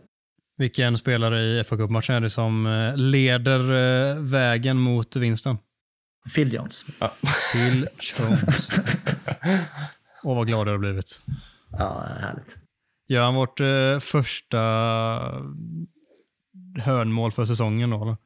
Vilken 0.57 0.97
spelare 0.97 1.59
i 1.59 1.63
fa 1.63 1.77
Cup-matchen 1.77 2.15
är 2.15 2.21
det 2.21 2.29
som 2.29 2.93
leder 2.95 3.59
vägen 4.19 4.77
mot 4.77 5.15
vinsten? 5.15 5.57
Phil 6.35 6.53
Jones. 6.53 6.85
Phil 7.53 7.87
Jones. 8.19 8.43
Åh, 10.23 10.35
vad 10.35 10.47
glad 10.47 10.67
jag 10.67 10.73
har 10.73 10.77
blivit. 10.77 11.19
Ja, 11.71 12.07
härligt. 12.21 12.55
Gör 13.07 13.23
han 13.23 13.35
vårt 13.35 13.59
eh, 13.59 13.99
första 13.99 14.57
hörnmål 16.83 17.31
för 17.31 17.45
säsongen 17.45 17.89
då? 17.89 18.01
Eller? 18.01 18.17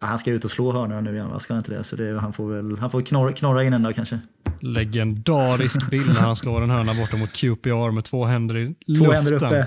Ja, 0.00 0.06
Han 0.06 0.18
ska 0.18 0.30
ut 0.30 0.44
och 0.44 0.50
slå 0.50 0.72
hörnorna 0.72 1.00
nu 1.00 1.14
igen, 1.14 1.28
va? 1.30 1.40
Ska 1.40 1.54
han 1.54 1.58
inte 1.58 1.72
det? 1.72 1.84
Så 1.84 1.96
det, 1.96 2.20
han 2.20 2.32
får 2.32 2.50
väl 2.52 2.78
han 2.78 2.90
får 2.90 3.02
knorra, 3.02 3.32
knorra 3.32 3.64
in 3.64 3.72
en 3.72 3.82
där 3.82 3.92
kanske. 3.92 4.20
Legendarisk 4.60 5.90
bild 5.90 6.08
när 6.08 6.14
han 6.14 6.36
slår 6.36 6.62
en 6.62 6.70
hörna 6.70 6.94
borta 6.94 7.16
mot 7.16 7.32
QPR 7.32 7.90
med 7.90 8.04
två 8.04 8.24
händer 8.24 8.56
i 8.56 8.74
Två 8.74 9.04
luften. 9.04 9.12
händer 9.12 9.32
uppe. 9.34 9.66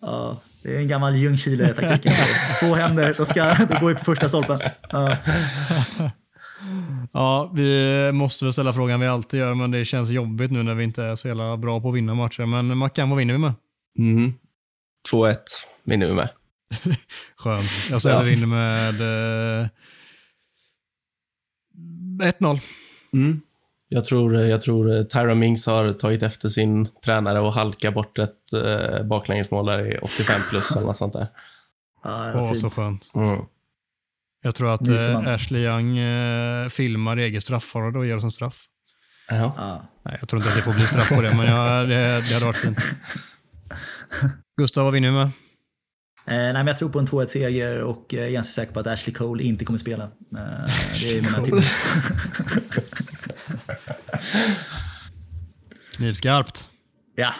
Ja, 0.00 0.40
det 0.62 0.76
är 0.76 0.78
en 0.80 0.88
gammal 0.88 1.14
Ljungskile-taktiken. 1.16 2.12
Två 2.60 2.74
händer, 2.74 3.14
då, 3.18 3.24
ska, 3.24 3.54
då 3.70 3.80
går 3.80 3.88
vi 3.88 3.94
på 3.94 4.04
första 4.04 4.28
stolpen. 4.28 4.58
Ja. 4.90 5.16
Ja, 7.12 7.50
vi 7.54 8.10
måste 8.12 8.44
väl 8.44 8.52
ställa 8.52 8.72
frågan 8.72 9.00
vi 9.00 9.06
alltid 9.06 9.40
gör, 9.40 9.54
men 9.54 9.70
det 9.70 9.84
känns 9.84 10.10
jobbigt 10.10 10.50
nu 10.50 10.62
när 10.62 10.74
vi 10.74 10.84
inte 10.84 11.02
är 11.04 11.16
så 11.16 11.28
jävla 11.28 11.56
bra 11.56 11.80
på 11.80 11.88
att 11.88 11.94
vinna 11.94 12.14
matcher. 12.14 12.46
Men 12.46 12.78
Mackan, 12.78 13.10
vad 13.10 13.18
vinner 13.18 13.34
vi 13.34 13.38
med? 13.38 13.52
Mm. 13.98 14.34
2-1 15.12 15.36
vinner 15.84 16.06
vi 16.06 16.12
med. 16.14 16.28
Skönt. 17.36 17.70
Jag 17.90 18.02
säger 18.02 18.16
Ja. 18.16 18.22
vi 18.22 18.30
vinner 18.30 18.46
med 18.46 19.00
eh, 19.60 19.68
1-0. 22.38 22.60
Mm. 23.12 23.40
Jag 23.88 24.04
tror, 24.04 24.34
jag 24.36 24.60
tror 24.60 25.02
Tyra 25.02 25.34
Mings 25.34 25.66
har 25.66 25.92
tagit 25.92 26.22
efter 26.22 26.48
sin 26.48 26.86
tränare 27.04 27.40
och 27.40 27.52
halkat 27.52 27.94
bort 27.94 28.18
ett 28.18 28.52
eh, 28.52 29.02
baklängesmål 29.06 29.66
där 29.66 29.92
i 29.92 29.98
85 29.98 30.40
plus 30.50 30.76
eller 30.76 30.86
något 30.86 30.96
sånt 30.96 31.12
där. 31.12 31.26
Ja, 32.04 32.32
Åh, 32.34 32.52
så 32.52 32.70
skönt. 32.70 33.10
Mm. 33.14 33.40
Jag 34.42 34.54
tror 34.54 34.74
att 34.74 34.88
eh. 34.88 35.18
Ashley 35.18 35.64
Young 35.64 35.98
eh, 35.98 36.68
filmar 36.68 37.16
eget 37.16 37.42
straffområde 37.42 37.98
och 37.98 38.06
ger 38.06 38.16
oss 38.16 38.24
en 38.24 38.30
straff. 38.30 38.64
Ja. 39.28 39.54
Ja. 39.56 39.92
Nej, 40.04 40.16
jag 40.20 40.28
tror 40.28 40.40
inte 40.42 40.48
att 40.50 40.56
det 40.56 40.62
får 40.62 40.72
bli 40.72 40.86
straff 40.86 41.08
på 41.08 41.22
det, 41.22 41.34
men 41.36 41.46
jag, 41.46 41.88
det, 41.88 41.94
det 42.28 42.34
hade 42.34 42.46
varit 42.46 42.56
fint. 42.56 42.78
Gustav, 44.56 44.84
vad 44.84 44.92
vinner 44.92 45.08
vi 45.08 45.14
med? 45.14 45.30
Eh, 46.28 46.34
nej, 46.34 46.52
men 46.52 46.66
jag 46.66 46.78
tror 46.78 46.88
på 46.88 46.98
en 46.98 47.06
2-1-seger 47.06 47.82
och 47.82 48.14
eh, 48.14 48.26
är 48.26 48.30
ganska 48.30 48.52
säker 48.52 48.72
på 48.72 48.80
att 48.80 48.86
Ashley 48.86 49.14
Cole 49.14 49.42
inte 49.42 49.64
kommer 49.64 49.78
spela. 49.78 50.04
Eh, 50.04 50.10
det 51.02 51.18
är 51.18 51.22
mina 51.22 51.42
tips. 51.42 51.84
Knivskarpt. 55.96 56.68
Ja, 57.18 57.32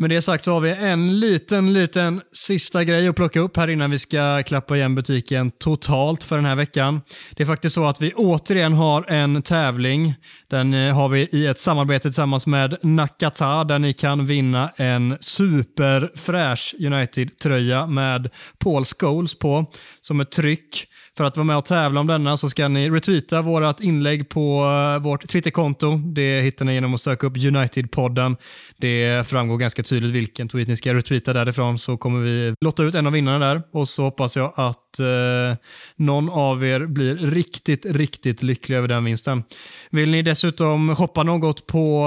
med 0.00 0.10
det 0.10 0.22
sagt 0.22 0.44
så 0.44 0.52
har 0.52 0.60
vi 0.60 0.70
en 0.70 1.20
liten, 1.20 1.72
liten 1.72 2.22
sista 2.32 2.84
grej 2.84 3.08
att 3.08 3.16
plocka 3.16 3.40
upp 3.40 3.56
här 3.56 3.68
innan 3.68 3.90
vi 3.90 3.98
ska 3.98 4.42
klappa 4.42 4.76
igen 4.76 4.94
butiken 4.94 5.50
totalt 5.50 6.24
för 6.24 6.36
den 6.36 6.44
här 6.44 6.54
veckan. 6.54 7.00
Det 7.30 7.42
är 7.42 7.46
faktiskt 7.46 7.74
så 7.74 7.84
att 7.84 8.00
vi 8.00 8.12
återigen 8.12 8.72
har 8.72 9.10
en 9.10 9.42
tävling. 9.42 10.14
Den 10.48 10.74
eh, 10.74 10.94
har 10.94 11.08
vi 11.08 11.28
i 11.32 11.46
ett 11.46 11.60
samarbete 11.60 12.02
tillsammans 12.02 12.46
med 12.46 12.76
Nakata 12.82 13.64
där 13.64 13.78
ni 13.78 13.92
kan 13.92 14.26
vinna 14.26 14.70
en 14.76 15.16
superfräsch 15.20 16.74
United-tröja 16.80 17.86
med 17.86 18.30
Paul 18.58 18.84
Scholes 18.84 19.38
på 19.38 19.66
som 20.00 20.20
ett 20.20 20.30
tryck. 20.30 20.88
För 21.18 21.24
att 21.24 21.36
vara 21.36 21.44
med 21.44 21.56
och 21.56 21.64
tävla 21.64 22.00
om 22.00 22.06
denna 22.06 22.36
så 22.36 22.50
ska 22.50 22.68
ni 22.68 22.90
retweeta 22.90 23.42
vårt 23.42 23.80
inlägg 23.80 24.28
på 24.28 24.64
eh, 24.64 25.02
vårt 25.02 25.28
Twitterkonto. 25.28 25.96
Det 25.96 26.40
hittar 26.40 26.64
ni 26.64 26.74
genom 26.74 26.94
att 26.94 27.00
söka 27.00 27.26
upp 27.26 27.36
United-podden. 27.36 28.36
Det 28.76 29.26
framgår 29.26 29.56
ganska 29.56 29.82
tydligt 29.82 30.10
vilken 30.10 30.48
tweet 30.48 30.68
ni 30.68 30.76
ska 30.76 30.94
retweeta 30.94 31.32
därifrån 31.32 31.78
så 31.78 31.96
kommer 31.96 32.20
vi 32.20 32.54
lotta 32.60 32.82
ut 32.82 32.94
en 32.94 33.06
av 33.06 33.12
vinnarna 33.12 33.46
där 33.46 33.62
och 33.72 33.88
så 33.88 34.02
hoppas 34.02 34.36
jag 34.36 34.52
att 34.56 35.00
eh, 35.00 35.56
någon 35.96 36.30
av 36.30 36.64
er 36.64 36.86
blir 36.86 37.14
riktigt, 37.16 37.86
riktigt 37.86 38.42
lycklig 38.42 38.76
över 38.76 38.88
den 38.88 39.04
vinsten. 39.04 39.42
Vill 39.90 40.10
ni 40.10 40.22
dessutom 40.22 40.96
shoppa 40.96 41.22
något 41.22 41.66
på 41.66 42.02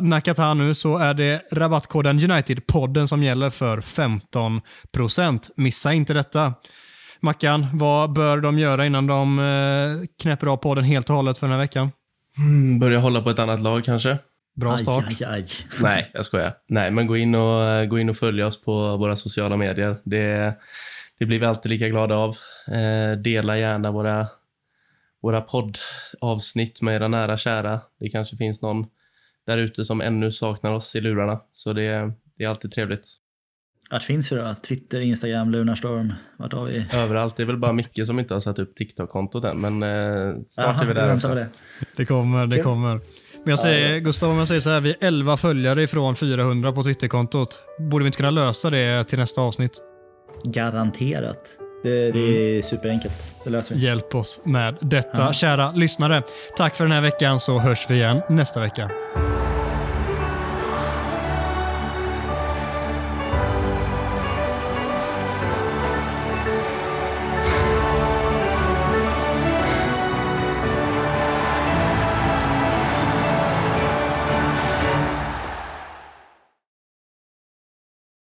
eh, 0.00 0.06
Nakata 0.06 0.54
nu 0.54 0.74
så 0.74 0.98
är 0.98 1.14
det 1.14 1.42
rabattkoden 1.52 2.20
United-podden 2.20 3.06
som 3.06 3.22
gäller 3.22 3.50
för 3.50 3.80
15%. 3.80 5.50
Missa 5.56 5.92
inte 5.92 6.14
detta. 6.14 6.54
Mackan, 7.24 7.66
vad 7.72 8.12
bör 8.12 8.40
de 8.40 8.58
göra 8.58 8.86
innan 8.86 9.06
de 9.06 9.38
eh, 9.38 10.06
knäpper 10.22 10.46
av 10.46 10.56
podden 10.56 10.84
helt 10.84 11.10
och 11.10 11.16
hållet 11.16 11.38
för 11.38 11.46
den 11.46 11.52
här 11.52 11.60
veckan? 11.60 11.92
Mm, 12.38 12.78
börja 12.78 12.98
hålla 12.98 13.20
på 13.20 13.30
ett 13.30 13.38
annat 13.38 13.60
lag 13.60 13.84
kanske? 13.84 14.18
Bra 14.54 14.78
start. 14.78 15.04
Aj, 15.08 15.16
aj, 15.20 15.32
aj. 15.34 15.46
Nej, 15.82 16.10
jag 16.14 16.24
skojar. 16.24 16.52
Nej, 16.68 16.90
men 16.90 17.06
gå 17.06 17.16
in 17.16 17.34
och, 17.34 17.64
eh, 17.64 17.86
gå 17.86 17.98
in 17.98 18.08
och 18.08 18.16
följ 18.16 18.44
oss 18.44 18.62
på 18.62 18.96
våra 18.96 19.16
sociala 19.16 19.56
medier. 19.56 19.96
Det, 20.04 20.54
det 21.18 21.26
blir 21.26 21.38
vi 21.38 21.46
alltid 21.46 21.70
lika 21.70 21.88
glada 21.88 22.16
av. 22.16 22.36
Eh, 22.68 23.18
dela 23.18 23.58
gärna 23.58 23.90
våra, 23.90 24.26
våra 25.22 25.40
poddavsnitt 25.40 26.82
med 26.82 26.96
era 26.96 27.08
nära 27.08 27.36
kära. 27.36 27.80
Det 28.00 28.08
kanske 28.08 28.36
finns 28.36 28.62
någon 28.62 28.86
där 29.46 29.58
ute 29.58 29.84
som 29.84 30.00
ännu 30.00 30.32
saknar 30.32 30.72
oss 30.72 30.96
i 30.96 31.00
lurarna. 31.00 31.40
Så 31.50 31.72
det, 31.72 32.12
det 32.38 32.44
är 32.44 32.48
alltid 32.48 32.72
trevligt. 32.72 33.16
Vart 33.90 34.02
finns 34.02 34.32
vi 34.32 34.36
då? 34.36 34.54
Twitter, 34.68 35.00
Instagram, 35.00 35.50
Lunarstorm. 35.50 36.12
Vart 36.36 36.52
har 36.52 36.64
vi? 36.64 36.86
Överallt. 36.92 37.36
Det 37.36 37.42
är 37.42 37.46
väl 37.46 37.56
bara 37.56 37.72
Micke 37.72 38.06
som 38.06 38.18
inte 38.18 38.34
har 38.34 38.40
satt 38.40 38.58
upp 38.58 38.74
TikTok-kontot 38.74 39.44
än, 39.44 39.60
men 39.60 39.82
eh, 39.82 40.34
snart 40.46 40.66
Aha, 40.66 40.82
är 40.82 40.86
vi 40.86 40.94
där 40.94 41.14
också. 41.14 41.28
det. 41.28 41.48
Det 41.96 42.06
kommer, 42.06 42.46
det 42.46 42.58
kommer. 42.58 43.00
Men 43.44 43.50
jag 43.50 43.58
säger, 43.58 43.98
Gustav, 43.98 44.30
om 44.30 44.38
jag 44.38 44.48
säger 44.48 44.60
så 44.60 44.70
här, 44.70 44.80
vi 44.80 44.90
är 44.90 44.96
11 45.00 45.36
följare 45.36 45.82
ifrån 45.82 46.16
400 46.16 46.72
på 46.72 46.82
Twitterkontot. 46.82 47.60
Borde 47.90 48.02
vi 48.02 48.06
inte 48.06 48.16
kunna 48.16 48.30
lösa 48.30 48.70
det 48.70 49.04
till 49.04 49.18
nästa 49.18 49.40
avsnitt? 49.40 49.80
Garanterat. 50.44 51.58
Det, 51.82 52.10
det 52.12 52.58
är 52.58 52.62
superenkelt. 52.62 53.36
Det 53.44 53.50
löser 53.50 53.74
vi. 53.74 53.80
Hjälp 53.80 54.14
oss 54.14 54.40
med 54.44 54.76
detta. 54.80 55.22
Ja. 55.22 55.32
Kära 55.32 55.72
lyssnare, 55.72 56.22
tack 56.56 56.76
för 56.76 56.84
den 56.84 56.92
här 56.92 57.00
veckan 57.00 57.40
så 57.40 57.58
hörs 57.58 57.86
vi 57.88 57.94
igen 57.94 58.20
nästa 58.28 58.60
vecka. 58.60 58.90